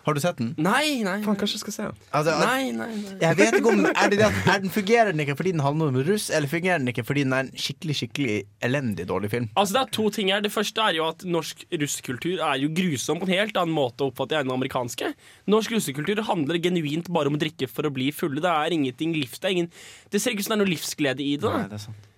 Har 0.00 0.14
du 0.16 0.20
sett 0.22 0.38
den? 0.40 0.54
Nei, 0.56 1.02
nei. 1.04 1.18
Faen, 1.20 1.36
kanskje 1.36 1.58
jeg 1.58 1.60
skal 1.60 1.74
se 1.74 1.82
den. 1.90 1.96
Altså, 2.16 2.32
Nei, 2.40 2.70
nei, 2.72 2.86
nei. 2.88 3.16
Jeg 3.20 3.36
vet 3.36 3.56
ikke 3.58 3.68
om 3.74 3.82
er 3.90 4.08
det 4.08 4.20
er 4.24 4.62
den 4.64 4.72
Fungerer 4.72 5.10
den 5.12 5.20
ikke 5.26 5.34
fordi 5.36 5.52
den 5.52 5.60
handler 5.60 5.90
om 5.92 5.98
russ, 6.06 6.30
eller 6.32 6.48
fungerer 6.48 6.80
den 6.80 6.88
ikke 6.88 7.04
fordi 7.04 7.24
den 7.26 7.34
er 7.36 7.44
en 7.44 7.50
skikkelig 7.52 7.96
skikkelig 7.98 8.36
elendig 8.64 9.04
dårlig 9.10 9.28
film? 9.34 9.50
Altså 9.60 9.76
Det 9.76 9.82
er 9.82 9.92
to 9.98 10.06
ting 10.16 10.32
her 10.32 10.40
Det 10.40 10.52
første 10.54 10.86
er 10.88 10.96
jo 10.96 11.04
at 11.10 11.26
norsk 11.28 11.66
russkultur 11.84 12.40
er 12.48 12.62
jo 12.64 12.72
grusom 12.80 13.20
på 13.20 13.28
en 13.28 13.34
helt 13.36 13.60
annen 13.60 13.76
måte 13.76 14.06
å 14.06 14.08
oppfatte 14.08 14.40
enn 14.40 14.48
den 14.48 14.56
amerikanske. 14.56 15.12
Norsk 15.52 15.76
russekultur 15.76 16.24
handler 16.32 16.62
genuint 16.64 17.12
bare 17.12 17.28
om 17.28 17.36
å 17.36 17.42
drikke 17.44 17.68
for 17.68 17.84
å 17.84 17.92
bli 17.92 18.08
fulle. 18.16 18.40
Det 18.40 18.56
er 18.56 18.78
ingenting 18.80 19.12
livs 19.20 19.36
Det, 19.36 19.50
er 19.50 19.58
ingen, 19.58 19.70
det 20.10 20.24
ser 20.24 20.32
ikke 20.32 20.46
ut 20.46 20.48
som 20.48 20.56
det 20.56 20.62
er 20.62 20.64
noe 20.64 20.72
livsglede 20.72 21.26
i 21.28 21.34
det. 21.36 21.44
da. 21.44 21.58
Nei, 21.60 21.68
det 21.74 21.76
er 21.76 21.84
sant. 21.90 22.09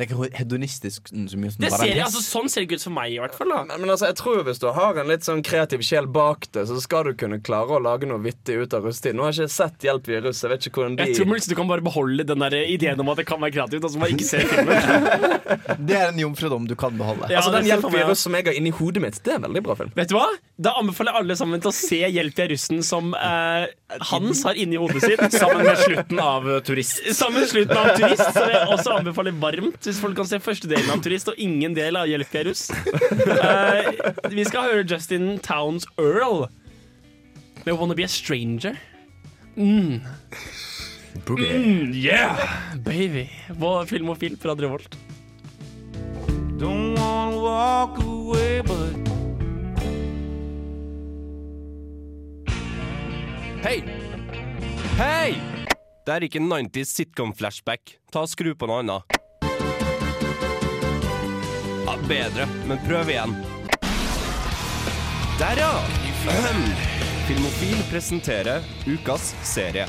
Det 0.00 0.06
er 0.08 0.14
ikke 0.16 0.30
hedonistisk 0.40 1.10
så 1.12 1.36
mye 1.36 1.50
som 1.52 1.60
Det 1.60 1.68
bare 1.68 1.76
ser, 1.82 1.90
en 1.90 1.96
jeg- 1.98 2.04
altså, 2.06 2.22
sånn 2.24 2.48
ser 2.48 2.62
det 2.62 2.68
ikke 2.70 2.78
ut 2.80 2.84
for 2.86 2.94
meg, 2.96 3.12
i 3.12 3.18
hvert 3.20 3.34
fall. 3.36 3.48
da 3.52 3.64
Men, 3.68 3.80
men 3.82 3.90
altså, 3.92 4.06
jeg 4.08 4.16
tror 4.16 4.36
jo 4.38 4.44
hvis 4.48 4.60
du 4.62 4.66
har 4.72 4.96
en 5.02 5.08
litt 5.12 5.20
sånn 5.26 5.42
kreativ 5.44 5.82
sjel 5.84 6.06
bak 6.08 6.46
det, 6.56 6.64
så 6.70 6.80
skal 6.80 7.04
du 7.04 7.12
kunne 7.20 7.36
klare 7.44 7.76
å 7.76 7.82
lage 7.84 8.08
noe 8.08 8.16
vittig 8.24 8.56
ut 8.62 8.72
av 8.72 8.82
russetid. 8.88 9.12
Nå 9.14 9.26
har 9.28 9.32
jeg 9.36 9.44
ikke 9.50 9.58
sett 9.58 9.84
Hjelp 9.84 10.06
vi 10.08 10.20
russ. 10.24 10.40
Jeg 10.40 10.50
vet 10.54 10.66
ikke 10.70 10.80
hvordan 10.80 10.96
de 10.96 11.04
Jeg 11.04 11.16
tror 11.20 11.26
liksom, 11.34 11.48
du 11.52 11.54
kan 11.60 11.68
bare 11.68 11.84
beholde 11.84 12.24
den 12.26 12.38
der 12.38 12.56
ideen 12.64 12.98
om 13.00 13.08
at 13.12 13.16
det 13.20 13.26
kan 13.28 13.40
være 13.44 13.52
kreativt. 13.52 13.84
Altså 13.84 13.98
man 14.00 14.08
ikke 14.08 14.24
ser 14.24 14.40
filmen 14.48 14.80
Det 15.86 15.96
er 16.00 16.08
en 16.08 16.18
jomfrudom 16.18 16.66
du 16.66 16.74
kan 16.80 16.96
beholde. 16.96 17.28
Ja, 17.28 17.40
Altså 17.44 17.52
Den 17.52 17.68
Hjelp 17.68 17.84
vi 17.92 18.02
russ 18.08 18.20
som 18.24 18.32
jeg 18.34 18.46
har 18.46 18.56
inni 18.56 18.70
hodet 18.72 19.02
mitt, 19.04 19.20
det 19.22 19.32
er 19.34 19.36
en 19.36 19.42
veldig 19.48 19.62
bra 19.68 19.74
film. 19.76 19.92
Vet 19.96 20.08
du 20.08 20.16
hva? 20.16 20.26
Da 20.60 20.72
anbefaler 20.80 21.12
jeg 21.12 21.22
alle 21.24 21.36
sammen 21.36 21.60
til 21.60 21.70
å 21.70 21.74
se 21.76 22.00
'Hjelp 22.08 22.38
er 22.38 22.48
russen' 22.54 22.82
som 22.84 23.14
eh, 23.14 23.66
Hans 24.10 24.42
har 24.44 24.54
inni 24.54 24.76
hodet 24.80 25.02
sitt. 25.02 25.20
Sammen 25.32 25.64
med 25.66 25.76
slutten 25.76 26.18
av 26.20 26.44
Turist. 26.64 27.00
Sammen 27.16 27.40
med 27.40 27.48
slutten 27.50 27.76
av 27.76 27.96
Turist, 27.96 28.32
som 28.32 28.48
jeg 28.48 28.66
også 28.70 28.98
anbefaler 28.98 29.32
varmt. 29.40 29.89
Hvis 29.90 29.98
folk 29.98 30.14
kan 30.14 30.28
se 30.30 30.38
første 30.38 30.68
delen 30.70 30.86
av 30.92 31.00
Turist 31.02 31.26
og 31.32 31.38
ingen 31.42 31.72
del 31.74 31.96
av 31.98 32.06
Hjelp 32.06 32.30
jeg 32.30 32.44
er 32.44 32.46
russ. 32.46 32.68
Uh, 32.70 34.28
vi 34.30 34.44
skal 34.46 34.68
høre 34.68 34.84
Justin 34.86 35.32
Towns 35.42 35.82
Earl 35.98 36.44
med 37.64 37.74
'Wanna 37.74 37.96
Be 37.98 38.06
a 38.06 38.06
Stranger'. 38.06 38.78
Mm. 39.56 39.98
Mm, 41.26 41.90
yeah, 41.90 42.38
baby. 42.84 43.26
På 43.58 43.84
Film 43.90 44.14
og 44.14 44.18
Film 44.18 44.38
fra 44.38 44.54
Andre 44.54 44.78
Don't 46.60 46.94
wanna 46.94 47.42
walk 47.42 47.98
away, 47.98 48.62
but 48.62 48.94
Hei! 53.64 53.82
Hei! 54.96 55.34
Det 56.06 56.14
er 56.14 56.20
ikke 56.22 56.38
90s 56.38 56.94
sitcom-flashback. 56.94 57.98
Ta 58.12 58.22
og 58.22 58.30
Skru 58.30 58.54
på 58.54 58.70
noe 58.70 58.84
annet. 58.84 59.19
Ja, 61.90 61.96
bedre, 62.08 62.48
men 62.66 62.78
prøv 62.88 63.08
igjen. 63.10 63.32
Der, 65.38 65.56
ja! 65.58 65.70
Filmofil 67.26 67.82
presenterer 67.90 68.62
ukas 68.86 69.34
serie. 69.42 69.86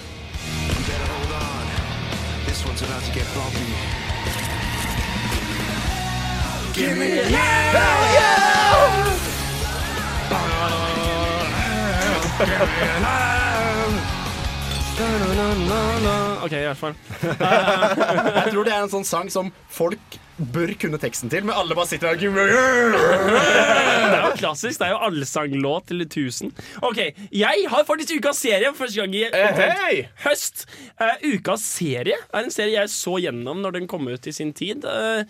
OK, 16.41 16.51
i 16.51 16.65
hvert 16.65 16.77
fall. 16.77 16.95
Jeg 17.21 18.51
tror 18.51 18.63
det 18.63 18.73
er 18.73 18.81
en 18.81 18.93
sånn 18.97 19.05
sang 19.05 19.29
som 19.29 19.53
folk 19.69 20.20
bør 20.53 20.73
kunne 20.81 20.99
teksten 21.01 21.31
til, 21.31 21.45
men 21.45 21.55
alle 21.57 21.75
bare 21.77 21.89
sitter 21.89 22.15
der 22.15 22.19
Det 22.21 24.17
er 24.17 24.25
jo 24.25 24.33
klassisk. 24.39 24.79
Det 24.79 24.87
er 24.87 24.93
jo 24.95 24.99
allsanglåt 25.07 25.87
til 25.91 26.01
1000. 26.05 26.51
OK, 26.81 26.99
jeg 27.31 27.65
har 27.71 27.87
faktisk 27.87 28.17
ukas 28.17 28.41
serie 28.41 28.71
for 28.71 28.85
første 28.85 29.01
gang 29.01 29.15
i 29.15 29.25
omtrent 29.29 29.79
hei! 29.85 29.95
høst. 30.25 30.65
Uh, 30.99 31.15
ukas 31.35 31.65
serie 31.65 32.17
er 32.17 32.43
en 32.43 32.53
serie 32.53 32.79
jeg 32.79 32.93
så 32.93 33.17
gjennom 33.21 33.61
når 33.63 33.79
den 33.79 33.89
kom 33.91 34.07
ut 34.09 34.27
i 34.27 34.35
sin 34.35 34.53
tid. 34.57 34.85
Uh, 34.85 35.23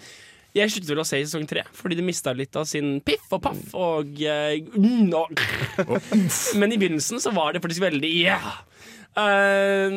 jeg 0.55 0.71
sluttet 0.71 0.91
vel 0.91 1.03
å 1.03 1.07
se 1.07 1.21
i 1.21 1.23
sesong 1.27 1.45
tre, 1.47 1.63
fordi 1.75 1.95
det 1.99 2.03
mista 2.03 2.33
litt 2.35 2.55
av 2.59 2.65
sin 2.67 2.97
piff 3.05 3.31
og 3.31 3.43
paff. 3.45 3.61
Og, 3.77 4.17
uh, 4.19 4.57
mm, 4.75 5.13
og 5.15 5.31
Men 6.59 6.75
i 6.75 6.79
begynnelsen 6.81 7.23
så 7.23 7.31
var 7.35 7.55
det 7.55 7.63
faktisk 7.63 7.85
veldig 7.85 8.11
yeah! 8.11 8.59
Eh, 9.17 9.95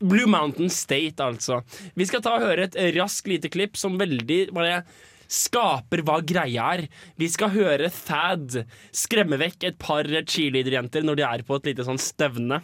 Blue 0.00 0.26
Mountain 0.26 0.70
State, 0.70 1.20
altså. 1.20 1.62
Vi 1.94 2.06
skal 2.08 2.22
ta 2.24 2.36
og 2.38 2.46
høre 2.46 2.68
et 2.68 2.78
raskt 2.96 3.28
lite 3.28 3.50
klipp 3.52 3.76
som 3.80 3.98
veldig 4.00 4.46
bare 4.54 4.82
skaper 5.30 6.02
hva 6.04 6.20
greia 6.24 6.68
er. 6.76 6.86
Vi 7.20 7.28
skal 7.32 7.52
høre 7.54 7.90
Thad 7.92 8.64
skremme 8.94 9.38
vekk 9.40 9.68
et 9.70 9.78
par 9.80 10.08
cheerleaderjenter 10.08 11.04
når 11.04 11.20
de 11.20 11.26
er 11.28 11.44
på 11.46 11.58
et 11.60 11.72
lite 11.72 11.86
sånn 11.86 12.00
stevne. 12.00 12.62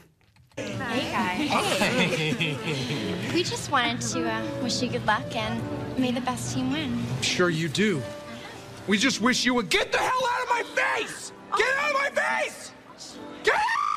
Hey 0.59 1.09
guys. 1.11 1.51
we 3.35 3.43
just 3.43 3.71
wanted 3.71 4.01
to 4.13 4.29
uh, 4.29 4.43
wish 4.63 4.83
you 4.83 4.89
good 4.89 5.07
luck 5.07 5.35
and 5.35 5.61
may 5.97 6.11
the 6.13 6.21
best 6.21 6.55
team 6.55 6.73
win. 6.73 6.99
Sure 7.23 7.49
you 7.51 7.69
do. 7.69 8.03
We 8.87 8.99
just 8.99 9.21
wish 9.21 9.45
you 9.47 9.55
would 9.55 9.71
get 9.71 9.93
the 9.93 9.99
hell 9.99 10.27
out 10.33 10.43
of 10.43 10.49
my 10.49 10.63
face! 10.75 11.33
Get 11.57 11.69
out 11.79 11.95
of 11.95 12.01
my 12.01 12.11
face! 12.11 12.73
Get 13.45 13.55
out! 13.55 13.90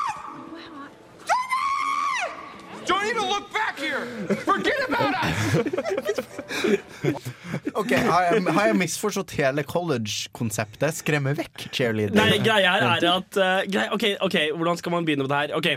Don't 2.86 3.06
even 3.10 3.28
look 3.28 3.52
back 3.52 3.78
here! 3.78 4.04
Forget 4.44 4.88
about 4.88 5.14
us! 5.24 5.38
Ok, 7.74 7.90
Har 7.92 8.22
jeg, 8.22 8.42
har 8.54 8.66
jeg 8.66 8.76
misforstått 8.78 9.34
hele 9.38 9.62
college-konseptet? 9.66 10.94
Skremme 10.96 11.34
vekk 11.38 11.66
cheerleader? 11.74 12.16
Nei, 12.16 12.38
greia 12.42 12.72
her 12.74 12.84
er 12.88 13.06
at 13.10 13.38
uh, 13.38 13.60
grei, 13.70 13.84
ok, 13.94 14.04
ok, 14.26 14.36
hvordan 14.56 14.78
skal 14.80 14.94
man 14.94 15.06
begynne 15.06 15.26
på 15.26 15.30
det 15.30 15.40
her? 15.40 15.54
Ok, 15.58 15.68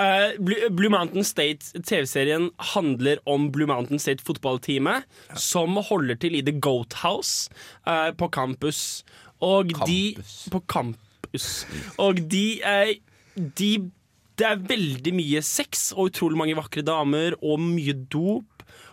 uh, 0.00 0.30
Blue, 0.40 0.70
Blue 0.76 0.92
Mountain 0.92 1.26
State 1.26 1.82
TV-serien 1.86 2.50
handler 2.74 3.20
om 3.28 3.50
Blue 3.52 3.68
Mountain 3.68 4.00
State 4.02 4.24
fotballteamet 4.26 5.06
som 5.36 5.76
holder 5.90 6.20
til 6.20 6.36
i 6.38 6.44
The 6.46 6.56
Goat 6.60 7.00
House 7.04 7.50
uh, 7.88 8.10
på 8.16 8.30
campus. 8.32 9.02
Og 9.40 9.72
de 9.86 10.16
På 10.52 10.60
campus. 10.68 11.66
Og 11.96 12.20
de, 12.30 12.60
eh, 12.66 12.96
de 13.36 13.72
Det 14.40 14.46
er 14.48 14.62
veldig 14.70 15.12
mye 15.18 15.42
sex 15.44 15.90
og 15.92 16.14
utrolig 16.14 16.38
mange 16.40 16.56
vakre 16.58 16.84
damer 16.86 17.36
og 17.40 17.60
mye 17.60 17.94
dop. 18.12 18.46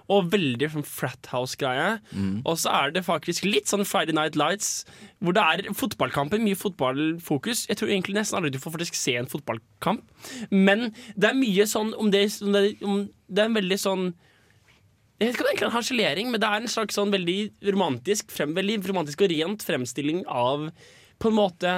og 0.08 0.30
veldig 0.32 0.70
sånn 0.72 0.86
frat 0.88 1.28
house-greie. 1.34 1.98
Mm. 2.16 2.38
Og 2.48 2.56
så 2.62 2.72
er 2.72 2.94
det 2.96 3.02
faktisk 3.04 3.44
litt 3.44 3.68
sånn 3.68 3.84
Friday 3.84 4.16
Night 4.16 4.38
Lights, 4.40 4.86
hvor 5.20 5.36
det 5.36 5.44
er 5.44 5.68
fotballkampen, 5.76 6.46
mye 6.46 6.56
fotballfokus. 6.56 7.66
Jeg 7.68 7.82
tror 7.82 7.92
egentlig 7.92 8.16
nesten 8.16 8.40
aldri 8.40 8.54
du 8.56 8.62
får 8.64 8.78
faktisk 8.78 8.96
se 8.96 9.18
en 9.20 9.28
fotballkamp, 9.28 10.08
men 10.54 10.94
det 11.20 11.28
er 11.28 11.36
mye 11.36 11.68
sånn 11.68 11.92
om 12.00 12.08
det, 12.16 12.24
om 12.40 12.56
det, 12.56 12.64
om 12.88 13.04
det 13.28 13.44
er 13.44 13.52
en 13.52 13.60
veldig 13.60 13.80
sånn 13.84 14.08
jeg 15.18 15.32
vet 15.32 15.36
ikke 15.36 15.44
om 15.44 15.50
det 15.50 15.54
er 15.58 15.68
en 15.68 15.76
harselering, 15.76 16.32
men 16.32 16.40
det 16.40 16.50
er 16.54 16.64
en 16.64 16.72
slags 16.72 16.96
sånn 16.96 17.12
veldig 17.12 17.38
romantisk, 17.74 18.32
frem, 18.32 18.56
veldig 18.56 18.80
romantisk 18.86 19.26
og 19.26 19.32
rent 19.34 19.64
fremstilling 19.66 20.24
av 20.30 20.70
på 21.18 21.32
en 21.32 21.40
måte 21.40 21.72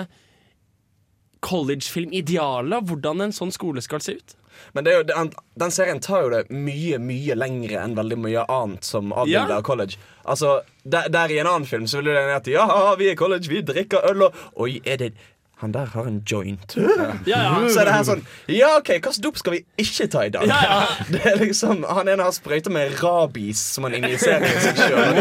collegefilm-idealet 1.45 2.77
av 2.77 2.89
hvordan 2.89 3.21
en 3.27 3.33
sånn 3.35 3.51
skole 3.55 3.81
skal 3.81 4.01
se 4.03 4.17
ut. 4.19 4.35
Men 4.75 4.83
det 4.83 4.93
jo, 4.97 5.03
den, 5.07 5.29
den 5.61 5.71
serien 5.71 6.01
tar 6.03 6.25
jo 6.25 6.31
det 6.33 6.41
mye, 6.51 6.97
mye 6.99 7.35
lengre 7.37 7.79
enn 7.79 7.93
veldig 7.95 8.17
mye 8.19 8.43
annet 8.51 8.83
som 8.83 9.13
avbilder 9.13 9.59
Ja. 9.61 9.61
college. 9.63 9.95
Altså, 10.25 10.59
der, 10.83 11.07
der 11.09 11.31
i 11.31 11.39
en 11.39 11.47
annen 11.47 11.65
film 11.69 11.87
så 11.87 12.01
ville 12.01 12.13
det 12.17 12.25
ned 12.27 12.43
til 12.43 12.57
Ja, 12.59 12.67
vi 12.99 13.07
er 13.11 13.15
college, 13.15 13.47
vi 13.49 13.61
drikker 13.65 14.03
øl 14.11 14.27
og 14.27 14.35
Oi, 14.59 14.81
er 14.83 14.97
det 14.97 15.13
han 15.59 15.73
der 15.75 15.89
har 15.91 16.07
en 16.07 16.21
joint. 16.23 16.75
Ja, 16.79 17.15
ja. 17.27 17.39
Så 17.67 17.81
er 17.81 17.89
det 17.89 17.93
her 17.97 18.05
sånn 18.07 18.21
Ja, 18.47 18.69
OK, 18.79 18.93
hvilken 18.95 19.23
dop 19.25 19.39
skal 19.41 19.57
vi 19.57 19.59
ikke 19.81 20.07
ta 20.11 20.23
i 20.23 20.31
dag? 20.31 20.47
Ja, 20.47 20.59
ja. 20.63 20.77
Det 21.13 21.19
er 21.27 21.39
liksom, 21.41 21.83
Han 21.83 22.07
ene 22.07 22.23
har 22.23 22.35
sprøyter 22.35 22.71
med 22.71 22.95
rabies 23.03 23.59
som 23.75 23.87
han 23.87 23.97
injiserer 23.99 24.47
i 24.47 24.61
seg 24.63 24.79
sjøl. 24.79 25.19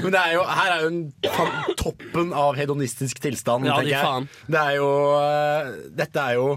Men 0.00 0.14
det 0.14 0.22
er 0.22 0.36
jo, 0.38 0.44
her 0.48 0.72
er 0.72 0.86
jo 0.86 0.92
en 0.92 1.02
toppen 1.80 2.32
av 2.32 2.56
hedonistisk 2.56 3.20
tilstand, 3.24 3.68
Ja, 3.68 3.76
tenker 3.82 3.92
jeg. 3.92 4.30
Det 4.48 4.62
er 4.62 4.78
jo 4.78 4.92
øh, 5.18 5.74
Dette 6.00 6.30
er 6.30 6.38
jo 6.40 6.54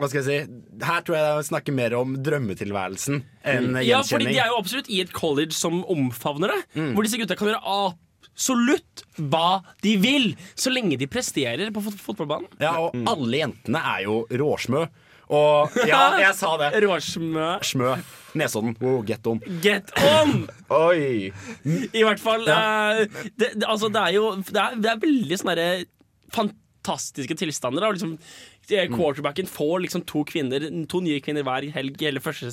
hva 0.00 0.08
skal 0.08 0.22
jeg 0.22 0.28
si? 0.30 0.60
Her 0.80 1.02
tror 1.04 1.16
jeg 1.18 1.24
det 1.36 1.48
snakker 1.50 1.74
mer 1.76 1.94
om 1.98 2.14
drømmetilværelsen 2.24 3.18
enn 3.52 3.74
Ja, 3.84 3.98
fordi 4.00 4.30
de 4.30 4.38
er 4.40 4.48
jo 4.48 4.56
absolutt 4.56 4.88
i 4.88 5.02
et 5.04 5.12
college 5.12 5.52
som 5.52 5.82
omfavner 5.92 6.54
det. 6.54 6.62
Mm. 6.72 6.94
Hvor 6.94 7.04
disse 7.04 7.20
gutta 7.20 7.36
kan 7.36 7.50
gjøre 7.50 7.60
absolutt 8.40 9.04
hva 9.20 9.60
de 9.84 9.96
vil, 10.00 10.32
så 10.56 10.72
lenge 10.72 10.96
de 10.96 11.08
presterer 11.10 11.70
på 11.74 11.82
fot 11.84 12.00
fotballbanen. 12.00 12.48
Ja, 12.60 12.72
og 12.80 12.96
alle 13.10 13.42
jentene 13.42 13.82
er 13.92 14.06
jo 14.06 14.22
råsmø. 14.30 14.86
Og 15.30 15.76
ja, 15.86 16.00
jeg 16.24 16.32
sa 16.38 16.54
det. 16.58 16.72
Råsmø. 16.82 17.50
Smø. 17.62 17.92
Nesodden. 18.40 18.74
Oh, 18.80 19.02
get 19.04 19.26
on. 19.28 19.42
Get 19.62 19.92
on! 20.00 20.48
Oi! 20.88 21.28
I 21.68 22.02
hvert 22.06 22.22
fall 22.22 22.46
eh, 22.46 23.04
det, 23.34 23.52
det, 23.58 23.66
Altså, 23.66 23.90
det 23.90 24.04
er 24.04 24.14
jo 24.14 24.28
Det 24.38 24.54
er, 24.54 24.76
det 24.78 24.90
er 24.92 25.00
veldig 25.02 25.38
sånne 25.40 25.66
fantastiske 26.34 27.36
tilstander. 27.38 27.84
Da. 27.84 27.92
Liksom, 27.94 28.16
quarterbacken 28.68 29.46
får 29.50 29.80
liksom 29.86 30.02
to 30.06 30.22
kvinner 30.28 30.62
To 30.90 31.00
nye 31.02 31.20
kvinner 31.24 31.42
hver 31.46 31.64
helg 31.74 31.96
hele 32.00 32.20
første, 32.22 32.46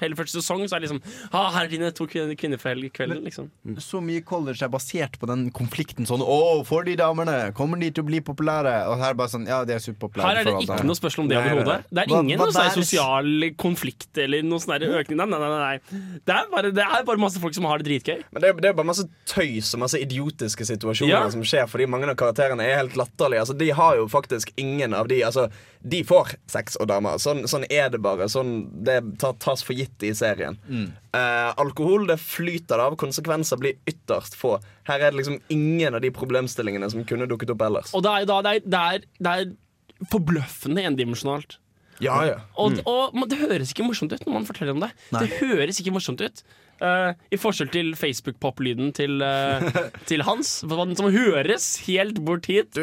hele 0.00 0.16
første 0.18 0.38
sesong. 0.40 0.64
Så 0.68 0.76
er 0.76 0.82
det 0.84 0.88
liksom 0.88 1.00
ah, 1.32 1.50
Her 1.54 1.64
er 1.66 1.72
dine 1.72 1.90
to 1.96 2.06
kvinner, 2.10 2.36
kvinner 2.38 2.60
for 2.60 2.70
helg 2.74 2.92
kvelden, 2.94 3.24
liksom. 3.26 3.48
Så 3.82 4.00
mye 4.04 4.22
college 4.26 4.62
er 4.64 4.70
basert 4.72 5.18
på 5.20 5.26
den 5.30 5.48
konflikten 5.54 6.06
sånn 6.08 6.22
Å, 6.22 6.62
får 6.68 6.86
de 6.88 6.96
damene, 7.00 7.36
kommer 7.56 7.80
de 7.82 7.90
til 7.90 8.04
å 8.04 8.08
bli 8.08 8.20
populære? 8.24 8.74
Og 8.92 8.98
her 9.02 9.14
er 9.14 9.18
bare 9.18 9.32
sånn, 9.32 9.46
ja, 9.50 9.62
de 9.66 9.74
er 9.76 9.82
superpopulære 9.82 10.28
Her 10.28 10.42
er 10.42 10.48
det 10.50 10.54
ikke 10.68 10.86
noe 10.86 10.98
spørsmål 10.98 11.26
om 11.26 11.32
det 11.32 11.40
overhodet. 11.40 11.78
Det 11.90 12.04
er 12.04 12.14
ingen 12.20 12.38
hva 12.38 12.48
noe 12.48 12.54
sånn 12.54 12.68
der- 12.68 12.78
sosial 12.84 13.48
konflikt 13.60 14.22
eller 14.24 14.44
noe 14.46 14.62
sånn 14.62 14.76
økning. 14.84 15.18
Nei, 15.18 15.26
nei, 15.32 15.40
nei, 15.40 15.50
nei. 15.64 15.98
Det, 16.24 16.34
er 16.38 16.48
bare, 16.52 16.70
det 16.74 16.84
er 16.86 17.04
bare 17.10 17.22
masse 17.22 17.40
folk 17.42 17.54
som 17.56 17.66
har 17.68 17.82
det 17.82 17.88
dritgøy. 17.90 18.22
Men 18.34 18.44
det 18.44 18.50
er, 18.52 18.60
det 18.60 18.70
er 18.70 18.78
bare 18.78 18.90
masse 18.92 19.06
tøys 19.30 19.72
og 19.76 19.82
masse 19.84 19.98
idiotiske 20.00 20.66
situasjoner 20.70 21.14
Ja. 21.14 21.24
som 21.32 21.42
skjer 21.46 21.66
fordi 21.70 21.86
mange 21.90 22.08
av 22.10 22.16
karakterene 22.20 22.64
er 22.66 22.78
helt 22.82 22.96
latterlige. 22.98 23.44
Altså, 23.44 23.56
de 23.58 23.70
har 23.74 23.96
jo 23.98 24.06
faktisk 24.10 24.52
ingen 24.60 24.94
av 24.94 25.08
de 25.10 25.20
Altså, 25.28 25.48
de 25.82 26.02
får 26.06 26.34
sex 26.50 26.76
og 26.80 26.88
damer. 26.90 27.18
Sånn, 27.22 27.42
sånn 27.50 27.66
er 27.70 27.90
det 27.92 28.00
bare. 28.04 28.28
Sånn, 28.32 28.54
det 28.86 29.00
tar, 29.22 29.34
tas 29.42 29.64
for 29.66 29.76
gitt 29.76 30.04
i 30.06 30.12
serien. 30.16 30.58
Eh, 30.70 31.50
alkohol 31.60 32.06
det 32.10 32.18
flyter 32.22 32.78
det 32.80 32.86
av. 32.90 32.96
Konsekvenser 33.00 33.60
blir 33.60 33.76
ytterst 33.90 34.36
få. 34.38 34.56
Her 34.88 35.00
er 35.00 35.10
det 35.10 35.20
liksom 35.22 35.40
ingen 35.54 35.94
av 35.98 36.04
de 36.04 36.12
problemstillingene 36.14 36.90
som 36.92 37.04
kunne 37.08 37.28
dukket 37.30 37.52
opp 37.56 37.66
ellers. 37.68 37.92
Og 37.94 38.04
det 38.06 38.14
er, 38.22 38.30
det 38.30 38.38
er, 38.54 38.64
det 38.64 38.80
er, 38.94 39.06
det 39.28 39.36
er 39.38 40.08
forbløffende 40.10 40.84
endimensjonalt. 40.88 41.58
Ja, 42.02 42.16
ja. 42.26 42.38
Og, 42.58 42.80
og 42.90 43.14
man- 43.14 43.28
det 43.30 43.38
høres 43.38 43.70
ikke 43.72 43.86
morsomt 43.86 44.12
ut 44.12 44.24
når 44.26 44.32
man 44.40 44.46
forteller 44.48 44.74
om 44.74 44.80
det. 44.82 44.90
Nei. 45.14 45.20
Det 45.26 45.38
høres 45.38 45.78
ikke 45.80 45.92
morsomt 45.94 46.20
ut. 46.24 46.42
Uh, 46.82 47.14
I 47.30 47.38
forskjell 47.38 47.70
til 47.70 47.92
Facebook-pop-lyden 47.94 48.90
til, 48.96 49.22
uh, 49.22 49.62
til 50.10 50.24
Hans, 50.26 50.56
som 50.66 51.10
høres 51.14 51.68
helt 51.86 52.18
bort 52.26 52.48
hit. 52.50 52.74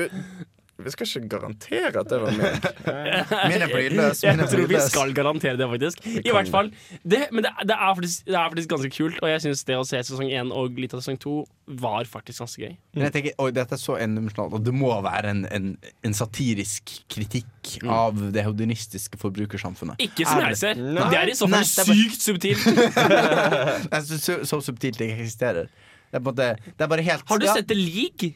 Vi 0.86 0.94
skal 0.94 1.08
ikke 1.10 1.30
garantere 1.36 1.92
at 2.02 2.10
det 2.12 2.20
var 2.22 2.36
meg. 2.38 2.68
Min 3.52 3.66
er 3.66 3.72
lydløs, 3.72 4.24
Jeg 4.26 4.38
tror 4.52 4.68
vi 4.72 4.80
skal 4.88 5.14
garantere 5.18 5.58
det, 5.60 5.68
faktisk. 5.74 6.06
I 6.12 6.34
hvert 6.34 6.52
fall 6.52 6.72
det, 7.04 7.24
Men 7.32 7.46
det, 7.46 7.52
det, 7.70 7.78
er 7.78 7.96
faktisk, 7.98 8.26
det 8.28 8.38
er 8.38 8.54
faktisk 8.54 8.74
ganske 8.76 8.92
kult, 8.98 9.20
og 9.22 9.32
jeg 9.32 9.44
syns 9.46 9.64
det 9.68 9.78
å 9.80 9.86
se 9.88 10.02
sesong 10.12 10.32
én 10.32 10.52
og 10.56 10.80
litt 10.82 10.96
av 10.98 11.04
sesong 11.04 11.20
to 11.22 11.36
var 11.82 12.08
faktisk 12.10 12.44
ganske 12.44 12.64
gøy. 12.66 12.74
Men 12.98 13.06
jeg 13.08 13.16
tenker, 13.16 13.36
oi, 13.40 13.50
dette 13.56 13.78
er 13.78 13.80
så 13.80 13.96
endimensjonalt, 14.04 14.58
og 14.58 14.66
det 14.66 14.74
må 14.76 14.92
være 15.06 15.32
en, 15.32 15.46
en, 15.56 15.70
en 16.04 16.18
satirisk 16.18 16.92
kritikk 17.12 17.78
av 17.88 18.18
det 18.36 18.44
hedonistiske 18.44 19.20
forbrukersamfunnet. 19.22 20.02
Ikke 20.04 20.26
som 20.28 20.42
jeg 20.44 20.60
ser. 20.60 20.82
Nei. 20.82 21.08
Det 21.14 21.22
er 21.22 21.32
i 21.32 21.38
så 21.38 21.48
fall 21.48 21.62
Nei, 21.62 21.64
det 21.70 21.88
bare- 21.88 22.02
sykt 22.02 22.28
subtilt. 22.28 22.68
Så, 24.12 24.18
så, 24.18 24.34
så 24.48 24.58
subtilt 24.66 24.98
det 25.00 25.12
eksisterer. 25.14 25.70
Det 26.12 26.20
er, 26.20 26.24
på 26.26 26.32
en 26.34 26.36
måte, 26.36 26.48
det 26.76 26.84
er 26.84 26.90
bare 26.92 27.04
helt 27.06 27.30
Har 27.30 27.40
du 27.40 27.46
sett 27.48 27.68
The 27.70 27.78
League? 27.78 28.34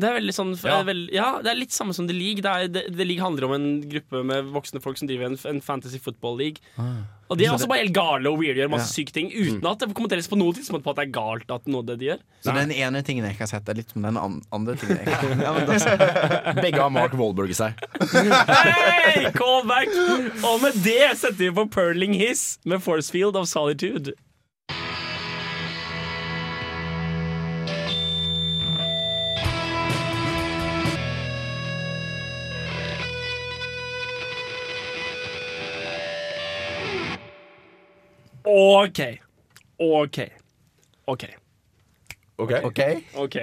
Nei. 0.00 0.02
Det 0.02 0.08
er 0.10 0.16
veldig 0.18 0.34
sånn 0.34 0.52
Ja. 0.64 0.72
ja. 0.78 0.82
Veld, 0.88 1.10
ja, 1.12 1.28
det 1.44 1.52
er 1.52 1.60
litt 1.60 1.76
samme 1.76 1.94
som 1.96 2.08
The 2.08 2.16
League. 2.16 2.40
Det, 2.42 2.50
er, 2.50 2.68
det, 2.72 2.84
The 2.96 3.04
League 3.06 3.22
handler 3.22 3.44
om 3.50 3.52
en 3.58 3.68
gruppe 3.92 4.24
med 4.24 4.50
voksne 4.56 4.80
folk 4.82 4.96
som 4.98 5.08
driver 5.10 5.28
en, 5.30 5.38
en 5.52 5.60
fantasy 5.60 5.98
football 6.02 6.38
league. 6.40 6.58
Og 7.30 7.38
de 7.38 7.44
er 7.46 7.52
også 7.54 7.68
det- 7.68 7.70
bare 7.70 7.82
helt 7.84 7.94
gale 7.94 8.26
og 8.32 8.40
weird 8.40 8.56
gjør 8.58 8.70
masse 8.72 8.88
Ja. 8.90 8.96
syke 9.04 9.12
ting 9.14 9.28
uten 9.30 9.66
at 9.70 9.78
det 9.84 9.92
kommenteres 9.94 10.26
på 10.26 10.38
noe 10.40 10.50
tidspunkt 10.56 10.82
på 10.82 10.90
at 10.90 10.96
det 10.98 11.04
er 11.08 11.12
galt 11.14 11.52
at 11.54 11.68
noe 11.70 11.84
det 11.86 11.98
de 12.00 12.08
gjør. 12.08 12.24
Så 12.42 12.54
den 12.56 12.72
ene 12.74 13.02
tingen 13.06 13.22
jeg 13.28 13.36
ikke 13.36 13.44
har 13.46 13.52
sett, 13.52 13.68
er 13.70 13.78
litt 13.78 13.92
som 13.94 14.02
den 14.02 14.16
an 14.18 14.40
andre 14.50 14.74
tingen 14.80 14.98
jeg 14.98 15.06
ikke 15.06 15.34
har 15.36 15.44
ja, 15.44 15.52
men 15.54 15.68
da, 15.68 16.54
Begge 16.62 16.80
har 16.82 16.90
Mark 16.90 17.14
Wahlberg 17.14 17.50
i 17.54 17.58
seg. 17.60 17.78
Hey, 18.50 19.30
callback! 19.36 19.88
Og 20.42 20.58
med 20.64 20.74
det 20.82 21.12
setter 21.20 21.38
vi 21.44 21.50
på 21.54 21.66
Perling 21.70 22.14
Hiss 22.18 22.58
med 22.64 22.82
Forcefield 22.82 23.36
of 23.38 23.46
Solitude. 23.50 24.14
OK. 38.50 39.00
OK. 39.78 40.18
OK. 41.06 41.24
Ok. 42.40 42.80
Ok. 43.20 43.36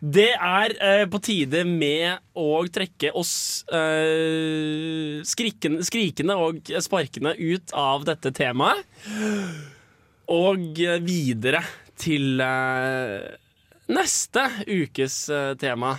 Det 0.00 0.28
er 0.32 0.74
eh, 0.78 1.04
på 1.10 1.18
tide 1.24 1.64
med 1.66 2.20
å 2.38 2.60
trekke 2.72 3.10
oss 3.18 3.64
eh, 3.74 5.22
skrikende, 5.26 5.82
skrikende 5.86 6.36
og 6.38 6.70
sparkende 6.84 7.34
ut 7.36 7.74
av 7.76 8.06
dette 8.06 8.30
temaet. 8.36 8.86
Og 10.30 10.78
videre 11.06 11.62
til 11.98 12.40
eh, 12.42 13.34
neste 13.92 14.46
ukes 14.66 15.18
eh, 15.30 15.52
tema. 15.58 15.96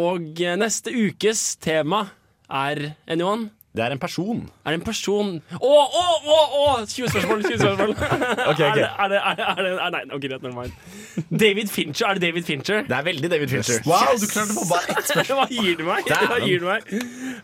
Og 0.00 0.40
eh, 0.40 0.56
neste 0.60 0.92
ukes 0.92 1.56
tema 1.62 2.06
er 2.48 2.92
Anyone? 3.06 3.50
Det 3.72 3.80
er 3.80 3.94
en 3.94 3.98
person. 3.98 4.40
Er 4.66 4.74
det 4.74 4.78
en 4.80 4.84
person 4.84 5.28
Å, 5.56 5.68
å, 5.72 6.02
å! 6.28 6.34
å 6.58 6.64
20 6.84 7.08
spørsmål! 7.08 7.44
20 7.46 7.62
spørsmål. 7.62 7.94
Ok, 8.52 8.58
ok. 8.58 8.60
Er 8.60 8.74
det, 8.76 8.88
er 9.00 9.12
det, 9.12 9.20
er 9.22 9.62
det, 9.62 9.70
er 9.72 9.94
nei, 9.94 10.02
ok, 10.12 10.26
greit, 10.26 10.44
never. 10.44 10.74
David 11.44 11.70
Fincher. 11.72 12.10
Er 12.10 12.18
det 12.18 12.26
David 12.26 12.44
Fincher? 12.48 12.82
Det 12.88 12.96
er 12.98 13.06
veldig 13.06 13.30
David 13.32 13.54
Fincher. 13.54 13.80
Wow, 13.88 14.12
du 14.20 14.26
klarte 14.28 14.52
å 14.52 14.58
få 14.58 14.66
bare 14.74 14.98
ett 14.98 15.08
spørsmål. 15.08 15.40
Hva 15.40 15.46
gir 15.56 15.78
du 15.80 15.86
meg? 15.88 16.10
Hva 16.12 16.40
gir 16.44 16.60
du 16.60 16.68
meg? 16.68 16.92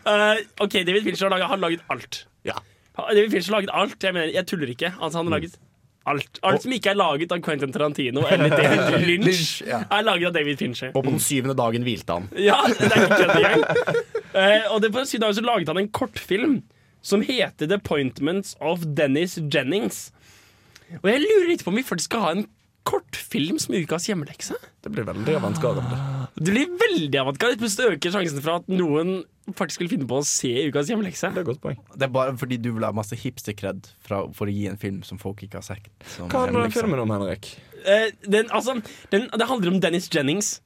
Uh, 0.05 0.43
OK, 0.67 0.77
David 0.85 1.09
Fincher 1.09 1.25
har 1.29 1.33
laget, 1.33 1.49
har 1.55 1.63
laget 1.65 1.95
alt. 1.95 2.21
Ja. 2.45 2.59
David 2.99 3.33
Fincher 3.33 3.55
har 3.55 3.63
laget 3.63 3.73
alt. 3.81 3.97
Jeg 4.05 4.17
mener, 4.19 4.31
jeg 4.35 4.49
tuller 4.53 4.75
ikke. 4.75 4.93
Altså, 4.99 5.17
han 5.17 5.31
har 5.31 5.39
laget 5.39 5.57
alt. 6.09 6.39
Alt 6.45 6.65
som 6.65 6.73
ikke 6.75 6.91
er 6.93 6.99
laget 6.99 7.31
av 7.35 7.41
Quentin 7.45 7.73
Tarantino 7.75 8.25
eller 8.27 8.53
David 8.53 8.81
Lynch, 9.07 9.27
Lynch, 9.29 9.53
ja. 9.67 9.83
er 9.85 10.05
laget 10.07 10.31
av 10.31 10.35
David 10.39 10.59
Fincher. 10.61 10.91
Og 10.93 11.03
på 11.05 11.13
den 11.13 11.23
syvende 11.23 11.55
dagen 11.59 11.85
hvilte 11.87 12.19
han. 12.19 12.29
Ja, 12.37 12.59
det 12.67 12.89
er 12.89 13.05
ikke 13.05 13.21
kødd 13.23 13.35
engang. 13.39 13.65
Eh, 14.29 14.67
og 14.73 14.83
det 14.83 14.91
på 14.93 15.05
syvende 15.05 15.25
dagen 15.27 15.39
så 15.39 15.45
laget 15.47 15.73
han 15.73 15.81
en 15.81 15.91
kortfilm 16.01 16.59
som 17.01 17.23
heter 17.25 17.69
The 17.69 17.79
Appointments 17.79 18.55
of 18.59 18.83
Dennis 18.97 19.37
Jennings. 19.53 20.09
Og 21.01 21.11
jeg 21.11 21.21
lurer 21.23 21.51
litt 21.51 21.63
på 21.63 21.71
om 21.71 21.77
vi 21.79 21.85
faktisk 21.85 22.11
skal 22.11 22.25
ha 22.25 22.31
en 22.37 22.47
kortfilm 22.89 23.59
som 23.61 23.75
ukas 23.77 24.07
hjemmelekse. 24.09 24.55
Det 24.83 24.91
blir 24.93 25.05
veldig 25.07 25.35
avantgarde. 25.37 25.83
Det 26.39 26.49
blir 26.53 26.71
veldig 26.81 27.19
avantgarde. 27.21 27.59
Plutselig 27.61 27.95
øker 27.97 28.13
sjansen 28.15 28.41
for 28.41 28.59
at 28.59 28.69
noen 28.71 29.19
faktisk 29.57 29.81
vil 29.83 29.89
finne 29.95 30.07
på 30.09 30.19
å 30.21 30.25
se 30.25 30.49
ukas 30.69 30.89
hjemmelekse. 30.91 31.29
Det 31.33 31.41
er 31.41 31.45
et 31.45 31.49
godt 31.49 31.61
poeng. 31.63 31.77
Det 31.95 32.05
er 32.07 32.13
bare 32.13 32.33
fordi 32.37 32.57
du 32.61 32.71
vil 32.75 32.85
ha 32.85 32.91
masse 32.95 33.17
hipster-kred 33.17 33.89
for 34.05 34.45
å 34.45 34.53
gi 34.53 34.65
en 34.69 34.77
film 34.81 34.99
som 35.07 35.21
folk 35.21 35.41
ikke 35.45 35.61
har 35.61 35.65
sett. 35.69 35.89
som 36.15 36.29
Hva 36.31 36.45
handler 36.47 36.73
filmen 36.73 37.01
om, 37.05 37.13
Henrik? 37.13 37.51
Eh, 37.85 38.09
den, 38.25 38.49
altså, 38.53 38.77
den, 39.13 39.29
det 39.33 39.47
handler 39.49 39.73
om 39.75 39.79
Dennis 39.83 40.09
Jennings. 40.13 40.59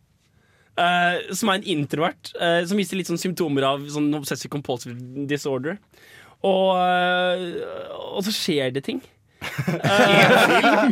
eh, 0.77 1.19
som 1.37 1.49
er 1.53 1.59
en 1.59 1.67
introvert 1.75 2.31
eh, 2.41 2.63
som 2.65 2.79
viser 2.79 2.97
litt 2.97 3.09
sånn 3.11 3.21
symptomer 3.21 3.67
av 3.67 3.83
sånn 3.93 4.07
obsessive 4.17 4.49
compulsive 4.53 4.95
disorder. 5.29 5.77
Og, 6.43 6.73
eh, 6.75 7.61
og 8.17 8.23
så 8.25 8.33
skjer 8.35 8.71
det 8.75 8.83
ting. 8.89 9.03
Eh, 9.83 10.91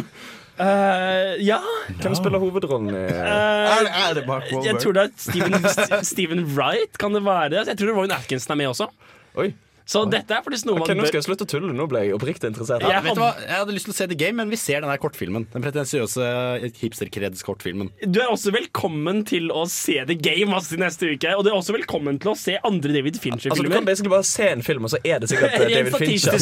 eh, 0.61 1.41
ja. 1.45 1.57
Hvem 2.01 2.15
spiller 2.17 2.41
hovedrollen 2.43 2.93
i 2.93 3.01
Eh, 3.01 4.65
jeg 4.67 4.77
tror 4.81 4.95
det 4.97 5.03
er 5.03 5.11
Steven, 5.17 5.65
Steven 6.13 6.45
Wright, 6.55 6.97
kan 7.01 7.13
det 7.17 7.23
være. 7.25 7.65
Jeg 7.67 7.77
tror 7.79 7.95
Rowan 7.97 8.15
Atkinson 8.15 8.55
er 8.55 8.61
med 8.63 8.71
også. 8.73 8.87
Oi. 9.41 9.51
Så 9.85 10.03
dette 10.09 10.33
er 10.35 10.43
faktisk 10.45 10.67
noe 10.69 10.79
okay, 10.81 10.95
man 10.95 11.03
Nå 11.03 11.09
skal 11.09 11.19
jeg 11.21 11.27
slutte 11.27 11.45
å 11.47 11.49
tulle. 11.49 11.73
Nå 11.75 11.87
ble 11.91 12.05
jeg 12.05 12.15
oppriktig 12.15 12.51
interessert. 12.51 12.85
Ja, 12.87 13.01
vet 13.03 13.17
du 13.17 13.21
hva? 13.23 13.31
Jeg 13.41 13.57
hadde 13.63 13.75
lyst 13.75 13.87
til 13.89 13.93
å 13.93 13.97
se 13.97 14.07
The 14.11 14.17
Game, 14.19 14.37
men 14.39 14.51
vi 14.51 14.59
ser 14.59 14.83
den 14.83 14.91
der 14.91 15.01
kortfilmen. 15.01 15.47
Den 15.53 15.65
pretensiøse 15.65 16.25
hipster-kreds-kortfilmen. 16.81 17.91
Du 18.05 18.21
er 18.21 18.29
også 18.31 18.53
velkommen 18.55 19.23
til 19.27 19.51
å 19.53 19.65
se 19.71 19.97
The 20.07 20.17
Game 20.17 20.53
altså, 20.55 20.79
neste 20.81 21.11
uke. 21.13 21.33
Og 21.37 21.43
du 21.45 21.51
er 21.51 21.57
også 21.57 21.75
velkommen 21.75 22.19
til 22.21 22.33
å 22.33 22.35
se 22.39 22.57
andre 22.67 22.93
David 22.95 23.19
Altså, 23.21 23.63
Du 23.63 23.69
kan 23.71 23.85
basically 23.87 24.11
bare 24.13 24.27
se 24.27 24.47
en 24.51 24.63
film, 24.65 24.85
og 24.87 24.93
så 24.93 24.99
er 25.03 25.21
det 25.21 25.31
sikkert 25.31 25.51
eh, 25.59 25.67
David 25.75 25.93
Fincher. 25.99 26.37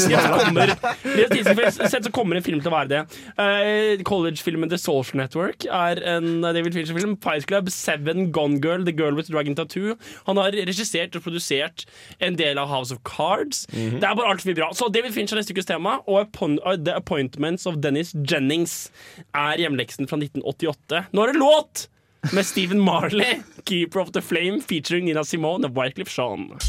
sett 1.89 2.05
så 2.05 2.11
kommer 2.13 2.39
en 2.39 2.45
film 2.45 2.61
til 2.61 2.71
å 2.71 2.75
være 2.75 2.91
det. 2.91 3.01
Uh, 3.39 4.03
College-filmen 4.07 4.69
The 4.71 4.79
Social 4.81 5.19
Network 5.21 5.65
er 5.65 6.01
en 6.15 6.41
David 6.45 6.75
Fincher-film. 6.77 7.17
Fight 7.23 7.47
Club, 7.49 7.71
Seven, 7.73 8.29
Gone 8.35 8.59
Girl, 8.63 8.85
The 8.85 8.95
Girl 8.95 9.17
with 9.17 9.31
Dragon 9.31 9.57
Tattoo. 9.57 9.95
Han 10.29 10.37
har 10.41 10.55
regissert 10.69 11.15
og 11.17 11.25
produsert 11.25 11.85
en 12.23 12.37
del 12.39 12.61
av 12.61 12.69
House 12.71 12.93
of 12.95 13.01
Cards. 13.07 13.38
Det 13.71 14.03
er 14.03 14.15
bare 14.17 14.31
altfor 14.33 14.49
mye 14.49 14.59
bra. 14.59 14.71
Så 14.75 14.89
David 14.93 15.15
Finch 15.15 15.33
er 15.33 15.39
neste 15.39 15.55
ukes 15.55 15.69
tema, 15.69 15.99
og 16.07 16.27
uh, 16.41 16.75
The 16.75 16.95
Appointments 16.97 17.65
of 17.69 17.79
Dennis 17.83 18.13
Jennings 18.31 18.91
er 19.33 19.61
hjemleksen 19.61 20.09
fra 20.09 20.19
1988. 20.21 21.05
Nå 21.13 21.23
er 21.23 21.33
det 21.33 21.41
låt! 21.41 21.87
Med 22.35 22.43
Stephen 22.43 22.81
Marley, 22.83 23.39
'Keeper 23.65 24.01
of 24.01 24.11
the 24.11 24.21
Flame', 24.21 24.61
featuring 24.61 25.05
Nina 25.05 25.23
Simone 25.23 25.67
og 25.67 25.71
Wycliffe 25.71 26.11
Jean. 26.11 26.59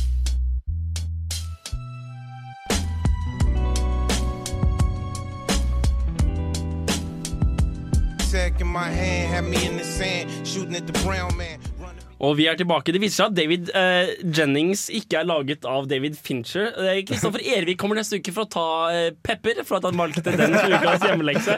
In 8.61 8.67
my 8.67 8.91
hand, 8.91 9.33
had 9.33 9.45
me 9.45 9.65
in 9.65 9.79
the 9.79 9.85
sand, 9.85 10.47
shooting 10.47 10.77
at 10.77 10.87
the 10.87 10.93
brown 11.03 11.35
man. 11.39 11.59
Og 12.21 12.35
vi 12.37 12.45
er 12.51 12.57
tilbake. 12.59 12.93
Det 12.93 13.01
viser 13.01 13.23
seg 13.23 13.31
at 13.31 13.37
David 13.39 13.71
eh, 13.77 14.11
Jennings 14.37 14.83
ikke 14.93 15.23
er 15.23 15.29
laget 15.29 15.65
av 15.69 15.87
David 15.89 16.19
Fincher. 16.21 16.69
Eh, 16.85 16.99
Kristoffer 17.09 17.41
Ervik 17.57 17.79
kommer 17.81 17.97
neste 17.97 18.19
uke 18.21 18.35
for 18.37 18.45
å 18.45 18.51
ta 18.53 18.65
eh, 18.93 19.07
pepper 19.25 19.63
for 19.65 19.79
at 19.79 19.89
han 19.89 19.97
valgte 19.97 20.35
den 20.37 20.53
ukas 20.75 21.07
hjemmelekse. 21.07 21.57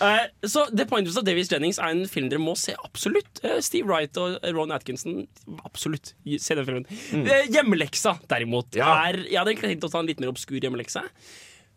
Eh, 0.00 0.22
så 0.48 0.64
The 0.72 0.86
Point 0.88 1.10
of 1.12 1.18
David 1.26 1.52
Jennings 1.52 1.80
er 1.82 1.92
en 1.92 2.06
film 2.08 2.30
dere 2.32 2.40
må 2.40 2.56
se 2.56 2.72
absolutt. 2.86 3.42
Eh, 3.44 3.58
Steve 3.64 3.90
Wright 3.90 4.16
og 4.22 4.38
Ron 4.56 4.72
Atkinson, 4.72 5.26
absolutt. 5.68 6.14
Se 6.40 6.56
den 6.56 6.68
filmen. 6.68 6.88
Eh, 7.12 7.50
hjemmeleksa, 7.52 8.16
derimot, 8.32 8.80
er 8.80 9.20
Jeg 9.28 9.42
hadde 9.42 9.58
tenkt 9.60 9.84
å 9.84 9.92
ta 9.92 10.00
en 10.00 10.08
litt 10.08 10.24
mer 10.24 10.32
obskur 10.32 10.56
hjemmelekse. 10.62 11.04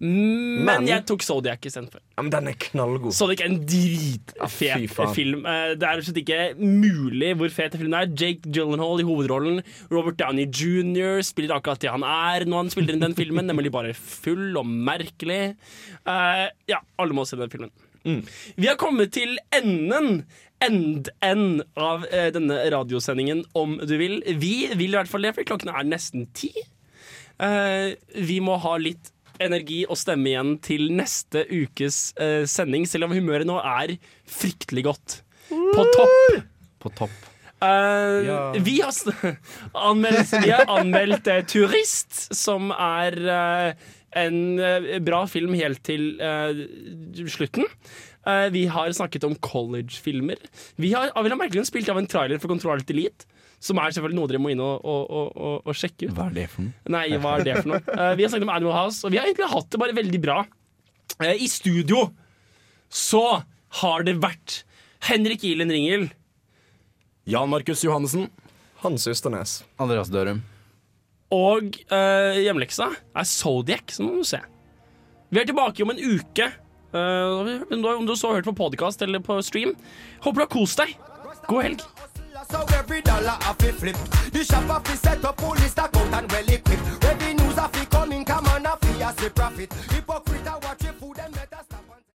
Men, 0.02 0.66
Men- 0.66 0.88
jeg 0.90 1.06
tok 1.06 1.22
Zodiac 1.22 1.62
istedenfor. 1.62 2.02
Ja, 2.18 2.24
men 2.26 2.32
den 2.34 2.48
er 2.50 2.56
knallgod. 2.58 3.14
Zodiac 3.14 3.44
er 3.44 3.50
en 3.52 3.60
dritfet 3.70 4.98
ja, 4.98 5.08
film. 5.14 5.46
Eh, 5.46 5.76
Det 5.78 5.86
er 5.86 6.02
slett 6.02 6.18
ikke 6.24 6.40
mulig 6.58 7.36
hvor 7.38 7.54
fet 7.54 7.78
filmen 7.78 7.94
er. 8.00 8.10
Jake 8.18 8.50
Gyllenhaal 8.50 9.04
i 9.04 9.06
hovedrollen. 9.06 9.62
Robert 9.92 10.18
Downey 10.18 10.48
jr. 10.50 11.22
spiller 11.22 11.56
akkurat 11.60 11.80
det 11.84 11.92
han 11.94 12.02
er 12.08 12.46
når 12.50 12.64
han 12.64 12.74
spiller 12.74 12.98
inn 12.98 13.06
den 13.06 13.16
filmen, 13.16 13.46
nemlig 13.46 13.72
bare 13.72 13.94
full 13.94 14.58
og 14.58 14.66
merkelig. 14.66 15.56
Eh, 16.06 16.48
ja, 16.74 16.82
alle 16.98 17.14
må 17.14 17.28
se 17.30 17.38
den 17.38 17.54
filmen. 17.54 17.72
Vi 18.58 18.66
har 18.66 18.80
kommet 18.82 19.12
til 19.14 19.38
enden. 19.54 20.24
End-end 20.62 21.64
av 21.78 22.04
eh, 22.14 22.28
denne 22.34 22.58
radiosendingen, 22.70 23.40
om 23.58 23.80
du 23.82 23.96
vil. 23.98 24.20
Vi 24.38 24.68
vil 24.78 24.92
i 24.92 24.98
hvert 24.98 25.10
fall 25.10 25.26
det, 25.26 25.32
for 25.34 25.46
klokken 25.50 25.72
er 25.74 25.88
nesten 25.90 26.28
ti. 26.38 26.52
Eh, 27.42 27.96
vi 28.22 28.38
må 28.46 28.60
ha 28.62 28.76
litt 28.78 29.10
energi 29.46 29.82
og 29.88 29.98
stemme 30.00 30.32
igjen 30.32 30.54
til 30.64 30.88
neste 30.98 31.44
ukes 31.50 32.14
eh, 32.22 32.44
sending, 32.50 32.86
selv 32.90 33.08
om 33.10 33.16
humøret 33.16 33.48
nå 33.50 33.58
er 33.62 33.96
fryktelig 34.30 34.84
godt. 34.90 35.18
På 35.52 35.86
topp. 35.96 36.42
På 36.82 36.92
topp. 36.98 37.18
Eh, 37.62 38.20
Ja. 38.26 38.38
vi, 38.58 38.80
har, 38.82 38.90
s- 38.90 39.06
anmeldt, 39.90 40.32
vi 40.44 40.50
har 40.54 40.66
anmeldt 40.72 41.28
eh, 41.30 41.44
'Turist', 41.46 42.32
som 42.34 42.72
er 42.74 43.18
eh, 43.22 43.74
en 44.26 44.40
eh, 44.60 45.00
bra 45.06 45.26
film 45.30 45.54
helt 45.60 45.84
til 45.86 46.16
eh, 46.22 46.64
slutten. 47.30 47.68
Eh, 48.26 48.48
vi 48.54 48.66
har 48.70 48.90
snakket 48.94 49.24
om 49.26 49.36
college-filmer. 49.36 50.38
Vi 50.78 50.92
har 50.94 51.10
av 51.14 51.22
en 51.22 51.26
eller 51.26 51.36
annen 51.36 51.44
merkelig 51.46 51.60
grunn 51.62 51.70
spilt 51.70 51.90
av 51.94 51.98
en 52.02 52.10
trailer 52.10 52.42
for 52.42 52.50
Control 52.52 52.76
Alt 52.80 52.90
Elite. 52.94 53.26
Som 53.62 53.78
er 53.78 53.94
selvfølgelig 53.94 54.18
noe 54.18 54.30
dere 54.32 54.42
må 54.42 54.50
inn 54.54 54.62
og, 54.66 54.82
og, 54.82 55.12
og, 55.14 55.58
og, 55.70 55.76
sjekke 55.78 56.08
ut. 56.10 56.16
Hva 56.18 56.26
er 56.32 56.38
det 56.40 56.48
for 56.50 56.66
noe? 56.66 56.74
Nei, 56.96 57.04
hva 57.22 57.36
er 57.38 57.46
det 57.46 57.56
for 57.60 57.70
noe? 57.76 57.82
Uh, 57.94 58.14
vi 58.18 58.26
har 58.26 58.32
snakket 58.34 58.48
om 58.48 58.54
Animal 58.56 58.74
House, 58.74 59.04
og 59.06 59.14
vi 59.14 59.20
har 59.22 59.30
egentlig 59.30 59.52
hatt 59.54 59.70
det 59.70 59.82
bare 59.84 59.98
veldig 60.00 60.22
bra. 60.24 60.40
Uh, 61.22 61.36
I 61.38 61.50
studio 61.52 62.08
så 62.92 63.22
har 63.84 64.08
det 64.08 64.18
vært 64.24 64.64
Henrik 65.08 65.46
Ilen 65.48 65.70
Ringel. 65.72 66.08
Jan 67.30 67.52
Markus 67.54 67.86
Johannessen. 67.86 68.32
Hans 68.82 69.06
Ysternes. 69.08 69.60
Andreas 69.78 70.10
Dørum. 70.10 70.42
Og 71.32 71.78
uh, 71.94 72.34
hjemleksa 72.42 72.90
er 72.92 73.30
Zodiac, 73.30 73.94
som 73.96 74.10
må 74.10 74.18
må 74.20 74.26
se. 74.28 74.42
Vi 75.32 75.40
er 75.40 75.48
tilbake 75.48 75.86
om 75.86 75.94
en 75.94 76.02
uke. 76.02 76.50
Uh, 76.92 77.62
om 77.72 77.82
du- 77.86 77.88
om 77.94 78.06
du 78.10 78.16
så 78.18 78.28
har 78.34 78.42
hørt 78.42 78.50
på 78.50 78.58
podkast 78.58 79.02
eller 79.06 79.22
på 79.24 79.38
stream. 79.46 79.76
Håper 80.26 80.42
du 80.42 80.46
har 80.48 80.52
kost 80.58 80.82
deg. 80.82 80.98
God 81.48 81.64
helg. 81.64 81.86
So 82.52 82.66
every 82.74 83.02
dollar 83.02 83.38
have 83.42 83.58
to 83.60 83.72
flip. 83.72 83.96
The 84.34 84.44
shop 84.44 84.64
have 84.64 84.84
to 84.84 84.98
set 84.98 85.24
up 85.24 85.38
police 85.38 85.72
stack 85.72 85.96
out 85.96 86.14
and 86.14 86.32
well 86.32 86.50
equipped. 86.50 87.04
Revenues 87.04 87.56
have 87.56 87.72
to 87.72 87.86
come 87.86 88.12
in, 88.12 88.26
come 88.26 88.46
on, 88.48 88.66
have 88.66 88.80
to 88.82 89.22
see 89.22 89.30
profit. 89.30 89.74
Hypocrite, 89.90 90.46
watch 90.46 90.84
your 90.84 90.92
food 90.92 90.92
and 90.92 90.92
better. 90.92 91.01